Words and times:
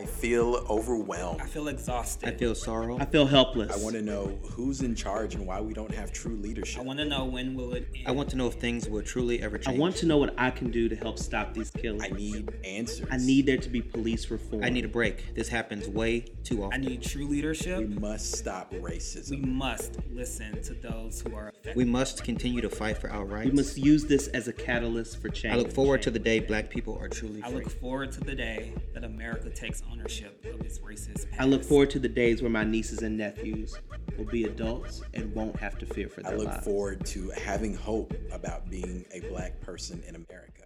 I 0.00 0.06
feel 0.06 0.64
overwhelmed. 0.70 1.42
I 1.42 1.46
feel 1.46 1.68
exhausted. 1.68 2.26
I 2.26 2.32
feel 2.32 2.54
sorrow. 2.54 2.98
I 2.98 3.04
feel 3.04 3.26
helpless. 3.26 3.70
I 3.70 3.84
want 3.84 3.96
to 3.96 4.02
know 4.02 4.38
who's 4.52 4.80
in 4.80 4.94
charge 4.94 5.34
and 5.34 5.46
why 5.46 5.60
we 5.60 5.74
don't 5.74 5.94
have 5.94 6.10
true 6.10 6.36
leadership. 6.36 6.80
I 6.80 6.84
want 6.84 7.00
to 7.00 7.04
know 7.04 7.26
when 7.26 7.54
will 7.54 7.74
it 7.74 7.86
end. 7.94 8.08
I 8.08 8.12
want 8.12 8.30
to 8.30 8.36
know 8.36 8.46
if 8.46 8.54
things 8.54 8.88
will 8.88 9.02
truly 9.02 9.42
ever 9.42 9.58
change. 9.58 9.76
I 9.76 9.78
want 9.78 9.96
to 9.96 10.06
know 10.06 10.16
what 10.16 10.32
I 10.38 10.50
can 10.52 10.70
do 10.70 10.88
to 10.88 10.96
help 10.96 11.18
stop 11.18 11.52
these 11.52 11.70
killings. 11.70 12.02
I 12.02 12.08
need 12.08 12.50
answers. 12.64 13.06
I 13.10 13.18
need 13.18 13.44
there 13.44 13.58
to 13.58 13.68
be 13.68 13.82
police 13.82 14.30
reform. 14.30 14.64
I 14.64 14.70
need 14.70 14.86
a 14.86 14.88
break. 14.88 15.34
This 15.34 15.48
happens 15.48 15.86
way 15.86 16.20
too 16.44 16.64
often. 16.64 16.82
I 16.82 16.88
need 16.88 17.02
true 17.02 17.28
leadership. 17.28 17.80
We 17.80 17.94
must 17.94 18.32
stop 18.38 18.72
racism. 18.72 19.30
We 19.30 19.36
must 19.36 19.98
listen 20.10 20.62
to 20.62 20.72
those 20.72 21.20
who 21.20 21.34
are 21.36 21.48
affected. 21.48 21.76
We 21.76 21.84
must 21.84 22.24
continue 22.24 22.62
to 22.62 22.70
fight 22.70 22.96
for 22.96 23.10
our 23.10 23.26
rights. 23.26 23.50
We 23.50 23.56
must 23.56 23.76
use 23.76 24.06
this 24.06 24.28
as 24.28 24.48
a 24.48 24.52
catalyst 24.54 25.20
for 25.20 25.28
change. 25.28 25.54
I 25.54 25.58
look 25.58 25.70
forward 25.70 26.00
to 26.02 26.10
the 26.10 26.18
day 26.18 26.40
black 26.40 26.70
people 26.70 26.98
are 26.98 27.08
truly 27.08 27.42
free. 27.42 27.50
I 27.50 27.52
look 27.52 27.68
forward 27.68 28.12
to 28.12 28.20
the 28.20 28.34
day 28.34 28.72
that 28.94 29.04
America 29.04 29.50
takes 29.50 29.82
ownership 29.92 30.44
of 30.46 30.60
its 30.60 30.78
racist 30.78 31.30
past. 31.30 31.40
I 31.40 31.44
look 31.44 31.62
forward 31.64 31.90
to 31.90 31.98
the 31.98 32.08
days 32.08 32.42
where 32.42 32.50
my 32.50 32.64
nieces 32.64 33.02
and 33.02 33.16
nephews 33.16 33.76
will 34.16 34.24
be 34.26 34.44
adults 34.44 35.02
and 35.14 35.34
won't 35.34 35.56
have 35.56 35.78
to 35.78 35.86
fear 35.86 36.08
for 36.08 36.22
that 36.22 36.32
I 36.34 36.36
look 36.36 36.48
lives. 36.48 36.64
forward 36.64 37.04
to 37.06 37.30
having 37.30 37.74
hope 37.74 38.14
about 38.32 38.70
being 38.70 39.04
a 39.12 39.20
black 39.20 39.60
person 39.60 40.02
in 40.06 40.14
America. 40.14 40.59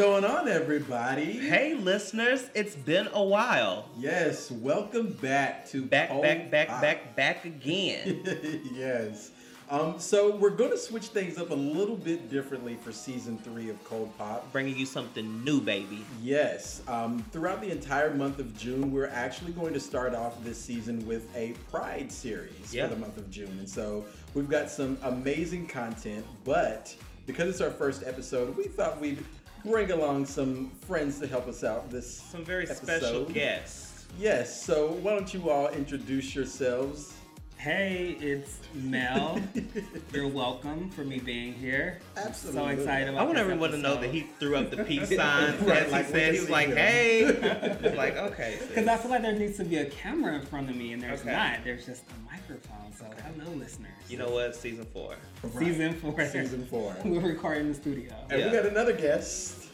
Going 0.00 0.24
on, 0.24 0.48
everybody? 0.48 1.24
Hey, 1.32 1.74
listeners, 1.74 2.48
it's 2.54 2.74
been 2.74 3.06
a 3.12 3.22
while. 3.22 3.86
Yes, 3.98 4.50
welcome 4.50 5.12
back 5.12 5.68
to 5.68 5.84
Back, 5.84 6.08
back, 6.22 6.50
back, 6.50 6.68
back, 6.80 7.16
back 7.16 7.44
again. 7.44 8.22
yes. 8.74 9.30
Um, 9.68 9.96
so 10.00 10.34
we're 10.36 10.56
going 10.56 10.70
to 10.70 10.78
switch 10.78 11.08
things 11.08 11.36
up 11.36 11.50
a 11.50 11.54
little 11.54 11.96
bit 11.96 12.30
differently 12.30 12.76
for 12.82 12.92
season 12.92 13.36
three 13.36 13.68
of 13.68 13.84
Cold 13.84 14.16
Pop. 14.16 14.50
Bringing 14.52 14.74
you 14.74 14.86
something 14.86 15.44
new, 15.44 15.60
baby. 15.60 16.02
Yes. 16.22 16.80
Um, 16.88 17.22
throughout 17.30 17.60
the 17.60 17.70
entire 17.70 18.14
month 18.14 18.38
of 18.38 18.56
June, 18.56 18.90
we're 18.90 19.08
actually 19.08 19.52
going 19.52 19.74
to 19.74 19.80
start 19.80 20.14
off 20.14 20.42
this 20.42 20.56
season 20.58 21.06
with 21.06 21.28
a 21.36 21.52
Pride 21.70 22.10
series 22.10 22.72
Yeah. 22.72 22.88
for 22.88 22.94
the 22.94 23.00
month 23.00 23.18
of 23.18 23.30
June. 23.30 23.54
And 23.58 23.68
so 23.68 24.06
we've 24.32 24.48
got 24.48 24.70
some 24.70 24.96
amazing 25.02 25.66
content, 25.66 26.24
but 26.42 26.96
because 27.26 27.50
it's 27.50 27.60
our 27.60 27.70
first 27.70 28.02
episode, 28.04 28.56
we 28.56 28.64
thought 28.64 28.98
we'd 28.98 29.22
bring 29.64 29.90
along 29.90 30.26
some 30.26 30.70
friends 30.86 31.18
to 31.20 31.26
help 31.26 31.46
us 31.48 31.64
out 31.64 31.90
this 31.90 32.20
Some 32.20 32.44
very 32.44 32.66
special 32.66 32.92
episode. 33.22 33.34
guests. 33.34 34.06
Yes. 34.18 34.62
So 34.64 34.88
why 35.02 35.12
don't 35.14 35.32
you 35.32 35.50
all 35.50 35.68
introduce 35.68 36.34
yourselves? 36.34 37.14
Hey, 37.60 38.16
it's 38.22 38.58
Mel. 38.72 39.38
You're 40.14 40.28
welcome 40.28 40.88
for 40.88 41.04
me 41.04 41.18
being 41.18 41.52
here. 41.52 41.98
Absolutely. 42.16 42.58
So 42.62 42.68
excited 42.68 43.08
about 43.10 43.20
I 43.20 43.24
want 43.24 43.34
this 43.34 43.42
everyone 43.42 43.70
to 43.72 43.76
know 43.76 44.00
that 44.00 44.08
he 44.10 44.20
threw 44.38 44.56
up 44.56 44.70
the 44.70 44.82
peace 44.84 45.14
sign. 45.14 45.62
Right, 45.66 45.82
as 45.82 45.92
like 45.92 46.06
he 46.06 46.12
said, 46.12 46.24
can 46.24 46.34
he 46.36 46.40
was 46.40 46.48
like, 46.48 46.68
him. 46.68 46.76
hey. 46.78 47.20
It's 47.82 47.96
like, 47.98 48.16
okay. 48.16 48.58
Because 48.66 48.88
I 48.88 48.96
feel 48.96 49.10
like 49.10 49.20
there 49.20 49.34
needs 49.34 49.58
to 49.58 49.64
be 49.64 49.76
a 49.76 49.84
camera 49.90 50.36
in 50.36 50.46
front 50.46 50.70
of 50.70 50.76
me, 50.76 50.94
and 50.94 51.02
there's 51.02 51.20
Okay. 51.20 51.32
not. 51.32 51.58
There's 51.62 51.84
just 51.84 52.04
a 52.10 52.32
microphone. 52.32 52.94
So 52.96 53.04
hello, 53.26 53.50
listeners. 53.58 53.92
You 54.08 54.16
know 54.16 54.30
what? 54.30 54.56
Season 54.56 54.86
four. 54.86 55.16
Season 55.58 55.92
four. 55.96 56.26
Season 56.28 56.64
four. 56.64 56.96
We're 57.04 57.20
recording 57.20 57.64
in 57.66 57.68
the 57.72 57.74
studio. 57.74 58.14
And 58.30 58.40
Yeah. 58.40 58.46
we 58.46 58.52
got 58.56 58.64
another 58.64 58.94
guest. 58.94 59.66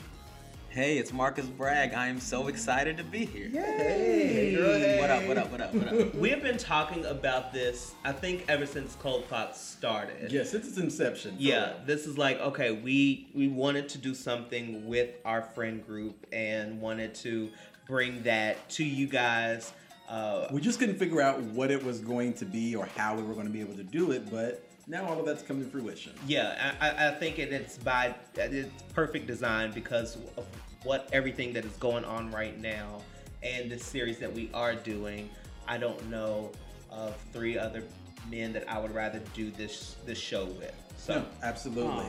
Hey, 0.77 0.99
it's 0.99 1.11
Marcus 1.11 1.47
Bragg. 1.47 1.95
I 1.95 2.07
am 2.09 2.21
so 2.21 2.49
excited 2.49 2.99
to 2.99 3.03
be 3.03 3.25
here. 3.25 3.49
Hey, 3.49 4.55
girl, 4.55 4.79
hey. 4.79 5.01
What 5.01 5.09
up, 5.11 5.27
what 5.27 5.39
up, 5.39 5.51
what 5.51 5.61
up, 5.63 5.75
what 5.75 5.89
up? 6.09 6.15
We 6.15 6.29
have 6.29 6.43
been 6.43 6.59
talking 6.59 7.07
about 7.07 7.51
this, 7.51 7.95
I 8.05 8.13
think, 8.13 8.45
ever 8.49 8.67
since 8.67 8.95
Cold 9.01 9.27
Pop 9.31 9.55
started. 9.55 10.31
Yes, 10.31 10.51
since 10.51 10.69
its 10.69 10.77
inception. 10.77 11.35
Yeah, 11.39 11.69
real. 11.69 11.77
this 11.87 12.07
is 12.07 12.19
like 12.19 12.39
okay. 12.41 12.73
We 12.73 13.27
we 13.35 13.49
wanted 13.49 13.89
to 13.89 13.97
do 13.99 14.15
something 14.15 14.87
with 14.87 15.15
our 15.25 15.41
friend 15.41 15.83
group 15.87 16.27
and 16.31 16.79
wanted 16.79 17.15
to 17.25 17.49
bring 17.87 18.23
that 18.25 18.69
to 18.73 18.85
you 18.85 19.07
guys. 19.07 19.73
Uh, 20.11 20.49
We 20.53 20.61
just 20.61 20.79
couldn't 20.79 20.99
figure 20.99 21.23
out 21.23 21.41
what 21.41 21.71
it 21.71 21.83
was 21.83 22.01
going 22.01 22.35
to 22.35 22.45
be 22.45 22.77
or 22.77 22.85
how 22.85 23.17
we 23.17 23.23
were 23.23 23.33
going 23.33 23.47
to 23.47 23.53
be 23.53 23.63
able 23.63 23.77
to 23.77 23.83
do 23.83 24.11
it, 24.11 24.31
but 24.31 24.63
now 24.87 25.07
all 25.07 25.19
of 25.19 25.25
that's 25.25 25.43
come 25.43 25.59
to 25.65 25.69
fruition. 25.71 26.13
yeah, 26.29 26.75
I, 26.81 26.91
I- 26.91 27.09
I 27.09 27.11
think 27.13 27.39
it, 27.39 27.51
it's 27.51 27.79
by 27.79 28.15
it's 28.35 28.71
perfect 28.93 29.27
design 29.27 29.73
because 29.73 30.17
of 30.37 30.45
what 30.87 31.09
everything 31.13 31.53
that 31.53 31.65
is 31.65 31.73
going 31.73 32.05
on 32.05 32.31
right 32.31 32.59
now 32.61 33.03
and 33.43 33.69
the 33.69 33.79
series 33.79 34.19
that 34.19 34.33
we 34.33 34.49
are 34.55 34.75
doing. 34.75 35.29
I 35.67 35.79
don't 35.79 36.09
know 36.09 36.53
of 36.91 37.17
three 37.33 37.59
other 37.59 37.83
men 38.31 38.53
that 38.53 38.71
I 38.71 38.79
would 38.79 38.95
rather 38.95 39.21
do 39.35 39.51
this 39.51 39.97
this 40.07 40.17
show 40.17 40.45
with. 40.45 40.86
So. 41.07 41.15
No, 41.21 41.25
absolutely. 41.45 41.93
Aw, 41.93 42.03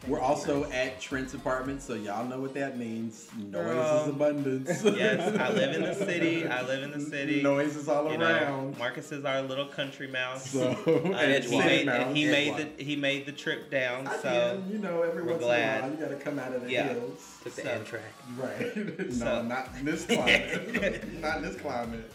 thank 0.00 0.06
We're 0.12 0.18
you. 0.18 0.22
also 0.24 0.70
at 0.70 1.00
Trent's 1.00 1.34
apartment, 1.34 1.82
so 1.82 1.94
y'all 1.94 2.24
know 2.24 2.38
what 2.38 2.54
that 2.54 2.78
means. 2.78 3.26
Noise 3.36 3.50
Girl. 3.52 4.02
is 4.02 4.08
abundance. 4.10 4.84
Yes, 4.84 5.36
I 5.40 5.50
live 5.50 5.74
in 5.74 5.82
the 5.82 5.94
city. 5.94 6.46
I 6.46 6.62
live 6.62 6.84
in 6.84 6.92
the 6.92 7.00
city. 7.04 7.42
Noise 7.42 7.74
is 7.74 7.88
all 7.88 8.12
You 8.12 8.18
know, 8.18 8.26
around. 8.26 8.78
Marcus 8.78 9.10
is 9.10 9.24
our 9.24 9.42
little 9.42 9.66
country 9.66 10.06
mouse. 10.06 10.50
So, 10.50 10.68
Uh, 10.86 10.90
and 11.16 11.16
and 11.34 11.44
he 11.44 11.58
made, 11.58 11.86
Mouse. 11.86 12.14
he 12.14 12.26
made 12.26 12.52
Edgewater. 12.54 12.76
the 12.76 12.84
he 12.84 12.94
made 12.96 13.26
the 13.26 13.32
trip 13.32 13.70
down. 13.72 14.06
I 14.06 14.16
So 14.18 14.22
can, 14.62 14.70
you 14.70 14.78
know, 14.78 15.02
every 15.02 15.22
we're 15.24 15.30
once 15.32 15.42
glad. 15.42 15.78
in 15.78 15.78
a 15.78 15.82
while, 15.88 15.90
you 15.90 15.96
got 16.06 16.18
to 16.18 16.24
come 16.24 16.38
out 16.38 16.54
of 16.54 16.62
the 16.62 16.70
Yeah. 16.70 16.88
hills. 16.92 17.38
Took 17.42 17.54
the 17.56 17.62
So- 17.62 17.68
Amtrak. 17.68 18.38
Right. 18.38 18.76
no, 18.98 19.10
So- 19.10 19.42
not 19.42 19.68
in 19.80 19.84
this 19.84 20.04
climate. 20.06 21.20
not 21.20 21.38
in 21.38 21.42
this 21.42 21.56
climate. 21.60 22.08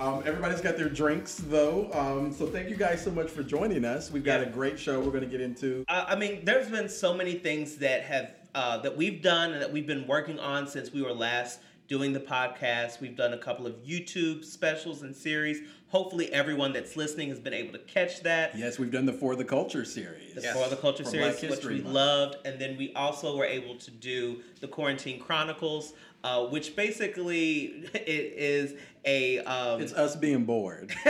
Um, 0.00 0.22
everybody's 0.24 0.62
got 0.62 0.78
their 0.78 0.88
drinks 0.88 1.34
though. 1.34 1.90
Um, 1.92 2.32
so 2.32 2.46
thank 2.46 2.70
you 2.70 2.76
guys 2.76 3.04
so 3.04 3.10
much 3.10 3.28
for 3.28 3.42
joining 3.42 3.84
us. 3.84 4.10
We've 4.10 4.24
got 4.24 4.40
Yeah. 4.40 4.46
a 4.46 4.50
great 4.50 4.78
show 4.78 4.98
we're 4.98 5.10
going 5.10 5.20
to 5.24 5.26
get 5.30 5.42
into. 5.42 5.84
uh, 5.88 6.06
I 6.08 6.16
mean, 6.16 6.42
there's 6.44 6.70
been 6.70 6.88
so 6.88 7.12
many 7.12 7.34
things 7.34 7.76
that 7.76 8.02
have 8.04 8.34
uh, 8.54 8.78
that 8.78 8.96
we've 8.96 9.20
done 9.22 9.52
and 9.52 9.60
that 9.62 9.70
we've 9.72 9.86
been 9.86 10.06
working 10.06 10.38
on 10.40 10.66
since 10.66 10.90
we 10.92 11.02
were 11.02 11.12
last 11.12 11.60
doing 11.86 12.12
the 12.14 12.18
podcast. 12.20 12.98
We've 13.00 13.14
done 13.14 13.34
a 13.34 13.38
couple 13.38 13.66
of 13.66 13.74
YouTube 13.84 14.42
specials 14.44 15.02
and 15.02 15.14
series. 15.14 15.60
Hopefully, 15.88 16.32
everyone 16.32 16.72
that's 16.72 16.96
listening 16.96 17.28
has 17.28 17.38
been 17.38 17.52
able 17.54 17.72
to 17.74 17.78
catch 17.80 18.22
that. 18.22 18.56
Yes, 18.56 18.78
we've 18.78 18.90
done 18.90 19.06
the 19.06 19.12
For 19.12 19.36
the 19.36 19.44
Culture 19.44 19.84
series. 19.84 20.34
the 20.34 20.40
For 20.42 20.68
the 20.68 20.76
Culture 20.76 21.04
For 21.04 21.10
series, 21.10 21.42
which 21.42 21.64
we 21.64 21.80
Month. 21.82 21.94
loved, 21.94 22.36
and 22.46 22.58
then 22.60 22.76
we 22.78 22.92
also 22.94 23.36
were 23.36 23.44
able 23.44 23.76
to 23.76 23.90
do 23.90 24.40
the 24.60 24.68
Quarantine 24.68 25.20
Chronicles, 25.20 25.92
uh, 26.24 26.46
which 26.46 26.74
basically 26.76 27.64
it 27.94 28.34
is 28.36 28.74
a. 29.04 29.38
Um, 29.40 29.80
It's 29.80 29.92
us 29.92 30.16
being 30.16 30.44
bored. 30.44 30.92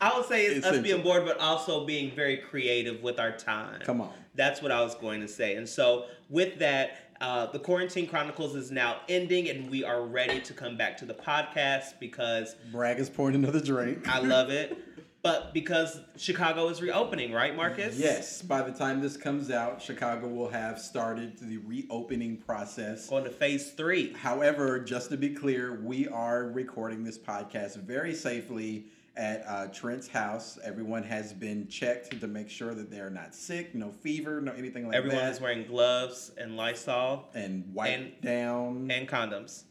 I 0.00 0.16
would 0.16 0.26
say 0.26 0.46
it's 0.46 0.66
us 0.66 0.80
being 0.80 1.02
bored, 1.02 1.24
but 1.24 1.38
also 1.38 1.86
being 1.86 2.14
very 2.14 2.38
creative 2.38 3.02
with 3.02 3.20
our 3.20 3.30
time. 3.30 3.80
Come 3.82 4.00
on. 4.00 4.12
That's 4.34 4.60
what 4.60 4.72
I 4.72 4.82
was 4.82 4.96
going 4.96 5.20
to 5.20 5.28
say. 5.28 5.54
And 5.54 5.68
so, 5.68 6.06
with 6.28 6.58
that, 6.58 7.12
uh, 7.20 7.46
the 7.46 7.60
Quarantine 7.60 8.08
Chronicles 8.08 8.56
is 8.56 8.72
now 8.72 8.96
ending, 9.08 9.48
and 9.48 9.70
we 9.70 9.84
are 9.84 10.02
ready 10.04 10.40
to 10.40 10.52
come 10.52 10.76
back 10.76 10.96
to 10.96 11.04
the 11.04 11.14
podcast 11.14 12.00
because 12.00 12.56
Bragg 12.72 12.98
is 12.98 13.08
pouring 13.08 13.36
another 13.36 13.60
drink. 13.60 14.08
I 14.08 14.18
love 14.18 14.50
it. 14.50 14.76
But 15.22 15.54
because 15.54 16.00
Chicago 16.16 16.68
is 16.68 16.82
reopening, 16.82 17.32
right, 17.32 17.54
Marcus? 17.54 17.96
Yes, 17.96 18.42
by 18.42 18.60
the 18.62 18.72
time 18.72 19.00
this 19.00 19.16
comes 19.16 19.52
out, 19.52 19.80
Chicago 19.80 20.26
will 20.26 20.48
have 20.48 20.80
started 20.80 21.38
the 21.40 21.58
reopening 21.58 22.38
process. 22.38 23.08
Going 23.08 23.22
to 23.24 23.30
phase 23.30 23.70
three. 23.70 24.12
However, 24.14 24.80
just 24.80 25.10
to 25.10 25.16
be 25.16 25.30
clear, 25.32 25.80
we 25.80 26.08
are 26.08 26.46
recording 26.46 27.04
this 27.04 27.18
podcast 27.18 27.76
very 27.76 28.14
safely 28.14 28.86
at 29.16 29.44
uh, 29.46 29.66
Trent's 29.68 30.08
house. 30.08 30.58
Everyone 30.64 31.04
has 31.04 31.32
been 31.32 31.68
checked 31.68 32.18
to 32.20 32.26
make 32.26 32.50
sure 32.50 32.74
that 32.74 32.90
they're 32.90 33.10
not 33.10 33.32
sick, 33.32 33.76
no 33.76 33.92
fever, 33.92 34.40
no 34.40 34.50
anything 34.52 34.84
like 34.84 34.92
that. 34.92 34.98
Everyone 34.98 35.18
that. 35.24 35.32
is 35.32 35.40
wearing 35.40 35.64
gloves 35.66 36.32
and 36.36 36.56
Lysol 36.56 37.28
and 37.34 37.72
wiped 37.72 37.92
and- 37.94 38.20
down. 38.22 38.90
and 38.90 39.08
condoms. 39.08 39.64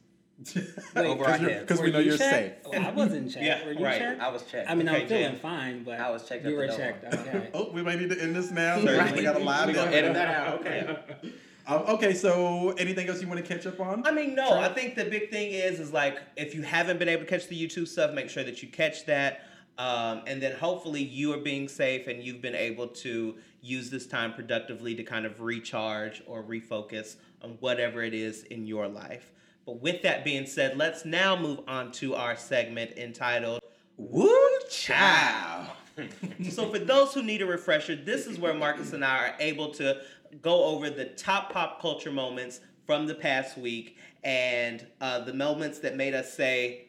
Over 0.96 1.26
our 1.26 1.38
heads. 1.38 1.62
Because 1.62 1.82
we 1.82 1.92
know 1.92 2.00
you 2.00 2.10
you're 2.10 2.18
checked? 2.18 2.66
safe. 2.66 2.74
Well, 2.74 2.86
I 2.88 2.92
wasn't 2.92 3.32
checked. 3.32 3.46
Yeah, 3.46 3.66
Were 3.66 3.74
you 3.74 3.84
right. 3.86 4.00
checked? 4.00 4.22
I 4.22 4.30
was 4.30 4.44
checked. 4.44 4.70
I 4.70 4.76
mean, 4.76 4.88
Okay, 4.90 5.02
I'm 5.02 5.08
feeling 5.08 5.24
Jan. 5.32 5.40
fine, 5.40 5.84
but 5.84 6.00
I 6.00 6.10
was 6.10 6.28
checked 6.28 6.46
You 6.46 6.52
at 6.52 6.56
were 6.58 6.62
the 6.68 6.68
door. 6.68 6.78
checked. 6.78 7.14
Okay. 7.28 7.50
Oh, 7.54 7.72
we 7.72 7.84
might 7.84 8.00
need 8.00 8.10
to 8.10 8.22
end 8.22 8.36
this 8.36 8.52
now. 8.52 8.82
Right. 8.82 9.16
we 9.16 9.22
got 9.24 9.36
a 9.36 9.40
live 9.40 9.68
We 9.68 9.74
gonna 9.74 9.92
edit 9.92 10.14
that 10.14 10.28
out. 10.48 10.60
Okay. 10.62 10.98
Um, 11.68 11.84
okay, 11.90 12.16
so 12.16 12.72
anything 12.80 13.08
else 13.08 13.22
you 13.22 13.28
want 13.28 13.40
to 13.40 13.46
catch 13.46 13.68
up 13.68 13.80
on? 13.80 14.04
I 14.06 14.12
mean, 14.12 14.34
no. 14.34 14.52
I 14.60 14.74
think 14.74 14.96
the 14.96 15.06
big 15.06 15.30
thing 15.30 15.52
is, 15.52 15.80
is 15.80 15.94
like 15.94 16.18
if 16.36 16.56
you 16.56 16.64
haven't 16.64 16.98
been 16.98 17.08
able 17.08 17.24
to 17.24 17.30
catch 17.30 17.48
the 17.48 17.56
YouTube 17.68 17.88
stuff, 17.88 18.14
make 18.14 18.32
sure 18.32 18.44
that 18.44 18.64
you 18.64 18.68
catch 18.68 19.06
that, 19.06 19.46
um, 19.78 20.24
and 20.26 20.42
then 20.42 20.56
hopefully 20.56 21.04
you 21.04 21.32
are 21.34 21.38
being 21.38 21.68
safe 21.68 22.08
and 22.08 22.24
you've 22.24 22.42
been 22.42 22.56
able 22.56 22.88
to 22.88 23.36
use 23.62 23.92
this 23.92 24.08
time 24.08 24.34
productively 24.34 24.96
to 24.96 25.04
kind 25.04 25.24
of 25.26 25.40
recharge 25.40 26.24
or 26.26 26.42
refocus 26.44 27.18
on 27.44 27.52
whatever 27.60 28.02
it 28.02 28.16
is 28.16 28.42
in 28.46 28.66
your 28.66 28.88
life. 28.88 29.32
But 29.66 29.82
with 29.82 30.02
that 30.02 30.24
being 30.24 30.46
said, 30.46 30.78
let's 30.78 31.06
now 31.06 31.36
move 31.36 31.60
on 31.68 31.92
to 31.94 32.16
our 32.16 32.36
segment 32.36 32.98
entitled 32.98 33.62
Woo 33.98 34.60
chow. 34.70 35.68
so 36.50 36.70
for 36.70 36.80
those 36.80 37.14
who 37.14 37.22
need 37.22 37.42
a 37.42 37.46
refresher, 37.46 37.96
this 37.96 38.26
is 38.26 38.40
where 38.40 38.54
Marcus 38.54 38.94
and 38.94 39.06
I 39.06 39.18
are 39.18 39.36
able 39.40 39.72
to 39.76 40.02
go 40.42 40.64
over 40.64 40.90
the 40.90 41.06
top 41.06 41.52
pop 41.52 41.82
culture 41.82 42.12
moments 42.12 42.62
from 42.86 43.06
the 43.06 43.16
past 43.16 43.58
week 43.58 43.98
and 44.24 44.86
uh, 45.02 45.20
the 45.20 45.34
moments 45.34 45.80
that 45.80 45.96
made 45.96 46.14
us 46.14 46.34
say 46.34 46.88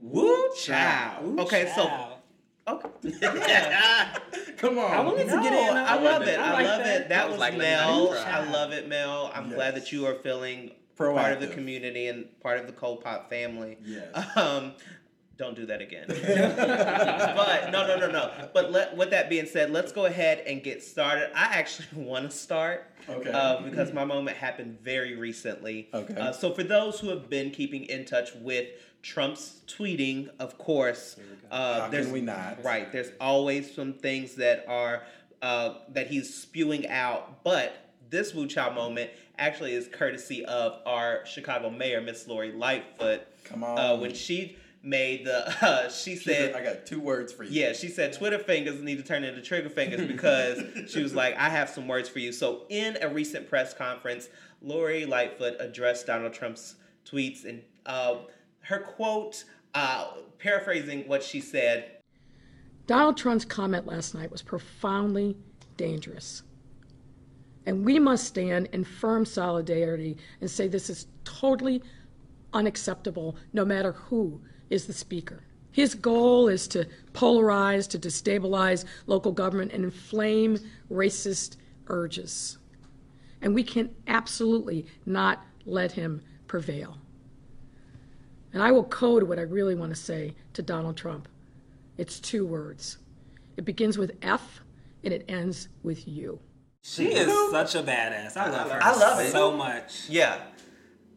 Woo 0.00 0.50
chow. 0.60 1.22
Okay, 1.38 1.72
so 1.74 2.18
okay, 2.68 2.88
yeah. 3.20 4.16
Come 4.56 4.78
on. 4.78 4.92
I 4.92 5.00
wanted 5.00 5.24
to 5.26 5.36
No, 5.36 5.42
get 5.42 5.52
in. 5.52 5.76
I 5.76 5.96
love 5.98 6.22
it. 6.22 6.38
I 6.38 6.52
like 6.52 6.66
love 6.66 6.80
it. 6.86 7.08
That 7.08 7.26
was 7.26 7.32
was 7.32 7.40
like 7.40 7.56
Mel. 7.56 8.12
I 8.12 8.50
love 8.50 8.72
it, 8.72 8.88
Mel. 8.88 9.30
I'm 9.34 9.50
glad 9.50 9.74
that 9.76 9.92
you 9.92 10.06
are 10.06 10.14
feeling 10.14 10.72
part 10.96 11.32
of 11.32 11.40
the 11.40 11.48
community 11.48 12.08
and 12.08 12.26
part 12.40 12.58
of 12.58 12.66
the 12.66 12.72
Cold 12.72 13.02
Pop 13.02 13.28
family. 13.30 13.78
Yes. 13.84 14.14
Um, 14.36 14.72
don't 15.38 15.56
do 15.56 15.66
that 15.66 15.80
again. 15.80 16.04
but 16.08 17.70
no, 17.72 17.86
no, 17.86 17.96
no, 17.98 18.10
no. 18.10 18.30
But 18.52 18.70
let, 18.70 18.96
with 18.96 19.10
that 19.10 19.28
being 19.28 19.46
said, 19.46 19.70
let's 19.70 19.90
go 19.90 20.04
ahead 20.04 20.40
and 20.46 20.62
get 20.62 20.82
started. 20.82 21.30
I 21.34 21.44
actually 21.58 21.88
want 22.04 22.30
to 22.30 22.36
start 22.36 22.88
Okay. 23.08 23.30
uh, 23.32 23.60
because 23.62 23.92
my 23.92 24.04
moment 24.04 24.36
happened 24.36 24.78
very 24.80 25.16
recently. 25.16 25.88
Okay. 25.92 26.14
Uh, 26.14 26.32
so 26.32 26.52
for 26.52 26.62
those 26.62 27.00
who 27.00 27.08
have 27.08 27.28
been 27.28 27.50
keeping 27.50 27.84
in 27.84 28.04
touch 28.04 28.34
with 28.36 28.68
Trump's 29.02 29.60
tweeting, 29.66 30.28
of 30.38 30.56
course, 30.58 31.16
uh, 31.50 31.80
How 31.80 31.88
there's 31.88 32.04
can 32.06 32.12
we 32.14 32.20
not? 32.20 32.62
right. 32.62 32.92
There's 32.92 33.10
always 33.20 33.74
some 33.74 33.94
things 33.94 34.36
that 34.36 34.64
are 34.68 35.02
uh, 35.40 35.74
that 35.88 36.06
he's 36.06 36.32
spewing 36.32 36.86
out, 36.86 37.42
but 37.42 37.74
this 38.12 38.32
Wu 38.32 38.46
Chow 38.46 38.70
moment 38.70 39.10
actually 39.38 39.72
is 39.72 39.88
courtesy 39.88 40.44
of 40.44 40.80
our 40.86 41.26
Chicago 41.26 41.68
mayor, 41.70 42.00
Miss 42.00 42.28
Lori 42.28 42.52
Lightfoot. 42.52 43.22
Come 43.42 43.64
on. 43.64 43.76
Uh, 43.78 43.96
when 43.96 44.14
she 44.14 44.56
made 44.84 45.24
the, 45.24 45.48
uh, 45.66 45.88
she 45.88 46.14
She 46.16 46.22
said, 46.24 46.52
said, 46.52 46.54
I 46.54 46.62
got 46.62 46.86
two 46.86 47.00
words 47.00 47.32
for 47.32 47.42
you. 47.42 47.50
yeah, 47.50 47.72
she 47.72 47.88
said 47.88 48.12
Twitter 48.12 48.38
fingers 48.38 48.80
need 48.80 48.98
to 48.98 49.02
turn 49.02 49.24
into 49.24 49.40
trigger 49.40 49.70
fingers 49.70 50.06
because 50.06 50.62
she 50.90 51.02
was 51.02 51.14
like, 51.14 51.34
I 51.36 51.48
have 51.48 51.68
some 51.68 51.88
words 51.88 52.08
for 52.08 52.18
you. 52.20 52.30
So, 52.30 52.66
in 52.68 52.98
a 53.00 53.08
recent 53.08 53.48
press 53.48 53.74
conference, 53.74 54.28
Lori 54.60 55.06
Lightfoot 55.06 55.56
addressed 55.58 56.06
Donald 56.06 56.32
Trump's 56.34 56.76
tweets 57.04 57.44
and 57.44 57.62
uh, 57.86 58.16
her 58.60 58.78
quote, 58.78 59.44
uh, 59.74 60.08
paraphrasing 60.38 61.08
what 61.08 61.22
she 61.22 61.40
said, 61.40 61.98
Donald 62.86 63.16
Trump's 63.16 63.44
comment 63.44 63.86
last 63.86 64.14
night 64.14 64.30
was 64.30 64.42
profoundly 64.42 65.36
dangerous. 65.76 66.42
And 67.66 67.84
we 67.84 67.98
must 67.98 68.26
stand 68.26 68.68
in 68.72 68.84
firm 68.84 69.24
solidarity 69.24 70.16
and 70.40 70.50
say 70.50 70.68
this 70.68 70.90
is 70.90 71.06
totally 71.24 71.82
unacceptable, 72.52 73.36
no 73.52 73.64
matter 73.64 73.92
who 73.92 74.40
is 74.70 74.86
the 74.86 74.92
speaker. 74.92 75.42
His 75.70 75.94
goal 75.94 76.48
is 76.48 76.68
to 76.68 76.86
polarize, 77.12 77.88
to 77.88 77.98
destabilize 77.98 78.84
local 79.06 79.32
government, 79.32 79.72
and 79.72 79.84
inflame 79.84 80.58
racist 80.90 81.56
urges. 81.86 82.58
And 83.40 83.54
we 83.54 83.64
can 83.64 83.90
absolutely 84.06 84.86
not 85.06 85.44
let 85.64 85.92
him 85.92 86.20
prevail. 86.46 86.98
And 88.52 88.62
I 88.62 88.70
will 88.70 88.84
code 88.84 89.22
what 89.22 89.38
I 89.38 89.42
really 89.42 89.74
want 89.74 89.94
to 89.94 90.00
say 90.00 90.34
to 90.52 90.62
Donald 90.62 90.96
Trump. 90.96 91.26
It's 91.96 92.20
two 92.20 92.44
words. 92.44 92.98
It 93.56 93.64
begins 93.64 93.96
with 93.96 94.12
F 94.20 94.60
and 95.04 95.12
it 95.12 95.24
ends 95.28 95.68
with 95.82 96.06
you. 96.06 96.38
She 96.82 97.06
is 97.14 97.50
such 97.50 97.74
a 97.76 97.82
badass. 97.82 98.36
I 98.36 98.50
love 98.50 98.70
her. 98.70 98.78
I 98.82 98.96
love 98.96 99.20
it. 99.20 99.30
so 99.32 99.52
much. 99.56 100.08
yeah. 100.08 100.38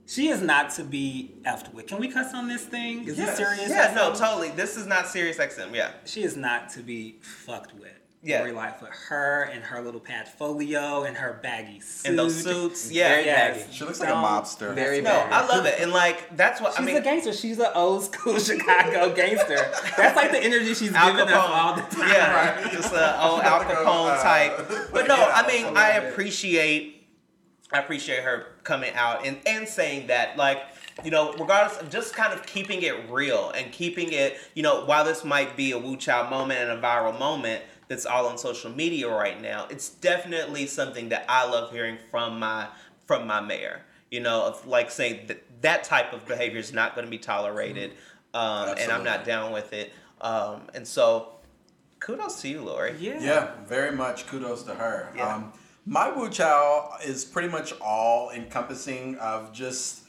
She 0.08 0.28
is 0.28 0.40
not 0.40 0.70
to 0.76 0.84
be 0.84 1.34
effed 1.48 1.74
with. 1.74 1.88
Can 1.88 2.00
we 2.00 2.10
cuss 2.12 2.32
on 2.36 2.48
this 2.48 2.64
thing? 2.64 3.08
Is 3.08 3.18
Yes. 3.18 3.30
this 3.30 3.38
serious? 3.38 3.70
Yeah, 3.72 3.92
no, 3.96 4.14
totally. 4.14 4.50
This 4.52 4.78
is 4.78 4.86
not 4.86 5.08
Sirius 5.08 5.38
XM. 5.38 5.74
Yeah. 5.74 5.90
She 6.06 6.22
is 6.24 6.38
not 6.38 6.70
to 6.74 6.82
be 6.84 7.18
fucked 7.22 7.74
with. 7.74 7.90
Yeah. 8.25 8.39
Lori 8.39 8.51
Lightfoot. 8.54 8.89
Her 8.89 9.44
and 9.54 9.63
her 9.63 9.81
little 9.81 10.00
portfolio 10.00 11.04
and 11.04 11.16
her 11.16 11.39
baggy 11.44 11.80
suit. 11.80 12.10
And 12.10 12.18
those 12.18 12.42
suits. 12.44 12.92
Yeah. 12.92 13.10
Very 13.10 13.25
Yes. 13.25 13.57
baggy. 13.60 13.74
She 13.74 13.83
looks 13.86 14.00
like 14.00 14.10
a 14.10 14.13
mobster. 14.13 14.74
Very 14.74 15.01
No, 15.01 15.12
bad. 15.12 15.31
I 15.31 15.45
love 15.48 15.66
it. 15.68 15.75
And 15.80 15.92
like, 15.92 16.36
that's 16.36 16.60
what 16.60 16.72
She's 16.74 16.80
I 16.80 16.83
mean. 16.86 16.98
a 16.98 17.01
gangster. 17.01 17.33
She's 17.33 17.60
an 17.60 17.69
old 17.75 18.04
school 18.06 18.39
Chicago 18.50 19.13
gangster. 19.16 19.57
That's 19.95 20.16
like 20.16 20.31
the 20.31 20.39
energy 20.44 20.74
she's 20.74 20.94
Al 20.94 21.12
giving 21.12 21.27
us 21.31 21.33
all 21.48 21.75
the 21.75 21.81
time. 21.83 22.10
Yeah, 22.10 22.69
just 22.74 22.92
an 22.94 23.00
old 23.22 23.42
Al 23.42 23.62
About 23.62 23.69
to 23.69 23.75
go, 23.75 23.86
Capone 23.86 24.18
uh, 24.18 24.24
type. 24.24 24.89
But 24.92 25.07
no, 25.07 25.18
yeah, 25.18 25.31
I 25.33 25.48
mean, 25.48 25.77
I 25.77 25.86
I 25.86 25.89
appreciate, 25.98 27.07
I 27.72 27.80
appreciate 27.80 28.24
her 28.24 28.48
coming 28.63 28.94
out 28.95 29.25
and 29.25 29.38
and 29.45 29.68
saying 29.68 30.07
that, 30.07 30.36
like, 30.38 30.63
you 31.04 31.12
know, 31.12 31.33
regardless 31.33 31.80
of 31.80 31.89
just 31.92 32.16
kind 32.16 32.33
of 32.33 32.45
keeping 32.45 32.81
it 32.81 32.95
real 33.10 33.51
and 33.51 33.72
keeping 33.72 34.12
it, 34.12 34.38
you 34.56 34.63
know, 34.63 34.83
while 34.86 35.04
this 35.06 35.24
might 35.24 35.56
be 35.56 35.72
a 35.74 35.77
Wu 35.77 35.95
Chow 35.98 36.30
moment 36.30 36.60
and 36.62 36.72
a 36.72 36.81
viral 36.81 37.18
moment 37.19 37.63
that's 37.88 38.06
all 38.06 38.28
on 38.28 38.38
social 38.38 38.72
media 38.72 39.10
right 39.10 39.42
now, 39.42 39.68
it's 39.70 39.90
definitely 39.90 40.68
something 40.68 41.10
that 41.10 41.26
I 41.30 41.50
love 41.50 41.72
hearing 41.72 41.98
from 42.12 42.40
my 42.40 42.68
from 43.06 43.28
my 43.28 43.42
mayor. 43.42 43.82
You 44.12 44.22
know, 44.22 44.46
of 44.46 44.66
like 44.68 44.92
saying 44.92 45.28
that 45.28 45.62
that 45.62 45.84
type 45.84 46.14
of 46.14 46.26
behavior 46.26 46.60
is 46.60 46.74
not 46.74 46.96
going 46.96 47.06
to 47.06 47.12
be 47.12 47.18
tolerated, 47.18 47.92
um, 48.34 48.76
and 48.78 48.92
I'm 48.92 49.04
not 49.04 49.26
down 49.26 49.52
with 49.52 49.74
it. 49.74 49.94
Um, 50.22 50.62
and 50.74 50.88
so, 50.88 51.34
kudos 52.00 52.42
to 52.42 52.48
you, 52.48 52.62
Lori. 52.62 52.96
Yeah. 53.00 53.20
Yeah, 53.22 53.52
very 53.66 53.96
much 53.96 54.28
kudos 54.28 54.64
to 54.64 54.76
her. 54.76 55.12
Yeah. 55.16 55.36
Um, 55.36 55.54
my 55.86 56.10
Wu 56.12 56.30
Chow 56.30 56.98
is 57.04 57.26
pretty 57.26 57.50
much 57.50 57.74
all 57.82 58.32
encompassing 58.32 59.18
of 59.18 59.52
just 59.54 60.02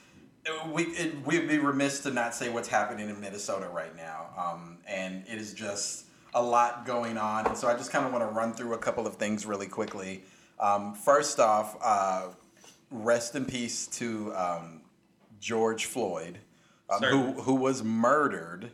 we 0.72 0.84
it, 0.84 1.26
we'd 1.26 1.48
be 1.48 1.58
remiss 1.58 2.00
to 2.00 2.10
not 2.10 2.34
say 2.34 2.48
what's 2.48 2.68
happening 2.68 3.08
in 3.08 3.20
Minnesota 3.20 3.68
right 3.68 3.94
now, 3.96 4.28
um, 4.38 4.78
and 4.86 5.24
it 5.26 5.38
is 5.38 5.52
just 5.52 6.05
a 6.36 6.42
lot 6.42 6.84
going 6.86 7.16
on. 7.16 7.46
And 7.46 7.56
so 7.56 7.66
I 7.66 7.74
just 7.74 7.90
kind 7.90 8.06
of 8.06 8.12
want 8.12 8.22
to 8.22 8.28
run 8.30 8.52
through 8.52 8.74
a 8.74 8.78
couple 8.78 9.06
of 9.06 9.16
things 9.16 9.44
really 9.46 9.66
quickly. 9.66 10.22
Um, 10.60 10.94
first 10.94 11.40
off, 11.40 11.76
uh, 11.82 12.28
rest 12.90 13.34
in 13.34 13.44
peace 13.46 13.86
to 13.98 14.32
um, 14.36 14.82
George 15.40 15.86
Floyd, 15.86 16.38
um, 16.90 17.02
who 17.02 17.32
who 17.42 17.54
was 17.54 17.82
murdered 17.82 18.70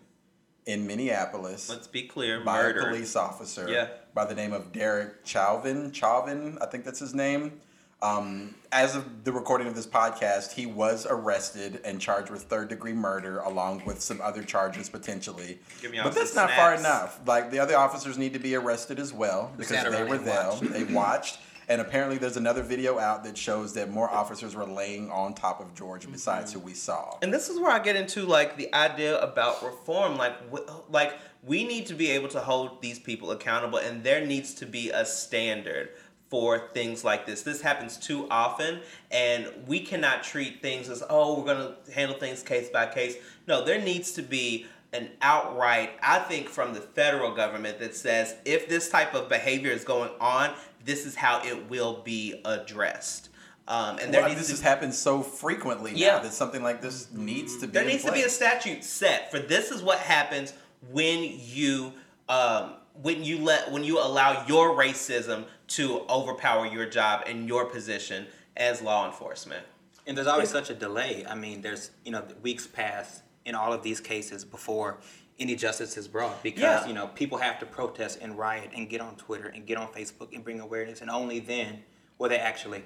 in 0.66 0.86
Minneapolis 0.86 1.68
Let's 1.68 1.86
be 1.88 2.02
clear, 2.02 2.40
by 2.40 2.62
murder. 2.62 2.80
a 2.80 2.84
police 2.90 3.16
officer 3.16 3.68
Yeah. 3.68 3.88
by 4.14 4.24
the 4.24 4.34
name 4.34 4.52
of 4.52 4.70
Derek 4.72 5.24
Chauvin. 5.24 5.90
Chauvin, 5.92 6.56
I 6.60 6.66
think 6.66 6.84
that's 6.84 7.00
his 7.00 7.14
name. 7.14 7.60
Um, 8.02 8.56
as 8.72 8.96
of 8.96 9.22
the 9.24 9.32
recording 9.32 9.68
of 9.68 9.76
this 9.76 9.86
podcast, 9.86 10.52
he 10.52 10.66
was 10.66 11.06
arrested 11.08 11.80
and 11.84 12.00
charged 12.00 12.30
with 12.30 12.42
third 12.42 12.68
degree 12.68 12.92
murder, 12.94 13.38
along 13.40 13.84
with 13.84 14.00
some 14.00 14.20
other 14.20 14.42
charges 14.42 14.88
potentially. 14.88 15.60
Give 15.80 15.92
me 15.92 16.00
But 16.02 16.14
that's 16.14 16.32
some 16.32 16.48
not 16.48 16.56
far 16.56 16.74
enough. 16.74 17.20
Like 17.26 17.50
the 17.50 17.60
other 17.60 17.76
officers 17.76 18.18
need 18.18 18.32
to 18.32 18.38
be 18.40 18.56
arrested 18.56 18.98
as 18.98 19.12
well 19.12 19.52
because 19.56 19.76
sat 19.76 19.92
they 19.92 20.02
were 20.04 20.18
there. 20.18 20.48
watched. 20.48 20.72
They 20.72 20.84
watched. 20.92 21.38
And 21.68 21.80
apparently, 21.80 22.18
there's 22.18 22.36
another 22.36 22.62
video 22.62 22.98
out 22.98 23.22
that 23.22 23.38
shows 23.38 23.72
that 23.74 23.88
more 23.88 24.10
officers 24.10 24.56
were 24.56 24.66
laying 24.66 25.10
on 25.12 25.32
top 25.32 25.60
of 25.60 25.72
George 25.74 26.10
besides 26.10 26.52
who 26.52 26.58
we 26.58 26.74
saw. 26.74 27.16
And 27.22 27.32
this 27.32 27.48
is 27.48 27.58
where 27.60 27.70
I 27.70 27.78
get 27.78 27.94
into 27.94 28.26
like 28.26 28.56
the 28.56 28.74
idea 28.74 29.18
about 29.20 29.64
reform. 29.64 30.16
Like, 30.18 30.50
w- 30.50 30.66
like 30.90 31.14
we 31.44 31.64
need 31.64 31.86
to 31.86 31.94
be 31.94 32.10
able 32.10 32.28
to 32.30 32.40
hold 32.40 32.82
these 32.82 32.98
people 32.98 33.30
accountable, 33.30 33.78
and 33.78 34.02
there 34.02 34.26
needs 34.26 34.54
to 34.54 34.66
be 34.66 34.90
a 34.90 35.04
standard 35.06 35.90
for 36.32 36.70
things 36.72 37.04
like 37.04 37.26
this. 37.26 37.42
This 37.42 37.60
happens 37.60 37.98
too 37.98 38.26
often, 38.30 38.80
and 39.10 39.52
we 39.66 39.80
cannot 39.80 40.22
treat 40.22 40.62
things 40.62 40.88
as 40.88 41.02
oh 41.10 41.38
we're 41.38 41.44
gonna 41.44 41.74
handle 41.94 42.16
things 42.16 42.42
case 42.42 42.70
by 42.70 42.86
case. 42.86 43.16
No, 43.46 43.62
there 43.62 43.78
needs 43.78 44.12
to 44.12 44.22
be 44.22 44.64
an 44.94 45.10
outright, 45.20 45.90
I 46.02 46.20
think, 46.20 46.48
from 46.48 46.72
the 46.72 46.80
federal 46.80 47.34
government 47.34 47.80
that 47.80 47.94
says 47.94 48.34
if 48.46 48.66
this 48.66 48.88
type 48.88 49.14
of 49.14 49.28
behavior 49.28 49.72
is 49.72 49.84
going 49.84 50.10
on, 50.22 50.54
this 50.82 51.04
is 51.04 51.14
how 51.14 51.44
it 51.44 51.68
will 51.68 52.00
be 52.00 52.40
addressed. 52.46 53.28
Um, 53.68 53.98
and 53.98 54.12
there 54.12 54.22
Well, 54.22 54.30
needs 54.30 54.40
this 54.40 54.48
to 54.48 54.54
has 54.54 54.62
happened 54.62 54.94
so 54.94 55.20
frequently 55.20 55.92
now 55.92 56.18
that 56.20 56.32
something 56.32 56.62
like 56.62 56.80
this 56.80 57.12
needs 57.12 57.58
to 57.58 57.66
be. 57.66 57.72
there 57.74 57.84
needs 57.84 58.04
to 58.04 58.12
be 58.12 58.22
a 58.22 58.28
statute 58.30 58.84
set 58.84 59.30
for 59.30 59.38
this 59.38 59.70
is 59.70 59.82
what 59.82 59.98
happens 59.98 60.54
when 60.90 61.22
you 61.38 61.92
um, 62.28 62.72
when 63.00 63.24
you 63.24 63.38
let 63.38 63.70
when 63.70 63.84
you 63.84 63.98
allow 63.98 64.44
your 64.46 64.76
racism 64.76 65.44
to 65.76 66.00
overpower 66.08 66.66
your 66.66 66.86
job 66.86 67.24
and 67.26 67.48
your 67.48 67.64
position 67.66 68.26
as 68.56 68.82
law 68.82 69.06
enforcement. 69.06 69.64
And 70.06 70.16
there's 70.16 70.26
always 70.26 70.50
such 70.50 70.68
a 70.70 70.74
delay. 70.74 71.24
I 71.28 71.34
mean, 71.34 71.62
there's 71.62 71.90
you 72.04 72.12
know 72.12 72.24
weeks 72.42 72.66
pass 72.66 73.22
in 73.44 73.54
all 73.54 73.72
of 73.72 73.82
these 73.82 74.00
cases 74.00 74.44
before 74.44 74.98
any 75.38 75.56
justice 75.56 75.96
is 75.96 76.06
brought 76.06 76.42
because 76.42 76.62
Yeah. 76.62 76.86
you 76.86 76.92
know 76.94 77.06
people 77.08 77.38
have 77.38 77.58
to 77.60 77.66
protest 77.66 78.18
and 78.20 78.36
riot 78.38 78.70
and 78.76 78.88
get 78.88 79.00
on 79.00 79.16
Twitter 79.16 79.48
and 79.48 79.66
get 79.66 79.76
on 79.78 79.88
Facebook 79.88 80.34
and 80.34 80.44
bring 80.44 80.60
awareness, 80.60 81.00
and 81.00 81.10
only 81.10 81.40
then 81.40 81.82
will 82.18 82.28
they 82.28 82.38
actually, 82.38 82.82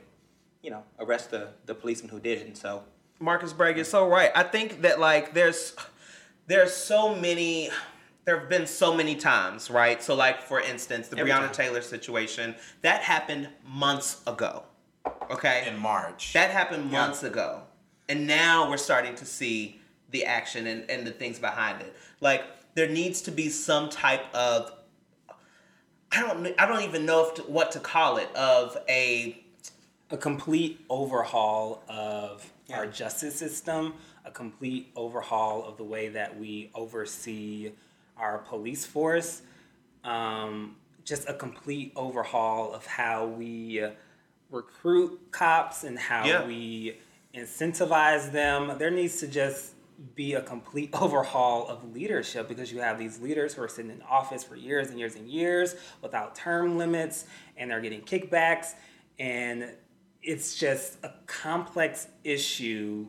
you 0.62 0.70
know, 0.70 0.82
arrest 0.98 1.30
the 1.30 1.48
the 1.66 1.74
policeman 1.74 2.10
who 2.10 2.20
did 2.20 2.38
it. 2.38 2.46
And 2.46 2.56
so 2.56 2.84
Marcus 3.18 3.52
Bragg 3.52 3.78
is 3.78 3.88
so 3.88 4.06
right. 4.08 4.30
I 4.34 4.42
think 4.42 4.82
that 4.82 5.00
like 5.00 5.32
there's 5.34 5.74
there's 6.46 6.74
so 6.74 7.14
many 7.14 7.70
there 8.26 8.38
have 8.40 8.48
been 8.48 8.66
so 8.66 8.92
many 8.94 9.14
times, 9.14 9.70
right? 9.70 10.02
So 10.02 10.14
like 10.14 10.42
for 10.42 10.60
instance, 10.60 11.08
the 11.08 11.18
Every 11.18 11.30
Breonna 11.30 11.46
time. 11.46 11.52
Taylor 11.52 11.80
situation, 11.80 12.54
that 12.82 13.02
happened 13.02 13.48
months 13.64 14.20
ago. 14.26 14.64
Okay? 15.30 15.66
in 15.68 15.78
March. 15.78 16.32
That 16.32 16.50
happened 16.50 16.90
Yeah. 16.90 17.00
months 17.00 17.22
ago. 17.22 17.62
and 18.08 18.26
now 18.26 18.70
we're 18.70 18.76
starting 18.76 19.16
to 19.16 19.24
see 19.24 19.80
the 20.12 20.24
action 20.24 20.68
and, 20.68 20.88
and 20.88 21.04
the 21.04 21.10
things 21.10 21.40
behind 21.40 21.80
it. 21.82 21.92
Like 22.20 22.44
there 22.76 22.88
needs 22.88 23.20
to 23.22 23.30
be 23.32 23.48
some 23.48 23.88
type 23.88 24.32
of 24.34 24.72
I 26.12 26.20
don't 26.20 26.54
I 26.60 26.66
don't 26.66 26.82
even 26.82 27.04
know 27.06 27.26
if 27.28 27.34
to, 27.34 27.42
what 27.42 27.72
to 27.72 27.80
call 27.80 28.16
it 28.18 28.28
of 28.36 28.76
a 28.88 29.42
a 30.10 30.16
complete 30.16 30.80
overhaul 30.88 31.82
of 31.88 32.48
our 32.72 32.86
justice 32.86 33.34
system, 33.36 33.94
a 34.24 34.30
complete 34.30 34.90
overhaul 34.94 35.64
of 35.64 35.76
the 35.76 35.84
way 35.84 36.08
that 36.08 36.38
we 36.38 36.70
oversee 36.74 37.72
our 38.18 38.38
police 38.38 38.84
force, 38.84 39.42
um, 40.04 40.76
just 41.04 41.28
a 41.28 41.34
complete 41.34 41.92
overhaul 41.96 42.72
of 42.72 42.86
how 42.86 43.26
we 43.26 43.84
recruit 44.50 45.20
cops 45.32 45.84
and 45.84 45.98
how 45.98 46.24
Yeah. 46.26 46.46
we 46.46 46.98
incentivize 47.34 48.32
them. 48.32 48.78
There 48.78 48.90
needs 48.90 49.20
to 49.20 49.28
just 49.28 49.72
be 50.14 50.34
a 50.34 50.42
complete 50.42 50.90
overhaul 51.00 51.66
of 51.68 51.92
leadership 51.92 52.48
because 52.48 52.70
you 52.72 52.80
have 52.80 52.98
these 52.98 53.18
leaders 53.20 53.54
who 53.54 53.62
are 53.62 53.68
sitting 53.68 53.90
in 53.90 54.02
office 54.02 54.44
for 54.44 54.56
years 54.56 54.90
and 54.90 54.98
years 54.98 55.14
and 55.16 55.28
years 55.28 55.74
without 56.02 56.34
term 56.34 56.76
limits 56.76 57.24
and 57.56 57.70
they're 57.70 57.80
getting 57.80 58.02
kickbacks 58.02 58.74
and 59.18 59.70
it's 60.22 60.54
just 60.56 60.98
a 61.02 61.12
complex 61.26 62.08
issue 62.24 63.06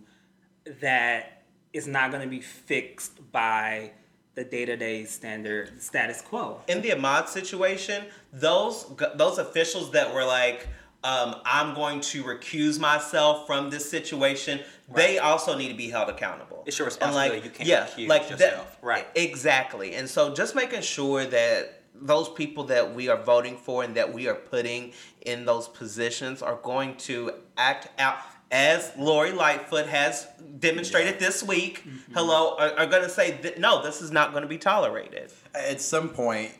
that 0.79 1.43
is 1.73 1.87
not 1.87 2.09
going 2.11 2.23
to 2.23 2.29
be 2.29 2.39
fixed 2.41 3.31
by 3.31 3.91
the 4.37 4.43
day-to-day 4.43 5.03
standard 5.05 5.81
status 5.81 6.21
quo. 6.21 6.61
in 6.67 6.81
the 6.83 6.91
Ahmaud 6.91 7.27
situation, 7.27 8.05
those 8.31 8.85
those 9.15 9.39
officials 9.39 9.91
that 9.93 10.13
were 10.13 10.23
like, 10.23 10.67
um, 11.03 11.35
"I'm 11.43 11.73
going 11.73 12.01
to 12.11 12.23
recuse 12.23 12.79
myself 12.79 13.47
from 13.47 13.71
this 13.71 13.89
situation," 13.89 14.59
they 14.93 15.17
also 15.17 15.57
need 15.57 15.69
to 15.69 15.73
be 15.73 15.89
held 15.89 16.07
accountable. 16.09 16.63
It's 16.67 16.77
your 16.77 16.87
And, 16.87 17.15
like, 17.15 17.31
responsibility. 17.33 17.47
You 17.47 17.51
can't 17.51 17.67
yeah, 17.67 17.87
recuse 17.87 18.07
like 18.07 18.29
that- 18.29 18.39
yourself. 18.39 18.77
Right. 18.83 19.07
Exactly, 19.15 19.95
and 19.95 20.07
so 20.07 20.31
just 20.35 20.53
making 20.53 20.81
sure 20.81 21.25
that 21.25 21.81
those 21.99 22.29
people 22.29 22.65
that 22.65 22.93
we 22.93 23.09
are 23.09 23.17
voting 23.17 23.57
for 23.57 23.83
and 23.83 23.95
that 23.95 24.13
we 24.13 24.27
are 24.27 24.35
putting 24.35 24.93
in 25.25 25.45
those 25.45 25.67
positions 25.67 26.43
are 26.43 26.59
going 26.61 26.93
to 27.09 27.33
act 27.57 27.87
out 27.99 28.19
as 28.51 28.91
Lori 28.97 29.31
Lightfoot 29.31 29.87
has 29.87 30.27
demonstrated 30.59 31.19
this 31.19 31.43
week. 31.43 31.79
Mm-hmm. 31.79 32.13
Hello, 32.13 32.55
are, 32.57 32.71
are 32.79 32.87
going 32.87 33.03
to 33.03 33.09
say 33.09 33.31
that 33.41 33.59
no, 33.59 33.81
this 33.83 34.01
is 34.01 34.11
not 34.11 34.31
going 34.31 34.43
to 34.43 34.47
be 34.47 34.57
tolerated. 34.57 35.31
At 35.53 35.81
some 35.81 36.09
point, 36.09 36.51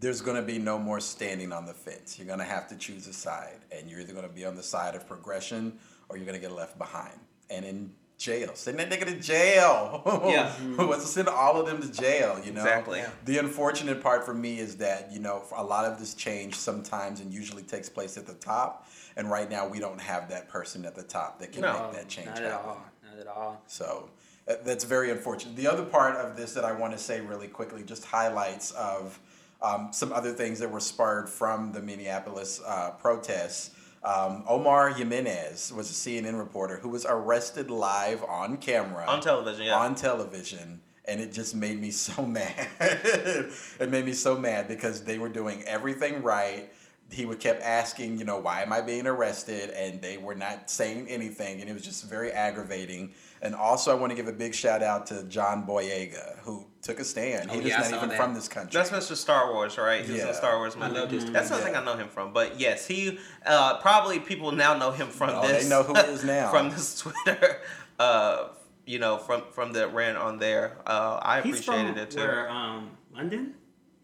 there's 0.00 0.20
going 0.20 0.36
to 0.36 0.42
be 0.42 0.58
no 0.58 0.78
more 0.78 1.00
standing 1.00 1.52
on 1.52 1.66
the 1.66 1.74
fence. 1.74 2.18
You're 2.18 2.26
going 2.26 2.38
to 2.38 2.44
have 2.44 2.68
to 2.68 2.76
choose 2.76 3.06
a 3.06 3.12
side, 3.12 3.60
and 3.70 3.90
you're 3.90 4.00
either 4.00 4.12
going 4.12 4.28
to 4.28 4.34
be 4.34 4.44
on 4.44 4.54
the 4.54 4.62
side 4.62 4.94
of 4.94 5.06
progression 5.06 5.78
or 6.08 6.16
you're 6.16 6.26
going 6.26 6.40
to 6.40 6.46
get 6.46 6.54
left 6.54 6.78
behind 6.78 7.18
and 7.50 7.64
in 7.64 7.92
jail. 8.18 8.50
Send 8.54 8.78
that 8.78 8.90
nigga 8.90 9.06
to 9.06 9.14
jail. 9.20 10.02
Yeah. 10.26 10.52
Let's 10.84 11.10
send 11.10 11.28
all 11.28 11.60
of 11.60 11.66
them 11.66 11.80
to 11.82 11.90
jail. 11.92 12.40
You 12.44 12.52
know. 12.52 12.60
Exactly. 12.62 13.02
The 13.24 13.38
unfortunate 13.38 14.02
part 14.02 14.24
for 14.24 14.34
me 14.34 14.58
is 14.58 14.76
that 14.76 15.10
you 15.12 15.20
know 15.20 15.42
a 15.56 15.62
lot 15.64 15.84
of 15.84 15.98
this 15.98 16.14
change 16.14 16.54
sometimes 16.54 17.20
and 17.20 17.32
usually 17.32 17.62
takes 17.62 17.88
place 17.88 18.16
at 18.16 18.26
the 18.26 18.34
top, 18.34 18.88
and 19.16 19.30
right 19.30 19.50
now 19.50 19.66
we 19.68 19.78
don't 19.78 20.00
have 20.00 20.28
that 20.30 20.48
person 20.48 20.84
at 20.84 20.94
the 20.94 21.02
top 21.02 21.40
that 21.40 21.52
can 21.52 21.62
No, 21.62 21.72
make 21.84 21.92
that 21.92 22.08
change 22.08 22.26
Not 22.28 22.38
happen. 22.38 22.52
at 22.52 22.64
all. 22.64 22.82
Not 23.10 23.18
at 23.20 23.26
all. 23.26 23.62
So 23.66 24.10
that's 24.46 24.84
very 24.84 25.10
unfortunate. 25.10 25.56
The 25.56 25.66
other 25.66 25.84
part 25.84 26.16
of 26.16 26.36
this 26.36 26.52
that 26.52 26.64
I 26.64 26.72
want 26.72 26.92
to 26.92 26.98
say 26.98 27.20
really 27.20 27.48
quickly, 27.48 27.82
just 27.82 28.04
highlights 28.04 28.72
of 28.72 29.18
um, 29.62 29.88
some 29.92 30.12
other 30.12 30.32
things 30.32 30.58
that 30.58 30.70
were 30.70 30.80
spurred 30.80 31.28
from 31.28 31.72
the 31.72 31.80
Minneapolis 31.80 32.60
uh, 32.66 32.90
protests. 32.90 33.70
Um, 34.04 34.44
Omar 34.46 34.90
Jimenez 34.90 35.72
was 35.72 35.90
a 35.90 35.94
CNN 35.94 36.38
reporter 36.38 36.76
who 36.76 36.90
was 36.90 37.06
arrested 37.08 37.70
live 37.70 38.22
on 38.24 38.58
camera 38.58 39.06
On 39.06 39.20
television, 39.20 39.64
yeah. 39.66 39.76
on 39.78 39.94
television. 39.94 40.80
And 41.06 41.20
it 41.20 41.32
just 41.32 41.54
made 41.54 41.80
me 41.80 41.90
so 41.90 42.24
mad. 42.26 42.68
it 42.80 43.90
made 43.90 44.04
me 44.04 44.12
so 44.12 44.36
mad 44.36 44.68
because 44.68 45.04
they 45.04 45.18
were 45.18 45.28
doing 45.28 45.62
everything 45.64 46.22
right. 46.22 46.70
He 47.10 47.26
would 47.26 47.40
kept 47.40 47.62
asking, 47.62 48.18
you 48.18 48.24
know, 48.24 48.38
why 48.38 48.62
am 48.62 48.72
I 48.72 48.80
being 48.80 49.06
arrested? 49.06 49.70
And 49.70 50.00
they 50.00 50.16
were 50.16 50.34
not 50.34 50.70
saying 50.70 51.06
anything, 51.08 51.60
and 51.60 51.68
it 51.68 51.74
was 51.74 51.82
just 51.82 52.04
very 52.08 52.32
aggravating. 52.32 53.12
And 53.42 53.54
also, 53.54 53.92
I 53.92 53.94
want 53.94 54.10
to 54.10 54.16
give 54.16 54.26
a 54.26 54.32
big 54.32 54.54
shout 54.54 54.82
out 54.82 55.06
to 55.08 55.22
John 55.24 55.66
Boyega, 55.66 56.38
who 56.38 56.66
took 56.84 57.00
a 57.00 57.04
stand. 57.04 57.50
He 57.50 57.56
Oh, 57.56 57.60
was 57.60 57.68
yeah, 57.70 57.76
I 57.82 57.90
not 57.90 57.96
even 57.96 58.08
that. 58.10 58.16
from 58.18 58.34
this 58.34 58.46
country. 58.46 58.70
That's 58.78 58.90
Mr. 58.90 59.16
Star 59.16 59.52
Wars, 59.52 59.76
right? 59.78 60.04
He 60.04 60.12
was 60.12 60.20
in 60.20 60.26
Yeah. 60.28 60.32
Star 60.34 60.58
Wars 60.58 60.76
I 60.76 60.80
movie. 60.88 61.00
love 61.00 61.10
this 61.10 61.24
That's 61.24 61.48
dude. 61.48 61.56
something 61.58 61.72
Yeah. 61.72 61.80
I 61.80 61.84
know 61.84 61.96
him 61.96 62.08
from. 62.08 62.32
But 62.32 62.60
yes, 62.60 62.86
he 62.86 63.18
uh, 63.44 63.78
probably 63.78 64.20
people 64.20 64.52
now 64.52 64.76
know 64.76 64.90
him 64.92 65.08
from 65.08 65.30
Oh, 65.30 65.46
this. 65.48 65.64
they 65.64 65.68
know 65.68 65.82
who 65.82 65.94
he 65.94 66.00
is 66.12 66.22
now. 66.36 66.50
from 66.50 66.70
this 66.70 66.98
Twitter. 67.00 67.60
Uh, 67.98 68.48
you 68.86 68.98
know, 68.98 69.18
from 69.18 69.44
from 69.52 69.72
the 69.72 69.86
ran 69.88 70.16
on 70.16 70.38
there. 70.38 70.78
Uh, 70.84 71.20
I 71.22 71.40
He's 71.42 71.60
appreciated 71.60 71.92
from 71.94 71.98
it 72.02 72.10
too. 72.10 72.18
where, 72.18 72.50
um, 72.50 72.90
London? 73.14 73.54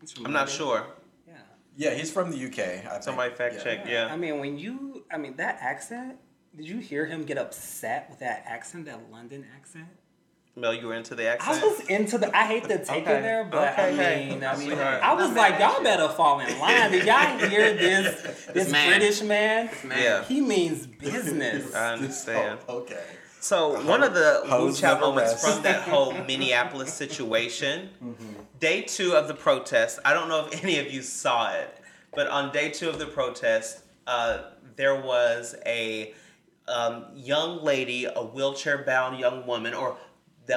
He's 0.00 0.12
from 0.12 0.26
I'm 0.26 0.32
not 0.32 0.48
sure. 0.48 0.86
Yeah. 1.26 1.34
yeah, 1.76 1.94
he's 1.94 2.10
from 2.12 2.30
the 2.30 2.36
UK. 2.46 2.60
I 2.60 2.76
think. 2.88 3.02
Somebody 3.02 3.34
fact 3.34 3.62
check. 3.64 3.84
Yeah. 3.88 4.06
I 4.10 4.16
mean, 4.16 4.38
when 4.38 4.56
you, 4.58 5.04
I 5.12 5.18
mean, 5.18 5.34
that 5.38 5.58
accent, 5.60 6.18
did 6.56 6.68
you 6.68 6.78
hear 6.78 7.04
him 7.04 7.24
get 7.24 7.36
upset 7.36 8.08
with 8.08 8.20
that 8.20 8.44
accent, 8.46 8.84
that 8.86 9.10
London 9.10 9.44
accent? 9.56 9.88
Mel, 10.56 10.74
you 10.74 10.88
were 10.88 10.94
into 10.94 11.14
the 11.14 11.26
accident. 11.28 11.62
I 11.62 11.66
accent. 11.68 11.78
was 11.78 11.88
into 11.88 12.18
the. 12.18 12.36
I 12.36 12.44
hate 12.46 12.64
to 12.64 12.84
take 12.84 13.02
Okay. 13.04 13.18
it 13.18 13.22
there, 13.22 13.44
but 13.44 13.72
Okay, 13.72 13.90
I 13.90 13.92
hey. 13.92 14.30
mean, 14.30 14.44
I 14.44 14.56
mean, 14.56 14.72
I 14.78 15.14
was 15.14 15.30
like, 15.32 15.58
y'all 15.60 15.78
you. 15.78 15.84
better 15.84 16.08
fall 16.08 16.40
in 16.40 16.58
line. 16.58 16.90
Did 16.90 17.06
y'all 17.06 17.38
hear 17.48 17.72
this? 17.74 18.46
This 18.46 18.70
man. 18.70 18.88
British 18.98 19.22
man. 19.22 19.70
Man. 19.84 19.98
Yeah. 20.02 20.24
He 20.24 20.40
means 20.40 20.86
business. 20.86 21.74
I 21.74 21.92
understand. 21.94 22.58
Oh, 22.68 22.78
okay. 22.78 23.02
So 23.40 23.80
one 23.84 24.02
of 24.02 24.12
the 24.12 24.42
Hoes 24.46 24.74
Wu 24.74 24.80
Chow 24.88 25.00
moments 25.00 25.32
rest. 25.32 25.46
from 25.54 25.62
that 25.62 25.82
whole 25.88 26.12
Minneapolis 26.24 26.92
situation, 26.92 27.88
day 28.58 28.82
two 28.82 29.12
of 29.14 29.28
the 29.28 29.34
protest. 29.34 29.98
I 30.04 30.12
don't 30.12 30.28
know 30.28 30.46
if 30.46 30.62
any 30.62 30.78
of 30.78 30.92
you 30.92 31.00
saw 31.00 31.50
it, 31.52 31.80
but 32.12 32.26
on 32.26 32.52
day 32.52 32.68
two 32.70 32.90
of 32.90 32.98
the 32.98 33.06
protest, 33.06 33.80
uh, 34.06 34.40
there 34.76 35.00
was 35.00 35.54
a 35.64 36.12
um, 36.68 37.06
young 37.14 37.62
lady, 37.64 38.04
a 38.04 38.22
wheelchair-bound 38.22 39.18
young 39.18 39.46
woman, 39.46 39.72
or 39.72 39.96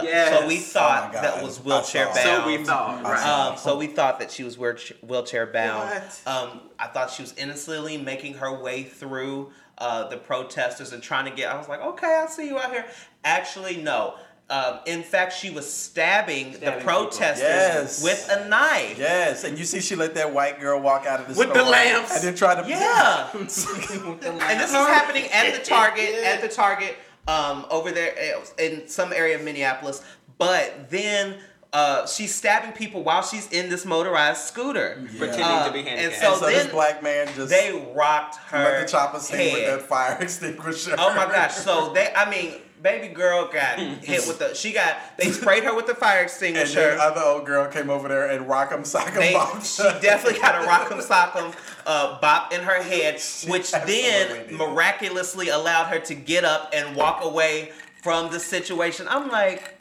that, 0.02 0.40
so 0.42 0.48
we 0.48 0.58
Oh 0.58 0.60
thought 0.60 1.14
my 1.14 1.22
that 1.22 1.44
was 1.44 1.60
wheelchair-bound. 1.60 2.18
So 2.18 2.46
we 2.48 2.64
thought, 2.64 3.06
I 3.06 3.12
right? 3.14 3.26
Um, 3.52 3.58
so 3.58 3.78
we 3.78 3.88
thought 3.88 4.20
that 4.20 4.32
she 4.32 4.44
was 4.44 4.58
wheelchair 4.58 4.98
wheelchair 5.02 5.46
bound. 5.48 5.90
What? 5.90 6.22
Um, 6.28 6.60
I 6.80 6.88
thought 6.88 7.10
she 7.12 7.22
was 7.24 7.34
innocently 7.38 7.98
making 7.98 8.36
her 8.36 8.62
way 8.62 8.84
through 8.84 9.52
uh, 9.78 10.08
the 10.10 10.18
protesters 10.18 10.94
and 10.94 11.02
trying 11.02 11.26
to 11.26 11.32
get. 11.32 11.50
I 11.52 11.58
was 11.58 11.68
like, 11.68 11.82
okay, 11.82 12.22
I 12.24 12.28
see 12.28 12.48
you 12.48 12.58
out 12.60 12.72
here. 12.72 12.86
Actually, 13.24 13.78
no. 13.78 14.16
Um, 14.50 14.80
in 14.86 15.04
fact, 15.04 15.34
she 15.34 15.50
was 15.50 15.72
stabbing, 15.72 16.56
Stabbing 16.56 16.80
the 16.80 16.84
protesters 16.84 17.40
Yes. 17.40 18.04
with 18.04 18.30
a 18.30 18.48
knife. 18.50 19.00
Yes, 19.00 19.46
and 19.46 19.58
you 19.58 19.64
see, 19.64 19.80
she 19.80 19.96
let 19.96 20.16
that 20.16 20.34
white 20.34 20.60
girl 20.60 20.80
walk 20.82 21.06
out 21.06 21.22
of 21.22 21.28
the 21.30 21.34
store 21.34 21.46
With 21.48 21.56
store 21.56 21.64
the 21.66 21.72
lamps. 21.72 22.14
and 22.16 22.24
then 22.24 22.36
try 22.36 22.62
to 22.62 22.68
Yeah. 22.68 23.30
and 23.34 23.48
this 23.48 24.70
is 24.70 24.76
happening 24.76 25.26
at 25.32 25.58
the 25.58 25.64
Target, 25.64 26.14
at 26.26 26.42
the 26.42 26.50
Target 26.50 26.98
um, 27.28 27.66
over 27.70 27.92
there 27.92 28.14
uh, 28.38 28.62
in 28.62 28.88
some 28.88 29.14
area 29.14 29.36
of 29.36 29.44
Minneapolis. 29.44 30.04
But 30.38 30.90
then 30.90 31.38
uh, 31.72 32.06
she's 32.06 32.34
stabbing 32.36 32.72
people 32.74 33.04
while 33.04 33.24
she's 33.24 33.52
in 33.52 33.70
this 33.70 33.86
motorized 33.86 34.42
scooter. 34.42 35.04
Pretending 35.18 35.44
Uh, 35.46 35.68
to 35.68 35.72
be 35.74 35.80
and 35.80 35.88
handicapped. 35.90 36.22
so 36.22 36.32
And 36.32 36.40
so 36.40 36.46
then 36.48 36.54
this 36.54 36.68
black 36.68 37.02
man 37.04 37.28
just 37.36 37.50
they 37.50 37.92
rocked 37.96 38.36
her 38.50 38.64
let 38.64 38.86
the 38.86 38.92
chopper 38.92 39.20
sing 39.20 39.54
with 39.54 39.64
head. 39.64 39.80
that 39.80 39.88
fire 39.88 40.18
extinguisher. 40.22 40.96
Oh 40.98 41.14
my 41.16 41.26
gosh! 41.26 41.56
So 41.56 41.94
they, 41.94 42.12
I 42.16 42.30
mean, 42.30 42.56
baby 42.82 43.08
girl 43.14 43.48
got 43.52 43.80
hit 43.80 44.28
with 44.28 44.40
the. 44.40 44.54
She 44.54 44.72
got. 44.74 44.98
They 45.18 45.32
sprayed 45.32 45.64
her 45.64 45.74
with 45.76 45.88
the 45.88 45.96
fire 45.96 46.18
And 46.18 46.26
extinguisher. 46.26 46.98
other 47.00 47.22
old 47.22 47.46
girl 47.46 47.68
came 47.72 47.90
over 47.90 48.08
there 48.08 48.30
and 48.30 48.46
rock'em 48.48 48.82
sock'em 48.82 49.16
They, 49.16 49.34
bopped 49.34 49.78
she 49.78 49.84
definitely 50.02 50.40
got 50.42 50.56
a 50.64 50.68
rock'em 50.68 51.02
sock'em 51.02 51.56
uh, 51.86 52.20
bop 52.20 52.54
in 52.54 52.62
her 52.62 52.82
head, 52.82 53.22
which 53.48 53.72
then 53.72 54.48
did. 54.48 54.52
miraculously 54.52 55.50
allowed 55.50 55.86
her 55.86 56.00
to 56.00 56.16
get 56.16 56.44
up 56.44 56.72
and 56.74 56.96
walk 56.96 57.24
away 57.24 57.72
from 58.02 58.32
the 58.32 58.40
situation. 58.40 59.08
I'm 59.10 59.30
like, 59.30 59.80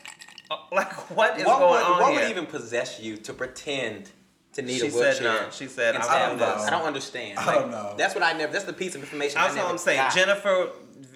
uh, 0.51 0.57
like 0.71 0.93
what 1.17 1.39
is 1.39 1.47
what 1.47 1.59
going 1.59 1.73
would, 1.73 1.83
on 1.83 2.01
what 2.01 2.13
here? 2.13 2.23
would 2.23 2.31
even 2.31 2.47
possess 2.47 3.01
you 3.01 3.17
to 3.19 3.33
pretend 3.33 4.11
to 4.55 4.63
need 4.63 4.81
She 4.81 4.89
a 4.89 4.91
said 4.91 5.21
wheelchair? 5.23 5.45
no. 5.45 5.51
She 5.51 5.67
said, 5.67 5.97
I 5.97 6.29
don't 6.29 6.39
know. 6.39 6.55
I 6.57 6.71
don't 6.71 6.85
understand. 6.85 7.39
I 7.39 7.55
don't 7.55 7.71
know. 7.71 7.95
That's 7.97 8.15
what 8.15 8.23
I 8.23 8.33
never. 8.35 8.53
That's 8.53 8.65
the 8.65 8.73
piece 8.73 8.95
of 8.95 9.01
information. 9.03 9.39
I 9.39 9.45
That's 9.45 9.55
never 9.55 9.67
what 9.67 9.73
I'm 9.73 9.79
saying. 9.79 9.99
got. 9.99 10.15
Jennifer, 10.15 10.69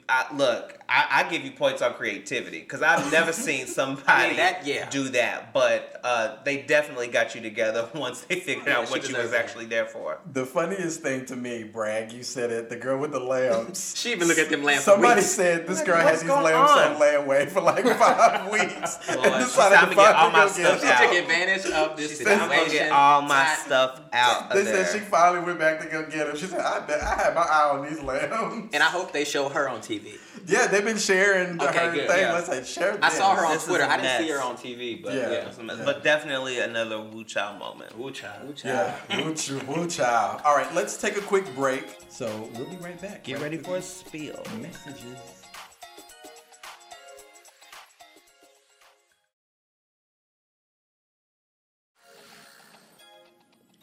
I, 0.08 0.26
look, 0.34 0.78
I, 0.88 1.24
I 1.24 1.30
give 1.30 1.44
you 1.44 1.50
points 1.50 1.82
on 1.82 1.94
creativity 1.94 2.60
because 2.60 2.80
I've 2.82 3.10
never 3.10 3.32
seen 3.46 3.66
somebody 3.66 4.04
Yeah, 4.06 4.36
that- 4.36 4.66
yeah. 4.66 4.88
do 4.90 5.08
that. 5.10 5.52
But 5.52 6.00
uh, 6.04 6.36
they 6.44 6.62
definitely 6.62 7.08
got 7.08 7.34
you 7.34 7.40
together 7.40 7.88
once 7.94 8.20
they 8.22 8.38
figured 8.40 8.66
Yeah, 8.66 8.78
out 8.78 8.90
what 8.90 9.08
you 9.08 9.16
was 9.16 9.30
that. 9.32 9.40
actually 9.40 9.64
there 9.66 9.86
for. 9.86 10.18
The 10.32 10.46
funniest 10.46 11.00
thing 11.02 11.26
to 11.26 11.36
me, 11.36 11.64
Bragg, 11.64 12.12
you 12.12 12.22
said 12.22 12.50
it, 12.50 12.68
the 12.68 12.76
girl 12.76 12.98
with 12.98 13.12
the 13.12 13.20
lamps. 13.20 13.94
She 14.06 14.12
even 14.12 14.28
looked 14.28 14.38
at 14.40 14.50
them 14.50 14.62
lamps. 14.62 14.84
for 14.84 14.92
Somebody 14.92 15.20
weeks. 15.20 15.30
said 15.32 15.66
this 15.66 15.78
Like, 15.78 15.86
girl 15.86 15.96
had 15.96 16.14
these 16.20 16.24
lamps 16.28 16.72
on? 16.72 16.92
on 16.94 17.00
layaway 17.00 17.48
for 17.48 17.60
like 17.60 17.84
five 17.98 18.50
weeks. 18.52 18.98
and 19.08 19.20
Lord, 19.20 19.32
decided 19.40 19.42
it's 19.42 19.56
time 19.56 19.70
to 19.70 19.90
to 19.90 19.94
get 19.96 19.96
finally 19.96 20.14
all 20.14 20.30
my 20.30 20.38
go 20.44 20.48
stuff 20.48 20.80
She 20.80 21.06
took 21.06 21.22
advantage 21.22 21.66
of 21.72 21.96
this 21.96 22.08
She 22.10 22.16
said, 22.24 22.38
I'm 22.40 22.48
gonna 22.48 22.70
get 22.70 22.92
all 22.92 23.22
my 23.22 23.42
Right. 23.44 23.58
stuff 23.58 24.00
out 24.12 24.50
They 24.50 24.60
of 24.60 24.64
there. 24.66 24.84
said 24.86 25.00
she 25.00 25.04
finally 25.04 25.44
went 25.44 25.58
back 25.58 25.80
to 25.80 25.86
go 25.88 26.06
get 26.06 26.26
them. 26.28 26.36
She 26.36 26.46
said, 26.46 26.60
I, 26.60 26.84
I 26.86 27.22
had 27.24 27.34
my 27.34 27.42
eye 27.42 27.70
on 27.72 27.88
these 27.88 28.00
lamps. 28.02 28.70
And 28.74 28.82
I 28.82 28.86
hope 28.86 29.12
they 29.12 29.24
show 29.24 29.48
her 29.48 29.68
on 29.68 29.80
TV. 29.80 30.18
Yeah, 30.46 30.66
they've 30.76 30.84
been 30.84 30.98
sharing 30.98 31.60
Okay, 31.60 31.78
her 31.86 31.92
good, 31.92 32.08
thing. 32.08 32.20
yeah. 32.20 32.32
Let's 32.32 32.46
say 32.48 32.62
share. 32.64 32.98
I 33.02 33.08
saw 33.08 33.34
her 33.34 33.46
on 33.46 33.52
This 33.54 33.64
Twitter. 33.64 33.84
a 33.84 33.88
I 33.88 33.96
didn't 33.96 34.22
see 34.26 34.30
her 34.30 34.42
on 34.42 34.56
TV, 34.56 35.02
but 35.02 35.14
Yeah. 35.14 35.30
yeah. 35.30 35.84
But 35.84 36.02
definitely 36.04 36.60
another 36.60 37.00
Wu 37.00 37.24
Chow 37.24 37.56
moment. 37.58 37.92
Ooh, 37.98 38.10
child. 38.10 38.60
Yeah, 38.64 38.94
woo, 39.24 39.34
ch- 39.34 39.50
woo 39.66 39.86
chow. 39.88 40.40
All 40.44 40.54
right, 40.56 40.72
let's 40.74 40.96
take 40.96 41.16
a 41.16 41.20
quick 41.22 41.54
break. 41.54 41.84
So 42.08 42.26
we'll 42.54 42.66
be 42.66 42.76
right 42.76 43.00
back. 43.00 43.24
Get 43.24 43.34
Right 43.34 43.42
ready 43.44 43.56
for 43.58 43.76
a 43.76 43.82
spiel. 43.82 44.42
messages. 44.60 45.18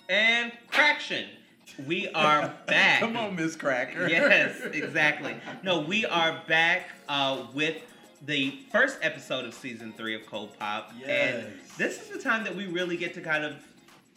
And 0.10 0.52
Craction. 0.70 1.26
We 1.88 2.08
are 2.10 2.54
back. 2.68 3.00
Come 3.00 3.18
on, 3.18 3.36
Miss 3.36 3.56
Cracker. 3.56 4.08
yes, 4.08 4.60
exactly. 4.74 5.36
No, 5.64 5.82
we 5.82 6.06
are 6.06 6.42
back 6.48 6.90
uh, 7.10 7.46
with 7.54 7.78
the 8.26 8.60
first 8.72 9.00
episode 9.02 9.46
of 9.46 9.54
season 9.54 9.94
three 9.98 10.16
of 10.16 10.26
Cold 10.28 10.58
Pop. 10.58 10.92
And 10.92 11.00
Yes. 11.44 11.46
this 11.78 12.02
is 12.02 12.10
the 12.10 12.20
time 12.20 12.44
that 12.44 12.56
we 12.56 12.68
really 12.68 12.96
get 12.98 13.14
to 13.16 13.22
kind 13.22 13.44
of 13.44 13.56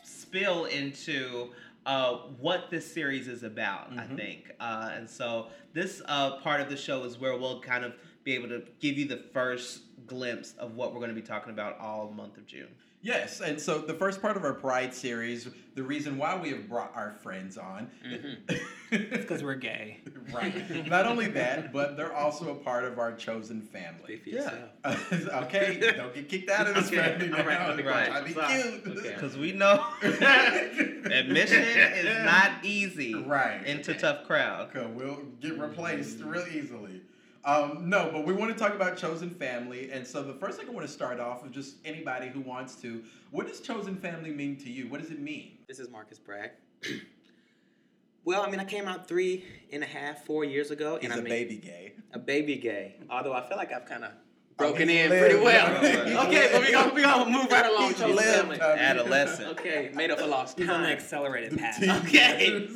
spill 0.04 0.66
into 0.66 1.50
uh, 1.86 2.16
what 2.40 2.70
this 2.70 2.92
series 2.92 3.26
is 3.28 3.42
about, 3.42 3.92
I 3.96 4.06
think. 4.06 4.52
Uh, 4.60 4.90
and 4.94 5.08
so 5.08 5.48
this 5.72 6.02
uh, 6.06 6.36
part 6.38 6.60
of 6.60 6.68
the 6.68 6.76
show 6.76 7.04
is 7.04 7.18
where 7.18 7.36
we'll 7.38 7.60
kind 7.60 7.84
of 7.84 7.94
be 8.24 8.34
able 8.34 8.48
to 8.48 8.62
give 8.80 8.98
you 8.98 9.06
the 9.06 9.18
first 9.32 9.82
glimpse 10.06 10.54
of 10.58 10.74
what 10.74 10.92
we're 10.92 11.00
going 11.00 11.14
to 11.14 11.20
be 11.20 11.26
talking 11.26 11.52
about 11.52 11.78
all 11.78 12.10
month 12.10 12.36
of 12.36 12.46
June. 12.46 12.68
Yes, 13.06 13.40
and 13.40 13.60
so 13.60 13.78
the 13.78 13.94
first 13.94 14.20
part 14.20 14.36
of 14.36 14.42
our 14.42 14.52
Pride 14.52 14.92
series, 14.92 15.48
the 15.76 15.82
reason 15.84 16.18
why 16.18 16.36
we 16.36 16.50
have 16.50 16.68
brought 16.68 16.90
our 16.96 17.12
friends 17.22 17.56
on, 17.56 17.88
mm-hmm. 18.04 18.56
Because 18.90 19.44
we're 19.44 19.54
gay. 19.54 20.00
right? 20.32 20.88
Not 20.88 21.06
only 21.06 21.28
that, 21.28 21.72
but 21.72 21.96
they're 21.96 22.12
also 22.12 22.50
a 22.50 22.54
part 22.56 22.82
of 22.84 22.98
our 22.98 23.12
chosen 23.12 23.60
family. 23.62 24.22
Yeah. 24.24 24.50
okay, 24.84 25.78
don't 25.96 26.12
get 26.16 26.28
kicked 26.28 26.50
out 26.50 26.66
of 26.66 26.74
this 26.74 26.88
Okay, 26.88 26.96
family 26.96 27.28
now. 27.28 27.38
all 27.38 27.44
right, 27.44 27.86
right. 27.86 28.06
Try 28.08 28.18
to 28.18 28.24
be 28.24 28.32
Sorry. 28.32 28.62
cute. 28.62 28.98
Okay. 28.98 29.10
Because 29.14 29.36
we 29.36 29.52
know 29.52 29.84
admission 30.02 31.62
is 31.62 32.24
not 32.24 32.64
easy 32.64 33.14
Right. 33.14 33.64
into 33.64 33.94
tough 33.94 34.26
crowd. 34.26 34.70
Okay, 34.74 34.90
we'll 34.92 35.22
get 35.40 35.56
replaced 35.60 36.20
real 36.22 36.44
easily. 36.52 37.02
Um, 37.46 37.88
no, 37.88 38.10
but 38.12 38.26
we 38.26 38.32
want 38.32 38.52
to 38.52 38.58
talk 38.58 38.74
about 38.74 38.96
chosen 38.96 39.30
family, 39.30 39.92
and 39.92 40.04
so 40.04 40.20
the 40.20 40.32
first 40.32 40.58
thing 40.58 40.68
I 40.68 40.72
want 40.72 40.84
to 40.84 40.92
start 40.92 41.20
off 41.20 41.44
with 41.44 41.52
just 41.52 41.76
anybody 41.84 42.26
who 42.26 42.40
wants 42.40 42.74
to. 42.82 43.04
What 43.30 43.46
does 43.46 43.60
chosen 43.60 43.94
family 43.94 44.32
mean 44.32 44.56
to 44.56 44.68
you? 44.70 44.88
What 44.88 45.00
does 45.00 45.12
it 45.12 45.20
mean? 45.20 45.58
This 45.68 45.78
is 45.78 45.88
Marcus 45.88 46.18
Bragg. 46.18 46.50
well, 48.24 48.42
I 48.42 48.50
mean, 48.50 48.58
I 48.58 48.64
came 48.64 48.88
out 48.88 49.06
three 49.06 49.44
and 49.72 49.84
a 49.84 49.86
half, 49.86 50.24
four 50.24 50.44
years 50.44 50.72
ago, 50.72 50.98
He's 51.00 51.12
I'm 51.12 51.20
a 51.20 51.22
baby 51.22 51.56
gay. 51.58 51.92
a 52.12 52.18
baby 52.18 52.56
gay. 52.56 52.96
Although 53.08 53.32
I 53.32 53.46
feel 53.48 53.56
like 53.56 53.72
I've 53.72 53.86
kind 53.86 54.02
of 54.02 54.10
broken 54.56 54.88
in 54.90 55.10
lived. 55.10 55.20
pretty 55.20 55.44
well. 55.44 55.76
Okay, 56.26 56.48
but 56.52 56.60
we're 56.62 56.72
gonna 56.72 56.94
we 56.94 57.02
gonna 57.02 57.30
move 57.30 57.50
right 57.50 57.66
along. 57.66 57.88
He's 57.88 57.98
Chosen 57.98 58.16
lived, 58.16 58.38
family. 58.38 58.60
Adolescent. 58.60 59.48
Okay, 59.58 59.90
made 59.94 60.10
up 60.10 60.18
for 60.18 60.26
lost 60.26 60.58
He's 60.58 60.68
on 60.68 60.80
the 60.82 60.86
time. 60.88 60.96
accelerated 60.96 61.58
path. 61.58 61.82
Okay. 62.06 62.68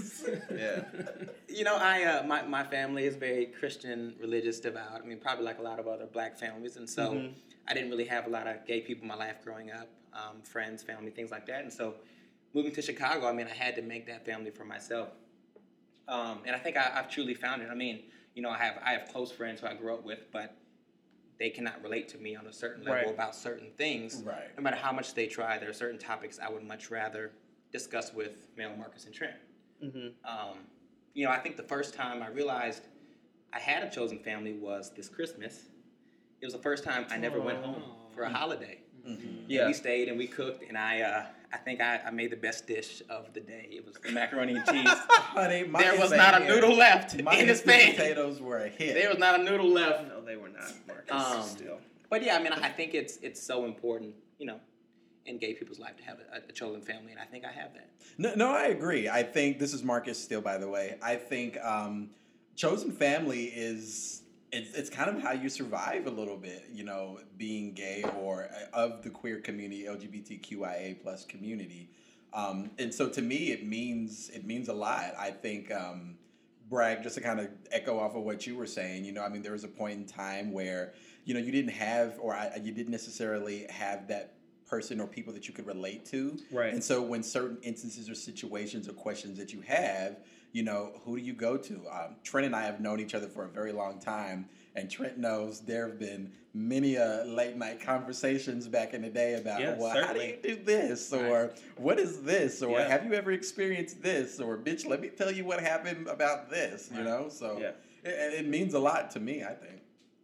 Yeah. 0.55 0.83
You 1.49 1.65
know, 1.65 1.77
I 1.77 2.05
uh, 2.05 2.23
my 2.27 2.43
my 2.43 2.65
family 2.65 3.05
is 3.05 3.17
very 3.17 3.47
Christian, 3.47 4.15
religious, 4.21 4.61
devout. 4.61 5.01
I 5.03 5.07
mean, 5.07 5.19
probably 5.19 5.45
like 5.45 5.59
a 5.59 5.63
lot 5.63 5.79
of 5.79 5.89
other 5.89 6.07
black 6.07 6.39
families, 6.39 6.77
and 6.77 6.89
so 6.89 7.13
Mm-hmm. 7.15 7.33
I 7.69 7.75
didn't 7.75 7.91
really 7.91 8.07
have 8.07 8.27
a 8.27 8.31
lot 8.31 8.47
of 8.49 8.67
gay 8.67 8.81
people 8.81 9.03
in 9.03 9.09
my 9.09 9.15
life 9.15 9.37
growing 9.45 9.71
up, 9.71 9.89
um, 10.13 10.43
friends, 10.43 10.83
family, 10.83 11.11
things 11.13 11.31
like 11.31 11.47
that. 11.47 11.63
And 11.63 11.73
so, 11.73 11.95
moving 12.53 12.73
to 12.73 12.83
Chicago, 12.83 13.29
I 13.29 13.33
mean, 13.33 13.47
I 13.47 13.55
had 13.55 13.77
to 13.77 13.83
make 13.83 14.07
that 14.09 14.27
family 14.27 14.51
for 14.51 14.65
myself. 14.65 15.11
Um, 16.09 16.41
and 16.47 16.57
I 16.57 16.59
think 16.59 16.77
I, 16.77 16.91
I've 16.97 17.09
truly 17.09 17.35
found 17.35 17.63
it. 17.63 17.69
I 17.71 17.75
mean, 17.75 18.01
you 18.35 18.43
know, 18.43 18.51
I 18.51 18.59
have 18.59 18.75
I 18.85 18.93
have 18.93 19.09
close 19.13 19.31
friends 19.31 19.61
who 19.61 19.69
I 19.69 19.75
grew 19.75 19.95
up 19.95 20.05
with, 20.05 20.19
but 20.33 20.57
they 21.41 21.49
cannot 21.51 21.83
relate 21.83 22.07
to 22.11 22.19
me 22.19 22.37
on 22.37 22.47
a 22.47 22.53
certain 22.53 22.85
level 22.85 23.07
Right. 23.07 23.11
about 23.15 23.35
certain 23.35 23.71
things. 23.79 24.23
Right. 24.25 24.55
No 24.57 24.63
matter 24.63 24.77
how 24.77 24.93
much 24.93 25.15
they 25.15 25.27
try, 25.27 25.59
there 25.59 25.71
are 25.71 25.73
certain 25.73 25.99
topics 25.99 26.39
I 26.39 26.51
would 26.51 26.63
much 26.63 26.91
rather 26.91 27.33
discuss 27.73 28.13
with 28.13 28.47
Mel, 28.57 28.77
Marcus, 28.77 29.07
and 29.07 29.15
Trent. 29.15 29.37
Mm-hmm. 29.83 30.09
Um, 30.31 30.59
you 31.15 31.25
know, 31.25 31.33
I 31.33 31.39
think 31.39 31.57
the 31.57 31.63
first 31.63 31.95
time 31.95 32.23
I 32.23 32.29
realized 32.29 32.83
I 33.55 33.59
had 33.59 33.83
a 33.83 33.91
chosen 33.91 34.19
family 34.19 34.53
was 34.53 34.93
this 34.95 35.09
Christmas. 35.09 35.71
It 36.43 36.45
was 36.47 36.53
the 36.53 36.61
first 36.61 36.85
time 36.85 37.07
I 37.11 37.17
never 37.17 37.41
went 37.41 37.65
home 37.65 37.83
for 38.15 38.23
a 38.23 38.29
holiday. 38.31 38.81
Mm-hmm. 39.09 39.45
Yeah. 39.49 39.67
We 39.67 39.73
stayed 39.73 40.09
and 40.09 40.19
we 40.19 40.27
cooked, 40.27 40.63
and 40.69 40.77
I, 40.77 41.01
uh, 41.01 41.27
I 41.53 41.57
think 41.57 41.81
I, 41.81 42.01
I 42.07 42.11
made 42.11 42.31
the 42.31 42.37
best 42.37 42.67
dish 42.67 43.03
of 43.11 43.33
the 43.35 43.41
day. 43.41 43.69
It 43.71 43.85
was 43.85 43.97
macaroni 44.13 44.55
and 44.55 44.65
cheese. 44.67 44.87
Honey, 45.09 45.65
my 45.65 45.83
there 45.83 45.99
was 45.99 46.13
not 46.13 46.41
a 46.41 46.45
noodle 46.47 46.77
left 46.77 47.21
My 47.23 47.33
in 47.35 47.49
his 47.49 47.61
instant 47.61 47.81
pan. 47.81 47.91
potatoes 47.95 48.41
were 48.41 48.59
a 48.59 48.69
hit. 48.69 48.95
There 48.95 49.09
was 49.09 49.19
not 49.19 49.41
a 49.41 49.43
noodle 49.43 49.69
left. 49.69 50.09
No, 50.09 50.21
they 50.21 50.37
were 50.37 50.49
not, 50.49 50.73
Marcus. 50.87 51.11
Um, 51.13 51.43
still. 51.43 51.79
But 52.09 52.23
yeah, 52.23 52.37
I 52.37 52.43
mean, 52.43 52.53
I 52.53 52.69
think 52.69 52.95
it's 52.95 53.17
it's 53.19 53.43
so 53.43 53.65
important, 53.65 54.15
you 54.39 54.47
know, 54.47 54.61
in 55.27 55.39
gay 55.39 55.55
people's 55.55 55.79
life 55.79 55.97
to 55.97 56.05
have 56.05 56.19
a, 56.33 56.49
a 56.49 56.53
chosen 56.53 56.83
family, 56.83 57.13
and 57.13 57.21
I 57.21 57.25
think 57.25 57.45
I 57.45 57.53
have 57.53 57.73
that. 57.75 57.89
No, 58.19 58.35
no, 58.35 58.51
I 58.53 58.67
agree. 58.67 59.09
I 59.09 59.23
think 59.23 59.59
this 59.59 59.75
is 59.75 59.83
Marcus 59.83 60.23
still, 60.23 60.41
by 60.41 60.57
the 60.59 60.69
way. 60.69 60.99
I 61.03 61.17
think 61.17 61.59
um, 61.65 62.11
chosen 62.55 62.93
family 62.93 63.45
is 63.47 64.23
it's, 64.53 64.75
it's 64.75 64.91
kind 64.91 65.15
of 65.15 65.23
how 65.23 65.33
you 65.33 65.49
survive 65.49 66.07
a 66.07 66.11
little 66.11 66.37
bit, 66.37 66.67
you 66.73 66.85
know, 66.85 67.21
being 67.37 67.73
gay 67.73 68.05
or 68.19 68.49
uh, 68.53 68.77
of 68.77 69.03
the 69.03 69.11
queer 69.11 69.41
community, 69.41 69.85
LGBTQIA 69.85 71.03
plus 71.03 71.25
community. 71.25 71.91
Um, 72.33 72.71
and 72.79 72.93
so 72.95 73.09
to 73.09 73.23
me, 73.23 73.51
it 73.51 73.67
means 73.67 74.31
it 74.31 74.45
means 74.45 74.69
a 74.69 74.75
lot. 74.75 75.15
I 75.19 75.31
think. 75.31 75.73
Um, 75.73 76.17
Bragg, 76.71 77.03
just 77.03 77.17
to 77.17 77.21
kind 77.21 77.41
of 77.41 77.49
echo 77.73 77.99
off 77.99 78.15
of 78.15 78.23
what 78.23 78.47
you 78.47 78.55
were 78.55 78.65
saying, 78.65 79.05
you 79.05 79.11
know, 79.11 79.25
I 79.25 79.29
mean, 79.29 79.43
there 79.43 79.51
was 79.51 79.65
a 79.65 79.69
point 79.69 79.99
in 79.99 80.07
time 80.07 80.53
where, 80.53 80.93
you 81.25 81.35
know, 81.35 81.41
you 81.41 81.51
didn't 81.51 81.73
have, 81.73 82.17
or 82.21 82.33
I, 82.33 82.61
you 82.63 82.71
didn't 82.71 82.93
necessarily 82.93 83.67
have 83.69 84.07
that 84.07 84.35
person 84.69 85.01
or 85.01 85.09
people 85.09 85.33
that 85.33 85.49
you 85.49 85.53
could 85.53 85.67
relate 85.67 86.07
to. 86.07 86.39
Right. 86.53 86.73
And 86.73 86.83
so 86.83 87.03
when 87.03 87.25
certain 87.25 87.59
instances 87.63 88.09
or 88.09 88.15
situations 88.15 88.89
or 88.89 88.93
questions 88.93 89.37
that 89.39 89.53
you 89.53 89.63
have, 89.63 90.21
you 90.53 90.63
know, 90.63 90.93
who 91.05 91.17
do 91.17 91.23
you 91.23 91.33
go 91.33 91.57
to? 91.57 91.75
Um, 91.91 92.17
Trent 92.25 92.47
and 92.47 92.57
I 92.57 92.63
have 92.63 92.81
known 92.81 93.01
each 93.01 93.15
other 93.15 93.29
for 93.29 93.45
a 93.45 93.49
very 93.49 93.73
long 93.73 94.01
time, 94.01 94.49
and 94.75 94.91
Trent 94.91 95.19
knows 95.19 95.61
there 95.61 95.87
have 95.87 95.99
been 95.99 96.33
many 96.53 96.97
uh, 96.97 97.25
late 97.25 97.57
night 97.57 97.81
conversations 97.81 98.67
back 98.67 98.93
in 98.93 99.03
the 99.03 99.09
day 99.09 99.35
about, 99.35 99.61
Yeah, 99.61 99.77
well, 99.77 100.05
how 100.05 100.13
do 100.13 100.21
you 100.21 100.37
do 100.43 100.57
this? 100.57 101.13
Or 101.13 101.53
what 101.77 101.99
is 101.99 102.23
this? 102.23 102.63
Or 102.63 102.79
Yeah. 102.81 102.89
have 102.89 103.05
you 103.05 103.15
ever 103.15 103.33
experienced 103.33 104.03
this? 104.03 104.41
Or 104.41 104.57
bitch, 104.57 104.87
let 104.87 105.01
me 105.01 105.09
tell 105.09 105.31
you 105.31 105.45
what 105.45 105.61
happened 105.61 106.09
about 106.09 106.51
this, 106.51 106.91
you 106.93 107.03
know? 107.03 107.29
So 107.29 107.59
Yeah. 107.61 107.73
it, 108.03 108.35
it 108.41 108.47
means 108.49 108.75
a 108.75 108.81
lot 108.81 109.11
to 109.13 109.21
me, 109.21 109.45
I 109.45 109.55
think. 109.55 109.80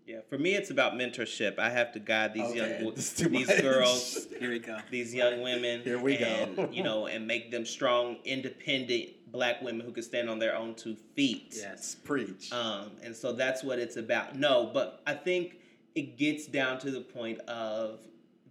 Yeah, 0.07 0.21
for 0.29 0.39
me, 0.39 0.55
it's 0.55 0.71
about 0.71 0.93
mentorship. 0.93 1.59
I 1.59 1.69
have 1.71 1.93
to 1.95 1.99
guide 1.99 2.33
these 2.33 2.45
Okay, 2.51 2.57
young, 2.57 2.71
w- 2.75 2.93
this 2.95 3.13
is 3.13 3.19
too 3.19 3.29
these 3.29 3.49
much. 3.49 3.61
girls, 3.61 4.29
Here 4.39 4.51
we 4.51 4.61
go. 4.61 4.79
these 4.91 5.13
young 5.13 5.41
women. 5.43 5.83
Here 5.83 5.99
we 5.99 6.17
go. 6.17 6.27
and, 6.27 6.73
You 6.75 6.85
know, 6.85 7.07
and 7.07 7.27
make 7.27 7.51
them 7.51 7.67
strong, 7.67 8.19
independent 8.25 9.11
black 9.33 9.61
women 9.63 9.85
who 9.85 9.91
can 9.91 10.05
stand 10.05 10.31
on 10.31 10.39
their 10.39 10.55
own 10.57 10.75
two 10.77 10.95
feet. 11.17 11.55
Yes. 11.57 11.97
Preach. 12.05 12.53
Um, 12.53 12.93
and 13.03 13.17
so 13.17 13.33
that's 13.33 13.65
what 13.65 13.81
it's 13.81 13.97
about. 13.97 14.37
No, 14.37 14.71
but 14.73 15.03
I 15.09 15.15
think 15.15 15.59
it 15.97 16.17
gets 16.17 16.47
down 16.47 16.79
to 16.81 16.91
the 16.93 17.01
point 17.01 17.41
of 17.41 17.99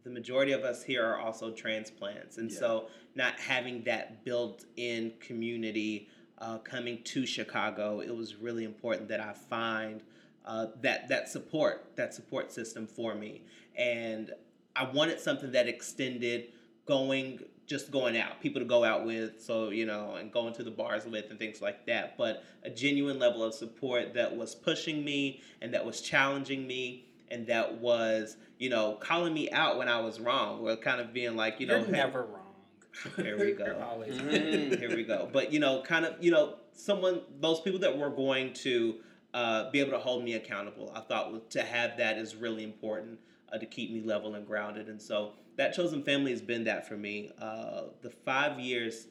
the 0.03 0.09
majority 0.09 0.51
of 0.51 0.63
us 0.63 0.83
here 0.83 1.05
are 1.05 1.17
also 1.19 1.51
transplants. 1.51 2.37
And 2.37 2.51
Yeah. 2.51 2.59
so 2.59 2.87
not 3.15 3.39
having 3.39 3.83
that 3.85 4.25
built 4.25 4.65
in 4.75 5.13
community 5.21 6.09
uh, 6.39 6.57
coming 6.57 7.01
to 7.05 7.25
Chicago, 7.25 8.01
it 8.01 8.13
was 8.13 8.35
really 8.35 8.65
important 8.65 9.07
that 9.07 9.21
I 9.21 9.31
find 9.31 10.01
uh, 10.45 10.67
that, 10.81 11.07
that 11.09 11.27
support, 11.29 11.91
that 11.95 12.13
support 12.13 12.51
system 12.51 12.87
for 12.87 13.15
me. 13.15 13.41
And 13.77 14.31
I 14.75 14.89
wanted 14.89 15.19
something 15.19 15.51
that 15.53 15.67
extended 15.67 16.45
going 16.85 17.39
just 17.67 17.89
going 17.89 18.15
out 18.15 18.39
people 18.41 18.61
to 18.61 18.67
go 18.67 18.83
out 18.83 19.03
with 19.07 19.41
so 19.41 19.71
you 19.71 19.87
know 19.87 20.13
and 20.19 20.31
going 20.31 20.53
to 20.53 20.61
the 20.61 20.69
bars 20.69 21.03
with 21.07 21.31
and 21.31 21.39
things 21.39 21.63
like 21.63 21.83
that 21.87 22.15
but 22.15 22.43
a 22.63 22.69
genuine 22.69 23.17
level 23.17 23.41
of 23.43 23.55
support 23.55 24.13
that 24.13 24.35
was 24.37 24.53
pushing 24.53 25.03
me 25.03 25.41
and 25.63 25.73
that 25.73 25.83
was 25.83 25.99
challenging 25.99 26.67
me 26.67 27.05
and 27.31 27.47
that 27.47 27.79
was 27.79 28.37
you 28.59 28.69
know 28.69 28.93
calling 29.01 29.33
me 29.33 29.49
out 29.49 29.79
when 29.79 29.89
i 29.89 29.99
was 29.99 30.19
wrong 30.19 30.59
or 30.59 30.75
kind 30.75 31.01
of 31.01 31.11
being 31.11 31.35
like 31.35 31.59
you 31.59 31.65
know 31.65 31.77
You're 31.77 31.85
hey, 31.85 31.91
never 31.93 32.21
wrong. 32.25 32.53
here 33.15 33.35
we 33.39 33.45
You're 33.57 33.73
go 33.73 33.81
always 33.83 34.13
Mm. 34.15 34.77
here 34.77 34.95
we 34.95 35.03
go. 35.03 35.27
But 35.33 35.51
you 35.51 35.59
know, 35.59 35.81
kind 35.81 36.05
of, 36.05 36.23
you 36.23 36.29
know, 36.31 36.55
someone, 36.73 37.21
those 37.39 37.59
people 37.61 37.79
that 37.79 37.97
were 37.97 38.09
going 38.11 38.53
to 38.53 38.95
uh, 39.35 39.69
be 39.69 39.81
able 39.81 39.91
to 39.91 39.99
hold 39.99 40.23
me 40.23 40.33
accountable. 40.33 40.91
I 40.95 41.01
thought 41.01 41.51
to 41.51 41.61
have 41.61 41.97
that 41.97 42.17
is 42.17 42.35
really 42.37 42.63
important 42.63 43.19
uh, 43.51 43.57
to 43.57 43.65
keep 43.65 43.91
me 43.91 44.01
level 44.01 44.35
and 44.35 44.47
grounded. 44.47 44.87
And 44.87 44.99
so 44.99 45.33
that 45.57 45.73
chosen 45.75 46.01
family 46.03 46.31
has 46.31 46.41
been 46.41 46.63
that 46.63 46.87
for 46.87 46.95
me. 46.95 47.31
Uh, 47.39 47.83
the 48.01 48.09
five 48.09 48.59
years. 48.59 49.07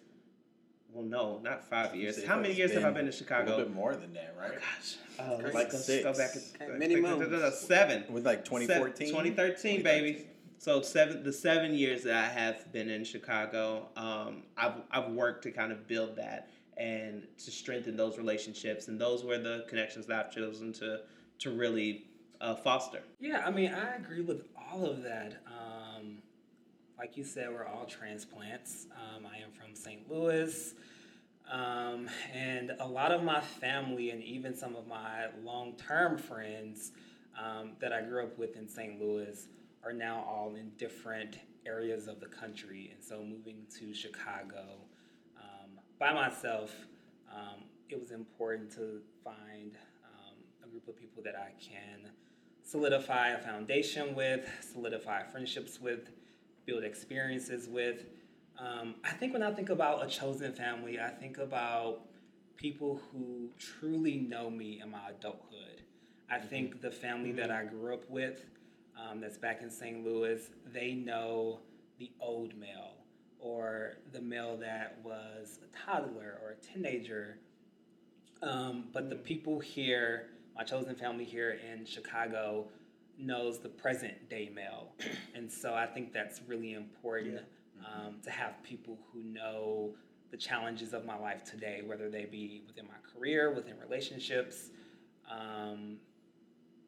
Well, 0.93 1.05
no, 1.05 1.41
not 1.43 1.69
five 1.69 1.95
years. 1.95 2.25
How 2.25 2.39
many 2.39 2.55
years 2.55 2.73
have 2.73 2.85
I 2.85 2.91
been 2.91 3.07
in 3.07 3.13
Chicago? 3.13 3.49
A 3.49 3.51
little 3.51 3.65
bit 3.67 3.75
more 3.75 3.95
than 3.97 4.15
that, 4.15 4.35
right? 4.39 4.53
Gosh, 4.53 4.97
uh, 5.19 5.39
let's 5.43 5.55
Like 5.55 5.71
go, 5.73 5.77
six. 5.79 6.05
go 6.05 6.13
back. 6.15 6.31
Okay, 6.37 6.71
and- 6.71 6.79
many 6.79 6.97
moons. 6.97 7.59
Seven. 7.59 8.05
With 8.09 8.25
like 8.25 8.45
2014? 8.45 9.09
2013, 9.09 9.83
baby. 9.83 10.27
So 10.59 10.81
seven, 10.81 11.23
the 11.23 11.33
seven 11.33 11.75
years 11.75 12.05
that 12.05 12.15
I 12.15 12.29
have 12.29 12.73
been 12.73 12.89
in 12.89 13.05
Chicago, 13.05 13.89
um, 13.97 14.45
I've 14.57 14.75
I've 14.91 15.11
worked 15.11 15.43
to 15.43 15.51
kind 15.51 15.73
of 15.73 15.87
build 15.87 16.17
that 16.17 16.49
and 16.77 17.27
to 17.39 17.51
strengthen 17.51 17.97
those 17.97 18.19
relationships, 18.19 18.89
and 18.89 19.01
those 19.01 19.25
were 19.25 19.39
the 19.39 19.65
connections 19.69 20.07
that 20.07 20.27
I've 20.27 20.33
chosen 20.33 20.73
to 20.75 21.01
to 21.41 21.51
really 21.51 22.07
uh, 22.41 22.55
foster. 22.55 23.03
Yeah, 23.19 23.43
I 23.47 23.51
mean, 23.51 23.73
I 23.73 23.97
agree 23.97 24.21
with 24.21 24.43
all 24.57 24.85
of 24.87 25.03
that. 25.03 25.43
Um, 25.47 26.19
like 26.99 27.17
you 27.17 27.25
said, 27.25 27.51
we're 27.51 27.67
all 27.67 27.87
transplants. 27.87 28.87
Um, 28.93 29.27
I 29.27 29.39
am 29.39 29.51
from 29.51 29.75
St. 29.75 30.11
Louis. 30.11 30.75
Um, 31.51 32.09
and 32.33 32.73
a 32.81 32.87
lot 32.87 33.13
of 33.13 33.23
my 33.23 33.41
family 33.41 34.11
and 34.11 34.23
even 34.23 34.57
some 34.57 34.75
of 34.77 34.87
my 34.87 35.27
long 35.43 35.75
term 35.77 36.17
friends 36.17 36.93
um, 37.39 37.73
that 37.81 37.93
I 37.93 38.01
grew 38.01 38.23
up 38.23 38.39
with 38.39 38.57
in 38.57 38.69
St. 38.69 39.01
Louis 39.01 39.49
are 39.85 39.93
now 39.93 40.25
all 40.27 40.55
in 40.55 40.71
different 40.79 41.39
areas 41.67 42.07
of 42.07 42.21
the 42.21 42.27
country. 42.27 42.91
And 42.95 43.05
so 43.05 43.23
moving 43.23 43.67
to 43.79 43.93
Chicago 43.93 44.79
by 45.99 46.13
myself, 46.13 46.75
um, 47.33 47.65
it 47.89 48.01
was 48.01 48.11
important 48.11 48.71
to 48.73 49.01
find 49.23 49.77
um, 50.05 50.37
a 50.63 50.69
group 50.69 50.89
of 50.89 50.97
people 50.97 51.23
that 51.23 51.35
I 51.37 51.53
can 51.63 52.11
solidify 52.63 53.31
a 53.31 53.39
foundation 53.39 54.15
with, 54.15 54.49
solidify 54.73 55.23
friendships 55.25 55.81
with, 55.81 56.11
build 56.67 56.83
experiences 56.83 57.69
with. 57.69 58.07
Um, 58.59 58.95
I 59.05 59.11
think 59.11 59.33
when 59.33 59.43
I 59.43 59.53
think 59.53 59.69
about 59.69 60.05
a 60.05 60.09
chosen 60.09 60.53
family, 60.53 60.99
I 60.99 61.11
think 61.11 61.39
about 61.39 62.01
people 62.57 63.01
who 63.13 63.51
truly 63.59 64.17
know 64.17 64.49
me 64.51 64.81
in 64.83 64.91
my 64.91 65.11
adulthood. 65.11 65.83
I 66.31 66.39
think 66.39 66.81
the 66.81 66.91
family 66.91 67.33
that 67.33 67.51
I 67.51 67.65
grew 67.65 67.93
up 67.93 68.09
with, 68.09 68.47
um, 68.99 69.21
that's 69.21 69.37
back 69.37 69.61
in 69.61 69.71
St. 69.71 70.05
Louis, 70.05 70.41
they 70.73 70.95
know 70.95 71.61
the 71.99 72.11
old 72.21 72.57
Mel 72.57 73.04
or 73.45 73.99
the 74.13 74.21
male 74.23 74.57
that 74.57 74.99
was 75.05 75.61
a 75.63 75.87
toddler 75.87 76.39
or 76.43 76.53
a 76.53 76.67
teenager. 76.67 77.37
Um, 78.43 78.87
but 78.93 79.11
the 79.11 79.17
people 79.17 79.61
here, 79.61 80.31
my 80.57 80.65
chosen 80.65 80.95
family 80.95 81.25
here 81.25 81.59
in 81.71 81.85
Chicago, 81.85 82.67
knows 83.19 83.59
the 83.59 83.69
present 83.69 84.31
day 84.31 84.51
male. 84.53 84.89
and 85.35 85.53
so 85.53 85.75
I 85.75 85.87
think 85.87 86.13
that's 86.13 86.41
really 86.47 86.73
important 86.73 87.41
um, 87.87 88.17
to 88.25 88.31
have 88.31 88.63
people 88.63 88.99
who 89.13 89.23
know 89.23 89.91
the 90.31 90.39
challenges 90.39 90.95
of 90.95 91.05
my 91.05 91.19
life 91.19 91.45
today, 91.45 91.83
whether 91.85 92.09
they 92.09 92.25
be 92.25 92.63
within 92.67 92.87
my 92.87 92.95
career, 93.13 93.53
within 93.53 93.75
relationships. 93.79 94.71
Um, 95.31 95.99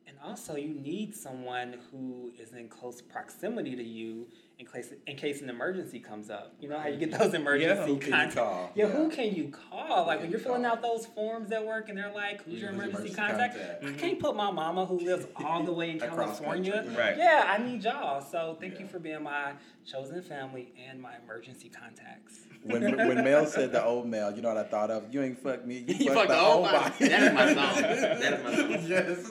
and 0.06 0.16
also, 0.24 0.56
you 0.56 0.74
need 0.74 1.14
someone 1.14 1.76
who 1.90 2.32
is 2.40 2.54
in 2.54 2.68
close 2.68 3.02
proximity 3.02 3.76
to 3.76 3.84
you 3.84 4.26
in 4.58 4.64
case 4.64 4.90
in 5.06 5.16
case 5.16 5.42
an 5.42 5.50
emergency 5.50 6.00
comes 6.00 6.30
up. 6.30 6.54
You 6.60 6.68
know 6.70 6.78
how 6.78 6.88
you 6.88 6.96
get 6.96 7.12
those 7.12 7.34
emergency 7.34 7.92
who 7.92 7.98
can 7.98 8.30
call? 8.30 8.70
Yeah, 8.74 8.86
Yeah. 8.86 8.92
who 8.92 9.10
can 9.10 9.34
you 9.34 9.48
call? 9.48 10.06
Like 10.06 10.20
when 10.20 10.30
you're 10.30 10.40
filling 10.40 10.62
call? 10.62 10.72
out 10.72 10.82
those 10.82 11.04
forms 11.06 11.52
at 11.52 11.66
work 11.66 11.90
and 11.90 11.98
they're 11.98 12.12
like, 12.12 12.42
"Who's 12.44 12.60
your 12.60 12.70
emergency 12.70 13.08
emergency 13.08 13.16
contact?" 13.16 13.54
contact? 13.54 13.84
I 13.84 13.92
can't 13.92 14.18
put 14.18 14.34
my 14.34 14.50
mama 14.50 14.86
who 14.86 14.98
lives 14.98 15.26
all 15.36 15.62
the 15.62 15.72
way 15.72 15.90
in 15.90 16.00
California. 16.00 16.84
Right. 16.96 17.18
Yeah, 17.18 17.44
I 17.46 17.62
need 17.62 17.84
y'all. 17.84 18.22
So 18.22 18.56
thank 18.58 18.80
you 18.80 18.86
for 18.86 18.98
being 18.98 19.22
my 19.22 19.52
chosen 19.84 20.22
family 20.22 20.72
and 20.88 21.00
my 21.00 21.12
emergency 21.22 21.68
contacts. 21.68 22.40
When 22.62 22.96
when 22.96 23.22
Mel 23.22 23.44
said 23.46 23.72
the 23.72 23.84
old 23.84 24.06
Mel, 24.06 24.34
you 24.34 24.40
know 24.40 24.48
what 24.48 24.56
I 24.56 24.64
thought 24.64 24.90
of? 24.90 25.12
You 25.12 25.22
ain't 25.22 25.38
fuck 25.38 25.66
me. 25.66 25.84
You, 25.86 25.94
You 26.06 26.14
fucked 26.14 26.28
fucked 26.28 26.28
the 26.30 26.40
old 26.40 26.64
body. 26.64 27.08
That 27.08 27.22
is 27.22 27.32
my 27.34 27.72
song. 27.72 27.82
That 27.82 28.32
is 28.32 28.44
my 28.44 28.56
song. 28.56 28.86
yes. 28.88 29.30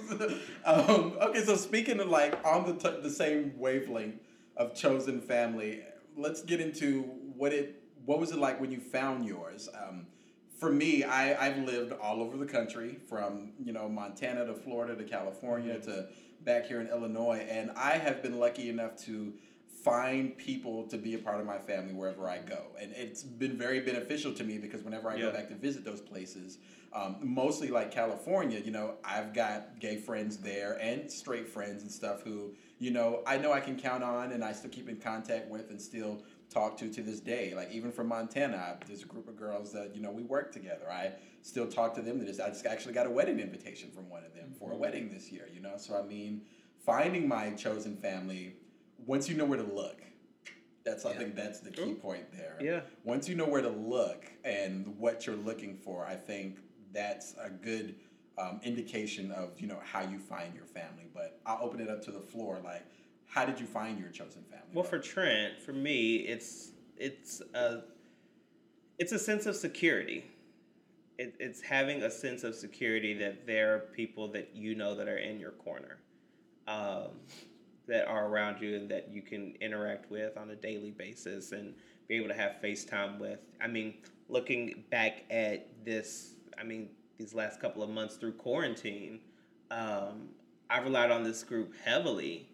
Um, 0.65 1.13
okay, 1.29 1.43
so 1.43 1.55
speaking 1.55 1.99
of 1.99 2.09
like 2.09 2.37
on 2.45 2.65
the 2.67 2.75
t- 2.75 3.01
the 3.01 3.09
same 3.09 3.53
wavelength 3.57 4.15
of 4.57 4.75
chosen 4.75 5.21
family, 5.21 5.83
let's 6.15 6.41
get 6.41 6.59
into 6.59 7.01
what 7.35 7.53
it 7.53 7.81
what 8.05 8.19
was 8.19 8.31
it 8.31 8.37
like 8.37 8.61
when 8.61 8.71
you 8.71 8.79
found 8.79 9.25
yours. 9.25 9.67
Um, 9.73 10.07
for 10.59 10.71
me, 10.71 11.03
I, 11.03 11.47
I've 11.47 11.57
lived 11.57 11.91
all 11.93 12.21
over 12.21 12.37
the 12.37 12.45
country, 12.45 12.97
from 13.09 13.51
you 13.63 13.73
know 13.73 13.89
Montana 13.89 14.45
to 14.45 14.53
Florida 14.53 14.95
to 14.95 15.03
California 15.03 15.79
to 15.81 16.07
back 16.43 16.65
here 16.65 16.79
in 16.79 16.87
Illinois, 16.87 17.45
and 17.49 17.71
I 17.75 17.97
have 17.97 18.21
been 18.21 18.39
lucky 18.39 18.69
enough 18.69 18.95
to 19.05 19.33
find 19.83 20.35
people 20.37 20.87
to 20.87 20.97
be 20.97 21.13
a 21.13 21.17
part 21.17 21.39
of 21.39 21.45
my 21.45 21.57
family 21.57 21.93
wherever 21.93 22.29
I 22.29 22.39
go, 22.39 22.67
and 22.79 22.91
it's 22.95 23.23
been 23.23 23.57
very 23.57 23.81
beneficial 23.81 24.33
to 24.33 24.43
me 24.43 24.57
because 24.57 24.83
whenever 24.83 25.09
I 25.09 25.19
go 25.19 25.31
back 25.31 25.49
to 25.49 25.55
visit 25.55 25.83
those 25.83 26.01
places, 26.01 26.59
um, 26.93 27.17
mostly 27.21 27.67
like 27.67 27.91
California, 27.91 28.59
you 28.63 28.71
know, 28.71 28.95
I've 29.03 29.33
got 29.33 29.79
gay 29.79 29.97
friends 29.97 30.37
there 30.37 30.77
and 30.81 31.11
straight 31.11 31.49
friends 31.49 31.81
and 31.81 31.91
stuff 31.91 32.21
who, 32.23 32.53
you 32.79 32.91
know, 32.91 33.21
I 33.25 33.37
know 33.37 33.53
I 33.53 33.59
can 33.59 33.77
count 33.77 34.03
on 34.03 34.31
and 34.31 34.43
I 34.43 34.51
still 34.51 34.69
keep 34.69 34.89
in 34.89 34.97
contact 34.97 35.49
with 35.49 35.69
and 35.69 35.81
still 35.81 36.21
talk 36.49 36.77
to 36.77 36.89
to 36.89 37.01
this 37.01 37.19
day. 37.19 37.53
Like 37.55 37.71
even 37.71 37.91
from 37.91 38.07
Montana, 38.07 38.77
there's 38.87 39.03
a 39.03 39.07
group 39.07 39.27
of 39.27 39.37
girls 39.37 39.71
that 39.73 39.95
you 39.95 40.01
know 40.01 40.11
we 40.11 40.23
work 40.23 40.51
together. 40.51 40.89
I 40.91 41.13
still 41.41 41.67
talk 41.67 41.93
to 41.95 42.01
them. 42.01 42.19
To 42.19 42.25
this, 42.25 42.39
I 42.39 42.49
just 42.49 42.65
actually 42.65 42.93
got 42.93 43.07
a 43.07 43.09
wedding 43.09 43.39
invitation 43.39 43.91
from 43.91 44.09
one 44.09 44.23
of 44.25 44.33
them 44.33 44.53
for 44.59 44.69
a 44.69 44.73
mm-hmm. 44.73 44.81
wedding 44.81 45.09
this 45.09 45.31
year. 45.31 45.47
You 45.53 45.61
know, 45.61 45.73
so 45.77 45.97
I 45.97 46.03
mean, 46.03 46.41
finding 46.85 47.27
my 47.27 47.51
chosen 47.51 47.95
family 47.95 48.55
once 49.05 49.29
you 49.29 49.35
know 49.35 49.45
where 49.45 49.57
to 49.57 49.63
look. 49.63 50.01
That's 50.83 51.03
I 51.03 51.13
Yeah. 51.13 51.17
think 51.17 51.35
that's 51.35 51.61
the 51.61 51.71
key 51.71 51.95
point 51.95 52.31
there. 52.31 52.57
Yeah. 52.61 52.81
Once 53.03 53.27
you 53.27 53.35
know 53.35 53.47
where 53.47 53.63
to 53.63 53.69
look 53.69 54.25
and 54.43 54.85
what 54.99 55.25
you're 55.25 55.35
looking 55.35 55.77
for, 55.77 56.05
I 56.05 56.15
think 56.15 56.59
that's 56.93 57.33
a 57.41 57.49
good 57.49 57.95
um, 58.37 58.59
indication 58.63 59.31
of 59.31 59.59
you 59.59 59.67
know 59.67 59.79
how 59.83 60.01
you 60.01 60.19
find 60.19 60.53
your 60.53 60.65
family. 60.65 61.07
But 61.13 61.39
I'll 61.45 61.63
open 61.63 61.79
it 61.79 61.89
up 61.89 62.03
to 62.05 62.11
the 62.11 62.19
floor. 62.19 62.59
Like, 62.63 62.85
how 63.27 63.45
did 63.45 63.59
you 63.59 63.65
find 63.65 63.99
your 63.99 64.09
chosen 64.09 64.43
family? 64.43 64.67
Well, 64.73 64.83
for 64.83 64.99
Trent, 64.99 65.59
for 65.59 65.73
me, 65.73 66.17
it's 66.17 66.71
it's 66.97 67.41
a 67.53 67.81
it's 68.97 69.11
a 69.11 69.19
sense 69.19 69.45
of 69.45 69.55
security. 69.55 70.25
It, 71.17 71.35
it's 71.39 71.61
having 71.61 72.03
a 72.03 72.11
sense 72.11 72.43
of 72.43 72.55
security 72.55 73.13
that 73.15 73.47
there 73.47 73.73
are 73.73 73.79
people 73.79 74.27
that 74.33 74.51
you 74.53 74.75
know 74.75 74.95
that 74.95 75.07
are 75.07 75.17
in 75.17 75.39
your 75.39 75.51
corner, 75.51 75.97
um, 76.67 77.09
that 77.87 78.07
are 78.07 78.27
around 78.27 78.61
you 78.61 78.75
and 78.75 78.89
that 78.89 79.09
you 79.09 79.21
can 79.21 79.55
interact 79.61 80.11
with 80.11 80.37
on 80.37 80.49
a 80.49 80.55
daily 80.55 80.91
basis 80.91 81.53
and 81.53 81.73
be 82.07 82.15
able 82.15 82.27
to 82.27 82.33
have 82.33 82.57
FaceTime 82.63 83.17
with. 83.19 83.39
I 83.61 83.67
mean, 83.67 83.95
looking 84.27 84.83
back 84.89 85.23
at 85.29 85.85
this, 85.85 86.33
I 86.59 86.63
mean, 86.63 86.89
these 87.17 87.33
last 87.33 87.61
couple 87.61 87.83
of 87.83 87.89
months 87.89 88.15
through 88.15 88.33
quarantine, 88.33 89.19
um, 89.71 90.29
I 90.69 90.79
relied 90.79 91.11
on 91.11 91.23
this 91.23 91.43
group 91.43 91.73
heavily 91.83 92.47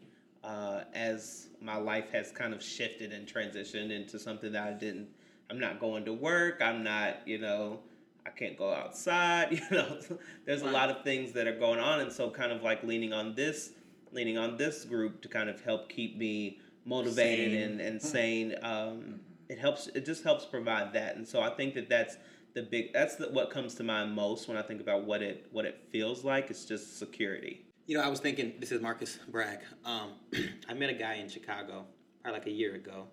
uh, 0.43 0.81
as 0.93 1.47
my 1.61 1.75
life 1.77 2.11
has 2.11 2.31
kind 2.31 2.53
of 2.53 2.63
shifted 2.63 3.13
and 3.13 3.27
transitioned 3.27 3.91
into 3.91 4.19
something 4.19 4.51
that 4.53 4.67
I 4.67 4.71
didn't. 4.71 5.07
I'm 5.49 5.59
not 5.59 5.79
going 5.79 6.05
to 6.05 6.13
work. 6.13 6.61
I'm 6.61 6.83
not, 6.83 7.27
you 7.27 7.37
know, 7.37 7.79
I 8.25 8.29
can't 8.29 8.57
go 8.57 8.73
outside. 8.73 9.51
You 9.71 9.77
know, 9.77 9.99
there's 10.45 10.61
a 10.61 10.69
lot 10.69 10.89
of 10.89 11.03
things 11.03 11.33
that 11.33 11.47
are 11.47 11.57
going 11.57 11.79
on, 11.79 11.99
and 11.99 12.11
so 12.11 12.29
kind 12.29 12.51
of 12.51 12.63
like 12.63 12.83
leaning 12.83 13.13
on 13.13 13.35
this, 13.35 13.71
leaning 14.11 14.37
on 14.37 14.57
this 14.57 14.85
group 14.85 15.21
to 15.21 15.27
kind 15.27 15.49
of 15.49 15.61
help 15.61 15.89
keep 15.89 16.17
me 16.17 16.59
motivated 16.85 17.51
Sane. 17.51 17.61
and 17.61 17.81
and 17.81 18.01
sane. 18.01 18.55
Um, 18.61 19.19
it 19.49 19.59
helps. 19.59 19.87
It 19.87 20.05
just 20.05 20.23
helps 20.23 20.45
provide 20.45 20.93
that, 20.93 21.15
and 21.17 21.27
so 21.27 21.41
I 21.41 21.49
think 21.49 21.73
that 21.75 21.89
that's 21.89 22.17
the 22.53 22.63
big. 22.63 22.93
That's 22.93 23.15
the, 23.15 23.29
what 23.29 23.49
comes 23.49 23.75
to 23.75 23.83
mind 23.83 24.13
most 24.13 24.47
when 24.47 24.57
I 24.57 24.61
think 24.61 24.81
about 24.81 25.05
what 25.05 25.21
it 25.21 25.47
what 25.51 25.65
it 25.65 25.87
feels 25.91 26.23
like. 26.23 26.49
It's 26.49 26.65
just 26.65 26.99
security. 26.99 27.65
You 27.87 27.97
know, 27.97 28.03
I 28.03 28.07
was 28.07 28.19
thinking, 28.19 28.53
this 28.59 28.71
is 28.71 28.81
Marcus 28.81 29.19
Bragg. 29.29 29.59
Um, 29.85 30.11
I 30.69 30.73
met 30.73 30.89
a 30.89 30.93
guy 30.93 31.15
in 31.15 31.27
Chicago 31.27 31.85
probably 32.21 32.39
like 32.39 32.47
a 32.47 32.51
year 32.51 32.75
ago, 32.75 33.07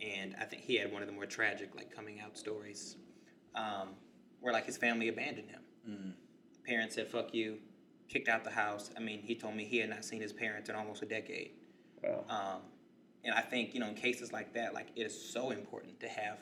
and 0.00 0.34
I 0.40 0.44
think 0.44 0.62
he 0.62 0.76
had 0.76 0.92
one 0.92 1.02
of 1.02 1.08
the 1.08 1.14
more 1.14 1.26
tragic, 1.26 1.74
like, 1.74 1.94
coming 1.94 2.20
out 2.20 2.36
stories 2.36 2.96
um, 3.54 3.90
where, 4.40 4.52
like, 4.52 4.66
his 4.66 4.76
family 4.76 5.08
abandoned 5.08 5.50
him. 5.50 6.14
Parents 6.66 6.94
said, 6.94 7.08
fuck 7.08 7.32
you, 7.32 7.58
kicked 8.08 8.28
out 8.28 8.44
the 8.44 8.50
house. 8.50 8.90
I 8.96 9.00
mean, 9.00 9.20
he 9.20 9.34
told 9.34 9.54
me 9.54 9.64
he 9.64 9.78
had 9.78 9.90
not 9.90 10.04
seen 10.04 10.20
his 10.20 10.32
parents 10.32 10.68
in 10.68 10.76
almost 10.76 11.02
a 11.02 11.06
decade. 11.06 11.52
Wow. 12.02 12.24
Um, 12.28 12.60
and 13.24 13.34
I 13.34 13.40
think, 13.40 13.72
you 13.74 13.80
know, 13.80 13.88
in 13.88 13.94
cases 13.94 14.32
like 14.32 14.52
that, 14.54 14.74
like, 14.74 14.88
it 14.96 15.02
is 15.02 15.32
so 15.32 15.50
important 15.50 15.98
to 16.00 16.08
have 16.08 16.38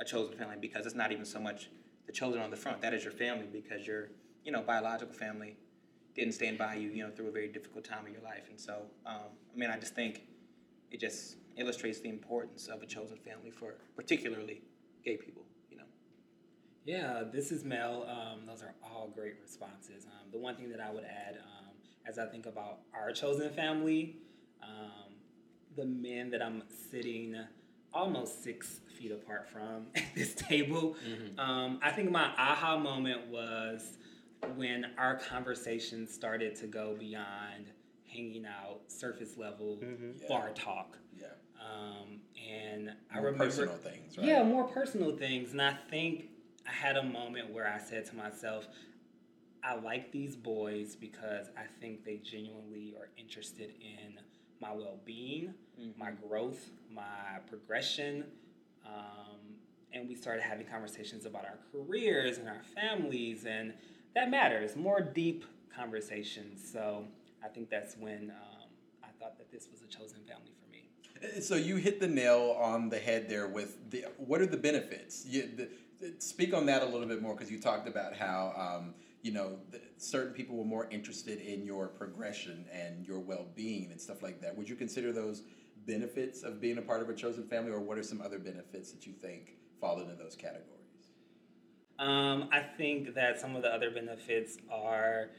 a 0.00 0.04
chosen 0.04 0.36
family 0.36 0.56
because 0.60 0.86
it's 0.86 0.94
not 0.94 1.12
even 1.12 1.24
so 1.24 1.38
much 1.38 1.68
the 2.06 2.12
chosen 2.12 2.40
on 2.40 2.50
the 2.50 2.56
front. 2.56 2.80
That 2.80 2.94
is 2.94 3.04
your 3.04 3.12
family 3.12 3.46
because 3.52 3.86
your, 3.86 4.08
you 4.44 4.50
know, 4.50 4.62
biological 4.62 5.14
family 5.14 5.56
didn't 6.14 6.32
stand 6.32 6.58
by 6.58 6.74
you, 6.74 6.88
you 6.88 7.04
know, 7.04 7.10
through 7.10 7.28
a 7.28 7.30
very 7.30 7.48
difficult 7.48 7.84
time 7.84 8.06
in 8.06 8.12
your 8.12 8.22
life. 8.22 8.48
And 8.48 8.58
so, 8.58 8.82
um, 9.06 9.30
I 9.54 9.58
mean, 9.58 9.70
I 9.70 9.78
just 9.78 9.94
think 9.94 10.22
it 10.90 10.98
just 10.98 11.36
illustrates 11.56 12.00
the 12.00 12.08
importance 12.08 12.66
of 12.66 12.82
a 12.82 12.86
chosen 12.86 13.18
family 13.18 13.50
for 13.50 13.74
particularly 13.94 14.62
gay 15.04 15.16
people, 15.16 15.42
you 15.70 15.76
know. 15.76 15.84
Yeah, 16.84 17.22
this 17.30 17.52
is 17.52 17.64
Mel. 17.64 18.06
Um, 18.08 18.46
those 18.46 18.62
are 18.62 18.74
all 18.82 19.08
great 19.14 19.34
responses. 19.42 20.06
Um, 20.06 20.30
the 20.32 20.38
one 20.38 20.56
thing 20.56 20.70
that 20.70 20.80
I 20.80 20.90
would 20.90 21.04
add, 21.04 21.36
um, 21.36 21.74
as 22.06 22.18
I 22.18 22.26
think 22.26 22.46
about 22.46 22.80
our 22.94 23.12
chosen 23.12 23.50
family, 23.50 24.16
um, 24.62 25.14
the 25.76 25.84
men 25.84 26.30
that 26.30 26.42
I'm 26.42 26.62
sitting 26.90 27.36
almost 27.92 28.42
six 28.44 28.80
feet 28.98 29.12
apart 29.12 29.48
from 29.48 29.86
at 29.94 30.02
this 30.14 30.34
table, 30.34 30.96
um, 31.38 31.78
I 31.82 31.90
think 31.90 32.10
my 32.10 32.30
aha 32.38 32.76
moment 32.78 33.26
was 33.28 33.98
when 34.56 34.86
our 34.98 35.16
conversation 35.16 36.06
started 36.08 36.54
to 36.56 36.66
go 36.66 36.96
beyond 36.98 37.66
hanging 38.10 38.44
out, 38.46 38.80
surface 38.88 39.36
level, 39.36 39.78
bar 40.28 40.50
talk. 40.54 40.98
yeah, 41.18 41.26
Um, 41.60 42.20
and 42.50 42.90
I 43.12 43.18
remember 43.18 43.44
personal 43.44 43.74
things, 43.76 44.18
right? 44.18 44.26
Yeah, 44.26 44.42
more 44.42 44.64
personal 44.64 45.16
things. 45.16 45.52
And 45.52 45.62
I 45.62 45.74
think 45.90 46.24
I 46.68 46.72
had 46.72 46.96
a 46.96 47.02
moment 47.02 47.52
where 47.52 47.68
I 47.72 47.78
said 47.78 48.06
to 48.06 48.16
myself, 48.16 48.66
I 49.62 49.74
like 49.76 50.10
these 50.10 50.36
boys 50.36 50.96
because 50.96 51.48
I 51.56 51.64
think 51.80 52.04
they 52.04 52.16
genuinely 52.16 52.94
are 52.98 53.10
interested 53.18 53.74
in 53.80 54.14
my 54.60 54.72
well 54.72 54.98
being, 55.04 55.54
my 55.98 56.10
growth, 56.10 56.70
my 56.92 57.38
progression. 57.48 58.24
Um, 58.86 59.38
and 59.92 60.08
we 60.08 60.14
started 60.14 60.42
having 60.42 60.66
conversations 60.66 61.26
about 61.26 61.44
our 61.44 61.58
careers 61.72 62.38
and 62.38 62.48
our 62.48 62.62
families, 62.74 63.44
and 63.46 63.72
that 64.14 64.30
matters. 64.30 64.76
More 64.76 65.00
deep 65.00 65.44
conversations. 65.74 66.60
So 66.72 67.04
I 67.44 67.48
think 67.48 67.70
that's 67.70 67.96
when 67.96 68.30
um, 68.30 68.68
I 69.02 69.08
thought 69.18 69.36
that 69.38 69.50
this 69.50 69.68
was 69.70 69.82
a 69.82 69.86
chosen 69.86 70.18
family 70.28 70.52
for 70.62 70.70
me. 70.70 70.84
Uh, 71.36 71.40
So 71.40 71.56
you 71.56 71.76
hit 71.76 72.00
the 72.00 72.08
nail 72.08 72.56
on 72.60 72.88
the 72.88 72.98
head 72.98 73.28
there 73.28 73.48
with 73.48 73.90
the 73.90 74.04
what 74.18 74.40
are 74.40 74.46
the 74.46 74.56
benefits? 74.56 75.24
You, 75.26 75.48
the- 75.56 75.68
speak 76.18 76.54
on 76.54 76.64
that 76.66 76.82
a 76.82 76.86
little 76.86 77.06
bit 77.06 77.20
more 77.20 77.34
because 77.34 77.50
you 77.50 77.60
talked 77.60 77.86
about 77.86 78.14
how 78.16 78.54
um, 78.56 78.94
you 79.22 79.32
know 79.32 79.58
th- 79.70 79.82
certain 79.96 80.32
people 80.32 80.56
were 80.56 80.64
more 80.64 80.88
interested 80.90 81.40
in 81.40 81.64
your 81.64 81.88
progression 81.88 82.64
and 82.72 83.06
your 83.06 83.20
well 83.20 83.46
being 83.54 83.90
and 83.90 84.00
stuff 84.00 84.22
like 84.22 84.40
that. 84.40 84.56
Would 84.56 84.68
you 84.68 84.76
consider 84.76 85.12
those 85.12 85.42
benefits 85.86 86.42
of 86.42 86.60
being 86.60 86.78
a 86.78 86.82
part 86.82 87.02
of 87.02 87.08
a 87.08 87.14
chosen 87.14 87.44
family, 87.46 87.72
or 87.72 87.80
what 87.80 87.98
are 87.98 88.02
some 88.02 88.20
other 88.20 88.38
benefits 88.38 88.92
that 88.92 89.06
you 89.06 89.12
think 89.12 89.56
fall 89.80 90.00
into 90.00 90.14
those 90.14 90.36
categories? 90.36 90.80
Um, 91.98 92.48
I 92.50 92.60
think 92.60 93.14
that 93.14 93.38
some 93.38 93.56
of 93.56 93.62
the 93.62 93.68
other 93.68 93.90
benefits 93.90 94.56
are 94.70 95.30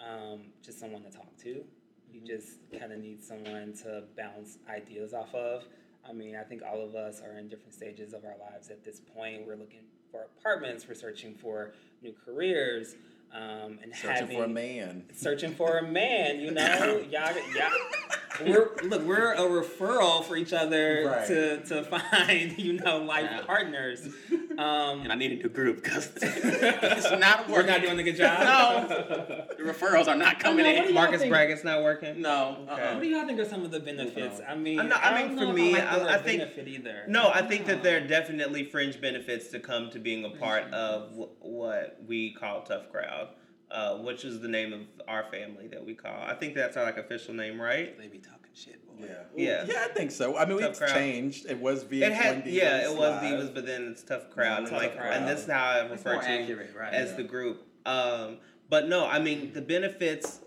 um, 0.00 0.46
just 0.62 0.80
someone 0.80 1.02
to 1.04 1.10
talk 1.10 1.36
to. 1.42 1.64
You 2.10 2.20
just 2.26 2.58
kind 2.78 2.92
of 2.92 2.98
need 2.98 3.22
someone 3.22 3.74
to 3.84 4.04
bounce 4.16 4.58
ideas 4.68 5.14
off 5.14 5.34
of. 5.34 5.64
I 6.08 6.12
mean, 6.12 6.36
I 6.36 6.42
think 6.42 6.62
all 6.62 6.82
of 6.82 6.94
us 6.94 7.20
are 7.20 7.38
in 7.38 7.48
different 7.48 7.74
stages 7.74 8.14
of 8.14 8.24
our 8.24 8.36
lives 8.50 8.70
at 8.70 8.84
this 8.84 9.00
point. 9.14 9.46
We're 9.46 9.56
looking 9.56 9.82
for 10.10 10.26
apartments, 10.38 10.88
we're 10.88 10.94
searching 10.94 11.34
for 11.34 11.74
new 12.02 12.14
careers, 12.24 12.96
um, 13.34 13.78
and 13.82 13.94
Searching 13.94 14.10
having 14.10 14.36
for 14.36 14.44
a 14.44 14.48
man. 14.48 15.04
searching 15.14 15.54
for 15.54 15.78
a 15.78 15.82
man. 15.82 16.40
You 16.40 16.50
know, 16.52 17.04
y'all, 17.10 17.34
y'all. 17.54 17.70
We're 18.44 18.70
look, 18.84 19.02
we're 19.04 19.32
a 19.32 19.38
referral 19.40 20.24
for 20.24 20.36
each 20.36 20.52
other 20.52 21.04
Right. 21.06 21.26
to 21.26 21.60
to 21.64 21.82
find 21.84 22.58
you 22.58 22.74
know 22.74 22.98
life 22.98 23.28
Yeah. 23.30 23.40
partners. 23.42 24.06
Um, 24.58 25.02
And 25.02 25.12
I 25.12 25.14
need 25.14 25.32
a 25.32 25.36
new 25.36 25.48
group 25.48 25.82
because 25.82 26.10
it's 26.22 27.10
not 27.18 27.48
we're 27.48 27.62
not 27.64 27.80
doing 27.82 27.98
a 27.98 28.02
good 28.02 28.16
job. 28.16 28.38
No. 28.48 29.46
The 29.56 29.62
referrals 29.62 30.08
are 30.08 30.16
not 30.16 30.38
coming 30.40 30.64
know, 30.64 30.70
in. 30.70 30.84
y'all 30.84 30.92
Marcus 30.94 31.20
think? 31.20 31.30
Braggett's 31.32 31.64
not 31.64 31.82
working. 31.82 32.20
No. 32.20 32.66
Okay. 32.70 32.82
uh-uh. 32.82 32.94
What 32.94 33.02
do 33.02 33.08
y'all 33.08 33.26
think 33.26 33.38
are 33.40 33.44
some 33.44 33.64
of 33.64 33.70
the 33.70 33.80
benefits? 33.80 34.40
I 34.46 34.54
mean, 34.54 34.80
I'm 34.80 34.88
not- 34.88 35.04
I 35.04 35.10
I 35.12 35.18
mean, 35.22 35.36
don't 35.36 35.38
for 35.38 35.44
know 35.46 35.52
me, 35.52 35.74
if 35.74 35.84
I, 35.84 35.96
like 35.96 36.08
I- 36.10 36.14
I 36.14 36.18
think- 36.18 36.38
benefit 36.40 36.68
either. 36.68 37.04
No, 37.08 37.30
I 37.32 37.42
think 37.42 37.66
that 37.66 37.82
there 37.82 37.98
are 37.98 38.06
definitely 38.06 38.64
fringe 38.64 39.00
benefits 39.00 39.48
to 39.48 39.60
come 39.60 39.90
to 39.90 39.98
being 39.98 40.24
a 40.24 40.30
part 40.30 40.72
of 40.72 41.10
wh- 41.12 41.44
what 41.44 41.98
we 42.06 42.32
call 42.32 42.62
Tough 42.62 42.90
Crowd, 42.90 43.28
uh, 43.70 43.96
which 43.98 44.24
is 44.24 44.40
the 44.40 44.48
name 44.48 44.72
of 44.72 44.80
our 45.06 45.24
family 45.30 45.68
that 45.68 45.84
we 45.84 45.94
call. 45.94 46.20
I 46.22 46.34
think 46.34 46.54
that's 46.54 46.76
our 46.76 46.84
like 46.84 46.96
official 46.96 47.34
name, 47.34 47.60
right? 47.60 47.98
They 47.98 48.08
be 48.08 48.18
talking 48.18 48.38
shit, 48.54 48.84
boy. 48.86 49.06
Yeah. 49.06 49.14
Yeah. 49.36 49.64
Yeah, 49.68 49.86
I 49.88 49.92
think 49.92 50.10
so. 50.10 50.36
I 50.36 50.44
mean, 50.46 50.58
Tough 50.60 50.70
it's 50.70 50.78
crowd. 50.78 50.94
changed. 50.94 51.46
It 51.46 51.58
was 51.60 51.84
VH1 51.84 52.02
It 52.02 52.12
had, 52.12 52.44
Divas 52.44 52.52
yeah, 52.52 52.84
it 52.84 52.90
was 52.90 52.98
Live. 52.98 53.22
Divas, 53.22 53.54
but 53.54 53.66
then 53.66 53.88
it's 53.92 54.02
Tough 54.02 54.30
Crowd, 54.30 54.58
and 54.60 54.68
Tough 54.68 54.78
like, 54.82 54.96
Crowd. 54.96 55.12
and 55.12 55.28
this 55.28 55.40
is 55.44 55.50
how 55.50 55.64
I 55.64 55.86
refer 55.88 56.14
to 56.20 56.28
accurate, 56.28 56.74
right? 56.76 56.92
as 56.92 57.10
Yeah. 57.10 57.16
the 57.18 57.22
group. 57.24 57.66
Um, 57.86 58.38
but 58.68 58.88
no, 58.88 59.06
I 59.06 59.18
mean 59.18 59.52
the 59.52 59.62
benefits. 59.62 60.40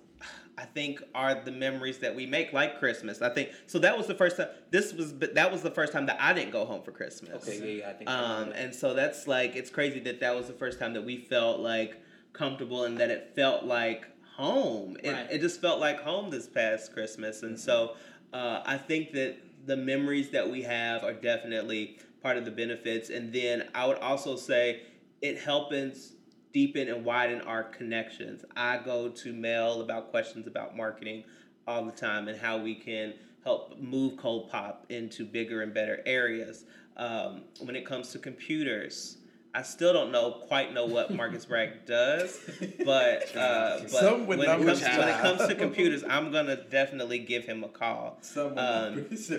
I 0.58 0.66
think 0.66 1.02
are 1.16 1.34
the 1.44 1.52
memories 1.52 2.00
that 2.00 2.14
we 2.16 2.28
make, 2.28 2.54
like 2.54 2.78
Christmas. 2.78 3.22
I 3.22 3.30
think 3.30 3.50
so. 3.66 3.80
That 3.80 3.98
was 3.98 4.06
the 4.06 4.14
first 4.14 4.38
time. 4.38 4.50
This 4.70 4.94
was, 4.94 5.12
but 5.12 5.34
that 5.34 5.52
was 5.52 5.64
the 5.64 5.72
first 5.72 5.92
time 5.92 6.06
that 6.06 6.18
I 6.20 6.34
didn't 6.34 6.52
go 6.52 6.66
home 6.66 6.84
for 6.84 6.92
Christmas. 6.92 7.48
Okay, 7.48 7.58
yeah, 7.58 7.82
yeah, 7.86 7.90
I 7.90 7.94
think. 7.94 8.10
Um, 8.10 8.32
remember 8.32 8.56
and 8.56 8.76
so 8.76 8.94
that's 8.94 9.28
like 9.28 9.56
it's 9.56 9.72
crazy 9.72 10.00
that 10.02 10.20
that 10.20 10.36
was 10.36 10.48
the 10.48 10.54
first 10.54 10.78
time 10.78 10.94
that 10.94 11.04
we 11.04 11.18
felt 11.18 11.62
like 11.62 12.00
comfortable 12.34 12.84
and 12.86 12.98
that 13.00 13.10
it 13.10 13.34
felt 13.36 13.64
like 13.66 14.06
home. 14.36 14.98
It, 15.04 15.12
Right. 15.12 15.28
it 15.32 15.42
just 15.42 15.62
felt 15.62 15.80
like 15.80 16.00
home 16.02 16.30
this 16.30 16.48
past 16.48 16.94
Christmas, 16.94 17.44
and 17.44 17.60
so 17.60 17.96
uh, 18.34 18.62
I 18.66 18.78
think 18.78 19.12
that 19.14 19.38
the 19.66 19.78
memories 19.78 20.30
that 20.32 20.50
we 20.50 20.64
have 20.64 21.04
are 21.04 21.14
definitely 21.14 22.00
part 22.22 22.38
of 22.38 22.46
the 22.46 22.52
benefits. 22.52 23.10
And 23.10 23.34
then 23.34 23.68
I 23.76 23.86
would 23.88 23.98
also 23.98 24.36
say 24.36 24.84
it 25.22 25.40
helps 25.40 26.14
deepen 26.54 26.88
and 26.90 27.06
widen 27.06 27.42
our 27.42 27.64
connections. 27.64 28.44
I 28.56 28.78
go 28.78 29.10
to 29.10 29.34
Mel 29.34 29.82
about 29.82 30.12
questions 30.12 30.48
about 30.48 30.76
marketing 30.76 31.24
all 31.68 31.86
the 31.86 31.92
time 31.92 32.28
and 32.28 32.40
how 32.40 32.58
we 32.58 32.76
can 32.76 33.14
help 33.44 33.78
move 33.80 34.18
Cold 34.18 34.50
Pop 34.50 34.86
into 34.90 35.26
bigger 35.26 35.62
and 35.62 35.74
better 35.74 36.02
areas. 36.06 36.66
Um, 36.98 37.44
when 37.60 37.76
it 37.76 37.86
comes 37.86 38.12
to 38.12 38.20
computers, 38.20 39.18
I 39.54 39.64
still 39.64 39.92
don't 39.92 40.12
know 40.14 40.32
quite 40.32 40.74
know 40.74 40.86
what 40.86 41.14
Marcus 41.14 41.46
Bragg 41.46 41.86
does, 41.86 42.40
but 42.86 43.36
uh, 43.36 43.80
but 43.82 43.90
Some 43.90 44.26
when, 44.26 44.40
it 44.40 44.46
numbers, 44.48 44.82
comes, 44.82 44.98
when 44.98 45.08
it 45.10 45.18
comes 45.20 45.46
to 45.48 45.56
computers, 45.56 46.04
I'm 46.10 46.32
gonna 46.32 46.56
definitely 46.56 47.20
give 47.20 47.44
him 47.44 47.64
a 47.64 47.68
call. 47.68 48.18
Someone, 48.22 48.58
Um, 48.58 48.94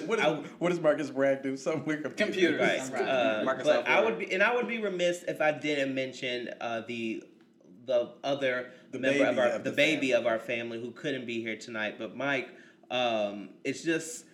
what, 0.06 0.18
is, 0.18 0.24
I- 0.24 0.42
what 0.58 0.68
does 0.68 0.80
Marcus 0.80 1.08
Bragg 1.10 1.42
do? 1.42 1.56
Something 1.56 1.84
with 1.86 2.02
computers. 2.02 2.26
Computers. 2.58 2.90
Right. 2.90 3.00
Right. 3.00 3.08
Uh, 3.08 3.44
Microsoft 3.44 3.64
but 3.64 3.88
I 3.88 4.04
would 4.04 4.18
be, 4.18 4.30
and 4.32 4.42
I 4.42 4.54
would 4.54 4.68
be 4.68 4.78
remiss 4.80 5.22
if 5.26 5.40
I 5.40 5.50
didn't 5.52 5.94
mention 5.94 6.50
uh, 6.60 6.82
the 6.86 7.24
the 7.86 8.12
other 8.22 8.70
The 8.90 8.98
member 8.98 9.24
of 9.24 9.38
our 9.38 9.46
of 9.46 9.64
the, 9.64 9.70
the 9.70 9.76
baby 9.76 10.10
family. 10.10 10.12
of 10.12 10.26
our 10.26 10.38
family 10.38 10.80
who 10.80 10.90
couldn't 10.90 11.26
be 11.26 11.40
here 11.40 11.56
tonight. 11.56 11.96
But 11.98 12.14
Mike, 12.16 12.50
um, 12.90 13.48
it's 13.64 13.82
just 13.82 14.26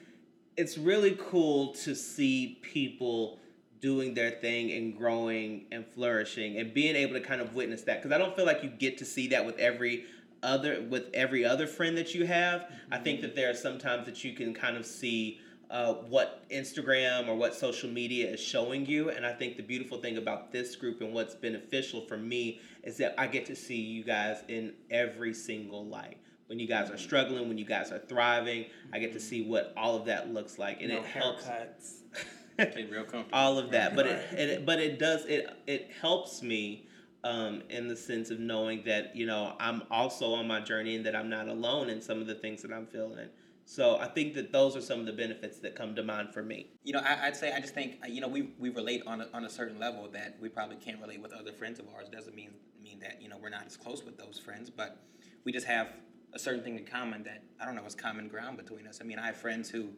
it's 0.57 0.77
really 0.77 1.17
cool 1.21 1.73
to 1.75 1.95
see 1.95 2.59
people 2.63 3.39
doing 3.81 4.15
their 4.15 4.33
thing 4.33 4.73
and 4.73 4.97
growing 4.97 5.67
and 5.71 5.87
flourishing 5.87 6.59
and 6.59 6.75
being 6.75 6.97
able 6.97 7.15
to 7.15 7.21
kind 7.21 7.41
of 7.41 7.55
witness 7.55 7.83
that 7.83 8.03
because 8.03 8.15
I 8.15 8.19
don't 8.19 8.35
feel 8.35 8.47
like 8.47 8.63
you 8.63 8.71
get 8.71 8.99
to 8.99 9.05
see 9.05 9.29
that 9.29 9.45
with 9.47 9.59
every 9.59 10.05
other 10.43 10.87
with 10.89 11.05
every 11.15 11.45
other 11.45 11.67
friend 11.67 11.97
that 11.97 12.15
you 12.15 12.27
have. 12.27 12.71
I 12.91 12.99
think 12.99 13.19
mm-hmm. 13.19 13.29
that 13.29 13.37
there 13.37 13.51
are 13.51 13.55
some 13.55 13.79
times 13.79 14.07
that 14.07 14.25
you 14.25 14.35
can 14.35 14.55
kind 14.55 14.77
of 14.77 14.87
see 14.87 15.41
uh, 15.71 15.95
what 15.95 16.49
Instagram 16.51 17.29
or 17.29 17.35
what 17.35 17.55
social 17.55 17.91
media 17.91 18.31
is 18.31 18.41
showing 18.41 18.87
you. 18.87 19.11
And 19.11 19.27
I 19.27 19.33
think 19.33 19.57
the 19.57 19.63
beautiful 19.63 20.01
thing 20.01 20.17
about 20.17 20.51
this 20.51 20.77
group 20.77 21.01
and 21.01 21.13
what's 21.13 21.35
beneficial 21.35 22.01
for 22.07 22.17
me 22.17 22.61
is 22.85 22.97
that 22.99 23.15
I 23.19 23.27
get 23.27 23.47
to 23.47 23.57
see 23.57 23.77
you 23.77 24.03
guys 24.03 24.43
in 24.49 24.73
every 24.91 25.35
single 25.35 25.85
light. 25.87 26.19
When 26.47 26.59
you 26.59 26.67
guys 26.67 26.89
are 26.89 26.95
mm-hmm. 26.95 27.03
struggling, 27.03 27.49
when 27.49 27.59
you 27.59 27.67
guys 27.67 27.93
are 27.93 27.99
thriving, 27.99 28.67
I 28.93 28.99
get 28.99 29.13
to 29.13 29.19
mm-hmm. 29.19 29.29
see 29.29 29.43
what 29.43 29.75
all 29.77 29.97
of 29.97 30.07
that 30.07 30.33
looks 30.33 30.59
like, 30.59 30.81
and 30.81 30.91
no 30.91 30.99
it 31.01 31.05
helps 31.05 31.47
haircuts. 32.59 32.69
Okay, 32.73 32.85
real 32.85 33.05
comfortable. 33.05 33.31
all 33.33 33.59
of 33.59 33.71
that. 33.71 33.95
But 33.97 34.07
it, 34.07 34.33
it 34.33 34.67
but 34.67 34.81
it 34.81 34.99
does 34.99 35.25
it 35.27 35.49
it 35.67 35.91
helps 36.01 36.43
me 36.43 36.87
um, 37.25 37.63
in 37.69 37.89
the 37.89 37.97
sense 37.97 38.31
of 38.31 38.41
knowing 38.41 38.83
that 38.85 39.15
you 39.15 39.27
know 39.27 39.55
I'm 39.59 39.83
also 39.91 40.33
on 40.35 40.47
my 40.47 40.61
journey 40.61 40.97
and 40.97 41.07
that 41.07 41.17
I'm 41.17 41.29
not 41.29 41.49
alone 41.49 41.89
in 41.91 42.01
some 42.01 42.21
of 42.21 42.27
the 42.27 42.35
things 42.35 42.63
that 42.63 42.73
I'm 42.73 42.87
feeling. 42.87 43.29
So 43.65 43.99
I 43.99 44.07
think 44.09 44.33
that 44.35 44.51
those 44.51 44.77
are 44.77 44.81
some 44.81 44.99
of 44.99 45.05
the 45.05 45.13
benefits 45.13 45.59
that 45.59 45.75
come 45.75 45.95
to 45.97 46.03
mind 46.03 46.33
for 46.33 46.43
me. 46.43 46.71
You 46.85 46.95
know, 46.95 47.01
I, 47.01 47.27
I'd 47.27 47.37
say 47.37 47.53
I 47.53 47.61
just 47.61 47.75
think 47.75 47.99
uh, 48.03 48.07
you 48.07 48.21
know 48.21 48.29
we, 48.29 48.55
we 48.59 48.71
relate 48.71 49.03
on 49.07 49.21
a, 49.21 49.29
on 49.35 49.45
a 49.45 49.51
certain 49.51 49.79
level 49.79 50.09
that 50.13 50.37
we 50.41 50.49
probably 50.49 50.77
can't 50.77 51.01
relate 51.01 51.21
with 51.21 51.33
other 51.33 51.53
friends 51.53 51.79
of 51.79 51.87
ours. 51.95 52.09
Doesn't 52.09 52.35
mean 52.35 52.51
mean 52.83 52.99
that 53.01 53.21
you 53.21 53.29
know 53.29 53.37
we're 53.41 53.51
not 53.51 53.67
as 53.67 53.77
close 53.77 54.05
with 54.05 54.17
those 54.17 54.39
friends, 54.39 54.71
but 54.71 55.03
we 55.45 55.53
just 55.53 55.67
have 55.67 55.89
a 56.35 56.39
certain 56.39 56.63
thing 56.63 56.79
in 56.79 56.85
common 56.85 57.23
that 57.25 57.43
I 57.61 57.67
don't 57.67 57.75
know 57.75 57.85
is 57.85 57.95
common 57.95 58.29
ground 58.29 58.57
between 58.57 58.87
us. 58.87 59.01
I 59.01 59.05
mean, 59.05 59.19
I 59.19 59.27
have 59.27 59.37
friends 59.37 59.69
who 59.69 59.91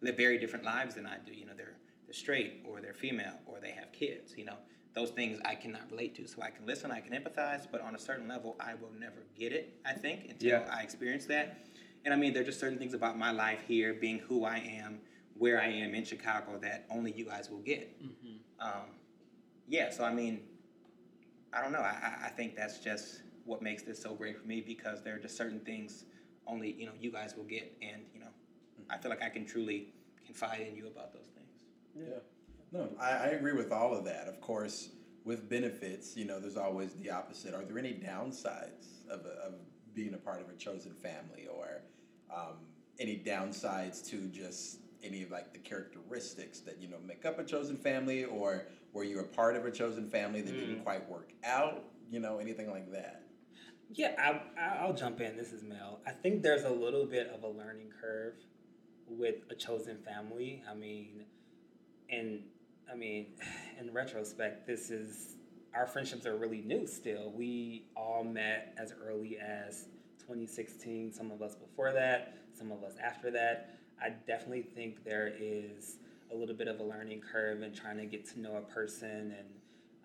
live 0.00 0.16
very 0.16 0.38
different 0.38 0.64
lives 0.64 0.94
than 0.94 1.06
I 1.06 1.16
do. 1.24 1.32
You 1.32 1.46
know, 1.46 1.52
they're 1.56 1.66
they're 1.66 1.75
straight 2.16 2.64
or 2.68 2.80
they're 2.80 2.94
female 2.94 3.38
or 3.46 3.60
they 3.60 3.70
have 3.70 3.92
kids. 3.92 4.34
You 4.36 4.46
know, 4.46 4.56
those 4.94 5.10
things 5.10 5.38
I 5.44 5.54
cannot 5.54 5.90
relate 5.90 6.14
to. 6.16 6.26
So 6.26 6.42
I 6.42 6.50
can 6.50 6.66
listen, 6.66 6.90
I 6.90 7.00
can 7.00 7.12
empathize, 7.12 7.66
but 7.70 7.80
on 7.80 7.94
a 7.94 7.98
certain 7.98 8.26
level, 8.28 8.56
I 8.60 8.74
will 8.74 8.92
never 8.98 9.24
get 9.38 9.52
it. 9.52 9.78
I 9.84 9.92
think 9.92 10.26
until 10.30 10.48
Yeah. 10.50 10.68
I 10.72 10.82
experience 10.82 11.26
that. 11.26 11.58
And 12.04 12.14
I 12.14 12.16
mean, 12.16 12.32
there 12.32 12.42
are 12.42 12.46
just 12.46 12.60
certain 12.60 12.78
things 12.78 12.94
about 12.94 13.18
my 13.18 13.32
life 13.32 13.60
here, 13.66 13.92
being 13.94 14.18
who 14.20 14.44
I 14.44 14.58
am, 14.58 15.00
where 15.36 15.60
I 15.60 15.66
am 15.66 15.94
in 15.94 16.04
Chicago, 16.04 16.58
that 16.62 16.86
only 16.90 17.12
you 17.12 17.24
guys 17.24 17.50
will 17.50 17.58
get. 17.58 17.94
Um, 18.60 18.70
yeah, 19.68 19.90
so 19.90 20.04
I 20.04 20.12
mean, 20.14 20.40
I 21.52 21.60
don't 21.62 21.72
know. 21.72 21.80
I, 21.80 21.96
I- 22.22 22.26
I 22.26 22.28
think 22.30 22.56
that's 22.56 22.78
just 22.78 23.22
what 23.44 23.62
makes 23.62 23.82
this 23.82 24.00
so 24.00 24.14
great 24.14 24.36
for 24.40 24.46
me 24.46 24.60
because 24.60 25.02
there 25.02 25.14
are 25.14 25.18
just 25.18 25.36
certain 25.36 25.60
things 25.60 26.04
only 26.48 26.72
you 26.72 26.86
know 26.86 26.92
you 27.00 27.10
guys 27.10 27.34
will 27.36 27.44
get, 27.44 27.76
and 27.82 28.02
you 28.14 28.20
know, 28.20 28.28
I 28.88 28.98
feel 28.98 29.10
like 29.10 29.22
I 29.22 29.28
can 29.28 29.44
truly 29.44 29.88
confide 30.24 30.60
in 30.60 30.76
you 30.76 30.86
about 30.86 31.12
those 31.12 31.26
things. 31.26 31.35
Yeah. 31.96 32.18
No, 32.72 32.88
I, 33.00 33.10
I 33.10 33.26
agree 33.28 33.52
with 33.52 33.72
all 33.72 33.94
of 33.94 34.04
that. 34.04 34.28
Of 34.28 34.40
course, 34.40 34.90
with 35.24 35.48
benefits, 35.48 36.16
you 36.16 36.24
know, 36.24 36.38
there's 36.40 36.56
always 36.56 36.92
the 36.94 37.10
opposite. 37.10 37.54
Are 37.54 37.64
there 37.64 37.78
any 37.78 37.92
downsides 37.94 39.04
of, 39.10 39.24
a, 39.24 39.46
of 39.46 39.54
being 39.94 40.14
a 40.14 40.18
part 40.18 40.40
of 40.40 40.48
a 40.48 40.54
chosen 40.54 40.92
family 40.94 41.46
or 41.52 41.82
um, 42.34 42.56
any 42.98 43.16
downsides 43.24 44.04
to 44.10 44.26
just 44.28 44.78
any 45.02 45.22
of 45.22 45.30
like 45.30 45.52
the 45.52 45.58
characteristics 45.58 46.60
that, 46.60 46.78
you 46.80 46.88
know, 46.88 46.96
make 47.06 47.24
up 47.24 47.38
a 47.38 47.44
chosen 47.44 47.76
family 47.76 48.24
or 48.24 48.66
were 48.92 49.04
you 49.04 49.20
a 49.20 49.24
part 49.24 49.56
of 49.56 49.64
a 49.64 49.70
chosen 49.70 50.08
family 50.08 50.40
that 50.40 50.52
didn't 50.52 50.82
quite 50.82 51.08
work 51.08 51.30
out? 51.44 51.84
You 52.10 52.20
know, 52.20 52.38
anything 52.38 52.70
like 52.70 52.90
that? 52.92 53.22
Yeah, 53.92 54.14
I, 54.18 54.60
I- 54.60 54.76
I'll 54.78 54.94
jump 54.94 55.20
in. 55.20 55.36
This 55.36 55.52
is 55.52 55.62
Mel. 55.62 56.00
I 56.06 56.10
think 56.10 56.42
there's 56.42 56.64
a 56.64 56.70
little 56.70 57.04
bit 57.06 57.28
of 57.28 57.42
a 57.44 57.48
learning 57.48 57.92
curve 58.00 58.34
with 59.08 59.36
a 59.50 59.54
chosen 59.54 59.98
family. 59.98 60.62
I 60.68 60.74
mean, 60.74 61.24
and 62.10 62.40
I 62.90 62.96
mean, 62.96 63.26
in 63.80 63.92
retrospect, 63.92 64.66
this 64.66 64.90
is 64.90 65.36
our 65.74 65.86
friendships 65.86 66.24
are 66.24 66.36
really 66.36 66.62
new 66.62 66.86
still. 66.86 67.32
We 67.34 67.86
all 67.96 68.24
met 68.24 68.74
as 68.78 68.94
early 69.06 69.38
as 69.38 69.88
2016. 70.20 71.12
Some 71.12 71.30
of 71.30 71.42
us 71.42 71.54
before 71.54 71.92
that. 71.92 72.38
Some 72.58 72.72
of 72.72 72.82
us 72.82 72.94
after 73.02 73.30
that. 73.32 73.76
I 74.02 74.10
definitely 74.26 74.62
think 74.62 75.04
there 75.04 75.32
is 75.38 75.96
a 76.32 76.36
little 76.36 76.54
bit 76.54 76.68
of 76.68 76.80
a 76.80 76.82
learning 76.82 77.20
curve 77.20 77.62
in 77.62 77.74
trying 77.74 77.98
to 77.98 78.06
get 78.06 78.26
to 78.30 78.40
know 78.40 78.56
a 78.56 78.72
person 78.72 79.34
and. 79.38 79.48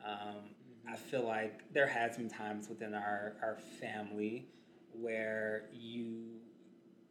Um, 0.04 0.36
I 0.90 0.96
feel 0.96 1.26
like 1.26 1.72
there 1.74 1.88
has 1.88 2.18
been 2.18 2.30
times 2.30 2.68
within 2.68 2.94
our, 2.94 3.34
our 3.42 3.58
family 3.80 4.48
where 4.94 5.66
you 5.72 6.42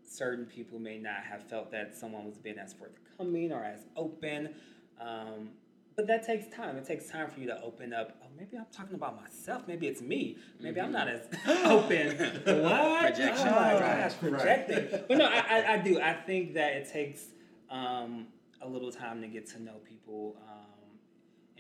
certain 0.04 0.44
people 0.44 0.78
may 0.78 0.98
not 0.98 1.22
have 1.22 1.42
felt 1.44 1.70
that 1.70 1.96
someone 1.96 2.26
was 2.26 2.36
being 2.36 2.58
as 2.58 2.74
forthcoming 2.74 3.52
or 3.52 3.62
as 3.62 3.80
open. 3.96 4.54
Um, 5.00 5.50
but 5.96 6.06
that 6.06 6.24
takes 6.24 6.54
time. 6.54 6.76
It 6.76 6.86
takes 6.86 7.08
time 7.08 7.28
for 7.30 7.40
you 7.40 7.46
to 7.48 7.60
open 7.62 7.92
up. 7.92 8.16
Oh, 8.22 8.26
maybe 8.38 8.56
I'm 8.56 8.66
talking 8.72 8.94
about 8.94 9.20
myself. 9.20 9.64
Maybe 9.66 9.86
it's 9.86 10.00
me. 10.00 10.38
Maybe 10.60 10.80
I'm 10.80 10.92
not 10.92 11.08
as 11.08 11.26
open. 11.64 12.16
what? 12.62 13.06
Projection. 13.06 13.48
Oh 13.48 13.50
my 13.50 13.74
Right, 13.74 14.00
gosh, 14.02 14.14
projecting. 14.18 15.00
But 15.08 15.18
no, 15.18 15.26
I, 15.26 15.42
I, 15.48 15.72
I 15.74 15.76
do. 15.78 16.00
I 16.00 16.14
think 16.14 16.54
that 16.54 16.72
it 16.72 16.90
takes 16.90 17.24
um, 17.70 18.28
a 18.62 18.68
little 18.68 18.90
time 18.92 19.20
to 19.20 19.26
get 19.28 19.46
to 19.50 19.62
know 19.62 19.74
people. 19.86 20.36
Um, 20.48 20.66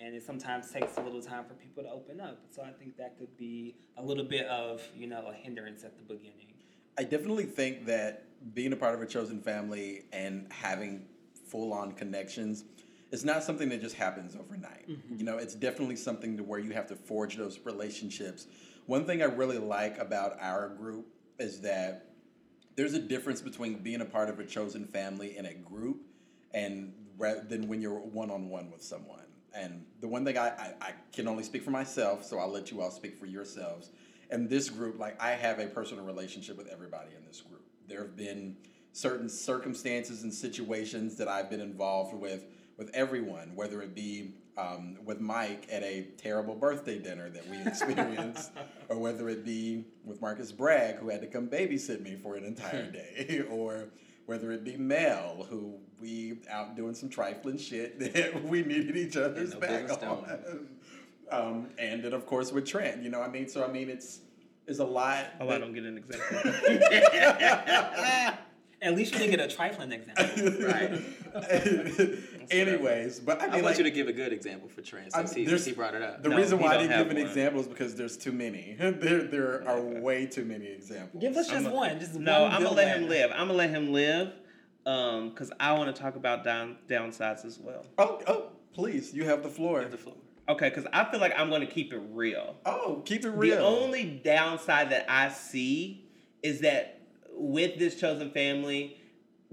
and 0.02 0.14
it 0.14 0.22
sometimes 0.22 0.70
takes 0.70 0.96
a 0.96 1.02
little 1.02 1.20
time 1.20 1.44
for 1.44 1.54
people 1.54 1.82
to 1.82 1.90
open 1.90 2.20
up. 2.20 2.38
So 2.54 2.62
I 2.62 2.70
think 2.70 2.96
that 2.96 3.18
could 3.18 3.36
be 3.36 3.74
a 3.98 4.02
little 4.02 4.24
bit 4.24 4.46
of, 4.46 4.80
you 4.96 5.06
know, 5.06 5.26
a 5.28 5.34
hindrance 5.34 5.84
at 5.84 5.98
the 5.98 6.02
beginning. 6.02 6.54
I 6.98 7.04
definitely 7.04 7.44
think 7.44 7.84
that 7.86 8.24
being 8.54 8.72
a 8.72 8.76
part 8.76 8.94
of 8.94 9.02
a 9.02 9.06
chosen 9.06 9.42
family 9.42 10.04
and 10.12 10.46
having 10.50 11.04
full 11.46 11.72
on 11.72 11.92
connections 11.92 12.64
is 13.10 13.24
not 13.24 13.42
something 13.42 13.68
that 13.70 13.80
just 13.80 13.96
happens 13.96 14.36
overnight. 14.36 14.88
Mm-hmm. 14.88 15.16
You 15.16 15.24
know, 15.24 15.38
it's 15.38 15.54
definitely 15.54 15.96
something 15.96 16.36
to 16.36 16.42
where 16.42 16.58
you 16.58 16.72
have 16.72 16.86
to 16.88 16.96
forge 16.96 17.36
those 17.36 17.58
relationships. 17.64 18.46
One 18.86 19.04
thing 19.04 19.22
I 19.22 19.26
really 19.26 19.58
like 19.58 19.98
about 19.98 20.36
our 20.40 20.68
group 20.68 21.06
is 21.38 21.60
that 21.62 22.06
there's 22.76 22.94
a 22.94 23.00
difference 23.00 23.40
between 23.40 23.78
being 23.78 24.00
a 24.00 24.04
part 24.04 24.28
of 24.28 24.38
a 24.38 24.44
chosen 24.44 24.84
family 24.84 25.36
in 25.36 25.46
a 25.46 25.54
group 25.54 26.02
and 26.54 26.92
than 27.48 27.68
when 27.68 27.82
you're 27.82 27.98
one 27.98 28.30
on 28.30 28.48
one 28.48 28.70
with 28.70 28.82
someone. 28.82 29.26
And 29.54 29.84
the 30.00 30.08
one 30.08 30.24
thing 30.24 30.38
I, 30.38 30.48
I, 30.48 30.74
I 30.80 30.92
can 31.12 31.28
only 31.28 31.42
speak 31.42 31.62
for 31.62 31.70
myself, 31.70 32.24
so 32.24 32.38
I'll 32.38 32.50
let 32.50 32.70
you 32.70 32.80
all 32.80 32.90
speak 32.90 33.18
for 33.18 33.26
yourselves. 33.26 33.90
And 34.30 34.48
this 34.48 34.70
group, 34.70 34.98
like 34.98 35.20
I 35.20 35.32
have 35.32 35.58
a 35.58 35.66
personal 35.66 36.04
relationship 36.04 36.56
with 36.56 36.68
everybody 36.68 37.10
in 37.16 37.24
this 37.26 37.40
group. 37.40 37.64
There 37.88 38.00
have 38.00 38.16
been 38.16 38.56
certain 38.92 39.28
circumstances 39.28 40.22
and 40.22 40.32
situations 40.32 41.16
that 41.16 41.28
I've 41.28 41.50
been 41.50 41.60
involved 41.60 42.14
with 42.14 42.44
with 42.80 42.90
everyone, 42.94 43.52
whether 43.54 43.82
it 43.82 43.94
be 43.94 44.32
um, 44.56 44.96
with 45.04 45.20
Mike 45.20 45.68
at 45.70 45.82
a 45.82 46.08
terrible 46.16 46.54
birthday 46.54 46.98
dinner 46.98 47.28
that 47.28 47.46
we 47.48 47.58
experienced, 47.58 48.52
or 48.88 48.96
whether 48.96 49.28
it 49.28 49.44
be 49.44 49.84
with 50.02 50.22
Marcus 50.22 50.50
Bragg, 50.50 50.96
who 50.96 51.10
had 51.10 51.20
to 51.20 51.26
come 51.26 51.46
babysit 51.46 52.00
me 52.00 52.16
for 52.16 52.36
an 52.36 52.44
entire 52.44 52.90
day, 52.90 53.44
or 53.50 53.90
whether 54.24 54.50
it 54.50 54.64
be 54.64 54.78
Mel, 54.78 55.46
who 55.50 55.74
we 56.00 56.38
out 56.50 56.74
doing 56.74 56.94
some 56.94 57.10
trifling 57.10 57.58
shit 57.58 58.00
that 58.00 58.42
we 58.48 58.62
needed 58.62 58.96
each 58.96 59.16
other's 59.16 59.52
no 59.52 59.60
back 59.60 59.90
on. 60.02 60.66
Um, 61.30 61.68
and 61.78 62.02
then 62.02 62.14
of 62.14 62.24
course 62.24 62.50
with 62.50 62.64
Trent, 62.64 63.02
you 63.02 63.10
know, 63.10 63.20
I 63.20 63.28
mean, 63.28 63.46
so 63.46 63.62
I 63.62 63.70
mean, 63.70 63.90
it's 63.90 64.20
it's 64.66 64.78
a 64.78 64.84
lot. 64.84 65.26
Oh, 65.38 65.50
I 65.50 65.58
don't 65.58 65.74
get 65.74 65.84
an 65.84 65.98
example. 65.98 66.52
At 68.82 68.96
least 68.96 69.12
you 69.12 69.18
didn't 69.18 69.36
get 69.36 69.40
a 69.40 69.54
trifling 69.54 69.92
example. 69.92 70.66
Right. 70.66 71.02
Anyways, 72.50 73.20
but 73.20 73.40
I 73.40 73.46
I, 73.46 73.48
want 73.48 73.64
like, 73.64 73.78
you 73.78 73.84
to 73.84 73.90
give 73.90 74.08
a 74.08 74.12
good 74.12 74.32
example 74.32 74.68
for 74.68 74.82
Trent 74.82 75.14
I'm- 75.14 75.26
since 75.26 75.64
he, 75.64 75.70
he 75.70 75.74
brought 75.76 75.94
it 75.94 76.02
up. 76.02 76.22
the 76.22 76.28
No, 76.28 76.36
reason 76.36 76.58
why 76.58 76.74
I 76.74 76.78
didn't 76.82 76.98
give 76.98 77.10
an 77.10 77.16
one. 77.16 77.26
example 77.26 77.60
is 77.60 77.68
because 77.68 77.94
there's 77.94 78.16
too 78.16 78.32
many. 78.32 78.76
there 78.80 79.22
there 79.22 79.62
are 79.68 79.80
way 79.80 80.26
too 80.26 80.44
many 80.44 80.66
examples. 80.66 81.20
Give 81.20 81.36
us 81.36 81.48
just 81.48 81.66
I'm 81.66 81.72
a- 81.72 81.74
one. 81.74 81.98
Just 82.00 82.14
No, 82.14 82.42
one 82.42 82.52
I'm 82.52 82.62
gonna 82.62 82.74
let 82.76 82.96
him 82.98 83.08
live. 83.08 83.30
I'm 83.32 83.46
gonna 83.46 83.52
let 83.54 83.70
him 83.70 83.92
live, 83.92 84.32
um, 84.86 85.30
because 85.30 85.52
I 85.60 85.72
want 85.74 85.94
to 85.94 86.02
talk 86.02 86.16
about 86.16 86.44
down 86.44 86.76
downsides 86.88 87.44
as 87.44 87.58
well. 87.58 87.86
Oh, 87.98 88.20
oh, 88.26 88.46
please, 88.74 89.14
you 89.14 89.24
have 89.24 89.42
the 89.42 89.48
floor. 89.50 89.84
the 89.84 89.96
floor. 89.96 90.16
Okay, 90.48 90.68
because 90.68 90.86
I 90.92 91.04
feel 91.10 91.20
like 91.20 91.32
I'm 91.38 91.48
gonna 91.50 91.66
keep 91.66 91.92
it 91.92 92.02
real. 92.10 92.56
Oh, 92.66 93.02
keep 93.04 93.24
it 93.24 93.30
real. 93.30 93.56
The 93.56 93.62
only 93.62 94.04
downside 94.04 94.90
that 94.90 95.06
I 95.08 95.28
see 95.28 96.04
is 96.42 96.60
that 96.60 97.00
with 97.32 97.78
this 97.78 98.00
chosen 98.00 98.30
family, 98.32 98.96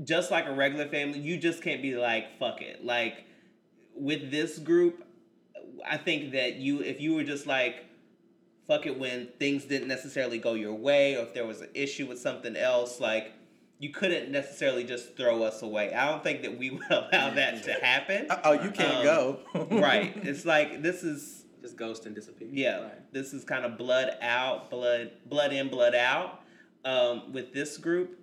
just 0.03 0.29
like 0.31 0.45
a 0.45 0.53
regular 0.53 0.87
family, 0.87 1.19
you 1.19 1.37
just 1.37 1.61
can't 1.63 1.81
be 1.81 1.95
like, 1.95 2.37
fuck 2.39 2.61
it. 2.61 2.83
Like 2.85 3.25
with 3.95 4.29
this 4.31 4.59
group, 4.59 5.03
I 5.89 5.97
think 5.97 6.31
that 6.33 6.55
you 6.55 6.81
if 6.81 6.99
you 7.01 7.13
were 7.15 7.23
just 7.23 7.47
like 7.47 7.83
fuck 8.67 8.85
it 8.85 8.99
when 8.99 9.29
things 9.39 9.63
didn't 9.63 9.87
necessarily 9.87 10.37
go 10.37 10.53
your 10.53 10.73
way 10.73 11.15
or 11.15 11.21
if 11.23 11.33
there 11.33 11.45
was 11.47 11.61
an 11.61 11.69
issue 11.73 12.05
with 12.05 12.19
something 12.19 12.55
else, 12.57 12.99
like 12.99 13.31
you 13.79 13.89
couldn't 13.91 14.29
necessarily 14.31 14.83
just 14.83 15.15
throw 15.15 15.43
us 15.43 15.61
away. 15.61 15.93
I 15.93 16.09
don't 16.11 16.21
think 16.23 16.41
that 16.41 16.57
we 16.57 16.69
would 16.71 16.81
allow 16.89 17.29
that 17.33 17.63
to 17.63 17.73
happen. 17.73 18.27
oh, 18.43 18.53
you 18.53 18.71
can't 18.71 18.97
Um, 18.97 19.03
go. 19.03 19.39
right. 19.79 20.13
It's 20.17 20.45
like 20.45 20.81
this 20.81 21.03
is 21.03 21.45
Just 21.61 21.77
ghost 21.77 22.05
and 22.05 22.13
disappear. 22.13 22.49
yeah, 22.51 22.81
Right. 22.81 23.13
this 23.13 23.33
is 23.33 23.43
kind 23.45 23.65
of 23.65 23.77
blood 23.77 24.11
out, 24.21 24.69
blood 24.69 25.11
blood 25.27 25.53
in, 25.53 25.69
blood 25.69 25.95
out. 25.95 26.41
Um, 26.85 27.33
with 27.33 27.53
this 27.53 27.77
group, 27.77 28.17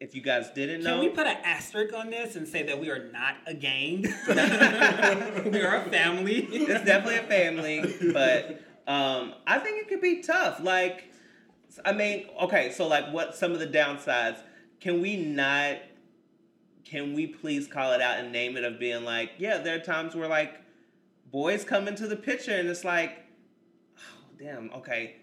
if 0.00 0.14
you 0.14 0.20
guys 0.20 0.50
didn't 0.50 0.84
know, 0.84 0.96
Can 0.96 1.00
we 1.00 1.08
put 1.08 1.26
an 1.26 1.36
asterisk 1.44 1.94
on 1.94 2.10
this 2.10 2.36
and 2.36 2.46
say 2.46 2.62
that 2.64 2.80
we 2.80 2.90
are 2.90 3.10
not 3.10 3.36
a 3.46 3.54
gang? 3.54 4.02
we 4.28 5.62
are 5.62 5.76
a 5.76 5.88
family. 5.90 6.46
it's 6.50 6.84
definitely 6.84 7.16
a 7.16 7.22
family, 7.22 8.12
but 8.12 8.62
um, 8.86 9.34
I 9.46 9.58
think 9.58 9.82
it 9.82 9.88
could 9.88 10.00
be 10.00 10.22
tough. 10.22 10.60
Like, 10.60 11.04
I 11.84 11.92
mean, 11.92 12.26
okay, 12.42 12.70
so 12.70 12.86
like, 12.86 13.12
what 13.12 13.34
some 13.34 13.52
of 13.52 13.58
the 13.58 13.66
downsides? 13.66 14.38
Can 14.80 15.02
we 15.02 15.16
not? 15.16 15.76
Can 16.84 17.14
we 17.14 17.26
please 17.26 17.66
call 17.66 17.92
it 17.92 18.00
out 18.00 18.18
and 18.18 18.32
name 18.32 18.56
it 18.56 18.64
of 18.64 18.78
being 18.78 19.04
like, 19.04 19.32
yeah, 19.38 19.58
there 19.58 19.76
are 19.76 19.80
times 19.80 20.14
where 20.14 20.28
like 20.28 20.54
boys 21.30 21.64
come 21.64 21.86
into 21.86 22.06
the 22.06 22.16
picture 22.16 22.52
and 22.52 22.68
it's 22.68 22.84
like, 22.84 23.18
oh 23.98 24.24
damn, 24.38 24.70
okay, 24.72 25.16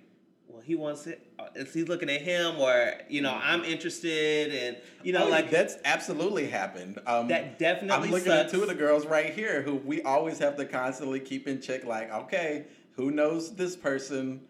well 0.47 0.61
he 0.61 0.75
wants 0.75 1.07
it. 1.07 1.21
uh, 1.39 1.45
Is 1.55 1.73
he 1.73 1.83
looking 1.83 2.09
at 2.09 2.21
him 2.21 2.57
or 2.59 2.93
you 3.09 3.21
know 3.21 3.37
I'm 3.41 3.63
interested 3.63 4.53
and 4.53 4.77
you 5.03 5.13
know 5.13 5.25
Oh, 5.25 5.29
like 5.29 5.49
that's 5.49 5.75
absolutely 5.85 6.47
happened. 6.47 6.99
Um, 7.05 7.27
that 7.29 7.59
definitely 7.59 8.05
I'm 8.05 8.11
looking 8.11 8.27
sucks. 8.27 8.51
at 8.53 8.57
two 8.57 8.61
of 8.61 8.67
the 8.67 8.75
girls 8.75 9.05
right 9.05 9.33
here 9.33 9.61
who 9.61 9.75
we 9.75 10.01
always 10.03 10.39
have 10.39 10.55
to 10.57 10.65
constantly 10.65 11.19
keep 11.19 11.47
in 11.47 11.61
check. 11.61 11.85
Like, 11.85 12.11
okay, 12.11 12.65
who 12.95 13.11
knows 13.11 13.55
this 13.55 13.75
person? 13.75 14.41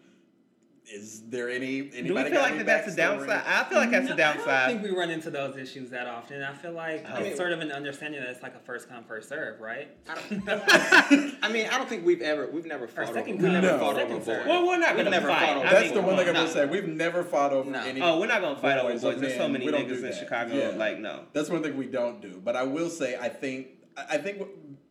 Is 0.88 1.22
there 1.28 1.50
any 1.50 1.90
anybody? 1.94 2.02
Do 2.02 2.14
we 2.14 2.22
feel 2.22 2.30
got 2.32 2.42
like 2.42 2.48
any 2.52 2.58
that 2.58 2.66
that's 2.84 2.92
a 2.92 2.96
downside? 2.96 3.42
I 3.44 3.64
feel 3.64 3.78
like 3.78 3.90
that's 3.90 4.04
a 4.08 4.14
No, 4.14 4.14
I 4.14 4.16
don't 4.16 4.36
downside. 4.36 4.70
think 4.70 4.82
we 4.84 4.90
run 4.96 5.10
into 5.10 5.30
those 5.30 5.56
issues 5.56 5.90
that 5.90 6.06
often. 6.06 6.44
I 6.44 6.54
feel 6.54 6.70
like 6.72 7.04
Oh. 7.12 7.16
it's 7.22 7.36
sort 7.36 7.50
of 7.50 7.60
an 7.60 7.72
understanding 7.72 8.20
that 8.20 8.30
it's 8.30 8.40
like 8.42 8.54
a 8.54 8.60
first 8.60 8.88
come 8.88 9.02
first 9.02 9.28
serve, 9.28 9.60
right? 9.60 9.88
I, 10.08 10.14
don't, 10.14 10.48
I 11.42 11.48
mean, 11.50 11.66
I 11.66 11.76
don't 11.76 11.88
think 11.88 12.06
we've 12.06 12.22
ever 12.22 12.46
we've 12.46 12.66
never 12.66 12.86
fought 12.86 13.04
over 13.08 13.14
second 13.14 13.42
we've 13.42 13.50
never 13.50 13.66
No. 13.66 13.78
fought 13.80 13.96
Second 13.96 14.12
over 14.12 14.20
a 14.22 14.24
serve. 14.24 14.46
Well, 14.46 14.64
we're 14.64 14.78
not 14.78 14.94
We've 14.94 15.04
gonna 15.04 15.10
never 15.16 15.28
fight. 15.28 15.46
fought 15.46 15.56
over 15.56 15.66
I 15.66 15.70
That's 15.72 15.84
mean, 15.86 15.94
the 15.94 16.02
one 16.02 16.16
thing 16.18 16.28
I'm 16.28 16.34
gonna 16.34 16.48
say. 16.50 16.66
We've 16.66 16.88
never 16.88 17.24
fought 17.24 17.52
over 17.52 17.68
No. 17.70 17.80
any. 17.80 18.00
Oh, 18.00 18.20
we're 18.20 18.26
not 18.28 18.40
gonna 18.40 18.56
fight 18.60 18.78
over 18.78 18.92
boys 18.92 19.02
boys. 19.02 19.20
There's 19.20 19.36
so 19.36 19.48
many 19.48 19.66
niggas 19.66 20.04
in. 20.04 20.12
Chicago. 20.16 20.54
Yeah. 20.54 20.68
Like 20.76 21.00
no. 21.00 21.24
That's 21.32 21.50
one 21.50 21.64
thing 21.64 21.76
we 21.76 21.86
don't 21.86 22.22
do. 22.22 22.40
But 22.44 22.54
I 22.54 22.62
will 22.62 22.90
say, 22.90 23.16
I 23.16 23.28
think, 23.28 23.68
I 23.96 24.04
I 24.14 24.18
think, 24.18 24.40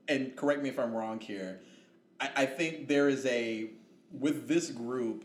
and 0.10 0.36
correct 0.36 0.62
me 0.62 0.68
if 0.68 0.78
I'm 0.78 0.94
wrong 0.94 1.22
here. 1.22 1.62
I, 2.20 2.30
I 2.36 2.46
think 2.48 2.90
there 2.90 3.08
is 3.08 3.26
a 3.28 3.70
with 4.12 4.48
this 4.50 4.72
group, 4.72 5.24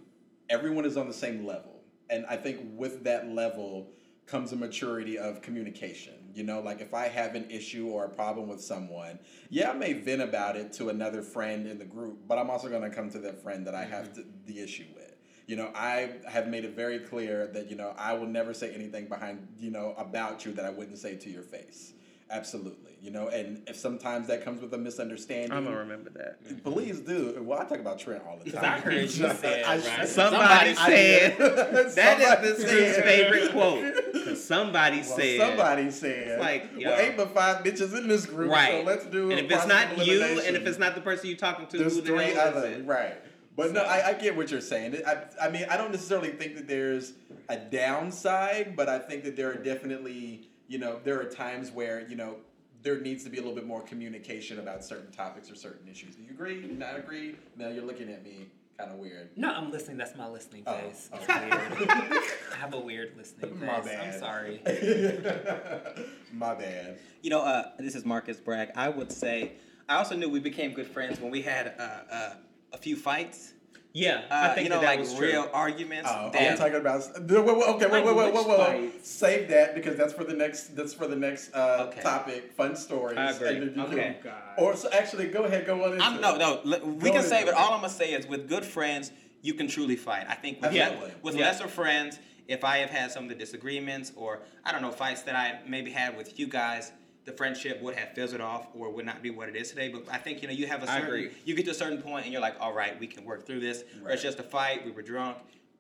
everyone 0.50 0.84
is 0.84 0.96
on 0.96 1.06
the 1.06 1.14
same 1.14 1.46
level, 1.46 1.80
and 2.10 2.26
I 2.26 2.36
think 2.36 2.60
with 2.74 3.04
that 3.04 3.28
level 3.28 3.92
comes 4.26 4.52
a 4.52 4.56
maturity 4.56 5.18
of 5.18 5.40
communication. 5.40 6.14
You 6.34 6.44
know, 6.44 6.60
like 6.60 6.80
if 6.80 6.94
I 6.94 7.08
have 7.08 7.34
an 7.34 7.50
issue 7.50 7.88
or 7.88 8.04
a 8.04 8.08
problem 8.08 8.48
with 8.48 8.60
someone, 8.60 9.18
yeah, 9.48 9.70
I 9.70 9.74
may 9.74 9.94
vent 9.94 10.22
about 10.22 10.56
it 10.56 10.72
to 10.74 10.88
another 10.88 11.22
friend 11.22 11.66
in 11.66 11.78
the 11.78 11.84
group, 11.84 12.20
but 12.28 12.38
I'm 12.38 12.50
also 12.50 12.68
going 12.68 12.82
to 12.82 12.90
come 12.90 13.10
to 13.10 13.18
that 13.20 13.42
friend 13.42 13.66
that 13.66 13.74
I 13.74 13.84
have 13.84 14.10
mm-hmm. 14.10 14.22
to, 14.22 14.26
the 14.46 14.60
issue 14.60 14.86
with. 14.94 15.16
You 15.46 15.56
know, 15.56 15.72
I 15.74 16.10
have 16.28 16.46
made 16.46 16.64
it 16.64 16.76
very 16.76 17.00
clear 17.00 17.48
that, 17.48 17.68
you 17.68 17.76
know, 17.76 17.92
I 17.98 18.12
will 18.12 18.28
never 18.28 18.54
say 18.54 18.72
anything 18.72 19.06
behind, 19.06 19.48
you 19.58 19.72
know, 19.72 19.94
about 19.98 20.46
you 20.46 20.52
that 20.52 20.64
I 20.64 20.70
wouldn't 20.70 20.98
say 20.98 21.16
to 21.16 21.30
your 21.30 21.42
face. 21.42 21.94
Absolutely. 22.30 22.92
You 23.02 23.10
know, 23.10 23.28
and 23.28 23.62
if 23.66 23.76
sometimes 23.76 24.26
that 24.28 24.44
comes 24.44 24.60
with 24.60 24.74
a 24.74 24.78
misunderstanding. 24.78 25.52
I'm 25.52 25.64
gonna 25.64 25.78
remember 25.78 26.10
that. 26.10 26.64
Please 26.64 27.00
do. 27.00 27.42
Well, 27.42 27.58
I 27.58 27.64
talk 27.64 27.78
about 27.80 27.98
Trent 27.98 28.22
all 28.28 28.38
the 28.44 28.50
time. 28.52 28.64
I 28.64 28.78
heard 28.78 29.02
you 29.02 29.08
say 29.34 29.62
I- 29.62 29.76
right? 29.78 30.06
Somebody 30.08 30.70
I 30.70 30.74
said 30.74 31.38
did. 31.38 31.56
that 31.56 31.92
Somebody 31.92 32.46
is 32.48 32.56
this 32.58 32.70
dude's 32.70 32.94
said- 32.96 33.04
favorite 33.04 33.52
quote. 33.52 34.36
somebody 34.36 34.98
Well, 34.98 35.04
said 35.16 35.38
somebody 35.40 35.90
said, 35.90 36.40
like, 36.40 36.70
well, 36.72 36.80
yo. 36.80 36.90
ain't 36.96 37.16
but 37.16 37.32
five 37.34 37.64
bitches 37.64 37.96
in 37.96 38.06
this 38.06 38.26
group, 38.26 38.50
right. 38.52 38.82
so 38.82 38.86
let's 38.86 39.06
do. 39.06 39.30
and 39.30 39.40
if 39.40 39.50
it's 39.50 39.66
not 39.66 40.06
you, 40.06 40.22
and 40.22 40.56
if 40.56 40.66
it's 40.66 40.78
not 40.78 40.94
the 40.94 41.00
person 41.00 41.28
you're 41.28 41.38
talking 41.38 41.66
to, 41.68 41.78
there's 41.78 41.94
who 41.96 42.02
the 42.02 42.06
three 42.08 42.24
hell 42.26 42.48
is 42.50 42.56
other 42.56 42.66
it? 42.68 42.86
right. 42.86 43.14
But 43.56 43.72
no, 43.72 43.82
I, 43.82 44.10
I 44.10 44.12
get 44.14 44.36
what 44.36 44.50
you're 44.50 44.60
saying. 44.60 44.96
I, 45.06 45.24
I 45.42 45.50
mean, 45.50 45.66
I 45.68 45.76
don't 45.76 45.90
necessarily 45.90 46.30
think 46.30 46.54
that 46.56 46.68
there's 46.68 47.12
a 47.48 47.56
downside, 47.56 48.76
but 48.76 48.88
I 48.88 48.98
think 48.98 49.24
that 49.24 49.36
there 49.36 49.50
are 49.50 49.54
definitely, 49.56 50.48
you 50.70 50.78
know, 50.78 51.00
there 51.02 51.20
are 51.20 51.24
times 51.24 51.72
where 51.72 52.06
you 52.08 52.14
know 52.16 52.36
there 52.82 53.00
needs 53.00 53.24
to 53.24 53.30
be 53.30 53.36
a 53.36 53.40
little 53.40 53.56
bit 53.56 53.66
more 53.66 53.82
communication 53.82 54.60
about 54.60 54.82
certain 54.84 55.10
topics 55.10 55.50
or 55.50 55.56
certain 55.56 55.86
issues. 55.88 56.14
Do 56.14 56.22
you 56.22 56.30
agree? 56.30 56.64
Not 56.78 56.96
agree? 56.96 57.34
Mel, 57.56 57.72
you're 57.74 57.84
looking 57.84 58.08
at 58.08 58.24
me 58.24 58.46
kind 58.78 58.92
of 58.92 58.98
weird. 58.98 59.30
No, 59.36 59.52
I'm 59.52 59.70
listening. 59.72 59.98
That's 59.98 60.16
my 60.16 60.28
listening 60.28 60.62
Oh, 60.66 60.74
face. 60.74 61.10
It's 61.12 61.24
okay. 61.28 61.50
weird. 61.50 61.90
I 62.52 62.56
have 62.56 62.72
a 62.72 62.78
weird 62.80 63.14
listening 63.16 63.58
face. 63.58 63.66
My 63.68 63.80
bad. 63.80 64.14
I'm 64.14 64.18
sorry. 64.20 64.62
My 66.32 66.54
bad. 66.54 66.98
You 67.20 67.30
know, 67.30 67.40
uh, 67.42 67.72
this 67.78 67.94
is 67.96 68.04
Marcus 68.06 68.38
Bragg. 68.38 68.70
I 68.76 68.88
would 68.88 69.10
say 69.12 69.52
I 69.88 69.96
also 69.96 70.16
knew 70.16 70.30
we 70.30 70.40
became 70.40 70.72
good 70.72 70.86
friends 70.86 71.20
when 71.20 71.32
we 71.32 71.42
had 71.42 71.74
uh, 71.78 72.14
uh, 72.14 72.34
a 72.72 72.78
few 72.78 72.94
fights. 72.96 73.54
Yeah, 73.92 74.22
Uh, 74.30 74.34
I 74.50 74.54
think 74.54 74.64
you 74.64 74.70
know, 74.70 74.76
that, 74.76 74.82
that 74.82 74.86
like 74.90 74.98
was 75.00 75.14
true. 75.14 75.26
real 75.26 75.50
arguments. 75.52 76.08
Oh, 76.12 76.30
that- 76.32 76.52
I'm 76.52 76.56
talking 76.56 76.76
about. 76.76 77.02
Wait, 77.28 77.44
wait, 77.44 77.68
okay, 77.68 77.86
wait, 77.86 78.04
wait, 78.04 78.14
wait, 78.16 78.34
Like 78.34 78.46
wait, 78.46 78.80
wait. 78.82 79.04
Save 79.06 79.48
that 79.48 79.74
because 79.74 79.96
that's 79.96 80.12
for 80.12 80.22
the 80.22 80.32
next. 80.34 80.76
That's 80.76 80.94
for 80.94 81.08
the 81.08 81.16
next 81.16 81.52
uh, 81.54 81.86
Okay. 81.88 82.00
topic. 82.00 82.52
Fun 82.52 82.76
stories. 82.76 83.18
I 83.18 83.30
agree. 83.32 83.48
And 83.48 83.62
then 83.62 83.74
you 83.74 83.82
Okay. 83.98 84.16
can- 84.22 84.32
Oh, 84.58 84.64
Or 84.66 84.76
so 84.76 84.88
actually, 84.92 85.26
go 85.28 85.42
ahead, 85.44 85.66
go 85.66 85.82
on 85.84 85.94
into 85.94 86.04
I'm, 86.04 86.16
it. 86.16 86.20
no, 86.20 86.36
no. 86.36 86.60
l- 86.64 86.86
We 86.86 87.10
Go 87.10 87.16
can 87.16 87.24
save 87.24 87.48
it. 87.48 87.54
All 87.54 87.72
I'm 87.72 87.80
gonna 87.80 87.88
say 87.92 88.12
is, 88.12 88.26
with 88.28 88.48
good 88.48 88.64
friends, 88.64 89.10
you 89.42 89.54
can 89.54 89.66
truly 89.66 89.96
fight. 89.96 90.26
I 90.28 90.34
think 90.34 90.60
with, 90.62 90.72
Absolutely. 90.76 91.12
with 91.22 91.34
Yeah. 91.34 91.46
lesser 91.46 91.66
friends, 91.66 92.18
if 92.46 92.62
I 92.62 92.78
have 92.78 92.90
had 92.90 93.10
some 93.10 93.24
of 93.24 93.28
the 93.30 93.34
disagreements 93.36 94.12
or 94.14 94.40
I 94.64 94.70
don't 94.72 94.82
know 94.82 94.90
fights 94.92 95.22
that 95.22 95.34
I 95.34 95.60
maybe 95.66 95.90
had 95.90 96.16
with 96.16 96.38
you 96.38 96.46
guys, 96.46 96.92
the 97.24 97.32
friendship 97.32 97.80
would 97.82 97.94
have 97.96 98.10
fizzled 98.14 98.40
off 98.40 98.66
or 98.74 98.90
would 98.90 99.04
not 99.06 99.22
be 99.22 99.30
what 99.30 99.48
it 99.48 99.56
is 99.56 99.68
today. 99.70 99.88
But 99.88 100.04
I 100.10 100.18
think 100.18 100.42
you 100.42 100.48
know 100.48 100.54
you 100.54 100.66
have 100.66 100.82
a 100.82 100.86
certain, 100.86 101.30
you 101.44 101.54
get 101.54 101.64
to 101.66 101.70
a 101.72 101.74
certain 101.74 102.00
point 102.00 102.24
and 102.24 102.32
you're 102.32 102.42
like, 102.42 102.56
all 102.60 102.72
right, 102.72 102.98
we 102.98 103.06
can 103.06 103.24
work 103.24 103.46
through 103.46 103.60
this. 103.60 103.84
Or 104.04 104.10
it's 104.10 104.22
just 104.22 104.38
a 104.38 104.42
fight. 104.42 104.84
We 104.84 104.90
were 104.90 105.02
drunk. 105.02 105.36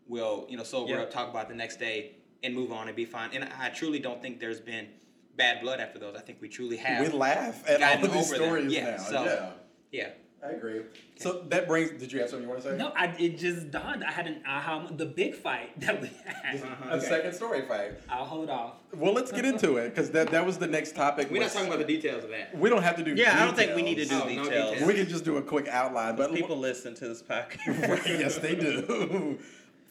We'll 0.08 0.46
you 0.48 0.56
know 0.56 0.64
sober 0.64 0.92
Yeah. 0.92 1.00
up, 1.02 1.10
talk 1.10 1.30
about 1.30 1.48
the 1.48 1.54
next 1.54 1.78
day, 1.78 2.12
and 2.42 2.54
move 2.54 2.72
on 2.72 2.88
and 2.88 2.96
be 2.96 3.04
fine. 3.04 3.30
And 3.32 3.48
I 3.58 3.70
truly 3.70 3.98
don't 3.98 4.20
think 4.20 4.40
there's 4.40 4.60
been 4.60 4.88
bad 5.36 5.62
blood 5.62 5.80
after 5.80 5.98
those. 5.98 6.16
I 6.16 6.20
think 6.20 6.38
we 6.40 6.48
truly 6.48 6.76
have. 6.76 7.06
We 7.06 7.12
laugh 7.16 7.68
at 7.68 7.82
all 7.82 8.08
these 8.08 8.28
them. 8.30 8.36
stories 8.42 8.72
Yeah, 8.72 8.90
now. 8.90 8.96
so- 8.98 9.24
yeah, 9.24 9.50
yeah. 9.92 10.08
I 10.42 10.52
agree. 10.52 10.80
So 11.16 11.44
that 11.48 11.68
brings. 11.68 11.90
Did 12.00 12.12
you 12.12 12.20
have 12.20 12.30
something 12.30 12.44
you 12.44 12.48
want 12.48 12.62
to 12.62 12.70
say? 12.70 12.76
No, 12.78 12.92
I, 12.96 13.14
it 13.18 13.38
just 13.38 13.70
dawned. 13.70 14.02
I 14.02 14.10
had 14.10 14.26
an 14.26 14.42
aha. 14.46 14.86
The 14.90 15.04
big 15.04 15.34
fight 15.34 15.78
that 15.80 16.00
we 16.00 16.10
had. 16.24 16.62
Uh-huh. 16.62 16.96
The 16.96 17.02
second 17.02 17.34
story 17.34 17.62
fight. 17.62 17.92
I'll 18.08 18.24
hold 18.24 18.48
off. 18.48 18.74
Well, 18.94 19.12
let's 19.12 19.30
get 19.30 19.44
into 19.44 19.76
it 19.76 19.90
because 19.90 20.10
that 20.12 20.30
that 20.30 20.46
was 20.46 20.56
the 20.56 20.66
next 20.66 20.96
topic. 20.96 21.30
We're 21.30 21.42
not 21.42 21.52
talking 21.52 21.68
about 21.68 21.78
the 21.78 21.84
details 21.84 22.24
of 22.24 22.30
that. 22.30 22.56
We 22.56 22.70
don't 22.70 22.82
have 22.82 22.96
to 22.96 23.04
do. 23.04 23.14
Yeah, 23.14 23.40
I 23.40 23.44
don't 23.44 23.54
think 23.54 23.76
we 23.76 23.82
need 23.82 23.96
to 23.96 24.06
do 24.06 24.08
details. 24.08 24.22
Oh, 24.22 24.28
no 24.28 24.44
details. 24.44 24.70
details. 24.70 24.88
We 24.88 24.94
can 24.94 25.08
just 25.08 25.24
do 25.24 25.36
a 25.36 25.42
quick 25.42 25.68
outline. 25.68 26.16
But 26.16 26.32
People 26.32 26.56
listen 26.56 26.94
to 26.94 27.08
this 27.08 27.22
podcast. 27.22 28.06
Yes, 28.20 28.38
they 28.38 28.54
do. 28.54 29.38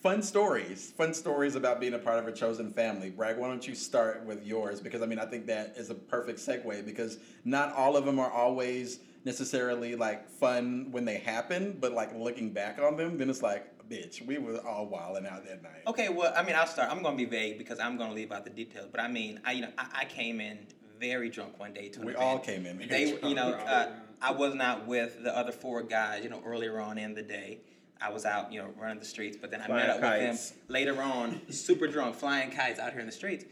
Fun 0.01 0.21
stories. 0.21 0.93
Fun 0.95 1.13
stories 1.13 1.55
about 1.55 1.79
being 1.79 1.93
a 1.93 1.99
part 1.99 2.19
of 2.19 2.27
a 2.27 2.31
chosen 2.31 2.71
family. 2.71 3.09
Bragg, 3.09 3.37
why 3.37 3.47
don't 3.47 3.67
you 3.67 3.75
start 3.75 4.23
with 4.25 4.45
yours? 4.45 4.79
Because 4.79 5.01
I 5.01 5.05
mean, 5.05 5.19
I 5.19 5.25
think 5.25 5.45
that 5.47 5.73
is 5.77 5.89
a 5.89 5.95
perfect 5.95 6.39
segue 6.39 6.85
because 6.85 7.17
not 7.43 7.73
all 7.73 7.97
of 7.97 8.05
them 8.05 8.17
are 8.17 8.31
always 8.31 8.99
necessarily 9.25 9.95
like 9.95 10.29
fun 10.29 10.87
when 10.91 11.05
they 11.05 11.17
happen, 11.17 11.77
but 11.79 11.91
like 11.93 12.15
looking 12.15 12.51
back 12.51 12.79
on 12.79 12.95
them, 12.97 13.17
then 13.17 13.29
it's 13.29 13.41
like, 13.41 13.65
bitch, 13.89 14.25
we 14.25 14.37
were 14.37 14.59
all 14.67 14.85
wilding 14.85 15.25
out 15.27 15.45
that 15.47 15.61
night. 15.63 15.81
Okay, 15.87 16.09
well, 16.09 16.33
I 16.35 16.43
mean, 16.43 16.55
I'll 16.55 16.67
start. 16.67 16.91
I'm 16.91 17.01
going 17.01 17.17
to 17.17 17.23
be 17.23 17.29
vague 17.29 17.57
because 17.57 17.79
I'm 17.79 17.97
going 17.97 18.09
to 18.09 18.15
leave 18.15 18.31
out 18.31 18.43
the 18.43 18.49
details. 18.49 18.87
But 18.91 19.01
I 19.01 19.07
mean, 19.07 19.39
I 19.45 19.53
you 19.53 19.61
know, 19.61 19.71
I, 19.77 20.01
I 20.01 20.05
came 20.05 20.39
in 20.39 20.59
very 20.99 21.29
drunk 21.29 21.59
one 21.59 21.73
day 21.73 21.89
to 21.89 22.01
We 22.01 22.15
all 22.15 22.39
came 22.39 22.65
in 22.65 22.77
very 22.77 22.89
They, 22.89 23.09
drunk. 23.11 23.23
you 23.23 23.35
know, 23.35 23.53
uh, 23.53 23.89
I 24.21 24.31
was 24.31 24.53
not 24.53 24.85
with 24.85 25.23
the 25.23 25.35
other 25.35 25.51
four 25.51 25.81
guys. 25.81 26.23
You 26.23 26.29
know, 26.29 26.41
earlier 26.45 26.79
on 26.79 26.97
in 26.97 27.13
the 27.13 27.21
day, 27.21 27.59
I 28.01 28.09
was 28.11 28.25
out, 28.25 28.51
you 28.53 28.61
know, 28.61 28.69
running 28.79 28.99
the 28.99 29.05
streets. 29.05 29.37
But 29.39 29.51
then 29.51 29.61
I 29.61 29.65
Flying 29.65 29.87
met 29.87 29.95
up 29.95 30.01
kites. 30.01 30.21
with 30.51 30.67
them 30.67 30.73
later 30.73 31.01
on, 31.01 31.41
super 31.51 31.87
drunk, 31.87 32.15
flying 32.15 32.51
kites 32.51 32.79
out 32.79 32.91
here 32.91 33.01
in 33.01 33.05
the 33.05 33.11
streets. 33.11 33.45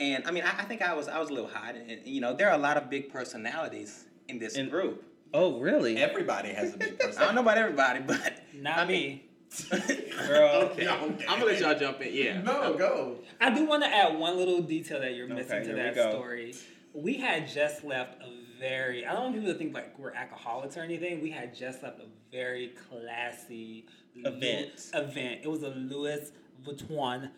And 0.00 0.26
I 0.26 0.30
mean, 0.32 0.44
I, 0.44 0.60
I 0.60 0.64
think 0.64 0.82
I 0.82 0.94
was 0.94 1.06
I 1.08 1.18
was 1.18 1.30
a 1.30 1.32
little 1.32 1.48
hot. 1.50 1.74
And, 1.76 1.90
and, 1.90 2.06
you 2.06 2.20
know, 2.20 2.32
there 2.34 2.48
are 2.48 2.54
a 2.54 2.58
lot 2.62 2.76
of 2.76 2.90
big 2.90 3.12
personalities 3.12 4.06
in 4.28 4.38
this 4.38 4.56
In- 4.56 4.68
group. 4.68 5.04
oh, 5.32 5.58
really? 5.60 5.96
Everybody 5.98 6.50
has 6.50 6.74
a 6.74 6.78
big 6.78 7.00
I 7.18 7.24
don't 7.26 7.34
know 7.34 7.40
about 7.42 7.58
everybody, 7.58 8.00
but 8.00 8.42
Not 8.54 8.78
I 8.78 8.84
mean, 8.86 9.20
me. 9.20 9.24
Girl. 10.26 10.50
okay. 10.72 10.88
I'm 10.88 11.16
gonna 11.18 11.44
let 11.44 11.60
y'all 11.60 11.78
jump 11.78 12.00
in. 12.00 12.12
Yeah. 12.14 12.40
No, 12.42 12.74
go. 12.74 13.18
I 13.40 13.54
do 13.54 13.64
want 13.66 13.82
to 13.84 13.88
add 13.88 14.18
one 14.18 14.36
little 14.36 14.60
detail 14.62 15.00
that 15.00 15.14
you're 15.14 15.28
missing 15.28 15.58
Okay, 15.58 15.68
to 15.68 15.74
here 15.74 15.88
we 15.88 15.94
that 15.94 16.10
story. 16.12 16.54
We 16.92 17.14
had 17.18 17.48
just 17.48 17.84
left 17.84 18.20
a 18.22 18.28
very, 18.58 19.04
I 19.04 19.12
don't 19.12 19.22
want 19.24 19.34
people 19.34 19.52
to 19.52 19.58
think 19.58 19.74
like 19.74 19.98
we're 19.98 20.12
alcoholics 20.12 20.76
or 20.76 20.80
anything. 20.80 21.20
We 21.22 21.30
had 21.30 21.54
just 21.54 21.82
left 21.82 22.00
a 22.00 22.06
very 22.32 22.72
classy 22.88 23.86
Event. 24.16 24.90
Lu- 24.94 25.00
event. 25.00 25.40
It 25.42 25.48
was 25.50 25.62
a 25.64 25.70
Louis 25.70 26.30
Vuitton 26.64 27.30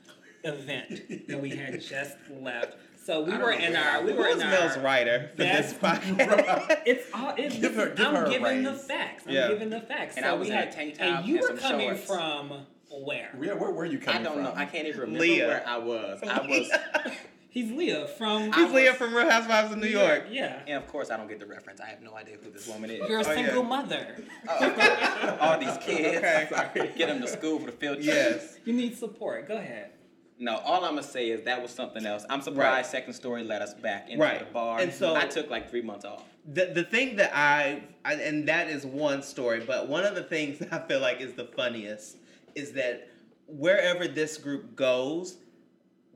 event 0.45 1.27
that 1.29 1.41
we 1.41 1.51
had 1.51 1.81
just 1.81 2.17
left. 2.31 2.77
So 3.07 3.21
we 3.23 3.37
were 3.37 3.53
in 3.53 3.77
our, 3.77 4.03
we 4.03 4.13
were 4.13 4.27
in 4.27 4.39
is 4.39 4.43
our. 4.43 4.51
Mel's 4.51 4.79
writer 4.79 5.31
for 5.31 5.37
this 5.37 5.73
podcast? 5.75 6.83
It's 6.87 7.07
all. 7.15 7.35
It's, 7.39 7.57
Give 7.57 7.75
her- 7.77 7.91
give 7.91 8.05
I'm 8.07 8.15
her 8.17 8.29
giving 8.29 8.65
the 8.65 8.73
facts. 8.75 9.23
I'm 9.29 9.33
Yeah. 9.33 9.47
giving 9.49 9.71
the 9.71 9.81
facts. 9.81 10.17
And 10.17 10.25
so 10.25 10.31
I 10.31 10.35
was 10.35 10.49
we 10.49 10.55
had, 10.55 10.73
tank 10.73 10.99
top 10.99 11.07
and 11.21 11.27
you 11.29 11.35
and 11.37 11.43
were 11.43 11.49
some 11.49 11.59
coming 11.59 11.89
shorts. 11.91 12.05
from 12.05 12.67
where? 12.91 13.31
Where, 13.37 13.57
where 13.57 13.71
were 13.71 13.85
you 13.85 13.99
coming 14.01 14.25
from? 14.25 14.33
I 14.33 14.35
don't 14.35 14.45
from? 14.45 14.55
know. 14.57 14.61
I 14.61 14.65
can't 14.65 14.89
even 14.89 15.01
remember 15.03 15.21
Leah. 15.21 15.47
where 15.47 15.69
I 15.69 15.79
was. 15.79 16.21
I 16.25 16.41
was, 16.47 17.13
He's 17.51 17.71
Leah 17.71 18.07
from. 18.19 18.53
He's 18.53 18.73
Leah 18.73 18.93
from 18.95 19.15
Real 19.15 19.31
Housewives 19.31 19.73
of 19.73 19.79
New 19.79 19.87
York. 19.87 20.25
Yeah. 20.29 20.61
and 20.67 20.77
of 20.83 20.89
course, 20.91 21.11
I 21.11 21.17
don't 21.17 21.29
get 21.29 21.39
the 21.39 21.47
reference. 21.47 21.81
I 21.81 21.87
have 21.87 22.03
no 22.03 22.15
idea 22.17 22.37
who 22.43 22.51
this 22.51 22.67
woman 22.67 22.91
is. 22.91 23.09
You're 23.09 23.21
a 23.21 23.25
Oh, 23.25 23.31
yeah. 23.31 23.35
single 23.47 23.63
mother. 23.63 24.17
Oh, 24.49 25.39
all 25.41 25.59
these 25.59 25.77
kids. 25.79 26.19
Okay. 26.19 26.93
Get 26.99 27.07
them 27.09 27.21
to 27.21 27.29
school 27.29 27.59
for 27.61 27.67
the 27.67 27.73
field 27.73 27.97
trip. 27.97 28.07
Yes. 28.07 28.59
You 28.65 28.73
need 28.75 28.97
support. 28.99 29.47
Go 29.49 29.57
ahead. 29.57 29.93
No, 30.39 30.59
all 30.59 30.85
I'm 30.85 30.91
gonna 30.97 31.03
say 31.03 31.31
is 31.31 31.43
that 31.45 31.63
was 31.63 31.71
something 31.71 32.05
else. 32.05 32.25
I'm 32.29 32.43
surprised 32.43 32.77
Right. 32.77 32.87
Second 32.87 33.15
Story 33.15 33.43
let 33.43 33.63
us 33.63 33.73
back 33.75 34.11
into 34.11 34.23
Right. 34.23 34.41
the 34.41 34.53
bar. 34.53 34.81
And 34.81 34.93
so- 34.93 35.15
I 35.15 35.25
took 35.27 35.49
like 35.51 35.71
three 35.71 35.83
months 35.83 36.05
off. 36.05 36.25
The, 36.53 36.67
the 36.67 36.85
thing 36.85 37.17
that 37.17 37.33
I, 37.35 37.83
I 38.05 38.15
and 38.15 38.47
that 38.49 38.69
is 38.69 38.85
one 38.87 39.23
story, 39.23 39.61
but 39.67 39.89
one 39.89 40.05
of 40.05 40.15
the 40.15 40.23
things 40.23 40.59
that 40.61 40.73
I 40.73 40.87
feel 40.87 41.01
like 41.01 41.21
is 41.21 41.33
the 41.35 41.45
funniest 41.47 42.19
is 42.55 42.73
that 42.73 43.09
wherever 43.47 44.07
this 44.07 44.37
group 44.37 44.77
goes, 44.77 45.39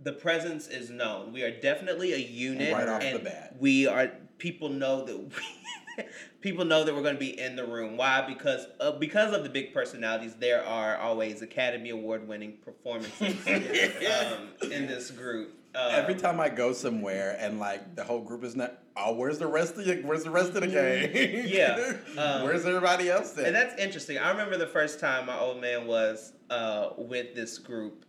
the 0.03 0.13
presence 0.13 0.69
is 0.69 0.91
known. 0.91 1.33
We 1.33 1.43
are 1.43 1.51
definitely 1.61 2.13
a 2.13 2.17
unit, 2.19 2.73
Right 2.73 2.89
off 2.89 3.03
the 3.03 3.19
bat. 3.19 3.57
we 3.59 3.87
are. 3.87 4.11
People 4.39 4.69
know 4.71 5.05
that. 5.05 5.17
We, 5.19 6.05
people 6.41 6.65
know 6.65 6.85
that 6.85 6.95
we're 6.95 7.03
going 7.03 7.15
to 7.15 7.21
be 7.21 7.39
in 7.39 7.57
the 7.57 7.65
room. 7.67 7.97
Why? 7.97 8.25
Because 8.27 8.67
uh, 8.81 8.93
because 8.93 9.33
of 9.35 9.43
the 9.43 9.51
big 9.51 9.73
personalities, 9.75 10.35
there 10.35 10.65
are 10.65 10.97
always 10.99 11.43
Academy 11.43 11.91
Award 11.91 12.27
winning 12.27 12.55
performances 12.65 13.47
um, 13.47 14.71
in 14.71 14.87
this 14.87 15.11
group. 15.11 15.57
Um, 15.75 15.93
Every 15.93 16.17
time 16.17 16.41
I 16.41 16.49
go 16.49 16.73
somewhere 16.73 17.37
and 17.39 17.61
like 17.61 17.95
the 17.95 18.03
whole 18.03 18.21
group 18.23 18.43
is 18.43 18.57
not, 18.57 18.79
oh, 18.97 19.15
where's 19.15 19.39
the 19.39 19.47
rest 19.47 19.77
of 19.77 19.87
you? 19.87 20.03
Where's 20.05 20.25
the 20.25 20.31
rest 20.31 20.49
of 20.55 20.63
the 20.63 20.67
gang? 20.67 21.11
Yeah. 21.47 21.93
Um, 22.19 22.43
where's 22.43 22.67
everybody 22.67 23.09
else 23.09 23.31
then? 23.33 23.47
And 23.47 23.55
that's 23.55 23.81
interesting. 23.81 24.19
I 24.19 24.31
remember 24.31 24.57
the 24.57 24.67
first 24.67 24.99
time 24.99 25.27
my 25.27 25.39
old 25.39 25.61
man 25.61 25.87
was 25.87 26.33
uh, 26.51 26.91
with 26.99 27.37
this 27.37 27.57
group 27.59 28.05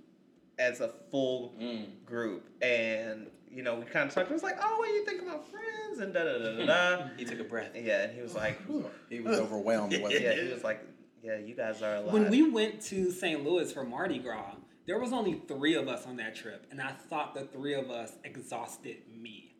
as 0.58 0.80
a 0.82 0.90
full 1.12 1.54
Mm. 1.62 1.86
group, 2.06 2.50
and 2.64 3.28
you 3.52 3.64
know 3.64 3.76
we 3.76 3.86
kind 3.86 4.08
of 4.10 4.16
talked. 4.16 4.30
It 4.30 4.34
was 4.34 4.44
like, 4.44 4.58
"Oh, 4.62 4.78
what 4.78 4.88
do 4.88 4.94
you 4.94 5.06
think 5.06 5.22
about 5.22 5.48
friends?" 5.50 6.00
and 6.00 6.14
da 6.14 6.24
da 6.24 6.38
da 6.38 6.58
da 6.58 6.66
da. 6.66 7.08
He 7.18 7.26
took 7.26 7.40
a 7.40 7.44
breath. 7.44 7.72
Yeah, 7.76 8.04
and 8.04 8.16
he 8.16 8.22
was 8.22 8.36
like, 8.36 8.60
he 9.10 9.20
was 9.20 9.40
overwhelmed. 9.40 9.98
Wasn't 10.02 10.22
"Yeah." 10.22 10.34
he? 10.34 10.48
He 10.48 10.54
was 10.54 10.64
like, 10.64 10.82
"Yeah, 11.22 11.38
you 11.38 11.56
guys 11.56 11.82
are 11.82 11.96
alive." 11.96 12.14
When 12.14 12.30
we 12.30 12.50
went 12.50 12.82
to 12.84 13.12
St. 13.12 13.44
Louis 13.44 13.72
for 13.72 13.84
Mardi 13.84 14.20
Gras, 14.20 14.56
there 14.88 15.00
was 15.00 15.14
only 15.14 15.42
three 15.48 15.76
of 15.76 15.88
us 15.88 16.06
on 16.06 16.18
that 16.18 16.36
trip, 16.36 16.66
and 16.72 16.82
I 16.82 16.92
thought 16.92 17.34
the 17.34 17.42
three 17.46 17.74
of 17.74 17.90
us 17.90 18.14
exhausted 18.24 18.98
me. 19.16 19.51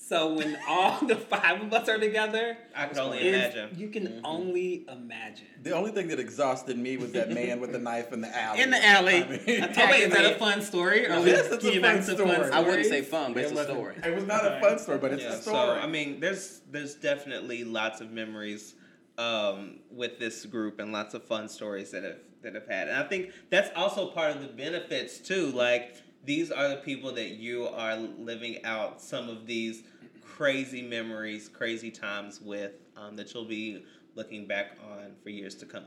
So 0.00 0.32
when 0.32 0.56
all 0.66 0.98
the 1.06 1.16
five 1.16 1.60
of 1.60 1.72
us 1.72 1.88
are 1.88 1.98
together, 1.98 2.56
I 2.74 2.86
could 2.86 2.98
only 2.98 3.28
imagine. 3.28 3.76
You 3.76 3.88
can 3.88 4.20
only 4.24 4.86
imagine. 4.88 5.46
The 5.62 5.72
only 5.72 5.90
thing 5.90 6.08
that 6.08 6.20
exhausted 6.20 6.78
me 6.78 6.96
was 6.96 7.12
that 7.12 7.30
man 7.30 7.60
with 7.60 7.72
the 7.72 7.78
knife 7.78 8.12
in 8.12 8.20
the 8.20 8.34
alley. 8.34 8.60
In 8.62 8.70
the 8.70 8.86
alley. 8.86 9.22
I 9.22 9.28
mean, 9.28 9.40
Oh 9.76 9.90
wait, 9.90 10.04
is 10.04 10.12
that 10.12 10.32
a 10.32 10.34
fun 10.36 10.62
story? 10.62 11.06
Or 11.06 11.20
we 11.20 11.26
Yes, 11.26 11.52
it's 11.52 11.64
a 11.64 11.72
fun 11.72 11.82
back 11.82 11.96
to 11.96 12.14
story. 12.14 12.50
I 12.52 12.60
wouldn't 12.60 12.86
say 12.86 13.02
fun, 13.02 13.34
but 13.34 13.42
it's 13.42 13.52
a 13.52 13.64
story. 13.64 13.96
It 14.02 14.14
was 14.14 14.24
not 14.24 14.46
a 14.46 14.60
fun 14.60 14.78
story, 14.78 14.98
but 14.98 15.12
it's 15.12 15.22
yeah, 15.24 15.34
a 15.34 15.42
story. 15.42 15.56
so 15.56 15.72
I 15.72 15.86
mean, 15.86 16.20
there's 16.20 16.60
there's 16.70 16.94
definitely 16.94 17.64
lots 17.64 18.00
of 18.00 18.10
memories 18.10 18.76
um, 19.18 19.80
with 19.90 20.18
this 20.18 20.46
group 20.46 20.78
and 20.78 20.92
lots 20.92 21.14
of 21.14 21.24
fun 21.24 21.48
stories 21.48 21.90
that 21.90 22.04
have 22.04 22.18
that 22.42 22.54
have 22.54 22.68
had, 22.68 22.88
and 22.88 22.96
I 22.96 23.02
think 23.08 23.32
that's 23.50 23.70
also 23.76 24.06
part 24.06 24.30
of 24.30 24.40
the 24.40 24.48
benefits 24.48 25.18
too. 25.18 25.50
Like 25.50 25.96
these 26.28 26.50
are 26.52 26.68
the 26.68 26.76
people 26.76 27.10
that 27.14 27.30
you 27.30 27.66
are 27.68 27.96
living 27.96 28.62
out 28.62 29.00
some 29.00 29.30
of 29.30 29.46
these 29.46 29.82
crazy 30.22 30.82
memories, 30.82 31.48
crazy 31.48 31.90
times 31.90 32.38
with 32.42 32.72
um, 32.98 33.16
that 33.16 33.32
you'll 33.32 33.46
be 33.46 33.82
looking 34.14 34.46
back 34.46 34.76
on 34.92 35.12
for 35.22 35.30
years 35.30 35.54
to 35.54 35.64
come. 35.64 35.84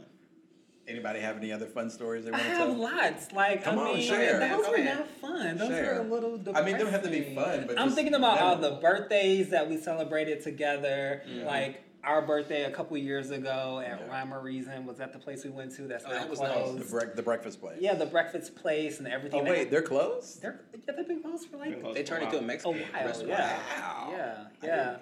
Anybody 0.88 1.20
have 1.20 1.38
any 1.38 1.52
other 1.52 1.68
fun 1.68 1.92
stories 1.92 2.26
they 2.26 2.32
I 2.32 2.38
want 2.38 2.44
to 2.44 2.50
have 2.50 2.76
lots. 2.78 3.32
Like 3.34 3.64
Come 3.64 3.78
I 3.78 3.82
on, 3.84 3.96
mean, 3.98 4.08
share. 4.08 4.40
those 4.40 4.66
Go 4.66 4.72
were 4.72 4.78
ahead. 4.78 4.98
not 4.98 5.08
fun. 5.10 5.58
Those 5.58 5.68
Share. 5.70 5.94
were 5.94 6.00
a 6.02 6.12
little 6.12 6.38
depressing. 6.40 6.56
I 6.58 6.66
mean, 6.66 6.74
they 6.78 6.84
don't 6.84 6.92
have 6.92 7.04
to 7.04 7.10
be 7.12 7.36
fun, 7.36 7.66
but 7.68 7.78
I'm 7.80 7.86
just 7.90 7.96
thinking 7.96 8.16
about 8.16 8.40
all 8.40 8.56
the 8.56 8.62
memorable. 8.72 8.82
birthdays 8.82 9.50
that 9.52 9.70
we 9.70 9.78
celebrated 9.78 10.42
together. 10.42 11.22
Like 11.46 11.84
our 12.04 12.22
birthday 12.22 12.64
a 12.64 12.72
couple 12.72 12.98
years 12.98 13.30
ago 13.32 13.82
at 13.86 14.00
Yeah. 14.00 14.08
Rhyme 14.08 14.34
or 14.34 14.42
Reason 14.42 14.86
was 14.86 14.98
that 14.98 15.14
the 15.14 15.20
place 15.20 15.44
we 15.44 15.52
went 15.52 15.76
to 15.76 15.84
that's 15.84 16.04
Oh, 16.06 16.10
now 16.10 16.20
that 16.20 16.30
was 16.30 16.40
closed. 16.40 16.80
The, 16.90 16.96
brec- 16.96 17.16
the 17.16 17.22
breakfast 17.22 17.60
place. 17.62 17.78
Yeah, 17.80 17.94
the 17.94 18.06
breakfast 18.08 18.56
place 18.56 19.00
and 19.00 19.08
everything. 19.08 19.42
Oh 19.42 19.44
They 19.44 19.52
wait, 19.52 19.72
they're 19.72 19.82
closed. 19.82 20.42
they're 20.42 20.62
yeah, 20.88 20.96
they've 20.96 21.08
been 21.08 21.22
closed 21.22 21.48
for 21.50 21.58
like 21.58 21.80
closed 21.80 21.98
They 21.98 22.04
turned 22.04 22.24
into 22.24 22.38
a 22.38 22.40
while. 22.40 22.46
a 22.46 22.48
Mexican 22.48 22.80
oh, 22.82 22.94
while. 22.98 23.06
restaurant. 23.06 23.30
Yeah, 23.30 23.58
Wow. 23.80 24.10
yeah, 24.12 24.44
yeah. 24.64 24.92
Wow. 24.92 24.98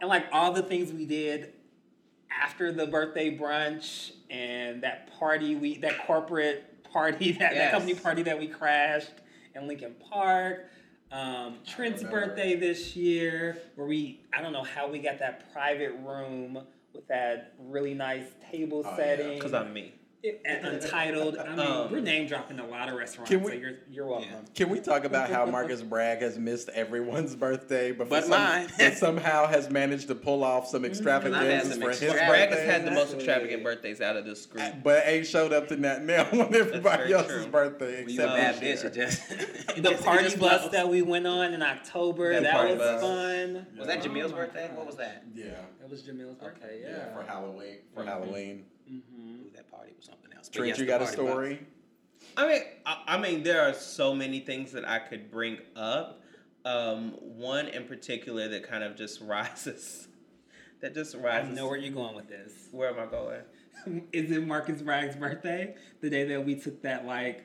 And 0.00 0.08
like 0.08 0.24
all 0.32 0.52
the 0.52 0.62
things 0.62 0.92
we 0.92 1.06
did 1.06 1.52
after 2.42 2.72
the 2.72 2.86
birthday 2.86 3.36
brunch 3.36 4.10
and 4.30 4.82
that 4.82 5.16
party 5.18 5.54
we 5.54 5.78
that 5.78 6.04
corporate 6.06 6.84
party 6.92 7.32
that, 7.38 7.54
that 7.54 7.70
company 7.70 7.94
party 7.94 8.22
that 8.24 8.38
we 8.38 8.48
crashed 8.48 9.12
in 9.54 9.68
Lincoln 9.68 9.94
Park. 10.10 10.66
Um, 11.16 11.54
Trent's 11.66 12.02
birthday 12.02 12.56
this 12.56 12.94
year, 12.94 13.56
where 13.74 13.86
we 13.86 14.20
I 14.34 14.42
don't 14.42 14.52
know 14.52 14.64
how 14.64 14.86
we 14.86 14.98
got 14.98 15.18
that 15.20 15.50
private 15.50 15.92
room 16.04 16.58
with 16.92 17.08
that 17.08 17.54
really 17.58 17.94
nice 17.94 18.26
table 18.50 18.82
Oh, 18.84 18.96
setting. 18.96 19.34
Because 19.38 19.54
I'm 19.54 19.72
me. 19.72 19.94
It- 20.22 20.40
and 20.44 20.66
Untitled. 20.66 21.36
I 21.38 21.50
mean, 21.54 21.60
Um, 21.60 21.92
we're 21.92 22.00
name 22.00 22.26
dropping 22.26 22.58
a 22.58 22.66
lot 22.66 22.88
of 22.88 22.94
restaurants, 22.96 23.30
Can 23.30 23.42
we- 23.42 23.52
so 23.52 23.56
you're 23.58 23.72
you're 23.90 24.06
welcome. 24.06 24.44
Can 24.54 24.70
we 24.70 24.80
talk 24.80 25.04
about 25.04 25.28
how 25.30 25.44
Marcus 25.46 25.82
Bragg 25.82 26.20
has 26.20 26.38
missed 26.38 26.68
everyone's 26.70 27.36
birthday, 27.36 27.92
but, 27.92 28.08
But 28.08 28.22
some- 28.22 28.30
mine. 28.30 28.68
but 28.78 28.94
somehow 28.94 29.46
has 29.46 29.70
managed 29.70 30.08
to 30.08 30.14
pull 30.14 30.42
off 30.42 30.66
some 30.68 30.84
extravagances 30.84 31.72
some 31.72 31.80
for 31.80 31.90
his 31.90 32.02
extravagant- 32.02 32.28
Bragg 32.28 32.48
birthday? 32.50 32.64
has 32.66 32.72
had 32.72 32.86
the 32.86 32.90
most 32.90 33.02
Exactly. 33.14 33.16
extravagant 33.18 33.62
birthdays 33.64 34.00
out 34.00 34.16
of 34.16 34.24
this 34.24 34.46
group. 34.46 34.64
but 34.82 35.06
ain't 35.06 35.26
showed 35.26 35.52
up 35.52 35.68
to 35.68 35.76
that 35.76 36.02
nail 36.04 36.26
on 36.32 36.54
everybody 36.54 37.12
else's 37.12 37.42
true. 37.44 37.52
birthday 37.52 38.04
When 38.04 38.08
a 38.08 38.12
except 38.14 38.36
bad 38.36 38.54
this 38.60 38.82
bitch, 38.82 38.96
year. 38.96 39.06
just 39.06 39.28
The 39.76 39.82
just- 39.90 40.04
party 40.04 40.24
just 40.24 40.38
bus 40.40 40.60
flows. 40.62 40.72
that 40.72 40.88
we 40.88 41.02
went 41.02 41.26
on 41.26 41.52
in 41.54 41.62
October, 41.62 42.34
The 42.34 42.40
that 42.40 42.68
was 42.70 42.78
bus. 42.78 43.00
fun. 43.02 43.66
was 43.78 43.86
that 43.86 44.02
Jamil's 44.02 44.32
birthday? 44.32 44.68
What 44.74 44.86
was 44.86 44.96
that? 44.96 45.22
Yeah, 45.34 45.44
it 45.82 45.90
was 45.90 46.02
Jamil's 46.02 46.36
birthday, 46.36 46.80
yeah, 46.82 46.88
yeah. 46.90 47.14
for 47.14 47.22
Halloween. 47.22 47.76
For 47.94 48.02
Halloween, 48.02 48.64
Mm-hmm. 48.90 49.46
Ooh, 49.46 49.50
that 49.54 49.70
party 49.70 49.92
was 49.96 50.06
something 50.06 50.32
else. 50.34 50.48
But 50.48 50.58
Trent, 50.58 50.68
yes, 50.68 50.78
you 50.78 50.86
got 50.86 51.02
a 51.02 51.04
party 51.04 51.16
bus. 51.16 51.26
story? 51.26 51.66
I 52.36 52.46
mean, 52.46 52.62
I, 52.84 53.02
I 53.08 53.18
mean, 53.18 53.42
there 53.42 53.62
are 53.62 53.72
so 53.72 54.14
many 54.14 54.40
things 54.40 54.72
that 54.72 54.86
I 54.86 54.98
could 54.98 55.30
bring 55.30 55.58
up. 55.74 56.22
Um, 56.64 57.12
one 57.20 57.68
in 57.68 57.84
particular 57.84 58.48
that 58.48 58.68
kind 58.68 58.82
of 58.82 58.96
just 58.96 59.20
rises, 59.22 60.08
that 60.80 60.94
just 60.94 61.14
rises. 61.14 61.50
I 61.50 61.54
know 61.54 61.68
where 61.68 61.76
you're 61.76 61.94
going 61.94 62.16
with 62.16 62.28
this. 62.28 62.68
Where 62.72 62.88
am 62.90 62.98
I 62.98 63.10
going? 63.10 64.08
Is 64.12 64.30
it 64.30 64.44
Marcus 64.46 64.82
Bragg's 64.82 65.16
birthday? 65.16 65.76
The 66.00 66.10
day 66.10 66.24
that 66.24 66.44
we 66.44 66.56
took 66.56 66.82
that 66.82 67.06
like 67.06 67.44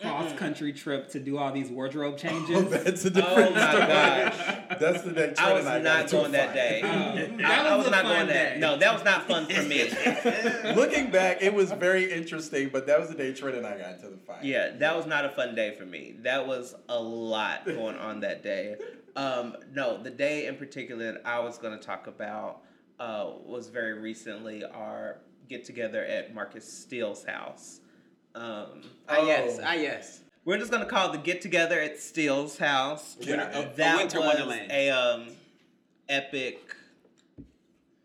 cross 0.00 0.32
country 0.34 0.72
trip 0.72 1.08
to 1.10 1.20
do 1.20 1.38
all 1.38 1.52
these 1.52 1.68
wardrobe 1.68 2.16
changes. 2.18 2.56
Oh, 2.56 2.62
that's 2.62 3.04
a 3.04 3.10
different 3.10 3.50
Oh 3.50 3.54
my 3.54 3.70
story. 3.70 3.86
gosh. 3.86 4.78
That's 4.80 5.02
the 5.02 5.12
day 5.12 5.26
Trent 5.34 5.38
I 5.40 5.52
was 5.52 5.66
I 5.66 5.78
not 5.80 6.02
into 6.02 6.16
going 6.16 6.32
that 6.32 6.54
day. 6.54 6.80
Oh, 6.82 6.88
I, 6.88 7.36
that 7.36 7.66
I 7.66 7.76
was 7.76 7.84
was 7.86 7.92
not 7.92 8.04
going 8.04 8.26
day. 8.26 8.32
that. 8.32 8.58
No, 8.58 8.76
that 8.78 8.94
was 8.94 9.04
not 9.04 9.26
fun 9.28 9.46
for 9.46 9.62
me. 9.62 9.90
Looking 10.74 11.10
back, 11.10 11.42
it 11.42 11.52
was 11.52 11.70
very 11.72 12.10
interesting, 12.12 12.70
but 12.72 12.86
that 12.86 12.98
was 12.98 13.08
the 13.08 13.14
day 13.14 13.32
Trent 13.32 13.56
and 13.56 13.66
I 13.66 13.76
got 13.78 13.94
into 13.94 14.08
the 14.08 14.16
fight. 14.18 14.44
Yeah, 14.44 14.70
that 14.78 14.96
was 14.96 15.06
not 15.06 15.24
a 15.24 15.30
fun 15.30 15.54
day 15.54 15.74
for 15.76 15.84
me. 15.84 16.14
That 16.22 16.46
was 16.46 16.74
a 16.88 17.00
lot 17.00 17.64
going 17.66 17.96
on 17.96 18.20
that 18.20 18.42
day. 18.42 18.76
Um, 19.16 19.56
no, 19.72 20.02
the 20.02 20.10
day 20.10 20.46
in 20.46 20.56
particular 20.56 21.12
that 21.12 21.22
I 21.24 21.40
was 21.40 21.58
going 21.58 21.78
to 21.78 21.84
talk 21.84 22.06
about 22.06 22.62
uh, 22.98 23.30
was 23.44 23.68
very 23.68 23.94
recently 23.98 24.64
our 24.64 25.18
get 25.48 25.64
together 25.64 26.04
at 26.04 26.32
Marcus 26.32 26.70
Steele's 26.72 27.24
house. 27.24 27.80
Um, 28.34 28.82
Ah 29.08 29.24
yes, 29.26 29.56
Oh. 29.58 29.64
ah 29.66 29.72
yes. 29.74 30.20
we're 30.44 30.58
just 30.58 30.70
going 30.70 30.84
to 30.84 30.88
call 30.88 31.10
the 31.10 31.18
get 31.18 31.40
together 31.40 31.80
at 31.80 31.98
Steele's 31.98 32.58
house. 32.58 33.16
Yeah. 33.20 33.42
Uh, 33.54 33.62
A 33.62 33.76
that 33.76 33.96
winter 33.98 34.18
was 34.20 34.26
wonderland. 34.28 34.70
a 34.70 34.90
um, 34.90 35.26
epic. 36.08 36.76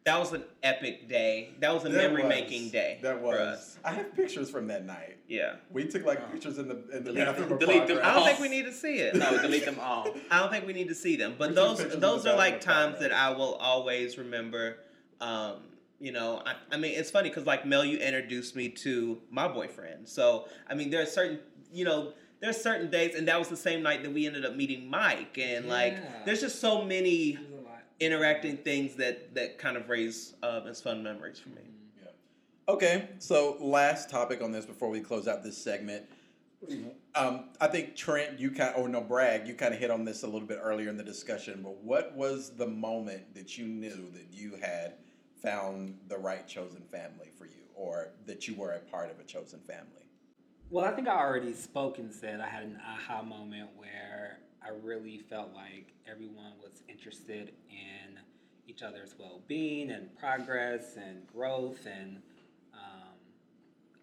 That 0.05 0.19
was 0.19 0.33
an 0.33 0.43
epic 0.61 1.07
day. 1.09 1.49
That 1.59 1.73
was 1.73 1.83
a 1.85 1.89
That 1.89 1.97
memory 1.97 2.23
was. 2.23 2.29
making 2.29 2.69
day 2.69 2.99
That 3.01 3.17
for 3.19 3.23
was. 3.23 3.35
us. 3.39 3.77
I 3.83 3.91
have 3.93 4.15
pictures 4.15 4.49
from 4.51 4.67
that 4.67 4.85
night. 4.85 5.17
Yeah. 5.27 5.55
We 5.71 5.85
took 5.85 6.05
like 6.05 6.31
pictures 6.31 6.57
in 6.59 6.67
the 6.67 6.75
in 6.95 7.03
the 7.03 7.11
Delete- 7.11 7.25
bathroom. 7.25 7.51
of 7.53 7.59
delete 7.59 7.87
them. 7.87 7.99
I 8.03 8.13
don't 8.13 8.25
think 8.25 8.39
we 8.39 8.49
need 8.49 8.65
to 8.65 8.71
see 8.73 8.95
it. 8.97 9.15
No, 9.15 9.35
delete 9.41 9.65
them 9.65 9.79
all. 9.79 10.07
I 10.29 10.39
don't 10.39 10.51
think 10.51 10.65
we 10.67 10.73
need 10.73 10.89
to 10.89 10.95
see 10.95 11.15
them. 11.15 11.35
But 11.37 11.49
We 11.49 11.55
took 11.55 11.63
those 11.65 11.77
pictures 11.77 11.95
of 11.95 12.01
those 12.01 12.23
the 12.23 12.33
are 12.33 12.37
like 12.37 12.63
bathroom 12.65 12.75
times 12.91 12.99
that 12.99 13.11
I 13.11 13.29
will 13.31 13.55
always 13.55 14.17
remember. 14.19 14.77
Um, 15.21 15.55
you 15.99 16.11
know, 16.11 16.41
I, 16.45 16.55
I 16.71 16.77
mean, 16.77 16.93
it's 16.97 17.11
funny 17.11 17.29
because 17.29 17.45
like 17.45 17.65
Mel, 17.65 17.85
you 17.85 17.97
introduced 17.97 18.55
me 18.55 18.69
to 18.69 19.21
my 19.29 19.47
boyfriend. 19.47 20.07
So 20.07 20.47
I 20.69 20.73
mean, 20.75 20.89
there 20.89 21.01
are 21.01 21.05
certain, 21.05 21.39
you 21.71 21.85
know, 21.85 22.13
there's 22.41 22.57
certain 22.61 22.91
dates, 22.91 23.17
and 23.17 23.27
that 23.27 23.39
was 23.39 23.47
the 23.47 23.57
same 23.57 23.81
night 23.81 24.03
that 24.03 24.13
we 24.13 24.27
ended 24.27 24.45
up 24.45 24.55
meeting 24.55 24.89
Mike, 24.89 25.37
and 25.37 25.67
like, 25.67 26.25
there's 26.25 26.41
just 26.41 26.59
so 26.59 26.83
many 26.83 27.33
There's 27.33 27.47
a 27.49 27.63
lot. 27.63 27.81
interacting 27.99 28.57
things 28.57 28.95
that 28.95 29.33
that 29.35 29.57
kind 29.57 29.77
of 29.77 29.89
raise 29.89 30.33
um, 30.43 30.67
as 30.67 30.81
fun 30.81 31.01
memories 31.01 31.39
for 31.39 31.49
me. 31.49 31.61
Yeah. 32.03 32.73
Okay, 32.73 33.09
so 33.19 33.57
last 33.59 34.09
topic 34.09 34.41
on 34.43 34.51
this 34.51 34.65
before 34.65 34.89
we 34.89 34.99
close 34.99 35.27
out 35.27 35.43
this 35.43 35.57
segment. 35.57 36.05
Um, 37.13 37.49
I 37.61 37.67
think 37.67 37.95
Trent, 37.95 38.39
you 38.39 38.49
kind 38.49 38.73
or 38.75 38.89
no 38.89 38.99
Bragg, 38.99 39.47
you 39.47 39.53
kind 39.53 39.73
of 39.73 39.79
hit 39.79 39.91
on 39.91 40.03
this 40.03 40.23
a 40.23 40.25
little 40.27 40.47
bit 40.47 40.59
earlier 40.61 40.89
in 40.89 40.97
the 40.97 41.03
discussion. 41.03 41.61
But 41.63 41.83
what 41.83 42.15
was 42.15 42.51
the 42.55 42.65
moment 42.65 43.35
that 43.35 43.55
you 43.57 43.67
knew 43.67 44.09
that 44.13 44.27
you 44.31 44.55
had 44.59 44.95
found 45.45 45.97
the 46.07 46.17
right 46.17 46.47
chosen 46.47 46.81
family 46.91 47.29
for 47.37 47.45
you, 47.45 47.63
or 47.75 48.09
that 48.25 48.47
you 48.47 48.55
were 48.55 48.71
a 48.71 48.79
part 48.79 49.11
of 49.11 49.19
a 49.19 49.23
chosen 49.23 49.59
family? 49.59 50.09
Well, 50.69 50.85
I 50.85 50.91
think 50.91 51.07
I 51.07 51.17
already 51.17 51.53
spoke 51.53 51.99
and 51.99 52.11
said 52.11 52.41
I 52.41 52.47
had 52.47 52.63
an 52.63 52.79
aha 52.83 53.21
moment 53.21 53.69
where 53.75 54.39
I 54.63 54.69
really 54.83 55.19
felt 55.19 55.53
like 55.53 55.93
everyone 56.09 56.53
was 56.61 56.81
interested 56.89 57.53
in 57.69 58.19
each 58.67 58.81
other's 58.81 59.13
well 59.19 59.41
being 59.47 59.91
and 59.91 60.17
progress 60.17 60.97
and 60.97 61.27
growth. 61.27 61.85
And 61.85 62.17
um, 62.73 63.13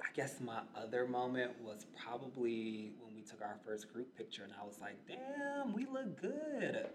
I 0.00 0.06
guess 0.14 0.40
my 0.40 0.60
other 0.76 1.06
moment 1.06 1.50
was 1.64 1.84
probably 2.00 2.92
when 3.02 3.16
we 3.16 3.22
took 3.22 3.42
our 3.42 3.56
first 3.66 3.92
group 3.92 4.16
picture, 4.16 4.44
and 4.44 4.52
I 4.60 4.64
was 4.64 4.78
like, 4.80 4.96
damn, 5.08 5.74
we 5.74 5.86
look 5.86 6.20
good. 6.20 6.86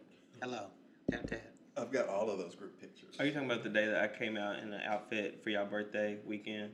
Hello. 0.41 0.67
Tap 1.11 1.27
tap. 1.27 1.56
I've 1.77 1.91
got 1.91 2.07
all 2.07 2.29
of 2.29 2.39
those 2.39 2.55
group 2.55 2.79
pictures. 2.81 3.15
Are 3.19 3.25
you 3.25 3.31
talking 3.31 3.49
about 3.49 3.63
the 3.63 3.69
day 3.69 3.85
that 3.85 4.01
I 4.01 4.07
came 4.07 4.35
out 4.35 4.59
in 4.59 4.73
an 4.73 4.81
outfit 4.81 5.41
for 5.43 5.49
y'all 5.49 5.65
birthday 5.65 6.17
weekend? 6.25 6.71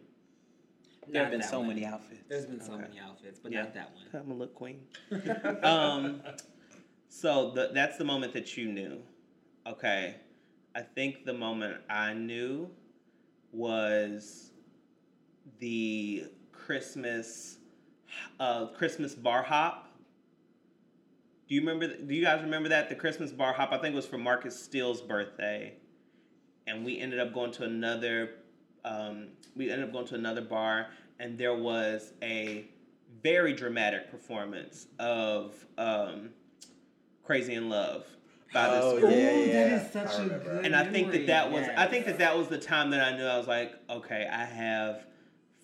There 1.08 1.22
have 1.24 1.32
been 1.32 1.44
so 1.44 1.60
one. 1.60 1.68
many 1.68 1.86
outfits. 1.86 2.24
There's 2.30 2.46
been 2.46 2.62
so 2.62 2.74
Okay. 2.74 2.84
many 2.84 3.00
outfits, 3.00 3.40
but 3.40 3.52
Yeah. 3.52 3.64
not 3.64 3.74
that 3.74 3.92
one. 3.94 4.06
I'm 4.14 4.32
a 4.32 4.34
look 4.34 4.56
queen. 4.56 4.80
um, 5.64 6.22
so 7.10 7.52
the, 7.52 7.72
that's 7.74 7.98
the 7.98 8.06
moment 8.06 8.34
that 8.34 8.56
you 8.56 8.72
knew. 8.72 9.02
Okay, 9.68 10.16
I 10.76 10.82
think 10.82 11.26
the 11.26 11.34
moment 11.34 11.78
I 11.90 12.14
knew 12.14 12.70
was 13.52 14.52
the 15.60 16.26
Christmas, 16.52 17.58
uh, 18.40 18.68
Christmas 18.68 19.14
bar 19.16 19.44
hop. 19.44 19.83
Do 21.48 21.56
you 21.56 21.62
remember? 21.62 21.88
Do 21.96 22.14
you 22.14 22.24
guys 22.24 22.42
remember 22.42 22.70
that 22.70 22.90
the 22.90 22.96
Christmas 22.96 23.32
bar 23.32 23.54
hop? 23.54 23.72
I 23.72 23.78
think 23.78 23.94
it 23.94 23.96
was 23.96 24.06
for 24.06 24.18
Marcus 24.18 24.62
Steele's 24.62 25.02
birthday, 25.02 25.74
and 26.68 26.86
we 26.86 27.00
ended 27.00 27.20
up 27.20 27.34
going 27.34 27.52
to 27.54 27.64
another. 27.64 28.32
Um, 28.86 29.28
we 29.56 29.70
ended 29.70 29.88
up 29.88 29.94
going 29.94 30.08
to 30.08 30.16
another 30.16 30.42
bar, 30.42 30.88
and 31.20 31.38
there 31.38 31.56
was 31.56 32.14
a 32.22 32.66
very 33.22 33.54
dramatic 33.54 34.10
performance 34.10 34.88
of 35.00 35.54
um, 35.78 36.30
"Crazy 37.24 37.54
in 37.56 37.70
Love" 37.70 38.06
by 38.54 38.70
this 38.70 38.84
Oh, 38.84 39.00
group. 39.00 39.12
yeah, 39.12 39.18
Ooh, 39.18 39.40
yeah. 39.46 39.54
that 39.70 39.86
is 39.86 39.92
such 39.92 40.20
I 40.20 40.24
a 40.24 40.28
good 40.40 40.66
And 40.66 40.76
I 40.76 40.86
think 40.86 41.12
that 41.12 41.28
that 41.28 41.52
was 41.52 41.68
I 41.76 41.88
think 41.88 42.06
that 42.06 42.20
that 42.20 42.38
was 42.38 42.48
the 42.48 42.58
time 42.58 42.90
that 42.92 43.02
I 43.02 43.18
knew 43.18 43.26
I 43.26 43.38
was 43.38 43.48
like, 43.48 43.74
okay, 43.90 44.28
I 44.32 44.46
have 44.46 45.06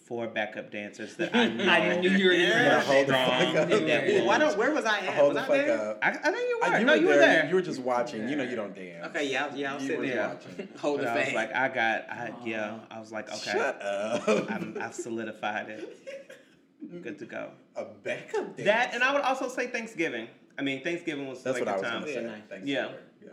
four 0.09 0.25
backup 0.27 0.71
dancers 0.71 1.15
that 1.17 1.33
I 1.35 1.47
know. 1.47 1.63
I 1.69 1.95
knew 2.01 2.09
you 2.09 2.25
were 2.29 2.33
Yeah, 2.33 2.69
gonna 2.69 2.79
hold 2.81 3.07
the 3.07 3.13
strong. 3.13 3.53
fuck 3.53 3.55
up. 3.55 3.69
Knew 3.69 3.87
Yeah, 3.87 4.23
why 4.25 4.37
don't? 4.39 4.57
Where 4.57 4.71
was 4.73 4.83
I 4.83 4.97
at? 5.01 5.13
Hold 5.13 5.35
was 5.35 5.45
the 5.47 5.53
I 5.53 5.57
fuck 5.57 5.65
there? 5.67 5.89
up. 5.91 5.99
I, 6.01 6.09
I 6.09 6.11
think 6.31 6.49
you 6.49 6.59
Uh, 6.63 6.69
were. 6.71 6.79
you 6.79 6.85
no, 6.85 6.93
were 6.93 6.99
you 6.99 7.05
were 7.07 7.13
there. 7.13 7.19
there. 7.41 7.49
You 7.49 7.55
were 7.55 7.61
just 7.61 7.79
watching. 7.79 8.27
You 8.27 8.35
know 8.35 8.43
you 8.43 8.55
don't 8.55 8.75
dance. 8.75 9.05
Okay, 9.05 9.31
yeah, 9.31 9.53
yeah, 9.55 9.71
I 9.71 9.75
was 9.75 9.83
You 9.83 9.89
sitting 9.89 10.09
there, 10.09 10.27
watching. 10.27 10.67
holding 10.79 11.05
But 11.05 11.13
the 11.13 11.21
I 11.21 11.25
was 11.25 11.33
like, 11.35 11.55
I 11.55 11.67
got, 11.69 12.09
I 12.09 12.33
yeah. 12.43 12.79
I 12.89 12.99
was 12.99 13.11
like, 13.11 13.29
okay, 13.31 13.51
Shut 13.51 13.81
up. 13.83 14.27
I'm, 14.51 14.77
I've 14.81 14.95
solidified 14.95 15.69
it. 15.69 15.97
Good 17.03 17.19
to 17.19 17.25
go. 17.25 17.51
a 17.75 17.85
backup 17.85 18.55
dance. 18.57 18.65
That 18.65 18.93
and 18.95 19.03
I 19.03 19.13
would 19.13 19.21
also 19.21 19.47
say 19.47 19.67
Thanksgiving. 19.67 20.27
I 20.57 20.63
mean, 20.63 20.83
Thanksgiving 20.83 21.27
was 21.27 21.43
That's 21.43 21.59
like 21.59 21.67
what 21.67 21.75
I 21.75 21.77
the 21.77 21.81
was 21.83 21.91
time. 21.91 22.01
gonna 22.01 22.13
say. 22.13 22.23
Nice. 22.57 22.61
Yeah. 22.65 22.89
yeah, 23.23 23.29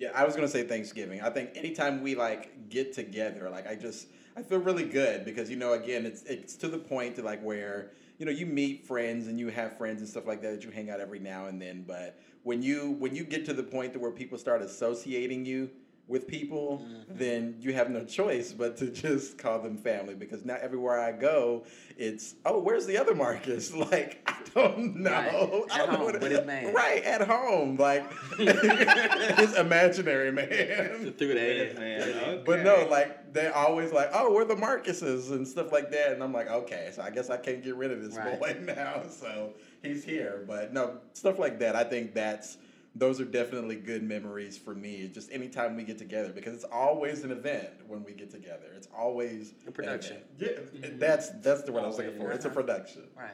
yeah. 0.00 0.08
I 0.16 0.24
was 0.24 0.34
gonna 0.34 0.48
say 0.48 0.64
Thanksgiving. 0.64 1.20
I 1.20 1.30
think 1.30 1.50
anytime 1.54 2.02
we 2.02 2.16
like 2.16 2.68
get 2.70 2.92
together, 2.92 3.48
like 3.50 3.68
I 3.68 3.76
just 3.76 4.08
I 4.38 4.42
feel 4.42 4.60
really 4.60 4.84
good 4.84 5.24
because 5.24 5.50
you 5.50 5.56
know 5.56 5.72
again 5.72 6.06
it's 6.06 6.22
it's 6.22 6.54
to 6.58 6.68
the 6.68 6.78
point 6.78 7.16
to 7.16 7.22
like 7.22 7.42
where 7.42 7.90
you 8.18 8.24
know 8.24 8.30
you 8.30 8.46
meet 8.46 8.86
friends 8.86 9.26
and 9.26 9.36
you 9.36 9.48
have 9.48 9.76
friends 9.76 10.00
and 10.00 10.08
stuff 10.08 10.28
like 10.28 10.40
that 10.42 10.52
that 10.52 10.64
you 10.64 10.70
hang 10.70 10.90
out 10.90 11.00
every 11.00 11.18
now 11.18 11.46
and 11.46 11.60
then. 11.60 11.82
But 11.84 12.20
when 12.44 12.62
you 12.62 12.92
when 13.00 13.16
you 13.16 13.24
get 13.24 13.44
to 13.46 13.52
the 13.52 13.64
point 13.64 13.94
to 13.94 13.98
where 13.98 14.12
people 14.12 14.38
start 14.38 14.62
associating 14.62 15.44
you 15.44 15.70
with 16.08 16.26
people, 16.26 16.82
Mm-hmm. 16.82 17.18
then 17.18 17.56
you 17.60 17.72
have 17.74 17.90
no 17.90 18.04
choice 18.04 18.52
but 18.52 18.76
to 18.78 18.90
just 18.90 19.36
call 19.38 19.60
them 19.60 19.76
family 19.76 20.14
because 20.14 20.44
now 20.44 20.56
everywhere 20.60 20.98
I 20.98 21.12
go, 21.12 21.64
it's 21.96 22.34
oh, 22.44 22.58
where's 22.58 22.86
the 22.86 22.96
other 22.98 23.14
Marcus? 23.14 23.72
Like 23.74 24.22
I 24.26 24.36
don't 24.54 24.96
know. 24.96 25.10
Right. 25.10 25.64
I 25.72 25.78
don't 25.78 25.88
At 25.88 25.92
know 25.92 25.96
home 25.98 26.04
what 26.06 26.20
with 26.20 26.32
his 26.32 26.46
man. 26.46 26.72
Right 26.74 27.02
at 27.04 27.20
home, 27.28 27.76
like 27.76 28.04
his 28.38 29.54
imaginary 29.56 30.32
man. 30.32 31.12
through 31.16 31.28
the 31.28 31.74
Man, 31.78 31.78
air. 32.02 32.42
But 32.44 32.62
no, 32.62 32.86
like 32.90 33.32
they're 33.32 33.54
always 33.54 33.92
like, 33.92 34.10
oh, 34.14 34.32
we're 34.32 34.44
the 34.44 34.56
Marcuses 34.56 35.30
and 35.30 35.46
stuff 35.46 35.72
like 35.72 35.90
that, 35.90 36.12
and 36.12 36.22
I'm 36.22 36.32
like, 36.32 36.48
okay, 36.50 36.90
so 36.94 37.02
I 37.02 37.10
guess 37.10 37.30
I 37.30 37.36
can't 37.36 37.62
get 37.62 37.76
rid 37.76 37.90
of 37.92 38.02
this 38.02 38.16
Right. 38.16 38.38
boy 38.40 38.56
now. 38.62 39.02
So 39.10 39.52
he's 39.82 40.04
here, 40.04 40.44
but 40.46 40.72
no 40.72 40.98
stuff 41.12 41.38
like 41.38 41.58
that. 41.60 41.76
I 41.76 41.84
think 41.84 42.14
that's 42.14 42.56
those 42.94 43.20
are 43.20 43.24
definitely 43.24 43.76
good 43.76 44.02
memories 44.02 44.58
for 44.58 44.74
me. 44.74 45.08
Just 45.12 45.30
anytime 45.30 45.76
we 45.76 45.84
get 45.84 45.98
together, 45.98 46.30
because 46.30 46.54
it's 46.54 46.64
always 46.64 47.22
an 47.24 47.30
event 47.30 47.68
when 47.86 48.02
we 48.04 48.12
get 48.12 48.30
together. 48.30 48.66
It's 48.76 48.88
always 48.96 49.54
A 49.66 49.70
production. 49.70 50.16
an 50.16 50.22
event. 50.46 50.68
Yeah, 50.74 50.88
that's 50.96 51.30
that's 51.40 51.62
the 51.62 51.72
word 51.72 51.84
I 51.84 51.86
was 51.86 51.98
looking 51.98 52.18
for. 52.18 52.32
It's 52.32 52.44
a 52.44 52.50
production. 52.50 53.04
Right. 53.16 53.30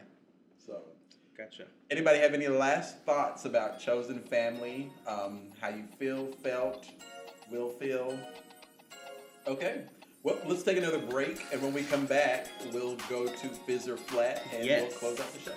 So, 0.67 0.81
Gotcha. 1.37 1.65
anybody 1.91 2.19
have 2.21 2.35
any 2.35 2.49
last 2.49 2.99
thoughts 3.05 3.45
about 3.45 3.79
chosen 3.81 4.21
family? 4.21 4.91
Um, 5.07 5.41
how 5.61 5.69
you 5.69 5.85
feel, 5.99 6.27
felt, 6.43 6.87
will 7.51 7.71
feel? 7.71 8.19
Okay. 9.47 9.83
Well, 10.23 10.39
let's 10.47 10.63
take 10.63 10.79
another 10.79 11.01
break, 11.01 11.45
and 11.53 11.61
when 11.61 11.75
we 11.75 11.83
come 11.83 12.07
back, 12.07 12.47
we'll 12.73 12.97
go 13.11 13.27
to 13.27 13.49
Fizz 13.67 13.89
or 13.89 13.99
Flat, 13.99 14.43
and 14.55 14.65
Yes. 14.65 14.83
we'll 14.83 14.99
close 14.99 15.21
out 15.21 15.31
the 15.35 15.41
show. 15.41 15.53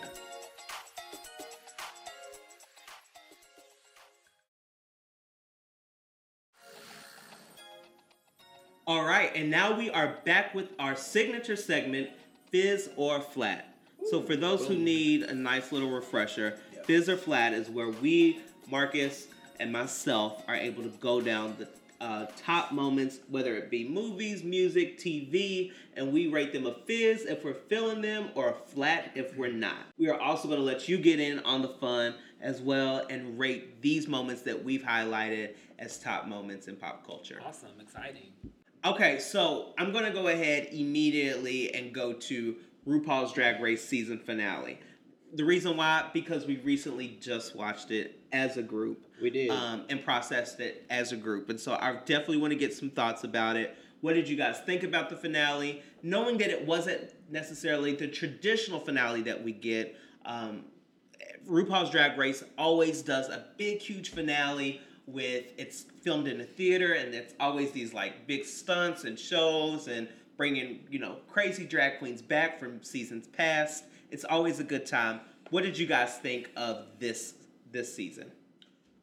All 8.88 9.04
right, 9.04 9.30
and 9.36 9.52
now 9.52 9.78
we 9.78 9.90
are 9.90 10.16
back 10.24 10.56
with 10.56 10.70
our 10.80 10.96
signature 10.96 11.58
segment, 11.58 12.10
Fizz 12.52 12.90
or 12.96 13.20
Flat. 13.20 13.68
So 14.10 14.22
for 14.22 14.38
those 14.38 14.66
who 14.66 14.76
need 14.78 15.24
a 15.24 15.36
nice 15.36 15.74
little 15.74 15.92
refresher, 15.92 16.58
Yeah. 16.74 16.84
Fizz 16.84 17.10
or 17.10 17.18
Flat 17.18 17.52
is 17.52 17.70
where 17.70 17.90
we, 17.90 18.40
Marcus, 18.72 19.28
and 19.60 19.74
myself 19.74 20.42
are 20.48 20.56
able 20.56 20.84
to 20.84 20.90
go 21.02 21.20
down 21.20 21.58
the 21.60 21.68
uh, 22.00 22.28
top 22.38 22.72
moments, 22.72 23.20
whether 23.28 23.58
it 23.58 23.70
be 23.70 23.86
movies, 23.86 24.42
music, 24.46 24.98
TV, 24.98 25.74
and 25.98 26.14
we 26.14 26.28
rate 26.28 26.54
them 26.54 26.66
a 26.66 26.74
fizz 26.86 27.26
if 27.26 27.44
we're 27.44 27.56
feeling 27.56 28.02
them 28.02 28.30
or 28.36 28.52
a 28.52 28.54
flat 28.54 29.12
if 29.16 29.36
we're 29.36 29.52
not. 29.52 29.76
We 29.98 30.08
are 30.10 30.18
also 30.18 30.48
going 30.48 30.62
to 30.62 30.66
let 30.66 30.88
you 30.88 30.98
get 30.98 31.20
in 31.20 31.40
on 31.40 31.62
the 31.62 31.70
fun 31.70 32.14
as 32.40 32.62
well 32.62 33.06
and 33.10 33.38
rate 33.38 33.82
these 33.82 34.08
moments 34.08 34.44
that 34.44 34.64
we've 34.64 34.84
highlighted 34.84 35.56
as 35.78 35.98
top 35.98 36.26
moments 36.26 36.70
in 36.70 36.78
pop 36.78 37.06
culture. 37.06 37.42
Awesome, 37.46 37.72
exciting. 37.82 38.32
Okay, 38.88 39.20
so 39.20 39.74
I'm 39.78 39.92
gonna 39.92 40.14
go 40.14 40.30
ahead 40.30 40.70
immediately 40.72 41.74
and 41.74 41.94
go 41.94 42.14
to 42.14 42.56
RuPaul's 42.88 43.34
Drag 43.34 43.62
Race 43.62 43.86
season 43.86 44.18
finale. 44.18 44.80
The 45.34 45.44
reason 45.44 45.76
why, 45.76 46.10
because 46.14 46.46
we 46.46 46.56
recently 46.60 47.18
just 47.20 47.54
watched 47.54 47.92
it 47.92 48.18
as 48.32 48.56
a 48.56 48.64
group. 48.64 49.06
We 49.22 49.30
did. 49.30 49.50
Um, 49.50 49.84
and 49.90 50.02
processed 50.02 50.62
it 50.62 50.86
as 50.90 51.12
a 51.12 51.18
group. 51.18 51.50
And 51.50 51.60
so 51.60 51.74
I 51.74 51.98
definitely 52.06 52.38
want 52.38 52.54
to 52.54 52.58
get 52.58 52.74
some 52.74 52.90
thoughts 52.90 53.26
about 53.26 53.58
it. 53.58 53.78
What 54.00 54.14
did 54.14 54.30
you 54.30 54.38
guys 54.38 54.62
think 54.62 54.84
about 54.84 55.10
the 55.10 55.18
finale? 55.18 55.84
Knowing 56.02 56.38
that 56.38 56.50
it 56.50 56.66
wasn't 56.66 57.14
necessarily 57.30 57.94
the 57.94 58.08
traditional 58.08 58.80
finale 58.80 59.22
that 59.24 59.44
we 59.44 59.52
get. 59.52 59.98
Um, 60.24 60.64
RuPaul's 61.46 61.90
Drag 61.90 62.18
Race 62.18 62.42
always 62.58 63.02
does 63.02 63.28
a 63.28 63.48
big, 63.58 63.82
huge 63.82 64.12
finale 64.12 64.80
with 65.08 65.46
it's 65.58 65.86
filmed 66.04 66.28
in 66.28 66.42
a 66.42 66.44
theater, 66.44 66.94
and 66.94 67.16
it's 67.16 67.34
always 67.40 67.72
these 67.72 67.94
like 67.94 68.28
big 68.28 68.46
stunts 68.46 69.06
and 69.06 69.18
shows 69.18 69.88
and 69.88 70.08
bringing 70.36 70.82
you 70.90 71.00
know 71.00 71.18
crazy 71.28 71.66
drag 71.66 72.00
queens 72.00 72.22
back 72.22 72.60
from 72.60 72.84
seasons 72.84 73.28
past. 73.28 73.86
It's 74.12 74.26
always 74.26 74.60
a 74.60 74.64
good 74.64 74.86
time. 74.86 75.22
What 75.50 75.64
did 75.64 75.78
you 75.78 75.88
guys 75.88 76.18
think 76.18 76.52
of 76.56 76.86
this 77.00 77.34
this 77.72 77.94
season? 77.94 78.32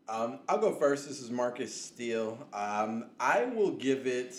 Um, 0.09 0.41
I'll 0.49 0.59
go 0.59 0.75
first. 0.75 1.09
This 1.09 1.21
is 1.21 1.31
Marcus 1.31 1.75
Steele. 1.75 2.47
Um, 2.53 3.07
I 3.19 3.47
will 3.47 3.71
give 3.71 4.07
it. 4.07 4.37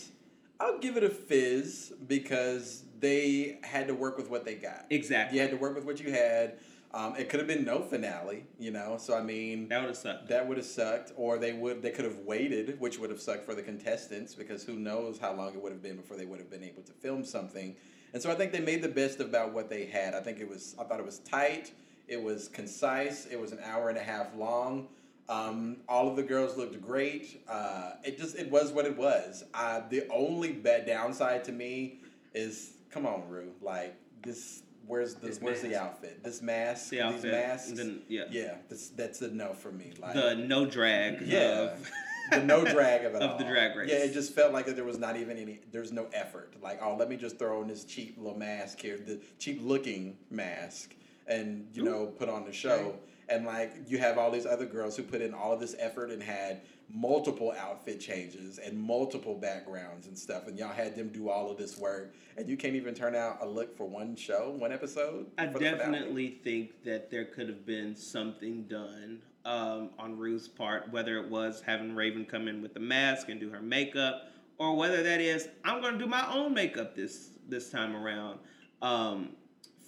I'll 0.59 0.77
give 0.77 0.95
it 0.95 1.03
a 1.03 1.09
fizz 1.09 1.93
because 2.07 2.83
they 2.99 3.59
had 3.63 3.87
to 3.87 3.95
work 3.95 4.17
with 4.17 4.29
what 4.29 4.45
they 4.45 4.55
got. 4.55 4.85
Exactly. 4.89 5.37
You 5.37 5.41
had 5.41 5.51
to 5.51 5.57
work 5.57 5.75
with 5.75 5.83
what 5.83 5.99
you 5.99 6.11
had. 6.11 6.59
Um, 6.95 7.13
it 7.17 7.27
could 7.27 7.41
have 7.41 7.47
been 7.47 7.65
no 7.65 7.81
finale, 7.81 8.45
you 8.57 8.71
know. 8.71 8.95
So 8.97 9.17
I 9.17 9.21
mean, 9.21 9.67
That 9.67 9.81
would 9.81 9.89
have 9.89 9.97
sucked. 9.97 10.29
that 10.29 10.47
would 10.47 10.55
have 10.55 10.65
sucked, 10.65 11.11
or 11.17 11.37
they 11.37 11.51
would 11.51 11.81
they 11.81 11.91
could 11.91 12.05
have 12.05 12.19
waited, 12.19 12.79
which 12.79 12.97
would 12.99 13.09
have 13.09 13.19
sucked 13.19 13.45
for 13.45 13.53
the 13.53 13.61
contestants 13.61 14.33
because 14.33 14.63
who 14.63 14.75
knows 14.79 15.19
how 15.19 15.33
long 15.33 15.53
it 15.53 15.61
would 15.61 15.73
have 15.73 15.83
been 15.83 15.97
before 15.97 16.15
they 16.15 16.25
would 16.25 16.39
have 16.39 16.49
been 16.49 16.63
able 16.63 16.83
to 16.83 16.93
film 16.93 17.25
something. 17.25 17.75
And 18.13 18.23
so 18.23 18.31
I 18.31 18.35
think 18.35 18.53
they 18.53 18.61
made 18.61 18.81
the 18.81 18.87
best 18.87 19.19
about 19.19 19.51
what 19.53 19.69
they 19.69 19.85
had. 19.87 20.13
I 20.15 20.21
think 20.21 20.39
it 20.39 20.47
was 20.47 20.73
I 20.79 20.85
thought 20.85 20.99
it 21.01 21.05
was 21.05 21.19
tight, 21.19 21.73
it 22.07 22.21
was 22.21 22.47
concise, 22.47 23.25
it 23.25 23.39
was 23.39 23.51
an 23.51 23.59
hour 23.65 23.89
and 23.89 23.97
a 23.97 24.03
half 24.03 24.33
long. 24.33 24.87
Um, 25.27 25.77
all 25.89 26.07
of 26.07 26.15
the 26.15 26.23
girls 26.23 26.55
looked 26.55 26.79
great. 26.81 27.43
Uh, 27.49 27.93
it 28.05 28.17
just 28.17 28.37
it 28.37 28.49
was 28.49 28.71
what 28.71 28.85
it 28.85 28.95
was. 28.95 29.43
Uh, 29.53 29.81
the 29.89 30.07
only 30.09 30.53
bad 30.53 30.85
downside 30.85 31.43
to 31.43 31.51
me 31.51 31.99
is 32.33 32.73
come 32.89 33.05
on, 33.05 33.27
Rue, 33.27 33.51
like 33.61 33.95
this. 34.21 34.61
Where's 34.87 35.15
the 35.15 35.27
This 35.27 35.41
where's 35.41 35.61
the 35.61 35.75
outfit? 35.75 36.23
This 36.23 36.41
mask, 36.41 36.89
The 36.89 36.97
these 37.11 37.23
masks. 37.23 37.71
then- 37.71 38.01
yeah. 38.07 38.23
yeah, 38.29 38.55
that's 38.69 38.89
that's 38.89 39.21
a 39.21 39.29
no 39.29 39.53
for 39.53 39.71
me. 39.71 39.93
Like 39.99 40.13
The 40.13 40.35
no 40.35 40.65
drag. 40.65 41.21
yeah, 41.21 41.71
of- 41.73 41.89
the 42.31 42.43
no 42.43 42.63
drag 42.65 43.05
of 43.05 43.15
it 43.15 43.21
Of 43.21 43.31
all. 43.31 43.37
the 43.37 43.43
drag 43.45 43.75
race. 43.75 43.89
Yeah, 43.91 43.97
it 43.99 44.13
just 44.13 44.33
felt 44.33 44.53
like 44.53 44.65
there 44.67 44.83
was 44.83 44.97
not 44.99 45.15
even 45.17 45.37
any. 45.37 45.59
There's 45.71 45.91
no 45.91 46.07
effort. 46.13 46.53
Like, 46.61 46.79
oh, 46.83 46.95
let 46.95 47.09
me 47.09 47.17
just 47.17 47.37
throw 47.39 47.61
in 47.61 47.67
this 47.67 47.83
cheap 47.83 48.15
little 48.17 48.37
mask 48.37 48.79
here, 48.79 48.97
the 48.97 49.19
cheap 49.39 49.59
looking 49.63 50.17
mask, 50.29 50.93
and 51.27 51.67
you 51.73 51.83
know, 51.83 52.07
put 52.07 52.29
on 52.29 52.45
the 52.45 52.53
show. 52.53 52.95
And 53.29 53.45
like, 53.45 53.73
you 53.87 53.97
have 53.97 54.17
all 54.17 54.31
these 54.31 54.45
other 54.45 54.65
girls 54.65 54.95
who 54.95 55.03
put 55.03 55.21
in 55.21 55.33
all 55.33 55.53
of 55.53 55.59
this 55.59 55.75
effort 55.79 56.11
and 56.11 56.21
had 56.21 56.61
multiple 56.93 57.53
outfit 57.57 57.99
changes 57.99 58.59
and 58.59 58.79
multiple 58.79 59.35
backgrounds 59.35 60.07
and 60.07 60.17
stuff, 60.17 60.47
and 60.47 60.57
y'all 60.57 60.73
had 60.73 60.95
them 60.95 61.09
do 61.09 61.29
all 61.29 61.49
of 61.49 61.57
this 61.57 61.77
work, 61.77 62.13
and 62.37 62.47
you 62.47 62.57
can't 62.57 62.75
even 62.75 62.93
turn 62.93 63.15
out 63.15 63.39
a 63.41 63.45
look 63.47 63.75
for 63.75 63.87
one 63.87 64.15
show, 64.15 64.55
one 64.57 64.71
episode. 64.71 65.25
I 65.37 65.47
definitely 65.47 66.39
think 66.43 66.83
that 66.83 67.09
there 67.09 67.25
could 67.25 67.49
have 67.49 67.65
been 67.65 67.95
something 67.95 68.63
done 68.63 69.21
um, 69.45 69.91
on 69.97 70.17
Rue's 70.17 70.47
part, 70.47 70.91
whether 70.91 71.17
it 71.17 71.29
was 71.29 71.61
having 71.65 71.95
Raven 71.95 72.25
come 72.25 72.47
in 72.47 72.61
with 72.61 72.73
the 72.73 72.79
mask 72.79 73.29
and 73.29 73.39
do 73.39 73.49
her 73.49 73.61
makeup, 73.61 74.29
or 74.57 74.75
whether 74.75 75.03
that 75.03 75.21
is 75.21 75.49
I'm 75.63 75.81
going 75.81 75.93
to 75.93 75.99
do 75.99 76.07
my 76.07 76.31
own 76.31 76.53
makeup 76.53 76.95
this 76.95 77.31
this 77.47 77.69
time 77.69 77.95
around. 77.95 78.39
Um, 78.81 79.35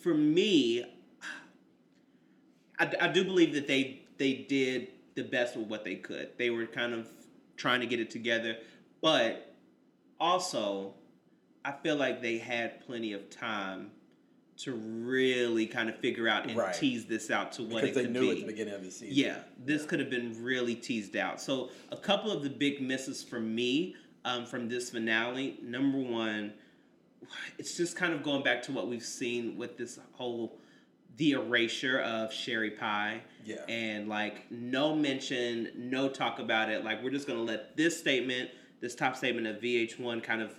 for 0.01 0.13
me, 0.13 0.85
I, 2.79 2.91
I 3.01 3.07
do 3.07 3.23
believe 3.23 3.53
that 3.53 3.67
they 3.67 4.01
they 4.17 4.33
did 4.33 4.89
the 5.15 5.23
best 5.23 5.55
with 5.55 5.67
what 5.67 5.83
they 5.83 5.95
could. 5.95 6.29
They 6.37 6.49
were 6.49 6.65
kind 6.65 6.93
of 6.93 7.07
trying 7.55 7.81
to 7.81 7.87
get 7.87 7.99
it 7.99 8.09
together, 8.09 8.57
but 9.01 9.55
also 10.19 10.93
I 11.65 11.71
feel 11.71 11.95
like 11.95 12.21
they 12.21 12.37
had 12.37 12.85
plenty 12.85 13.13
of 13.13 13.29
time 13.29 13.91
to 14.57 14.73
really 14.73 15.67
kind 15.67 15.87
of 15.89 15.97
figure 15.99 16.27
out 16.27 16.47
and 16.47 16.57
Right. 16.57 16.73
tease 16.73 17.05
this 17.05 17.29
out 17.29 17.51
to 17.53 17.63
what 17.63 17.83
because 17.83 17.89
it 17.89 17.93
they 17.95 18.01
could 18.03 18.13
knew 18.13 18.21
be. 18.21 18.29
at 18.31 18.37
the 18.39 18.45
beginning 18.45 18.73
of 18.73 18.83
the 18.83 18.89
season. 18.89 19.15
Yeah, 19.15 19.39
this 19.63 19.85
could 19.85 19.99
have 19.99 20.09
been 20.09 20.43
really 20.43 20.73
teased 20.73 21.15
out. 21.15 21.39
So 21.39 21.69
a 21.91 21.97
couple 21.97 22.31
of 22.31 22.41
the 22.41 22.49
big 22.49 22.81
misses 22.81 23.23
for 23.23 23.39
me 23.39 23.95
um, 24.25 24.45
from 24.47 24.67
this 24.67 24.89
finale. 24.89 25.59
Number 25.61 25.99
one, 25.99 26.53
it's 27.59 27.77
just 27.77 27.95
kind 27.95 28.13
of 28.13 28.23
going 28.23 28.41
back 28.43 28.63
to 28.63 28.71
what 28.71 28.87
we've 28.87 29.03
seen 29.03 29.57
with 29.57 29.77
this 29.77 29.99
whole 30.13 30.57
the 31.17 31.31
erasure 31.31 31.99
of 31.99 32.31
Sherry 32.31 32.71
Pie. 32.71 33.21
Yeah. 33.43 33.63
And 33.67 34.07
like 34.07 34.49
no 34.51 34.95
mention, 34.95 35.69
no 35.75 36.09
talk 36.09 36.39
about 36.39 36.69
it. 36.69 36.83
Like 36.85 37.03
we're 37.03 37.09
just 37.11 37.27
gonna 37.27 37.41
let 37.43 37.75
this 37.75 37.97
statement, 37.97 38.49
this 38.81 38.95
top 38.95 39.15
statement 39.15 39.47
of 39.47 39.57
VH1 39.61 40.23
kind 40.23 40.41
of 40.41 40.53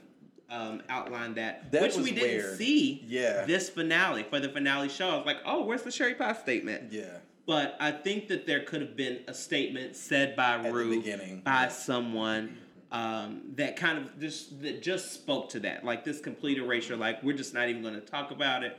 um, 0.51 0.83
outline 0.89 1.35
that, 1.35 1.71
That 1.73 1.83
which 1.83 1.97
we 1.97 2.11
didn't 2.11 2.23
weird. 2.23 2.57
see 2.57 3.05
Yeah. 3.07 3.45
this 3.45 3.69
finale 3.69 4.23
for 4.23 4.41
the 4.41 4.49
finale 4.49 4.89
show. 4.89 5.11
I 5.11 5.17
was 5.17 5.27
like, 5.27 5.39
oh, 5.45 5.65
where's 5.65 5.83
the 5.83 5.91
Sherry 5.91 6.15
Pie 6.15 6.33
statement? 6.35 6.91
Yeah. 6.93 7.19
But 7.47 7.77
I 7.81 7.91
think 7.93 8.29
that 8.29 8.47
there 8.47 8.61
could 8.65 8.81
have 8.81 8.97
been 8.97 9.21
a 9.29 9.35
statement 9.35 9.95
said 9.97 10.35
by 10.37 10.59
the 10.63 10.73
Rue, 10.73 10.97
beginning. 10.97 11.41
by 11.45 11.69
someone 11.69 12.57
um, 12.91 13.43
that 13.57 13.77
kind 13.77 13.99
of 13.99 14.19
just 14.19 14.61
that 14.63 14.83
just 14.83 15.13
spoke 15.13 15.51
to 15.51 15.61
that, 15.61 15.85
like 15.85 16.05
this 16.05 16.21
complete 16.21 16.57
erasure. 16.59 16.97
Like 16.97 17.23
we're 17.23 17.37
just 17.37 17.53
not 17.55 17.69
even 17.69 17.83
going 17.83 17.95
to 17.95 18.01
talk 18.01 18.31
about 18.31 18.65
it. 18.65 18.79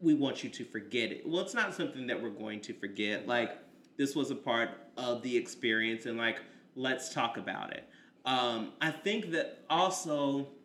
We 0.00 0.14
want 0.14 0.44
you 0.44 0.50
to 0.50 0.64
forget 0.64 1.10
it. 1.10 1.26
Well, 1.26 1.40
it's 1.42 1.54
not 1.54 1.74
something 1.74 2.06
that 2.06 2.22
we're 2.22 2.30
going 2.30 2.60
to 2.62 2.72
forget. 2.74 3.26
Like 3.26 3.58
this 3.96 4.14
was 4.14 4.30
a 4.30 4.36
part 4.36 4.70
of 4.96 5.22
the 5.22 5.36
experience, 5.36 6.06
and 6.06 6.16
like 6.16 6.40
let's 6.76 7.12
talk 7.12 7.36
about 7.36 7.72
it. 7.72 7.88
Um, 8.24 8.72
I 8.80 8.90
think 8.90 9.30
that 9.32 9.64
also. 9.68 10.48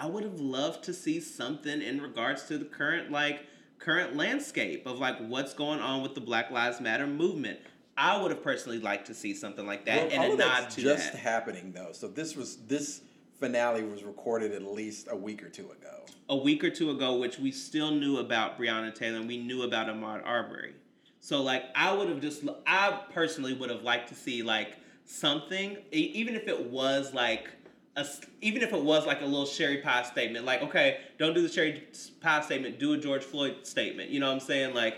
I 0.00 0.06
would 0.06 0.22
have 0.22 0.38
loved 0.38 0.84
to 0.84 0.94
see 0.94 1.18
something 1.18 1.82
in 1.82 2.00
regards 2.00 2.44
to 2.44 2.56
the 2.56 2.64
current 2.64 3.10
like 3.10 3.40
current 3.80 4.14
landscape 4.16 4.86
of 4.86 4.98
like 4.98 5.18
what's 5.18 5.54
going 5.54 5.80
on 5.80 6.02
with 6.02 6.14
the 6.14 6.20
Black 6.20 6.50
Lives 6.52 6.80
Matter 6.80 7.06
movement. 7.06 7.58
I 7.96 8.20
would 8.20 8.30
have 8.30 8.44
personally 8.44 8.78
liked 8.78 9.08
to 9.08 9.14
see 9.14 9.34
something 9.34 9.66
like 9.66 9.86
that 9.86 10.04
Well, 10.04 10.10
and 10.12 10.22
all 10.22 10.32
of 10.32 10.38
that's 10.38 10.76
to 10.76 10.82
just 10.82 11.12
that. 11.12 11.18
happening 11.18 11.72
though. 11.72 11.90
So 11.92 12.06
this 12.06 12.36
was 12.36 12.58
this 12.58 13.00
finale 13.38 13.82
was 13.82 14.02
recorded 14.04 14.52
at 14.52 14.62
least 14.64 15.08
a 15.10 15.16
week 15.16 15.42
or 15.42 15.48
two 15.48 15.70
ago. 15.70 16.04
a 16.28 16.36
week 16.36 16.62
or 16.64 16.70
two 16.70 16.90
ago, 16.90 17.16
which 17.16 17.38
we 17.38 17.50
still 17.52 17.90
knew 17.92 18.18
about 18.18 18.58
Breonna 18.58 18.94
Taylor 18.94 19.18
and 19.18 19.28
we 19.28 19.38
knew 19.38 19.62
about 19.62 19.86
Ahmaud 19.88 20.22
Arbery. 20.26 20.74
So 21.20 21.42
like 21.42 21.64
I 21.74 21.92
would 21.92 22.08
have 22.08 22.20
just 22.20 22.42
I 22.66 23.00
personally 23.12 23.54
would 23.54 23.70
have 23.70 23.82
liked 23.82 24.08
to 24.10 24.14
see 24.14 24.42
like 24.42 24.76
something, 25.04 25.78
e- 25.92 26.12
even 26.14 26.34
if 26.34 26.46
it 26.48 26.70
was 26.70 27.12
like 27.14 27.48
a, 27.96 28.06
even 28.40 28.62
if 28.62 28.72
it 28.72 28.82
was 28.82 29.06
like 29.06 29.20
a 29.22 29.24
little 29.24 29.46
Sherry 29.46 29.78
Pie 29.78 30.02
statement, 30.04 30.44
like 30.44 30.62
okay, 30.62 30.98
don't 31.18 31.34
do 31.34 31.42
the 31.42 31.48
Sherry 31.48 31.84
Pie 32.20 32.40
statement, 32.42 32.78
do 32.78 32.92
a 32.92 32.98
George 32.98 33.24
Floyd 33.24 33.66
statement. 33.66 34.10
You 34.10 34.20
know 34.20 34.26
what 34.26 34.34
I'm 34.34 34.40
saying? 34.40 34.74
Like 34.74 34.96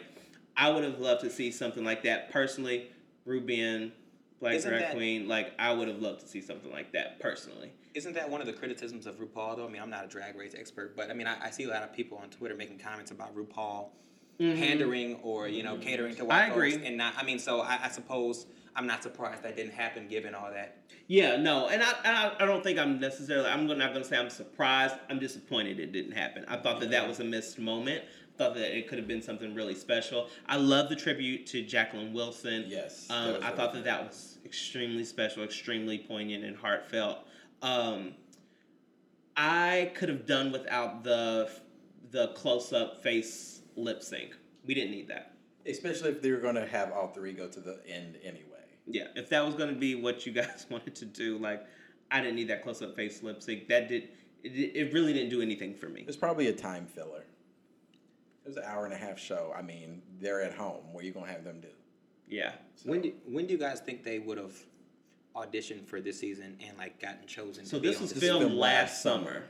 I 0.57 0.69
would 0.71 0.85
have 0.85 0.99
loved 0.99 1.23
to 1.23 1.31
see 1.31 1.51
something 1.51 1.85
like 1.85 2.03
that 2.05 2.31
personally. 2.33 2.91
Rubian, 3.27 3.93
Black 4.41 4.55
Isn't 4.55 4.71
Drag 4.71 4.83
that- 4.83 4.95
Queen. 4.95 5.29
Like 5.29 5.53
I 5.59 5.73
would 5.73 5.89
have 5.89 6.01
loved 6.01 6.21
to 6.21 6.27
see 6.29 6.41
something 6.41 6.71
like 6.73 6.93
that 6.93 7.21
personally. 7.21 7.73
Isn't 7.95 8.15
that 8.15 8.31
one 8.31 8.41
of 8.41 8.47
the 8.47 8.53
criticisms 8.53 9.07
of 9.07 9.19
RuPaul 9.19 9.57
though? 9.57 9.67
I 9.67 9.71
mean, 9.71 9.83
I'm 9.83 9.91
not 9.91 10.05
a 10.05 10.09
drag 10.09 10.37
race 10.37 10.55
expert, 10.57 10.97
but 10.97 11.11
I 11.11 11.15
mean, 11.15 11.27
I, 11.27 11.47
I 11.47 11.51
see 11.51 11.65
a 11.65 11.69
lot 11.69 11.83
of 11.83 11.93
people 11.93 12.19
on 12.19 12.31
Twitter 12.31 12.55
making 12.55 12.79
comments 12.79 13.11
about 13.11 13.35
RuPaul 13.35 13.89
pandering 14.41 15.17
or 15.23 15.49
you 15.49 15.63
know 15.63 15.77
catering 15.77 16.15
to 16.17 16.25
white 16.25 16.45
I 16.45 16.47
agree. 16.49 16.73
folks, 16.73 16.85
and 16.87 16.97
not. 16.97 17.15
I 17.17 17.25
mean, 17.25 17.39
so 17.39 17.61
I, 17.61 17.81
I 17.85 17.89
suppose 17.89 18.47
I'm 18.75 18.87
not 18.87 19.03
surprised 19.03 19.43
that 19.43 19.57
didn't 19.57 19.73
happen 19.73 20.09
given 20.09 20.35
all 20.35 20.51
that. 20.51 20.79
Yeah, 21.09 21.37
no, 21.37 21.69
and 21.69 21.83
I, 21.83 21.93
I, 22.05 22.33
I 22.41 22.47
don't 22.47 22.63
think 22.63 22.79
I'm 22.79 23.01
necessarily. 23.01 23.49
I'm 23.49 23.67
not 23.67 23.93
going 23.93 24.03
to 24.03 24.05
say 24.05 24.17
I'm 24.17 24.31
surprised. 24.31 24.95
I'm 25.09 25.19
disappointed 25.19 25.79
it 25.79 25.93
didn't 25.93 26.13
happen. 26.13 26.45
I 26.49 26.57
thought 26.57 26.81
that 26.81 26.91
that 26.91 27.07
was 27.07 27.21
a 27.21 27.25
missed 27.25 27.59
moment. 27.59 28.05
Thought 28.39 28.55
that 28.55 28.75
it 28.75 28.89
could 28.89 28.97
have 28.97 29.09
been 29.09 29.21
something 29.21 29.55
really 29.55 29.75
special. 29.75 30.29
I 30.49 30.57
love 30.57 30.89
the 30.89 30.97
tribute 30.97 31.47
to 31.49 31.63
Jacqueline 31.63 32.15
Wilson. 32.15 32.65
Yes, 32.67 33.07
um, 33.11 33.17
I 33.17 33.27
really 33.27 33.41
thought 33.57 33.75
that 33.75 33.85
that 33.85 34.03
was 34.03 34.39
extremely 34.47 35.05
special, 35.05 35.45
extremely 35.45 35.99
poignant 35.99 36.45
and 36.45 36.57
heartfelt. 36.57 37.27
Um, 37.63 38.15
I 39.37 39.93
could 39.95 40.09
have 40.09 40.27
done 40.27 40.53
without 40.53 41.05
the 41.05 41.51
the 42.11 42.29
close 42.29 42.73
up 42.73 43.03
face 43.03 43.63
lip 43.77 44.03
sync. 44.03 44.37
We 44.67 44.75
didn't 44.75 44.91
need 44.91 45.09
that. 45.09 45.35
Especially 45.67 46.11
if 46.11 46.23
they 46.23 46.31
were 46.31 46.39
going 46.39 46.57
to 46.57 46.67
have 46.67 46.93
all 46.93 47.09
three 47.09 47.33
go 47.33 47.47
to 47.49 47.61
the 47.61 47.81
end 47.87 48.17
anyway. 48.23 48.45
Yeah, 48.87 49.09
if 49.15 49.29
that 49.29 49.45
was 49.45 49.55
going 49.55 49.73
to 49.73 49.79
be 49.79 49.95
what 49.95 50.27
you 50.27 50.33
guys 50.33 50.67
wanted 50.71 50.95
to 50.97 51.05
do, 51.05 51.39
like 51.39 51.65
I 52.11 52.21
didn't 52.21 52.37
need 52.37 52.49
that 52.49 52.63
close 52.63 52.83
up 52.83 52.97
face 52.97 53.23
lip 53.23 53.43
sync. 53.43 53.69
That 53.69 53.89
did 53.89 54.09
it, 54.43 54.49
it 54.75 54.93
really 54.93 55.13
didn't 55.13 55.31
do 55.31 55.43
anything 55.43 55.75
for 55.75 55.89
me. 55.89 56.01
It 56.01 56.07
was 56.07 56.17
probably 56.17 56.49
a 56.49 56.53
time 56.53 56.87
filler. 56.87 57.25
It 58.45 58.49
was 58.49 58.57
an 58.57 58.65
hour 58.67 58.85
and 58.85 58.95
a 58.95 58.97
half 58.97 59.19
show. 59.19 59.53
I 59.57 59.63
mean, 59.63 60.03
they're 60.19 60.43
at 60.43 60.55
home. 60.55 60.93
What 60.93 61.05
are 61.05 61.07
you 61.07 61.13
going 61.13 61.27
to 61.27 61.33
have 61.33 61.45
them 61.45 61.61
do? 61.61 61.69
Yeah. 62.27 62.53
When 62.85 63.03
do 63.03 63.13
when 63.27 63.47
do 63.47 63.53
you 63.53 63.59
guys 63.59 63.81
think 63.81 64.03
they 64.03 64.19
would 64.19 64.39
have 64.39 64.55
auditioned 65.37 65.87
for 65.87 66.01
this 66.01 66.19
season 66.19 66.57
and 66.67 66.77
like 66.79 67.01
gotten 67.01 67.27
chosen? 67.27 67.65
So 67.65 67.77
to 67.77 67.83
be 67.83 67.89
this 67.89 67.97
on 67.97 68.03
was 68.03 68.13
the 68.13 68.21
filmed 68.21 68.41
filmed 68.47 68.57
last 68.57 68.73
last 68.93 69.03
summer. 69.03 69.45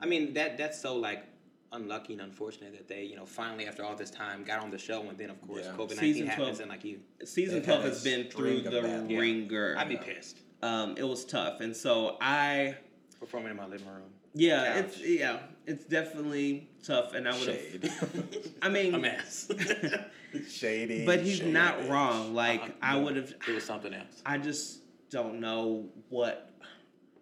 I 0.00 0.06
mean 0.06 0.34
that 0.34 0.58
that's 0.58 0.80
so 0.80 0.96
like 0.96 1.24
unlucky 1.72 2.12
and 2.12 2.22
unfortunate 2.22 2.72
that 2.72 2.86
they 2.86 3.02
you 3.02 3.16
know 3.16 3.26
finally 3.26 3.66
after 3.66 3.82
all 3.84 3.96
this 3.96 4.10
time 4.10 4.44
got 4.44 4.62
on 4.62 4.70
the 4.70 4.78
show 4.78 5.02
and 5.08 5.18
then 5.18 5.30
of 5.30 5.40
course 5.46 5.64
Yeah. 5.64 5.72
COVID 5.72 5.90
Season 5.90 6.04
nineteen 6.06 6.24
12. 6.26 6.38
happens 6.38 6.60
and 6.60 6.68
like 6.70 6.84
you 6.84 7.00
Season 7.24 7.62
twelve 7.62 7.82
has 7.82 8.04
been 8.04 8.28
through 8.30 8.60
the 8.60 8.70
bad- 8.82 9.10
Yeah. 9.10 9.18
ringer. 9.18 9.74
I'd 9.76 9.88
be 9.88 9.96
pissed 9.96 10.38
Um, 10.62 10.96
it 10.96 11.02
was 11.02 11.24
tough, 11.24 11.60
and 11.60 11.76
so 11.76 12.16
I 12.20 12.76
performing 13.18 13.50
in 13.50 13.56
my 13.56 13.66
living 13.66 13.86
room. 13.88 14.10
Yeah, 14.34 14.74
Couch. 14.74 14.84
it's 14.84 15.00
yeah, 15.00 15.38
it's 15.66 15.84
definitely 15.84 16.68
tough, 16.84 17.14
and 17.14 17.28
I 17.28 17.38
would 17.38 17.48
have. 17.48 18.24
I 18.62 18.68
mean, 18.68 18.94
a 18.94 18.98
mess. 18.98 19.50
Shady. 20.50 21.06
but 21.06 21.20
he's 21.20 21.38
shady. 21.38 21.52
not 21.52 21.88
wrong. 21.88 22.26
Uh-uh, 22.28 22.32
like 22.32 22.60
Uh-uh, 22.60 22.72
I 22.82 22.96
would 22.96 23.16
have. 23.16 23.32
it 23.48 23.54
was 23.54 23.64
something 23.64 23.94
else. 23.94 24.22
I 24.26 24.38
just 24.38 24.80
don't 25.10 25.40
know 25.40 25.86
what. 26.08 26.50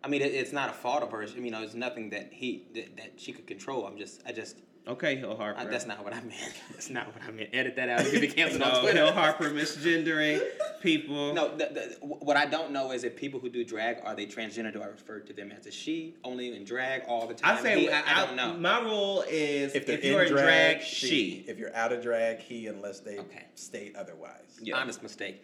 I 0.03 0.09
mean, 0.09 0.23
it, 0.23 0.33
it's 0.33 0.53
not 0.53 0.71
a 0.71 0.73
fault 0.73 1.03
of 1.03 1.11
hers. 1.11 1.35
I 1.37 1.41
mean, 1.41 1.55
it's 1.55 1.75
nothing 1.75 2.11
that 2.11 2.33
he 2.33 2.67
that, 2.75 2.97
that 2.97 3.21
she 3.21 3.33
could 3.33 3.47
control. 3.47 3.87
I'm 3.87 3.99
just, 3.99 4.23
I 4.27 4.33
just, 4.33 4.57
Okay, 4.89 5.17
Hill 5.17 5.37
Harper. 5.37 5.61
I, 5.61 5.65
that's 5.67 5.87
not 5.87 6.03
what 6.03 6.13
I 6.13 6.21
meant. 6.23 6.55
That's 6.73 6.91
not 6.91 7.07
what 7.15 7.23
I 7.23 7.31
meant. 7.31 7.51
Edit 7.53 7.77
that 7.77 7.89
out. 7.89 8.11
You'll 8.11 8.21
be 8.21 8.27
canceled 8.27 8.63
on 8.63 8.73
no, 8.73 8.81
Twitter. 8.81 9.05
Hill 9.05 9.13
Harper 9.13 9.51
misgendering 9.51 10.41
people. 10.83 11.33
No, 11.33 11.57
the, 11.57 11.67
the, 12.01 12.07
what 12.07 12.37
I 12.37 12.47
don't 12.47 12.73
know 12.73 12.91
is 12.93 13.05
if 13.05 13.17
people 13.17 13.39
who 13.41 13.49
do 13.49 13.65
drag 13.65 13.99
are 14.05 14.15
they 14.15 14.27
transgender? 14.27 14.73
Do 14.73 14.83
I 14.83 14.87
refer 14.87 15.21
to 15.21 15.33
them 15.33 15.53
as 15.53 15.67
a 15.67 15.71
she 15.71 16.17
only 16.25 16.55
in 16.55 16.65
drag 16.65 17.03
all 17.09 17.27
the 17.27 17.35
time? 17.35 17.57
I 17.57 17.61
say 17.63 17.81
He- 17.81 17.91
I, 17.91 18.03
I 18.23 18.27
don't 18.27 18.37
know. 18.37 18.55
My 18.55 18.81
rule 18.81 19.25
is 19.29 19.75
If 19.75 19.87
they're 19.87 19.99
if 19.99 20.05
you're 20.05 20.23
in 20.23 20.29
in 20.29 20.33
drag, 20.35 20.77
drag, 20.79 20.83
she. 20.87 21.07
she. 21.07 21.45
If 21.49 21.59
you're 21.59 21.75
out 21.75 21.93
of 21.93 22.03
drag, 22.03 22.39
he, 22.41 22.67
unless 22.67 23.01
they 23.01 23.19
Okay. 23.19 23.47
state 23.55 23.97
otherwise. 23.97 24.59
Yeah. 24.61 24.77
Honest 24.77 25.03
mistake. 25.03 25.43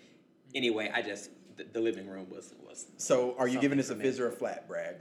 Anyway, 0.54 0.90
I 0.94 1.02
just 1.02 1.30
the, 1.56 1.64
the 1.64 1.80
living 1.80 2.08
room 2.08 2.26
was 2.30 2.54
was. 2.66 2.86
So, 2.96 3.34
are 3.38 3.48
you 3.48 3.60
giving 3.60 3.78
us 3.78 3.86
a 3.86 3.88
Something 3.88 4.06
fizz 4.06 4.20
or 4.20 4.28
a 4.28 4.32
flat, 4.32 4.66
Brad? 4.68 4.96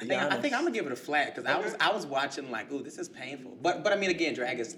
I 0.00 0.04
think, 0.04 0.22
I 0.22 0.36
think, 0.40 0.54
I'm 0.54 0.62
gonna 0.62 0.70
give 0.74 0.86
it 0.86 0.92
a 0.92 0.96
flat 0.96 1.34
because 1.34 1.50
I 1.50 1.58
was 1.58 1.74
I 1.80 1.90
was 1.92 2.06
watching 2.06 2.50
like, 2.50 2.70
ooh, 2.70 2.82
this 2.82 2.98
is 2.98 3.08
painful. 3.08 3.56
But 3.60 3.82
but 3.82 3.92
I 3.92 3.96
mean, 3.96 4.10
again, 4.10 4.34
drag 4.34 4.60
is. 4.60 4.76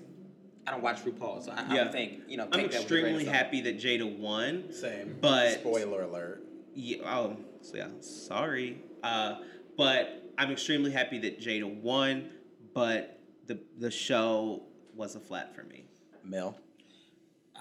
I 0.66 0.72
don't 0.72 0.82
watch 0.82 1.04
RuPaul, 1.04 1.42
so 1.44 1.52
I, 1.52 1.62
I 1.68 1.74
Yeah. 1.74 1.82
would 1.84 1.92
think 1.92 2.22
you 2.28 2.36
know. 2.36 2.44
I'm 2.44 2.50
Take 2.52 2.70
that 2.72 2.82
with 2.82 2.86
a 2.86 2.88
grain 2.88 3.04
of 3.04 3.10
extremely 3.10 3.24
salt. 3.24 3.36
happy 3.36 3.60
that 3.62 3.78
Jaida 3.78 4.18
won. 4.18 4.72
Same. 4.72 5.16
But- 5.20 5.60
spoiler 5.60 6.02
alert. 6.02 6.42
Yeah, 6.74 6.98
oh, 7.04 7.36
so 7.62 7.76
yeah, 7.76 7.88
sorry. 8.00 8.80
Uh, 9.02 9.36
but 9.76 10.22
I'm 10.38 10.50
extremely 10.52 10.92
happy 10.92 11.18
that 11.20 11.40
Jaida 11.40 11.68
won, 11.82 12.30
but 12.74 13.18
the 13.46 13.58
the 13.78 13.90
show 13.90 14.62
was 14.94 15.16
a 15.16 15.20
flat 15.20 15.54
for 15.54 15.64
me. 15.64 15.86
Mel. 16.24 16.56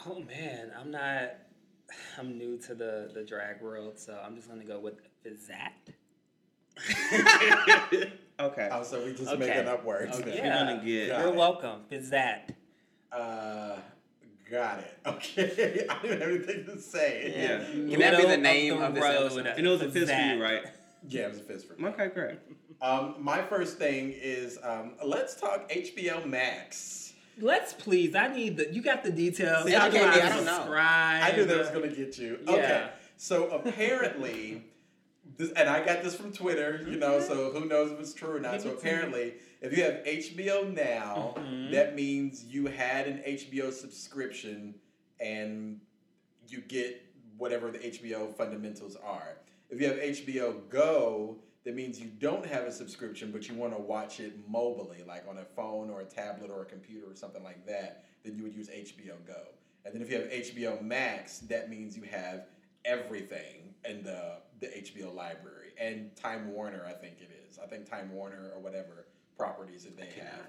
Oh 0.05 0.19
man, 0.21 0.71
I'm 0.79 0.91
not. 0.91 1.31
I'm 2.19 2.37
new 2.37 2.57
to 2.59 2.75
the 2.75 3.09
the 3.13 3.23
drag 3.23 3.61
world, 3.61 3.97
so 3.97 4.21
I'm 4.23 4.35
just 4.35 4.47
gonna 4.47 4.63
go 4.65 4.79
with 4.79 4.95
Fizat. 5.25 5.93
Okay. 8.41 8.69
Oh, 8.71 8.83
so 8.83 9.03
we 9.03 9.11
just 9.11 9.27
Okay. 9.27 9.47
making 9.49 9.67
up 9.67 9.83
words. 9.83 10.17
Okay. 10.17 10.29
then. 10.29 10.35
You're 10.37 10.45
Yeah. 10.45 10.59
gonna 10.59 10.75
get 10.85 11.07
You're 11.19 11.33
welcome, 11.33 11.81
Fizat. 11.91 12.51
Uh, 13.11 13.77
got 14.49 14.79
it. 14.79 14.93
Okay. 15.05 15.85
I 15.89 16.01
didn't 16.01 16.21
have 16.21 16.29
anything 16.29 16.65
to 16.65 16.79
say. 16.79 17.33
Yeah. 17.35 17.57
Can 17.65 17.99
that 17.99 18.17
be 18.17 18.27
the 18.27 18.37
name 18.37 18.81
of 18.81 18.93
this 18.93 19.03
episode? 19.03 19.47
And 19.47 19.65
it 19.65 19.69
was 19.69 19.81
a 19.81 19.89
fist 19.89 20.11
for 20.11 20.19
you, 20.19 20.41
right? 20.41 20.65
Yeah, 21.07 21.21
it 21.21 21.29
was 21.29 21.37
a 21.39 21.43
fizz 21.43 21.63
for 21.63 21.75
me. 21.81 21.87
Okay, 21.87 22.09
great. 22.09 22.39
Um, 22.81 23.15
my 23.19 23.41
first 23.41 23.77
thing 23.77 24.11
is 24.13 24.59
um, 24.61 24.95
let's 25.01 25.33
talk 25.39 25.71
HBO 25.71 26.25
Max. 26.25 27.13
Let's 27.39 27.71
please. 27.71 28.15
I 28.15 28.27
need 28.27 28.57
the. 28.57 28.73
You 28.73 28.81
got 28.81 29.05
the 29.05 29.11
details. 29.11 29.65
See, 29.65 29.71
How 29.71 29.85
educate 29.85 30.03
do 30.03 30.11
me, 30.11 30.21
I 30.21 30.29
don't 30.29 30.43
know. 30.43 30.55
subscribe? 30.55 31.23
I 31.23 31.31
knew 31.37 31.45
that 31.45 31.57
was 31.57 31.69
going 31.69 31.89
to 31.89 31.95
get 31.95 32.17
you. 32.17 32.39
Okay. 32.45 32.89
So 33.15 33.47
apparently, 33.49 34.61
this, 35.37 35.51
and 35.53 35.69
I 35.69 35.85
got 35.85 36.03
this 36.03 36.15
from 36.15 36.33
Twitter, 36.33 36.85
you 36.85 36.97
know, 36.97 37.21
so 37.21 37.51
who 37.51 37.63
knows 37.65 37.93
if 37.93 37.99
it's 38.01 38.13
true 38.13 38.35
or 38.35 38.39
not. 38.41 38.61
So 38.61 38.71
apparently, 38.71 39.35
if 39.61 39.77
you 39.77 39.83
have 39.83 40.01
HBO 40.05 40.63
Now, 40.73 41.33
Mhm. 41.37 41.71
that 41.71 41.95
means 41.95 42.45
you 42.45 42.67
had 42.67 43.07
an 43.07 43.21
HBO 43.25 43.71
subscription 43.71 44.79
and 45.19 45.81
you 46.47 46.61
get 46.61 47.01
whatever 47.37 47.71
the 47.71 47.85
HBO 47.85 48.31
fundamentals 48.33 48.95
are. 48.95 49.37
If 49.69 49.79
you 49.81 49.87
have 49.87 49.99
HBO 49.99 50.53
Go, 50.69 51.41
that 51.63 51.75
means 51.75 51.99
you 51.99 52.07
don't 52.09 52.45
have 52.45 52.63
a 52.63 52.71
subscription, 52.71 53.31
but 53.31 53.47
you 53.47 53.55
want 53.55 53.73
to 53.73 53.79
watch 53.81 54.19
it 54.19 54.49
mobily, 54.49 55.05
like 55.05 55.27
on 55.27 55.37
a 55.37 55.45
phone 55.45 55.89
or 55.89 56.01
a 56.01 56.05
tablet 56.05 56.49
or 56.49 56.61
a 56.61 56.65
computer 56.65 57.09
or 57.11 57.15
something 57.15 57.43
like 57.43 57.65
that, 57.65 58.05
then 58.23 58.35
you 58.35 58.43
would 58.43 58.55
use 58.55 58.69
HBO 58.69 59.17
Go. 59.25 59.47
And 59.85 59.93
then 59.93 60.01
if 60.01 60.09
you 60.09 60.17
have 60.19 60.31
HBO 60.31 60.81
Max, 60.81 61.39
that 61.39 61.69
means 61.69 61.95
you 61.95 62.03
have 62.03 62.47
everything 62.85 63.75
in 63.87 64.03
the, 64.03 64.37
the 64.59 64.67
HBO 64.67 65.13
library. 65.13 65.73
And 65.77 66.15
Time 66.15 66.51
Warner, 66.51 66.85
I 66.85 66.93
think 66.93 67.21
it 67.21 67.29
is. 67.47 67.59
I 67.59 67.67
think 67.67 67.89
Time 67.89 68.11
Warner 68.13 68.51
or 68.55 68.59
whatever 68.59 69.05
properties 69.43 69.85
that 69.85 69.97
they 69.97 70.09
have. 70.21 70.45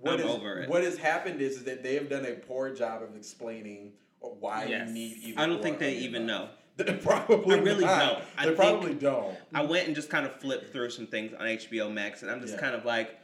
What 0.00 0.14
I'm 0.14 0.20
is- 0.20 0.26
over 0.26 0.58
it. 0.60 0.68
What 0.68 0.82
has 0.82 0.98
happened 0.98 1.40
is, 1.40 1.56
is 1.58 1.64
that 1.64 1.82
they 1.82 1.94
have 1.94 2.10
done 2.10 2.26
a 2.26 2.32
poor 2.32 2.74
job 2.74 3.02
of 3.02 3.16
explaining 3.16 3.92
why 4.20 4.66
Yes. 4.66 4.88
you 4.88 4.94
need 4.94 5.16
even 5.22 5.38
I 5.38 5.46
don't 5.46 5.62
think 5.62 5.78
they 5.78 5.94
even 5.98 6.26
know. 6.26 6.48
They 6.76 6.94
probably 6.94 7.56
I 7.56 7.58
really 7.58 7.84
not. 7.84 7.98
don't. 8.14 8.24
I 8.38 8.46
they 8.46 8.54
probably 8.54 8.94
don't. 8.94 9.36
I 9.54 9.62
went 9.62 9.86
and 9.86 9.94
just 9.94 10.08
kind 10.08 10.24
of 10.24 10.34
flipped 10.40 10.72
through 10.72 10.88
some 10.90 11.06
things 11.06 11.34
on 11.34 11.40
HBO 11.46 11.92
Max, 11.92 12.22
and 12.22 12.30
I'm 12.30 12.40
just 12.40 12.54
Yeah. 12.54 12.60
kind 12.60 12.74
of 12.74 12.86
like, 12.86 13.18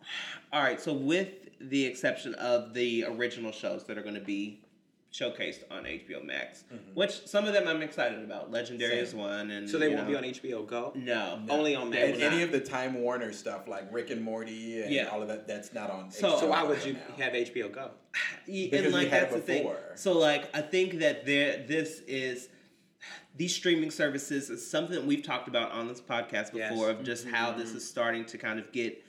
all 0.52 0.62
right. 0.62 0.80
So 0.80 0.92
with 0.92 1.28
the 1.60 1.84
exception 1.84 2.34
of 2.34 2.74
the 2.74 3.04
original 3.04 3.52
shows 3.52 3.84
that 3.84 3.96
are 3.98 4.02
going 4.02 4.16
to 4.16 4.20
be 4.20 4.62
showcased 5.16 5.60
on 5.70 5.84
HBO 5.84 6.24
Max, 6.24 6.64
mm-hmm. 6.72 6.92
which 6.94 7.26
some 7.26 7.46
of 7.46 7.52
them 7.54 7.66
I'm 7.66 7.82
excited 7.82 8.22
about. 8.22 8.50
Legendary 8.50 8.96
Same. 8.96 9.04
is 9.04 9.14
one, 9.14 9.50
and 9.50 9.68
So 9.68 9.78
they 9.78 9.88
won't 9.88 10.08
know, 10.08 10.20
be 10.20 10.26
on 10.28 10.34
HBO 10.34 10.66
Go. 10.66 10.92
No, 10.94 11.40
Only 11.48 11.74
on 11.74 11.90
Max. 11.90 12.12
And 12.14 12.22
any 12.22 12.42
of 12.42 12.52
the 12.52 12.60
Time 12.60 12.94
Warner 12.94 13.32
stuff 13.32 13.66
like 13.66 13.92
Rick 13.92 14.10
and 14.10 14.22
Morty 14.22 14.82
and 14.82 14.92
Yeah. 14.92 15.06
all 15.06 15.22
of 15.22 15.28
that, 15.28 15.46
that's 15.48 15.72
not 15.72 15.90
on. 15.90 16.10
So- 16.10 16.28
HBO 16.36 16.40
So 16.40 16.46
why 16.48 16.62
would 16.62 16.84
you 16.84 16.94
now. 16.94 17.24
have 17.24 17.34
HBO 17.34 17.68
Go? 17.68 17.90
Because 18.46 18.84
and 18.84 18.94
we 18.94 19.00
like 19.00 19.08
had 19.08 19.22
that's 19.24 19.32
the 19.32 19.38
it 19.38 19.44
thing. 19.46 19.62
before. 19.64 19.78
So 19.96 20.12
like 20.18 20.54
I 20.54 20.60
think 20.60 21.00
that 21.00 21.26
there 21.26 21.64
this 21.66 22.00
is 22.06 22.48
these 23.36 23.54
streaming 23.54 23.90
services 23.90 24.48
is 24.50 24.68
something 24.68 25.06
we've 25.06 25.22
talked 25.22 25.48
about 25.48 25.72
on 25.72 25.88
this 25.88 26.00
podcast 26.00 26.54
Yes. 26.54 26.70
before 26.70 26.90
of 26.90 27.02
just 27.02 27.26
how 27.28 27.52
this 27.52 27.68
mm-hmm. 27.68 27.76
is 27.78 27.88
starting 27.88 28.24
to 28.26 28.38
kind 28.38 28.58
of 28.58 28.72
get 28.72 29.02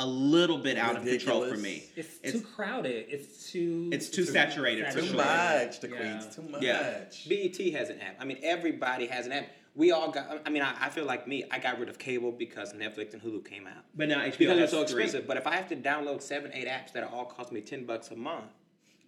a 0.00 0.06
little 0.06 0.56
bit 0.58 0.78
out 0.78 0.96
of 0.96 1.04
control 1.04 1.46
for 1.46 1.56
me. 1.58 1.84
It's, 1.94 2.08
It's- 2.22 2.32
too 2.32 2.40
crowded. 2.40 3.06
It's 3.10 3.50
too. 3.50 3.90
It's 3.92 4.08
too 4.08 4.24
saturated 4.24 4.86
for 4.92 5.02
Too 5.02 5.12
much, 5.14 5.80
the 5.80 5.88
Yeah. 5.90 5.96
queens. 5.96 6.34
Too 6.34 6.42
much. 6.42 6.62
Yeah. 6.62 7.04
BET 7.28 7.56
has 7.74 7.90
an 7.90 8.00
app. 8.00 8.16
I 8.18 8.24
mean, 8.24 8.38
everybody 8.42 9.06
has 9.06 9.26
an 9.26 9.32
app. 9.32 9.46
We 9.76 9.92
all 9.92 10.10
got. 10.10 10.40
I 10.46 10.50
mean, 10.50 10.62
I, 10.62 10.74
I 10.86 10.88
feel 10.88 11.04
like 11.04 11.28
me. 11.28 11.44
I 11.50 11.58
got 11.58 11.78
rid 11.78 11.88
of 11.90 11.98
cable 11.98 12.32
because 12.32 12.72
Netflix 12.72 13.12
and 13.12 13.22
Hulu 13.22 13.44
came 13.48 13.66
out 13.66 13.84
But 13.94 14.08
now 14.08 14.18
HBO 14.20 14.38
because 14.38 14.38
they're 14.38 14.60
has 14.60 14.70
so 14.70 14.84
three. 14.86 15.04
expensive. 15.04 15.28
But 15.28 15.36
if 15.36 15.46
I 15.46 15.54
have 15.54 15.68
to 15.68 15.76
download 15.76 16.22
seven, 16.22 16.50
eight 16.54 16.66
apps 16.66 16.92
that 16.94 17.04
all 17.04 17.26
cost 17.26 17.52
me 17.52 17.60
ten 17.60 17.84
bucks 17.84 18.10
a 18.10 18.16
month, 18.16 18.46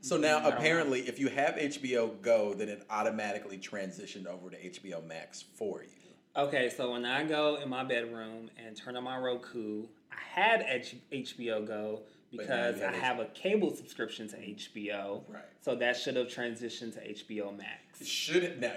So 0.03 0.16
now, 0.18 0.38
mm, 0.40 0.45
I 0.45 0.51
know. 0.51 0.57
apparently, 0.57 1.01
if 1.09 1.18
you 1.18 1.28
have 1.28 1.55
HBO 1.57 2.09
Go, 2.22 2.55
then 2.55 2.68
it 2.68 2.84
automatically 2.90 3.57
transitioned 3.59 4.26
over 4.26 4.51
to 4.51 4.57
HBO 4.57 5.01
Max 5.07 5.43
for 5.55 5.82
you. 5.82 5.88
Okay, 6.36 6.70
so 6.74 6.92
when 6.92 7.04
I 7.04 7.24
go 7.24 7.56
in 7.62 7.68
my 7.68 7.84
bedroom 7.84 8.50
and 8.56 8.74
turn 8.76 8.96
on 8.96 9.04
my 9.04 9.18
Roku, 9.18 9.84
I 10.10 10.40
had 10.40 10.64
H- 10.66 10.96
HBO 11.12 11.66
Go, 11.66 12.00
because 12.30 12.80
I 12.80 12.90
have 12.92 13.18
a 13.20 13.26
cable 13.26 13.74
subscription 13.76 14.28
to 14.28 14.36
HBO. 14.36 15.20
Right. 15.28 15.42
So 15.60 15.74
that 15.76 15.96
should 15.98 16.16
have 16.16 16.28
transitioned 16.28 16.94
to 16.94 17.00
HBO 17.24 17.54
Max. 17.56 18.00
It 18.00 18.06
Should 18.06 18.60
now? 18.60 18.72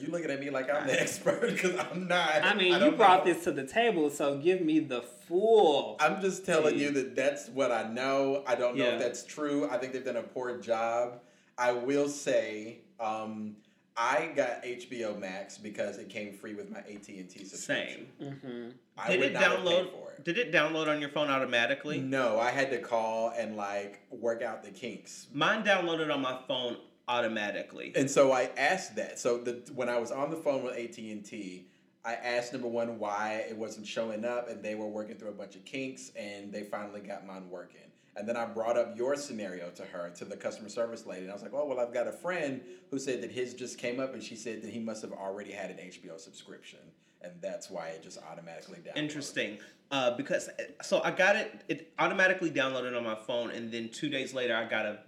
You 0.00 0.08
looking 0.08 0.30
at 0.30 0.40
me 0.40 0.48
like 0.48 0.70
I'm 0.74 0.86
the 0.86 0.98
expert 1.00 1.42
because 1.42 1.76
I'm 1.78 2.08
not. 2.08 2.42
I 2.42 2.54
mean, 2.54 2.82
you 2.82 2.92
brought 2.92 3.26
know. 3.26 3.34
this 3.34 3.44
to 3.44 3.52
the 3.52 3.66
table, 3.66 4.08
so 4.08 4.38
give 4.38 4.62
me 4.62 4.80
the 4.80 5.02
full. 5.02 5.96
I'm 6.00 6.22
just 6.22 6.46
telling 6.46 6.78
you 6.78 6.90
that 6.92 7.14
that's 7.14 7.48
what 7.50 7.70
I 7.70 7.86
know. 7.88 8.42
I 8.46 8.54
don't 8.54 8.76
know 8.76 8.84
Yeah. 8.84 8.92
if 8.94 9.00
that's 9.00 9.24
true. 9.24 9.68
I 9.70 9.76
think 9.76 9.92
they've 9.92 10.04
done 10.04 10.16
a 10.16 10.22
poor 10.22 10.56
job. 10.58 11.20
I 11.58 11.72
will 11.72 12.08
say, 12.08 12.78
um, 12.98 13.56
I 13.96 14.32
got 14.34 14.62
HBO 14.64 15.18
Max 15.18 15.56
because 15.56 15.98
it 15.98 16.08
came 16.08 16.32
free 16.32 16.54
with 16.54 16.70
my 16.70 16.80
AT 16.80 17.08
and 17.08 17.28
T 17.30 17.44
subscription. 17.44 18.06
Same. 18.18 18.32
hmm 18.40 18.68
I 18.98 19.08
Did 19.10 19.20
would 19.20 19.28
it 19.30 19.32
not 19.34 19.42
have 19.42 19.58
paid 19.58 19.66
download? 19.66 19.90
for 19.92 20.12
it. 20.12 20.24
Did 20.24 20.38
it 20.38 20.52
download 20.52 20.88
on 20.88 21.00
your 21.00 21.10
phone 21.10 21.28
automatically? 21.30 22.00
No, 22.00 22.38
I 22.40 22.50
had 22.50 22.70
to 22.70 22.78
call 22.78 23.32
and 23.36 23.56
like 23.56 24.00
work 24.10 24.42
out 24.42 24.62
the 24.64 24.70
kinks. 24.70 25.28
Mine 25.32 25.62
downloaded 25.64 26.12
on 26.12 26.20
my 26.20 26.38
phone 26.48 26.76
automatically. 27.08 27.92
And 27.94 28.10
so 28.10 28.32
I 28.32 28.50
asked 28.56 28.96
that. 28.96 29.18
So 29.18 29.38
the 29.38 29.62
when 29.74 29.88
I 29.88 29.98
was 29.98 30.10
on 30.10 30.30
the 30.30 30.36
phone 30.36 30.64
with 30.64 30.76
AT 30.76 30.98
and 30.98 31.24
T, 31.24 31.66
I 32.04 32.14
asked 32.14 32.52
number 32.52 32.68
one 32.68 32.98
why 32.98 33.44
it 33.48 33.56
wasn't 33.56 33.86
showing 33.86 34.24
up, 34.24 34.48
and 34.50 34.62
they 34.62 34.74
were 34.74 34.88
working 34.88 35.16
through 35.16 35.30
a 35.30 35.34
bunch 35.34 35.54
of 35.56 35.64
kinks, 35.64 36.10
and 36.16 36.52
they 36.52 36.62
finally 36.64 37.00
got 37.00 37.26
mine 37.26 37.48
working. 37.48 37.80
And 38.16 38.28
then 38.28 38.36
I 38.36 38.44
brought 38.44 38.76
up 38.76 38.96
your 38.96 39.16
scenario 39.16 39.70
to 39.70 39.84
her, 39.84 40.10
to 40.16 40.24
the 40.24 40.36
customer 40.36 40.68
service 40.68 41.04
lady, 41.04 41.22
and 41.22 41.30
I 41.30 41.34
was 41.34 41.42
like, 41.42 41.52
"Oh 41.52 41.66
well, 41.66 41.80
I've 41.80 41.92
got 41.92 42.06
a 42.06 42.12
friend 42.12 42.60
who 42.90 42.98
said 42.98 43.22
that 43.22 43.32
his 43.32 43.54
just 43.54 43.78
came 43.78 43.98
up, 43.98 44.14
and 44.14 44.22
she 44.22 44.36
said 44.36 44.62
that 44.62 44.70
he 44.70 44.78
must 44.78 45.02
have 45.02 45.12
already 45.12 45.50
had 45.50 45.70
an 45.70 45.78
HBO 45.78 46.18
subscription, 46.18 46.78
and 47.22 47.32
that's 47.40 47.70
why 47.70 47.88
it 47.88 48.02
just 48.02 48.18
automatically 48.30 48.78
downloaded." 48.78 48.96
Interesting. 48.98 49.58
Uh, 49.90 50.16
because 50.16 50.48
so 50.82 51.02
I 51.02 51.10
got 51.10 51.36
it, 51.36 51.62
it 51.68 51.92
automatically 51.98 52.50
downloaded 52.50 52.96
on 52.96 53.04
my 53.04 53.16
phone, 53.16 53.50
and 53.50 53.72
then 53.72 53.88
two 53.90 54.08
days 54.08 54.32
later 54.32 54.56
I 54.56 54.64
got 54.68 54.86
a 54.86 55.00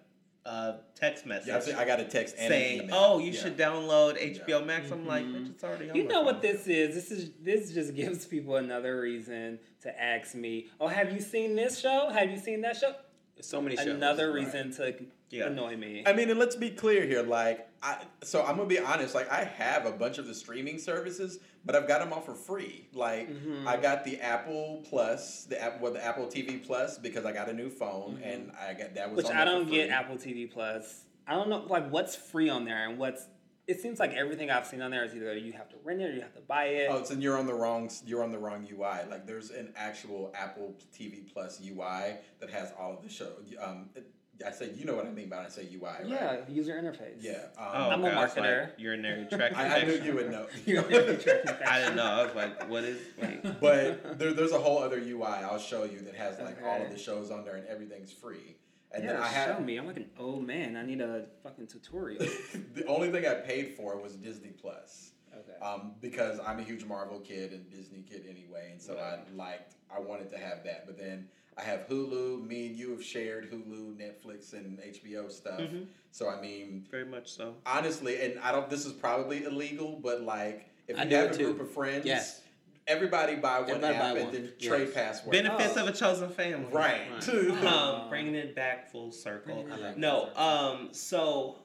uh, 0.47 0.77
text 0.95 1.27
message 1.27 1.49
Yeah, 1.49 1.57
I 1.57 1.61
said- 1.61 1.75
I 1.75 1.85
got 1.85 2.01
a 2.01 2.05
text 2.05 2.37
and 2.39 2.45
an 2.47 2.51
saying, 2.51 2.83
email. 2.85 2.97
"Oh, 2.97 3.19
you 3.19 3.33
Yeah. 3.33 3.41
should 3.43 3.57
download 3.57 4.17
HBO 4.19 4.65
Max." 4.65 4.91
I'm 4.93 5.07
like, 5.07 5.25
"Bitch, 5.27 5.51
it's 5.51 5.65
already 5.65 5.91
on." 5.91 5.97
You 5.97 6.05
my 6.05 6.09
know 6.11 6.23
what 6.23 6.37
phone." 6.37 6.43
this 6.53 6.67
is? 6.67 6.95
This 6.95 7.11
is 7.11 7.31
this 7.41 7.73
just 7.73 7.95
gives 8.03 8.25
people 8.27 8.57
another 8.57 9.01
reason 9.01 9.59
to 9.83 10.03
ask 10.03 10.35
me, 10.35 10.69
"Oh, 10.81 10.87
have 10.89 11.13
you 11.13 11.21
seen 11.21 11.57
this 11.57 11.79
show? 11.81 12.09
Have 12.11 12.31
you 12.31 12.39
seen 12.39 12.61
that 12.63 12.77
show?" 12.77 12.95
There's 13.37 13.47
so 13.47 13.61
many 13.61 13.77
shows. 13.77 13.87
Another 13.89 14.29
right. 14.33 14.45
reason 14.45 14.73
to 14.73 14.95
Yeah. 15.29 15.47
annoy 15.47 15.77
me. 15.77 16.03
I 16.07 16.13
mean, 16.15 16.31
and 16.31 16.39
let's 16.39 16.57
be 16.57 16.71
clear 16.71 17.05
here. 17.05 17.23
Like, 17.23 17.69
I 17.83 18.03
so 18.23 18.43
I'm 18.43 18.57
gonna 18.57 18.69
be 18.69 18.79
honest. 18.79 19.15
Like, 19.15 19.31
I 19.31 19.45
have 19.45 19.85
a 19.85 19.93
bunch 19.93 20.17
of 20.19 20.27
the 20.27 20.35
streaming 20.35 20.79
services, 20.79 21.39
but 21.65 21.77
I've 21.77 21.87
got 21.87 22.01
them 22.01 22.13
all 22.15 22.23
for 22.23 22.35
free. 22.35 22.89
Like, 22.95 23.29
Mm-hmm. 23.29 23.69
I 23.69 23.77
got 23.77 24.05
the 24.05 24.19
Apple 24.21 24.83
Plus, 24.89 25.45
the 25.45 25.63
app, 25.63 25.81
well, 25.83 25.93
the 25.93 26.03
Apple 26.03 26.27
TV 26.27 26.65
Plus 26.65 26.97
because 26.99 27.27
I 27.27 27.33
got 27.33 27.51
a 27.51 27.53
new 27.53 27.69
phone, 27.69 28.15
Mm-hmm. 28.17 28.23
and 28.29 28.53
I 28.59 28.73
got 28.73 28.95
that 28.95 29.11
was 29.11 29.19
Which 29.19 29.27
on 29.27 29.37
I 29.37 29.45
don't 29.45 29.71
get. 29.71 29.91
Apple 29.91 30.17
TV 30.17 30.51
Plus. 30.51 31.05
I 31.29 31.35
don't 31.35 31.51
know 31.51 31.65
like 31.69 31.91
what's 31.91 32.17
free 32.17 32.49
on 32.49 32.65
there 32.65 32.89
and 32.89 32.99
what's. 32.99 33.27
It 33.67 33.81
seems 33.81 33.99
like 33.99 34.13
everything 34.15 34.49
I've 34.51 34.67
seen 34.67 34.81
on 34.81 34.93
there 34.93 35.05
is 35.05 35.15
either 35.15 35.37
you 35.37 35.53
have 35.53 35.69
to 35.71 35.77
rent 35.83 36.01
it 36.01 36.11
or 36.11 36.13
you 36.15 36.21
have 36.21 36.35
to 36.35 36.41
buy 36.41 36.67
it. 36.67 36.89
Oh, 36.91 37.03
so 37.03 37.15
you're 37.15 37.37
on 37.37 37.47
the 37.47 37.55
wrong 37.55 37.91
you're 38.05 38.23
on 38.23 38.31
the 38.31 38.39
wrong 38.39 38.67
UI. 38.71 39.09
Like, 39.11 39.27
there's 39.27 39.51
an 39.51 39.73
actual 39.77 40.33
Apple 40.37 40.75
TV 40.97 41.25
Plus 41.33 41.61
UI 41.61 42.15
that 42.41 42.51
has 42.51 42.73
all 42.79 42.93
of 42.95 43.03
the 43.03 43.09
show. 43.09 43.33
Um, 43.63 43.91
it- 43.97 44.11
I 44.47 44.51
say 44.51 44.71
you 44.77 44.85
know 44.85 44.95
what 44.95 45.07
I 45.07 45.11
mean 45.13 45.31
by 45.31 45.47
I 45.47 45.49
say 45.49 45.67
UI, 45.75 45.81
right? 45.83 46.07
yeah, 46.07 46.37
user 46.47 46.75
interface. 46.75 47.23
Yeah. 47.23 47.45
Um, 47.57 47.67
Oh, 47.73 47.91
I'm 47.91 48.05
a 48.05 48.07
okay, 48.09 48.17
I 48.17 48.21
was 48.23 48.37
like, 48.37 48.45
marketer. 48.45 48.71
urinary 48.77 49.25
tract 49.31 49.57
I, 49.57 49.81
I 49.81 49.85
knew 49.85 49.95
you 49.95 50.13
would 50.13 50.31
know. 50.31 50.47
Urinary 50.67 51.17
tract 51.17 51.41
infection. 51.49 51.67
I 51.67 51.79
didn't 51.81 51.97
know. 51.97 52.03
I 52.05 52.23
was 52.27 52.35
like, 52.35 52.69
"What 52.69 52.85
is?" 52.85 52.99
Wait. 53.19 53.43
but 53.63 54.19
there, 54.19 54.35
there's 54.35 54.53
a 54.53 54.59
whole 54.59 54.77
other 54.83 54.99
UI 54.99 55.23
I'll 55.27 55.59
show 55.59 55.85
you 55.85 56.01
that 56.01 56.15
has 56.17 56.39
like 56.39 56.63
all 56.63 56.83
of 56.83 56.91
the 56.91 56.99
shows 56.99 57.31
on 57.31 57.47
there 57.47 57.57
and 57.57 57.67
everything's 57.67 58.13
free. 58.13 58.57
And 58.93 59.05
Yeah, 59.05 59.13
then 59.15 59.23
I 59.23 59.29
show 59.29 59.35
have 59.35 59.65
me. 59.65 59.77
I'm 59.77 59.87
like 59.87 59.97
an 59.97 60.11
old 60.19 60.47
man. 60.47 60.77
I 60.77 60.85
need 60.85 61.01
a 61.01 61.27
fucking 61.43 61.67
tutorial. 61.67 62.25
the 62.75 62.87
only 62.87 63.11
thing 63.11 63.27
I 63.27 63.35
paid 63.35 63.75
for 63.77 63.97
was 64.01 64.15
Disney 64.17 64.51
Plus. 64.51 65.13
Okay. 65.35 65.59
Um, 65.65 65.93
because 66.01 66.41
I'm 66.47 66.59
a 66.59 66.63
huge 66.63 66.85
Marvel 66.85 67.21
kid 67.21 67.53
and 67.53 67.71
Disney 67.71 68.03
kid 68.09 68.25
anyway, 68.29 68.71
and 68.73 68.81
so 68.81 68.97
I 68.97 69.19
liked 69.37 69.75
I 69.95 70.01
wanted 70.01 70.31
to 70.31 70.39
have 70.39 70.65
that. 70.65 70.87
But 70.87 70.97
then 70.99 71.29
I 71.59 71.63
have 71.63 71.87
Hulu. 71.89 72.47
Me 72.47 72.67
and 72.69 72.77
you 72.77 72.91
have 72.93 73.05
shared 73.05 73.51
Hulu, 73.51 73.97
Netflix, 73.97 74.55
and 74.55 74.79
HBO 74.79 75.31
stuff. 75.31 75.61
Mm-hmm. 75.61 75.83
So 76.11 76.31
I 76.31 76.41
mean, 76.41 76.87
Very 76.91 77.05
much 77.05 77.29
so. 77.31 77.55
honestly, 77.67 78.19
and 78.23 78.39
I 78.41 78.51
don't. 78.53 78.71
This 78.71 78.87
is 78.87 78.93
probably 78.95 79.45
illegal, 79.45 79.99
but 80.03 80.23
like 80.23 80.71
if 80.89 80.99
I 80.99 81.03
you 81.05 81.17
have 81.17 81.33
a 81.33 81.37
too. 81.37 81.45
group 81.45 81.61
of 81.61 81.71
friends, 81.71 82.07
Yes. 82.07 82.41
Everybody 82.87 83.37
buy 83.37 83.61
one 83.61 83.71
Everybody 83.71 83.95
app 83.95 84.01
buy 84.03 84.09
and 84.21 84.25
one. 84.25 84.33
then 84.35 84.53
Yes. 84.59 84.69
trade 84.69 84.95
passwords. 84.95 85.31
Benefits 85.43 85.77
Oh. 85.77 85.83
of 85.83 85.89
a 85.89 85.93
chosen 85.97 86.31
family. 86.31 86.73
Right. 86.73 87.29
um, 87.67 88.09
bringing 88.09 88.35
it 88.35 88.55
back 88.55 88.91
full 88.91 89.11
circle. 89.13 89.55
Bringing 89.63 89.73
it 89.73 89.83
back 89.83 89.97
no, 89.97 90.35
um, 90.37 90.89
so 90.93 91.59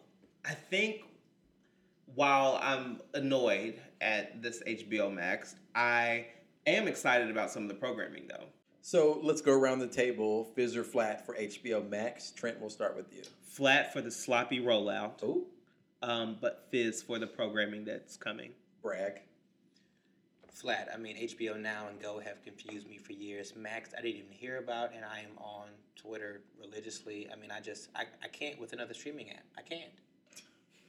I 0.45 0.53
think 0.53 1.01
while 2.15 2.59
I'm 2.61 3.01
annoyed 3.13 3.79
at 4.01 4.41
this 4.41 4.61
HBO 4.65 5.09
Max, 5.13 5.55
I 5.75 6.27
am 6.67 6.87
excited 6.87 7.29
about 7.29 7.51
some 7.51 7.63
of 7.63 7.69
the 7.69 7.75
programming 7.75 8.27
though. 8.27 8.45
So 8.81 9.19
let's 9.21 9.41
go 9.41 9.53
around 9.53 9.79
the 9.79 9.87
table. 9.87 10.45
Fizz 10.55 10.75
or 10.75 10.83
flat 10.83 11.25
for 11.25 11.35
HBO 11.35 11.81
Max. 11.87 12.31
Trent, 12.31 12.59
we'll 12.59 12.69
start 12.71 12.95
with 12.95 13.13
you. 13.15 13.21
Flat 13.43 13.93
for 13.93 14.01
the 14.01 14.09
sloppy 14.09 14.59
rollout, 14.59 15.21
Oh, 15.23 15.45
um, 16.01 16.37
but 16.41 16.67
fizz 16.71 17.03
for 17.03 17.19
the 17.19 17.27
programming 17.27 17.85
that's 17.85 18.17
coming. 18.17 18.53
brag. 18.81 19.21
Flat. 20.51 20.89
I 20.93 20.97
mean, 20.97 21.15
HBO 21.15 21.59
Now 21.59 21.87
and 21.89 21.99
Go 22.01 22.19
have 22.19 22.43
confused 22.43 22.87
me 22.87 22.97
for 22.97 23.13
years. 23.13 23.53
Max, 23.55 23.91
I 23.97 24.01
didn't 24.01 24.17
even 24.17 24.31
hear 24.31 24.57
about, 24.57 24.93
and 24.93 25.05
I 25.05 25.19
am 25.19 25.37
on 25.37 25.69
Twitter 25.95 26.41
religiously. 26.59 27.27
I 27.31 27.35
mean, 27.35 27.51
I 27.51 27.61
just, 27.61 27.89
I, 27.95 28.03
I 28.23 28.27
can't 28.27 28.59
with 28.59 28.73
another 28.73 28.93
streaming 28.93 29.29
app. 29.29 29.45
I 29.57 29.61
can't. 29.61 29.91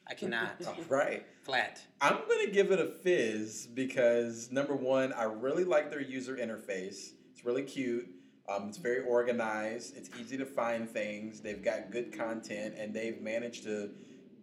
I 0.08 0.14
cannot. 0.14 0.60
right. 0.88 1.24
Flat. 1.42 1.80
I'm 2.00 2.18
going 2.28 2.46
to 2.46 2.52
give 2.52 2.72
it 2.72 2.80
a 2.80 2.86
fizz 2.86 3.68
because 3.72 4.50
number 4.50 4.74
one, 4.74 5.12
I 5.12 5.24
really 5.24 5.64
like 5.64 5.90
their 5.90 6.02
user 6.02 6.36
interface. 6.36 7.12
It's 7.30 7.44
really 7.44 7.62
cute. 7.62 8.08
Um, 8.48 8.68
it's 8.68 8.78
very 8.78 9.04
organized. 9.04 9.96
It's 9.96 10.10
easy 10.20 10.36
to 10.36 10.44
find 10.44 10.90
things. 10.90 11.40
They've 11.40 11.62
got 11.62 11.92
good 11.92 12.16
content, 12.16 12.74
and 12.76 12.92
they've 12.92 13.20
managed 13.20 13.62
to 13.64 13.90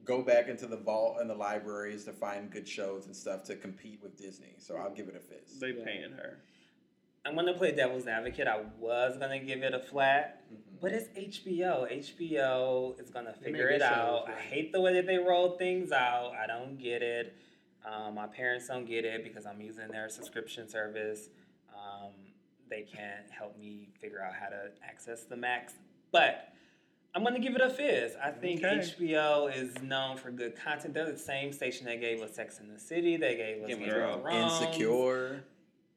go 0.10 0.24
back 0.24 0.48
into 0.50 0.66
the 0.66 0.76
vault 0.76 1.18
and 1.22 1.30
the 1.30 1.36
libraries 1.36 2.04
to 2.06 2.12
find 2.12 2.50
good 2.52 2.68
shows 2.68 3.06
and 3.06 3.16
stuff 3.16 3.44
to 3.44 3.56
compete 3.56 4.00
with 4.02 4.18
Disney. 4.18 4.56
So 4.58 4.76
I'll 4.76 4.90
give 4.94 5.08
it 5.08 5.16
a 5.16 5.20
fizz. 5.20 5.60
They 5.60 5.72
paying 5.74 6.12
her. 6.14 6.40
I'm 7.26 7.36
gonna 7.36 7.54
play 7.54 7.72
devil's 7.76 8.08
advocate. 8.08 8.48
I 8.48 8.62
was 8.80 9.18
gonna 9.20 9.38
give 9.40 9.62
it 9.62 9.74
a 9.76 9.80
flat, 9.80 10.42
Mm-hmm. 10.52 10.78
but 10.82 10.92
it's 10.94 11.10
HBO. 11.10 11.86
HBO 11.92 13.00
is 13.00 13.12
gonna 13.12 13.34
figure 13.34 13.66
make 13.68 13.76
it 13.76 13.80
good 13.80 13.82
out. 13.84 14.26
shows, 14.26 14.36
I 14.36 14.42
hate 14.42 14.72
the 14.74 14.82
way 14.82 14.94
that 14.96 15.06
they 15.06 15.18
roll 15.18 15.58
things 15.58 15.92
out. 15.92 16.32
I 16.42 16.48
don't 16.48 16.80
get 16.80 17.04
it. 17.04 17.36
Um, 17.86 18.16
my 18.16 18.26
parents 18.26 18.68
don't 18.68 18.86
get 18.86 19.06
it 19.06 19.24
because 19.24 19.46
I'm 19.46 19.62
using 19.62 19.90
their 19.90 20.10
subscription 20.10 20.68
service. 20.68 21.30
Um, 21.72 22.12
they 22.70 22.82
can't 22.82 23.30
help 23.30 23.58
me 23.60 23.90
figure 24.02 24.24
out 24.24 24.34
how 24.34 24.48
to 24.50 24.72
access 24.84 25.24
the 25.26 25.36
Max, 25.36 25.74
but 26.12 26.52
I'm 27.16 27.24
gonna 27.24 27.40
give 27.40 27.56
it 27.56 27.62
a 27.62 27.70
fizz. 27.70 28.16
I 28.24 28.32
think 28.32 28.64
Okay. 28.64 28.78
HBO 28.78 29.48
is 29.56 29.82
known 29.82 30.18
for 30.18 30.30
good 30.32 30.56
content. 30.56 30.94
They're 30.94 31.12
the 31.12 31.18
same 31.18 31.52
station 31.52 31.86
that 31.88 32.00
gave 32.00 32.22
us 32.22 32.36
Sex 32.36 32.60
in 32.60 32.72
the 32.72 32.80
City. 32.80 33.18
They 33.18 33.36
gave 33.36 33.64
us 33.64 33.68
Game 33.70 33.84
girl. 33.90 34.26
Insecure. 34.32 35.44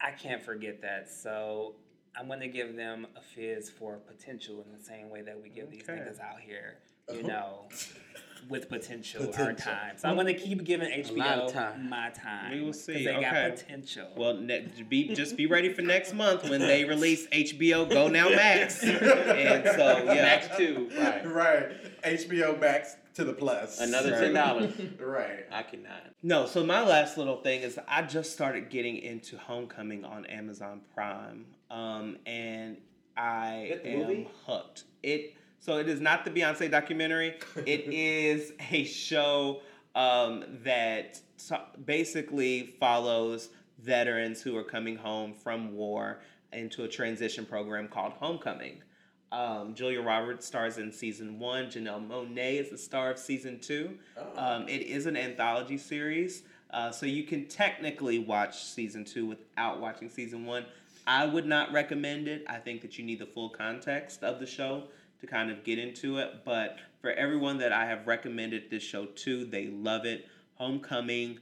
I 0.00 0.10
can't 0.12 0.42
forget 0.42 0.80
that. 0.82 1.10
So 1.10 1.76
I'm 2.16 2.28
gonna 2.28 2.48
give 2.48 2.76
them 2.76 3.06
a 3.16 3.20
fizz 3.20 3.70
for 3.70 3.96
potential 3.98 4.64
in 4.66 4.76
the 4.76 4.82
same 4.82 5.10
way 5.10 5.22
that 5.22 5.40
we 5.40 5.48
give 5.50 5.70
these 5.70 5.82
Okay. 5.88 5.98
niggas 6.00 6.18
out 6.20 6.40
here, 6.40 6.78
you 7.12 7.20
Uh-huh. 7.20 7.28
know, 7.28 7.68
with 8.48 8.68
potential, 8.68 9.30
our 9.38 9.52
time. 9.52 9.96
So 9.96 10.08
I'm 10.08 10.16
gonna 10.16 10.34
keep 10.34 10.62
giving 10.64 10.88
HBO 10.90 11.50
time. 11.52 11.88
my 11.88 12.10
time. 12.10 12.52
We 12.52 12.60
will 12.62 12.72
see. 12.72 13.04
They 13.04 13.12
Okay. 13.16 13.20
got 13.22 13.56
potential. 13.56 14.08
Well, 14.16 14.34
ne- 14.34 14.68
be 14.88 15.14
just 15.14 15.36
be 15.36 15.46
ready 15.46 15.72
for 15.72 15.82
next 15.82 16.12
month 16.14 16.48
when 16.48 16.60
they 16.60 16.84
release 16.84 17.26
HBO 17.32 17.84
Go 17.88 18.08
Now 18.08 18.28
Max, 18.28 18.82
and 18.82 18.98
so 19.00 20.02
yeah. 20.04 20.14
Max 20.22 20.56
2. 20.56 20.90
Right. 20.98 21.26
right. 21.32 22.02
HBO 22.04 22.60
Max 22.60 22.96
to 23.14 23.24
the 23.24 23.32
plus. 23.32 23.80
Another 23.80 24.12
$10. 24.12 25.00
Right. 25.00 25.46
I 25.50 25.62
cannot. 25.62 26.02
No, 26.22 26.46
so 26.46 26.64
my 26.64 26.82
last 26.82 27.18
little 27.18 27.36
thing 27.42 27.62
is 27.62 27.78
I 27.86 28.02
just 28.02 28.32
started 28.32 28.70
getting 28.70 28.96
into 28.98 29.36
Homecoming 29.36 30.04
on 30.04 30.24
Amazon 30.26 30.80
Prime, 30.94 31.46
um, 31.70 32.16
and 32.26 32.76
I 33.16 33.66
Good 33.82 33.86
am 33.86 33.98
movie? 33.98 34.28
hooked. 34.46 34.84
It 35.02 35.34
so 35.62 35.78
it 35.78 35.88
is 35.88 36.00
not 36.00 36.24
the 36.24 36.30
Beyonce 36.30 36.68
documentary. 36.68 37.36
it 37.64 37.84
is 37.86 38.52
a 38.70 38.82
show 38.84 39.60
um, 39.94 40.44
that 40.64 41.20
so- 41.36 41.62
basically 41.86 42.74
follows 42.80 43.50
veterans 43.78 44.42
who 44.42 44.56
are 44.56 44.64
coming 44.64 44.96
home 44.96 45.32
from 45.32 45.74
war 45.76 46.20
into 46.52 46.82
a 46.82 46.88
transition 46.88 47.46
program 47.46 47.86
called 47.86 48.12
Homecoming. 48.14 48.82
Um, 49.30 49.74
Julia 49.74 50.02
Roberts 50.02 50.46
stars 50.46 50.78
in 50.78 50.92
season 50.92 51.38
one. 51.38 51.66
Janelle 51.66 52.06
Monáe 52.06 52.60
is 52.60 52.70
the 52.70 52.76
star 52.76 53.12
of 53.12 53.18
season 53.18 53.60
two. 53.60 53.96
Um, 54.36 54.68
it 54.68 54.82
is 54.82 55.06
an 55.06 55.16
anthology 55.16 55.78
series, 55.78 56.42
uh, 56.72 56.90
so 56.90 57.06
you 57.06 57.22
can 57.22 57.46
technically 57.46 58.18
watch 58.18 58.64
season 58.64 59.04
two 59.04 59.26
without 59.26 59.80
watching 59.80 60.10
season 60.10 60.44
one. 60.44 60.66
I 61.06 61.24
would 61.24 61.46
not 61.46 61.72
recommend 61.72 62.28
it. 62.28 62.44
I 62.48 62.58
think 62.58 62.82
that 62.82 62.98
you 62.98 63.04
need 63.04 63.20
the 63.20 63.26
full 63.26 63.48
context 63.48 64.22
of 64.22 64.38
the 64.38 64.46
show 64.46 64.84
to 65.22 65.26
kind 65.26 65.50
of 65.50 65.64
get 65.64 65.78
into 65.78 66.18
it. 66.18 66.44
But 66.44 66.76
for 67.00 67.10
everyone 67.12 67.58
that 67.58 67.72
I 67.72 67.86
have 67.86 68.06
recommended 68.06 68.64
this 68.70 68.82
show 68.82 69.06
to, 69.06 69.44
they 69.46 69.68
love 69.68 70.04
it. 70.04 70.26
Homecoming 70.56 71.38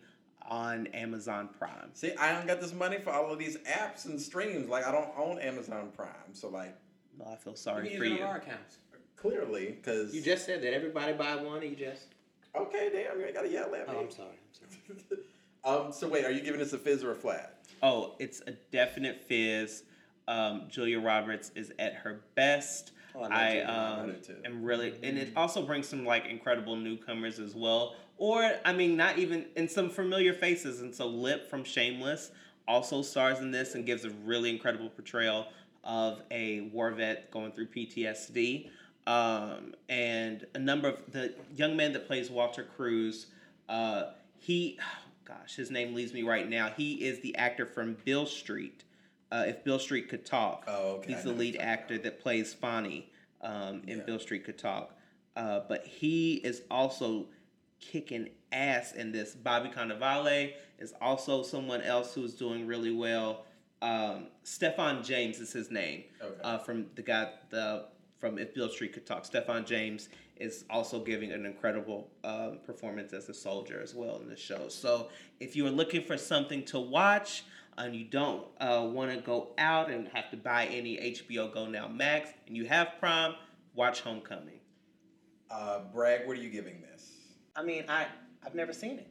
on 0.48 0.86
Amazon 0.88 1.48
Prime. 1.58 1.90
See, 1.94 2.12
I 2.16 2.32
don't 2.32 2.46
got 2.46 2.60
this 2.60 2.72
money 2.72 2.98
for 2.98 3.10
all 3.10 3.32
of 3.32 3.38
these 3.38 3.56
apps 3.58 4.04
and 4.06 4.20
streams. 4.20 4.68
Like, 4.68 4.86
I 4.86 4.92
don't 4.92 5.10
own 5.18 5.38
Amazon 5.38 5.90
Prime, 5.96 6.32
so 6.32 6.48
like, 6.48 6.76
Well, 7.18 7.30
I 7.32 7.36
feel 7.36 7.52
You 7.52 7.56
sorry 7.56 7.88
can 7.88 7.98
for 7.98 8.04
use 8.04 8.12
it 8.14 8.18
you. 8.18 8.24
on 8.24 8.30
our 8.30 8.36
accounts. 8.36 8.78
clearly, 9.16 9.72
because 9.72 10.14
You 10.14 10.20
just 10.22 10.46
said 10.46 10.62
that 10.62 10.72
everybody 10.74 11.12
buy 11.12 11.36
one, 11.36 11.62
and 11.62 11.70
you 11.70 11.76
just. 11.76 12.06
okay, 12.56 12.90
damn, 12.92 13.18
you 13.18 13.26
ain't 13.26 13.34
gotta 13.34 13.48
yell 13.48 13.74
at 13.74 13.88
me. 13.88 13.94
Oh, 13.96 14.00
I'm 14.00 14.10
sorry. 14.10 14.28
I'm 14.90 14.98
sorry. 15.08 15.22
um, 15.86 15.92
so 15.92 16.08
wait, 16.08 16.24
are 16.24 16.30
you 16.32 16.40
giving 16.40 16.60
us 16.60 16.72
a 16.72 16.78
fizz 16.78 17.04
or 17.04 17.12
a 17.12 17.16
flat? 17.16 17.58
Oh, 17.82 18.14
it's 18.18 18.40
a 18.46 18.52
definite 18.72 19.22
fizz. 19.22 19.84
Um, 20.26 20.64
Julia 20.68 21.00
Roberts 21.00 21.50
is 21.54 21.72
at 21.78 21.94
her 21.94 22.20
best. 22.34 22.92
Oh, 23.14 23.22
I 23.22 23.58
I 23.58 23.62
um, 23.62 24.14
too. 24.22 24.36
am 24.44 24.62
really, 24.62 24.94
and 25.02 25.18
it 25.18 25.32
also 25.36 25.62
brings 25.62 25.88
some 25.88 26.04
like 26.04 26.26
incredible 26.26 26.76
newcomers 26.76 27.38
as 27.38 27.54
well. 27.54 27.96
Or 28.18 28.52
I 28.64 28.72
mean, 28.72 28.96
not 28.96 29.18
even 29.18 29.46
and 29.56 29.70
some 29.70 29.88
familiar 29.90 30.32
faces. 30.32 30.80
And 30.80 30.94
so 30.94 31.06
Lip 31.06 31.48
from 31.48 31.64
Shameless 31.64 32.30
also 32.68 33.02
stars 33.02 33.40
in 33.40 33.50
this 33.50 33.74
and 33.74 33.84
gives 33.84 34.04
a 34.04 34.10
really 34.24 34.50
incredible 34.50 34.90
portrayal 34.90 35.48
of 35.84 36.22
a 36.30 36.60
war 36.72 36.90
vet 36.90 37.30
going 37.30 37.52
through 37.52 37.66
PTSD. 37.66 38.70
Um, 39.06 39.74
and 39.88 40.46
a 40.54 40.58
number 40.58 40.88
of 40.88 41.10
the 41.10 41.34
young 41.56 41.76
man 41.76 41.92
that 41.94 42.06
plays 42.06 42.30
Walter 42.30 42.62
Cruz, 42.76 43.26
uh, 43.68 44.10
he, 44.38 44.78
gosh, 45.24 45.56
his 45.56 45.70
name 45.70 45.94
leaves 45.94 46.12
me 46.12 46.22
right 46.22 46.48
now. 46.48 46.70
He 46.76 47.04
is 47.04 47.20
the 47.20 47.34
actor 47.36 47.66
from 47.66 47.96
Beale 48.04 48.26
Street. 48.26 48.84
Uh, 49.32 49.44
if 49.46 49.62
Beale 49.64 49.78
Street 49.78 50.08
could 50.08 50.26
talk, 50.26 50.64
Oh, 50.66 50.96
okay, 50.96 51.12
he's 51.14 51.22
the 51.24 51.32
lead 51.32 51.56
actor 51.56 51.98
that 51.98 52.20
plays 52.20 52.52
Fonny 52.52 53.10
um, 53.42 53.82
in 53.86 53.98
Yeah. 53.98 54.04
Beale 54.04 54.18
Street 54.18 54.44
Could 54.44 54.58
Talk. 54.58 54.94
Uh, 55.36 55.60
but 55.68 55.86
he 55.86 56.34
is 56.36 56.62
also 56.70 57.26
kicking 57.78 58.28
ass 58.52 58.92
in 58.92 59.12
this. 59.12 59.34
Bobby 59.34 59.68
Cannavale 59.70 60.52
is 60.78 60.92
also 61.00 61.42
someone 61.42 61.80
else 61.82 62.12
who's 62.14 62.34
doing 62.34 62.66
really 62.66 62.92
well. 62.92 63.44
Um, 63.80 64.26
Stephan 64.42 65.02
James 65.02 65.38
is 65.40 65.52
his 65.52 65.70
name. 65.70 66.04
Okay. 66.20 66.40
Uh, 66.42 66.58
from 66.58 66.86
the 66.96 67.02
guy 67.02 67.30
the 67.50 67.86
from 68.18 68.36
If 68.38 68.52
Beale 68.54 68.68
Street 68.68 68.92
Could 68.92 69.06
Talk. 69.06 69.24
Stephan 69.24 69.64
James 69.64 70.10
is 70.36 70.64
also 70.68 71.02
giving 71.02 71.32
an 71.32 71.46
incredible 71.46 72.10
um, 72.24 72.58
performance 72.66 73.12
as 73.14 73.28
a 73.30 73.34
soldier 73.34 73.80
as 73.80 73.94
well 73.94 74.18
in 74.20 74.28
the 74.28 74.36
show. 74.36 74.68
So 74.68 75.08
if 75.38 75.54
you 75.56 75.66
are 75.66 75.70
looking 75.70 76.02
for 76.02 76.18
something 76.18 76.64
to 76.66 76.78
watch 76.80 77.44
and 77.84 77.96
you 77.96 78.04
don't 78.04 78.44
uh, 78.60 78.86
want 78.90 79.10
to 79.10 79.18
go 79.18 79.48
out 79.58 79.90
and 79.90 80.08
have 80.08 80.30
to 80.30 80.36
buy 80.36 80.66
any 80.66 80.96
HBO 80.96 81.52
Go 81.52 81.66
Now 81.66 81.88
Max 81.88 82.30
and 82.46 82.56
you 82.56 82.66
have 82.66 82.92
Prime, 82.98 83.34
watch 83.74 84.00
Homecoming. 84.00 84.60
Uh, 85.50 85.80
Bragg, 85.92 86.26
what 86.26 86.36
are 86.36 86.40
you 86.40 86.50
giving 86.50 86.80
this? 86.80 87.10
I 87.56 87.62
mean, 87.62 87.84
I 87.88 88.06
I've 88.44 88.54
never 88.54 88.72
seen 88.72 88.98
it. 88.98 89.08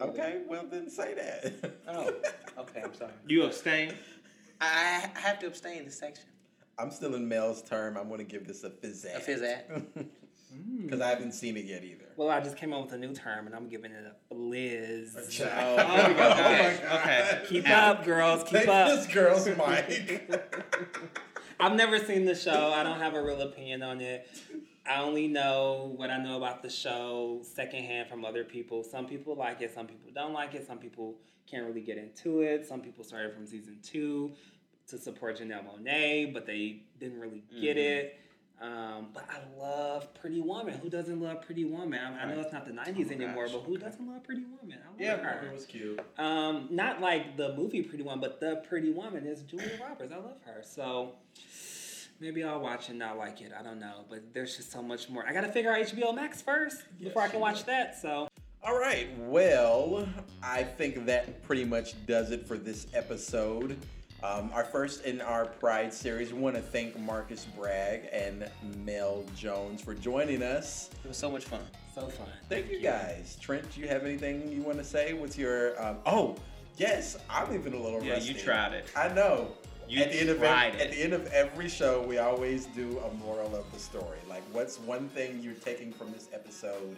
Okay, 0.00 0.42
well 0.48 0.66
then 0.68 0.90
say 0.90 1.14
that. 1.14 1.76
Oh, 1.88 2.12
okay. 2.58 2.82
I'm 2.82 2.94
sorry. 2.94 3.12
You 3.26 3.44
abstain? 3.44 3.94
I, 4.60 5.08
I 5.14 5.20
have 5.20 5.38
to 5.40 5.46
abstain 5.46 5.84
this 5.84 5.98
section. 5.98 6.26
I'm 6.78 6.90
still 6.90 7.14
in 7.14 7.28
Mel's 7.28 7.62
term. 7.62 7.96
I'm 7.96 8.08
gonna 8.08 8.24
give 8.24 8.46
this 8.46 8.64
a 8.64 8.70
fizzat. 8.70 9.16
A 9.16 9.20
fizzat? 9.20 10.06
Mm. 10.54 10.84
Because 10.84 11.00
I 11.00 11.08
haven't 11.08 11.32
seen 11.32 11.56
it 11.56 11.64
yet 11.64 11.84
either. 11.84 12.04
Well, 12.16 12.30
I 12.30 12.40
just 12.40 12.56
came 12.56 12.72
up 12.72 12.84
with 12.84 12.92
a 12.92 12.98
new 12.98 13.12
term, 13.12 13.46
and 13.46 13.54
I'm 13.54 13.68
giving 13.68 13.90
it 13.90 14.04
a 14.04 14.34
blizz. 14.34 15.16
Oh, 15.16 15.76
there 15.76 16.08
we 16.08 16.14
go. 16.14 16.30
Okay, 16.34 16.78
oh 16.80 16.84
my 16.84 16.88
God. 16.88 17.00
okay. 17.00 17.42
Keep 17.48 17.68
Out. 17.68 17.96
up, 17.98 18.04
girls. 18.04 18.44
Keep 18.44 18.60
Take 18.60 18.68
up. 18.68 18.88
this 18.88 19.06
girl's 19.12 19.46
mic. 19.48 20.30
I've 21.58 21.74
never 21.74 21.98
seen 21.98 22.24
the 22.24 22.34
show. 22.34 22.72
I 22.72 22.82
don't 22.82 23.00
have 23.00 23.14
a 23.14 23.22
real 23.22 23.40
opinion 23.40 23.82
on 23.82 24.00
it. 24.00 24.28
I 24.86 25.00
only 25.00 25.28
know 25.28 25.92
what 25.96 26.10
I 26.10 26.18
know 26.18 26.36
about 26.36 26.62
the 26.62 26.68
show 26.68 27.40
secondhand 27.42 28.08
from 28.08 28.24
other 28.24 28.44
people. 28.44 28.84
Some 28.84 29.06
people 29.06 29.34
like 29.34 29.62
it, 29.62 29.72
some 29.74 29.86
people 29.86 30.10
don't 30.14 30.34
like 30.34 30.54
it, 30.54 30.66
some 30.66 30.78
people 30.78 31.16
can't 31.50 31.66
really 31.66 31.80
get 31.80 31.96
into 31.96 32.40
it. 32.40 32.66
Some 32.66 32.80
people 32.80 33.02
started 33.02 33.34
from 33.34 33.46
season 33.46 33.78
two 33.82 34.32
to 34.88 34.98
support 34.98 35.38
Janelle 35.38 35.64
Monáe, 35.64 36.32
but 36.32 36.46
they 36.46 36.82
didn't 37.00 37.18
really 37.18 37.44
get 37.60 37.76
mm-hmm. 37.76 38.06
it. 38.06 38.20
Um, 38.64 39.08
but 39.12 39.24
I 39.28 39.60
love 39.60 40.12
Pretty 40.14 40.40
Woman. 40.40 40.78
Who 40.78 40.88
doesn't 40.88 41.20
love 41.20 41.42
Pretty 41.42 41.66
Woman? 41.66 42.00
I, 42.00 42.22
I 42.22 42.34
know 42.34 42.40
it's 42.40 42.52
not 42.52 42.64
the 42.64 42.72
90s 42.72 43.12
anymore, 43.12 43.46
but 43.52 43.60
who 43.60 43.76
doesn't 43.76 44.06
love 44.08 44.24
Pretty 44.24 44.44
Woman? 44.44 44.78
I 44.82 44.90
love 44.90 44.98
yeah, 44.98 45.16
her. 45.16 45.46
it 45.46 45.52
was 45.52 45.66
cute. 45.66 46.00
Um, 46.16 46.68
not 46.70 47.02
like 47.02 47.36
the 47.36 47.54
movie 47.54 47.82
Pretty 47.82 48.02
Woman, 48.02 48.20
but 48.20 48.40
the 48.40 48.62
Pretty 48.66 48.90
Woman 48.90 49.26
is 49.26 49.42
Julia 49.42 49.68
Roberts. 49.82 50.12
I 50.12 50.16
love 50.16 50.38
her. 50.46 50.62
So 50.62 51.12
maybe 52.20 52.42
I'll 52.42 52.60
watch 52.60 52.88
and 52.88 52.98
not 52.98 53.18
like 53.18 53.42
it. 53.42 53.52
I 53.58 53.62
don't 53.62 53.78
know. 53.78 54.06
But 54.08 54.32
there's 54.32 54.56
just 54.56 54.72
so 54.72 54.82
much 54.82 55.10
more. 55.10 55.26
I 55.26 55.34
gotta 55.34 55.52
figure 55.52 55.70
out 55.70 55.84
HBO 55.84 56.14
Max 56.14 56.40
first 56.40 56.84
before 56.98 57.20
I 57.20 57.28
can 57.28 57.40
watch 57.40 57.64
that. 57.64 58.00
So 58.00 58.28
All 58.62 58.78
right, 58.78 59.08
well, 59.18 60.08
I 60.42 60.62
think 60.62 61.04
that 61.04 61.42
pretty 61.42 61.66
much 61.66 62.06
does 62.06 62.30
it 62.30 62.46
for 62.46 62.56
this 62.56 62.86
episode. 62.94 63.76
Um, 64.24 64.50
our 64.54 64.64
first 64.64 65.04
in 65.04 65.20
our 65.20 65.44
Pride 65.44 65.92
series. 65.92 66.32
We 66.32 66.40
want 66.40 66.56
to 66.56 66.62
thank 66.62 66.98
Marcus 66.98 67.44
Bragg 67.44 68.08
and 68.10 68.48
Mel 68.82 69.22
Jones 69.36 69.82
for 69.82 69.92
joining 69.92 70.42
us. 70.42 70.88
It 71.04 71.08
was 71.08 71.18
so 71.18 71.30
much 71.30 71.44
fun. 71.44 71.60
so 71.94 72.08
fun. 72.08 72.28
Thank 72.48 72.70
you 72.70 72.80
guys. 72.80 73.36
Trent, 73.38 73.70
do 73.74 73.82
you 73.82 73.88
have 73.88 74.02
anything 74.02 74.50
you 74.50 74.62
want 74.62 74.78
to 74.78 74.84
say? 74.84 75.12
What's 75.12 75.36
your 75.36 75.78
um, 75.82 75.98
oh 76.06 76.36
yes, 76.78 77.18
I'm 77.28 77.54
even 77.54 77.74
a 77.74 77.78
little 77.78 78.02
Yeah, 78.02 78.14
rusty. 78.14 78.32
you 78.32 78.38
tried 78.38 78.72
it. 78.72 78.86
I 78.96 79.08
know. 79.08 79.48
You 79.86 80.02
at 80.02 80.12
the 80.12 80.20
end 80.20 80.30
of 80.30 80.42
every, 80.42 80.80
it. 80.80 80.86
at 80.86 80.90
the 80.92 81.02
end 81.02 81.12
of 81.12 81.26
every 81.26 81.68
show, 81.68 82.00
we 82.00 82.16
always 82.16 82.64
do 82.66 82.98
a 83.00 83.12
moral 83.16 83.54
of 83.54 83.70
the 83.74 83.78
story. 83.78 84.16
Like, 84.26 84.42
what's 84.52 84.78
one 84.80 85.10
thing 85.10 85.40
you're 85.42 85.52
taking 85.52 85.92
from 85.92 86.10
this 86.12 86.30
episode 86.32 86.96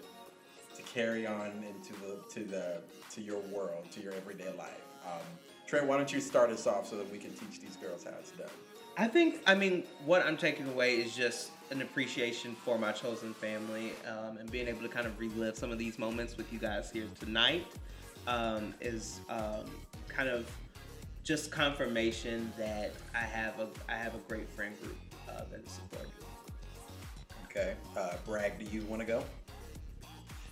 to 0.77 0.83
carry 0.83 1.27
on 1.27 1.65
into 1.69 1.93
the 2.01 2.19
to 2.35 2.45
the 2.49 2.83
to 3.11 3.21
your 3.21 3.41
world, 3.53 3.91
to 3.91 4.01
your 4.01 4.13
everyday 4.13 4.57
life? 4.57 4.85
Um, 5.05 5.23
Trent, 5.67 5.87
why 5.87 5.97
don't 5.97 6.13
you 6.13 6.21
start 6.21 6.51
us 6.51 6.67
off 6.67 6.87
so 6.89 6.97
that 6.97 7.11
we 7.11 7.19
can 7.19 7.33
teach 7.33 7.61
these 7.61 7.77
girls 7.77 8.05
how 8.05 8.13
it's 8.21 8.31
done? 8.33 8.49
I 8.97 9.09
think, 9.09 9.43
I 9.47 9.55
mean, 9.55 9.85
what 10.05 10.25
I'm 10.25 10.37
taking 10.37 10.69
away 10.69 10.95
is 10.97 11.15
just 11.15 11.51
an 11.71 11.83
appreciation 11.83 12.55
for 12.55 12.79
my 12.79 12.93
chosen 12.93 13.35
family 13.35 13.93
um, 14.09 14.39
and 14.39 14.51
being 14.51 14.69
able 14.69 14.83
to 14.83 14.89
kind 14.89 15.07
of 15.07 15.19
relive 15.19 15.57
some 15.57 15.73
of 15.73 15.79
these 15.79 15.99
moments 15.99 16.37
with 16.37 16.53
you 16.53 16.59
guys 16.59 16.91
here 16.91 17.07
tonight 17.19 17.67
um, 18.27 18.75
is 18.81 19.21
um, 19.29 19.65
kind 20.09 20.29
of 20.29 20.49
just 21.25 21.51
confirmation 21.51 22.53
that 22.57 22.93
I 23.13 23.19
have 23.19 23.59
a 23.59 23.69
I 23.89 23.97
have 23.97 24.15
a 24.15 24.19
great 24.29 24.49
friend 24.49 24.81
group 24.81 24.97
uh, 25.29 25.43
that 25.51 25.65
is 25.67 25.73
supporting 25.73 26.13
me. 26.21 26.27
Okay, 27.51 27.75
uh, 27.97 28.15
Bragg, 28.25 28.59
do 28.59 28.65
you 28.65 28.83
want 28.83 29.01
to 29.03 29.07
go? 29.07 29.25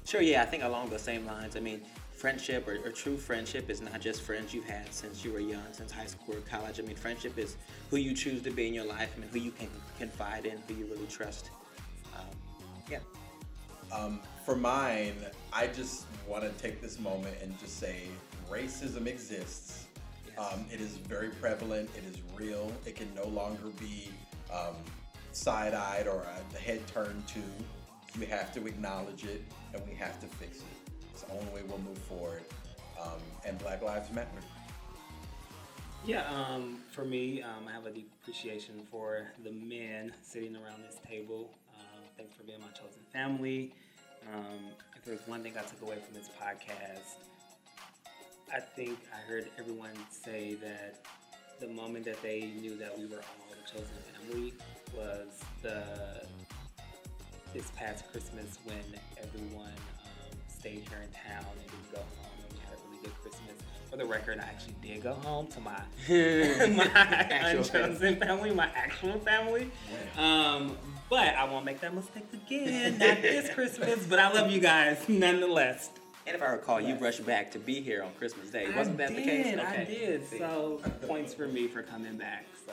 Sure, 0.04 0.20
yeah, 0.20 0.42
I 0.42 0.46
think 0.46 0.64
along 0.64 0.90
the 0.90 0.98
same 0.98 1.24
lines. 1.24 1.56
I 1.56 1.60
mean, 1.60 1.82
friendship 2.24 2.66
or, 2.66 2.78
or 2.86 2.90
true 2.90 3.18
friendship 3.18 3.68
is 3.68 3.82
not 3.82 4.00
just 4.00 4.22
friends 4.22 4.54
you've 4.54 4.64
had 4.64 4.90
since 4.94 5.22
you 5.22 5.30
were 5.30 5.40
young, 5.40 5.70
since 5.72 5.92
high 5.92 6.06
school 6.06 6.34
or 6.34 6.40
college. 6.40 6.80
I 6.80 6.82
mean, 6.82 6.96
friendship 6.96 7.36
is 7.36 7.56
who 7.90 7.98
you 7.98 8.14
choose 8.14 8.40
to 8.44 8.50
be 8.50 8.66
in 8.66 8.72
your 8.72 8.86
life. 8.86 9.12
I 9.14 9.20
mean, 9.20 9.28
who 9.28 9.40
you 9.40 9.50
can 9.50 9.68
confide 9.98 10.46
in, 10.46 10.56
who 10.66 10.72
you 10.72 10.86
really 10.86 11.06
trust. 11.06 11.50
Um, 12.16 12.24
yeah. 12.90 13.00
Um, 13.92 14.20
for 14.46 14.56
mine, 14.56 15.16
I 15.52 15.66
just 15.66 16.06
want 16.26 16.44
to 16.44 16.62
take 16.62 16.80
this 16.80 16.98
moment 16.98 17.36
and 17.42 17.60
just 17.60 17.78
say 17.78 18.04
racism 18.50 19.06
exists. 19.06 19.84
Um, 20.38 20.64
it 20.72 20.80
is 20.80 20.96
very 20.96 21.28
prevalent. 21.28 21.90
It 21.94 22.04
is 22.10 22.22
real. 22.34 22.72
It 22.86 22.96
can 22.96 23.14
no 23.14 23.26
longer 23.26 23.68
be 23.78 24.08
um, 24.50 24.76
side-eyed 25.32 26.08
or 26.08 26.24
a 26.54 26.58
head 26.58 26.80
turned 26.86 27.28
to. 27.28 27.40
We 28.18 28.24
have 28.24 28.50
to 28.54 28.66
acknowledge 28.66 29.24
it 29.24 29.44
and 29.74 29.86
we 29.86 29.94
have 29.96 30.18
to 30.20 30.26
fix 30.26 30.60
it. 30.60 30.73
It's 31.14 31.22
the 31.22 31.32
only 31.32 31.46
way 31.54 31.62
we'll 31.68 31.78
move 31.78 31.98
forward. 31.98 32.42
Um, 33.00 33.20
and 33.44 33.56
Black 33.60 33.82
Lives 33.82 34.10
Matter. 34.12 34.28
Yeah, 36.04 36.28
um, 36.28 36.78
for 36.90 37.04
me, 37.04 37.40
um, 37.40 37.68
I 37.68 37.72
have 37.72 37.86
a 37.86 37.90
deep 37.92 38.10
appreciation 38.20 38.82
for 38.90 39.28
the 39.44 39.52
men 39.52 40.12
sitting 40.22 40.56
around 40.56 40.82
this 40.84 40.98
table. 41.08 41.50
Um, 41.78 42.02
thanks 42.16 42.34
for 42.34 42.42
being 42.42 42.58
my 42.60 42.66
chosen 42.68 43.00
family. 43.12 43.72
Um, 44.34 44.72
if 44.96 45.04
there's 45.04 45.24
one 45.28 45.44
thing 45.44 45.52
I 45.56 45.62
took 45.62 45.82
away 45.82 45.98
from 46.04 46.14
this 46.14 46.28
podcast, 46.42 47.14
I 48.52 48.58
think 48.58 48.98
I 49.12 49.30
heard 49.30 49.48
everyone 49.56 49.94
say 50.10 50.54
that 50.54 51.06
the 51.60 51.68
moment 51.68 52.06
that 52.06 52.20
they 52.22 52.50
knew 52.60 52.76
that 52.76 52.98
we 52.98 53.06
were 53.06 53.18
all 53.18 53.46
the 53.50 53.70
chosen 53.70 53.94
family 54.18 54.52
was 54.96 55.28
the 55.62 56.26
this 57.52 57.70
past 57.76 58.10
Christmas 58.10 58.58
when 58.64 58.82
everyone 59.22 59.70
stayed 60.64 60.82
here 60.88 61.02
in 61.02 61.10
town 61.10 61.44
and 61.52 61.60
didn't 61.60 61.92
go 61.92 61.98
home 61.98 62.32
and 62.38 62.52
we 62.54 62.58
had 62.60 62.72
a 62.72 62.88
really 62.88 63.02
good 63.02 63.14
Christmas. 63.20 63.52
For 63.90 63.98
the 63.98 64.06
record, 64.06 64.40
I 64.40 64.44
actually 64.44 64.74
did 64.80 65.02
go 65.02 65.12
home 65.12 65.46
to 65.48 65.60
my 65.60 65.72
my 66.08 67.50
unchosen 67.50 68.16
family, 68.16 68.54
my 68.54 68.70
actual 68.74 69.18
family. 69.18 69.70
Um, 70.16 70.78
but 71.10 71.34
I 71.34 71.44
won't 71.44 71.66
make 71.66 71.80
that 71.80 71.94
mistake 71.94 72.24
again. 72.32 72.92
Not 72.98 73.20
this 73.20 73.52
Christmas, 73.52 74.06
but 74.06 74.18
I 74.18 74.32
love 74.32 74.50
you 74.50 74.58
guys 74.58 75.06
nonetheless. 75.06 75.90
And 76.26 76.34
if 76.34 76.40
I 76.40 76.46
recall, 76.46 76.80
you 76.80 76.94
rushed 76.94 77.26
back 77.26 77.50
to 77.50 77.58
be 77.58 77.82
here 77.82 78.02
on 78.02 78.14
Christmas 78.14 78.48
Day. 78.48 78.72
Wasn't 78.74 78.98
I 78.98 79.08
that 79.08 79.14
did, 79.14 79.18
the 79.18 79.30
case? 79.30 79.58
I 79.58 79.84
did. 79.84 80.26
So 80.26 80.80
points 81.06 81.34
for 81.34 81.46
me 81.46 81.68
for 81.68 81.82
coming 81.82 82.16
back. 82.16 82.46
So 82.64 82.72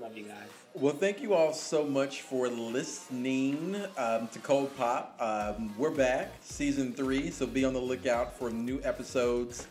love 0.00 0.16
you 0.16 0.24
guys. 0.24 0.48
Well, 0.74 0.94
thank 0.94 1.20
you 1.22 1.34
all 1.34 1.52
so 1.52 1.84
much 1.84 2.22
for 2.22 2.48
listening 2.48 3.76
um, 3.96 4.28
to 4.28 4.38
Cold 4.40 4.76
Pop. 4.76 5.16
Um, 5.20 5.74
we're 5.78 5.90
back, 5.90 6.32
season 6.42 6.92
three, 6.92 7.30
so 7.30 7.46
be 7.46 7.64
on 7.64 7.72
the 7.72 7.80
lookout 7.80 8.38
for 8.38 8.50
new 8.50 8.80
episodes 8.84 9.66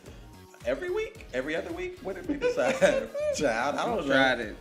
every 0.65 0.89
week, 0.89 1.27
every 1.33 1.55
other 1.55 1.71
week. 1.71 1.99
What 2.01 2.15
did 2.15 2.27
we 2.27 2.35
decide? 2.35 2.75
Child, 3.35 3.75
I 3.75 3.85
don't 3.85 3.97
know. 4.07 4.13
Tried 4.13 4.39
it. 4.39 4.57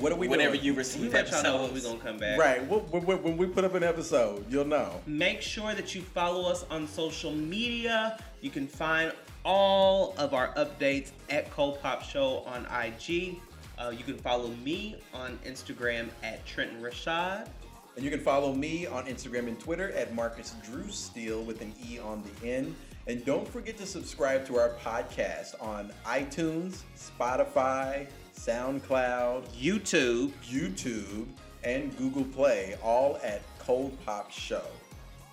What 0.00 0.12
are 0.12 0.16
we 0.16 0.28
Whenever 0.28 0.54
doing? 0.54 0.64
you 0.64 0.72
We 0.72 0.78
receive 0.78 1.12
let 1.12 1.30
y'all 1.30 1.42
know 1.42 1.52
when 1.56 1.64
episodes. 1.70 1.84
we're 1.84 1.90
gonna 1.98 2.10
come 2.10 2.18
back. 2.18 2.38
Right. 2.38 2.66
When, 2.66 2.80
when, 3.04 3.22
when 3.22 3.36
we 3.36 3.46
put 3.46 3.64
up 3.64 3.74
an 3.74 3.82
episode, 3.82 4.50
you'll 4.50 4.64
know. 4.64 5.00
Make 5.06 5.42
sure 5.42 5.74
that 5.74 5.94
you 5.94 6.00
follow 6.00 6.48
us 6.50 6.64
on 6.70 6.88
social 6.88 7.32
media. 7.32 8.18
You 8.40 8.50
can 8.50 8.66
find 8.66 9.12
all 9.44 10.14
of 10.16 10.32
our 10.32 10.54
updates 10.54 11.10
at 11.28 11.50
Cold 11.50 11.80
Pop 11.82 12.02
Show 12.02 12.44
on 12.46 12.66
IG. 12.66 13.36
Uh, 13.78 13.90
you 13.90 14.04
can 14.04 14.18
follow 14.18 14.48
me 14.64 14.96
on 15.12 15.38
Instagram 15.44 16.08
at 16.22 16.44
Trenton 16.46 16.80
Rashad. 16.80 17.48
And 17.96 18.04
you 18.04 18.10
can 18.10 18.20
follow 18.20 18.52
me 18.52 18.86
on 18.86 19.06
Instagram 19.06 19.46
and 19.46 19.58
Twitter 19.58 19.92
at 19.92 20.14
Marcus 20.14 20.54
Drew 20.64 20.88
Steele 20.88 21.42
with 21.42 21.60
an 21.60 21.72
E 21.88 21.98
on 21.98 22.22
the 22.22 22.48
end. 22.48 22.74
And 23.06 23.24
don't 23.24 23.46
forget 23.46 23.76
to 23.78 23.86
subscribe 23.86 24.46
to 24.46 24.56
our 24.58 24.70
podcast 24.82 25.54
on 25.60 25.92
iTunes, 26.06 26.82
Spotify, 26.96 28.06
SoundCloud, 28.36 29.46
YouTube. 29.48 30.32
YouTube, 30.42 31.26
and 31.62 31.96
Google 31.96 32.24
Play, 32.24 32.76
all 32.82 33.18
at 33.22 33.42
Cold 33.58 33.96
Pop 34.04 34.30
Show. 34.30 34.62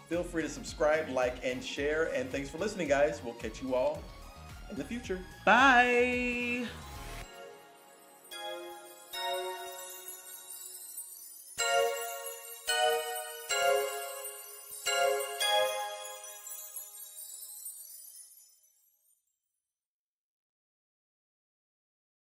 Feel 0.07 0.23
free 0.23 0.43
to 0.43 0.49
subscribe, 0.49 1.09
like, 1.09 1.37
and 1.43 1.63
share. 1.63 2.13
And 2.13 2.29
thanks 2.29 2.49
for 2.49 2.57
listening, 2.57 2.89
guys. 2.89 3.21
We'll 3.23 3.33
catch 3.35 3.61
you 3.61 3.73
all 3.73 4.01
in 4.69 4.77
the 4.77 4.83
future. 4.83 5.19
Bye. 5.45 6.67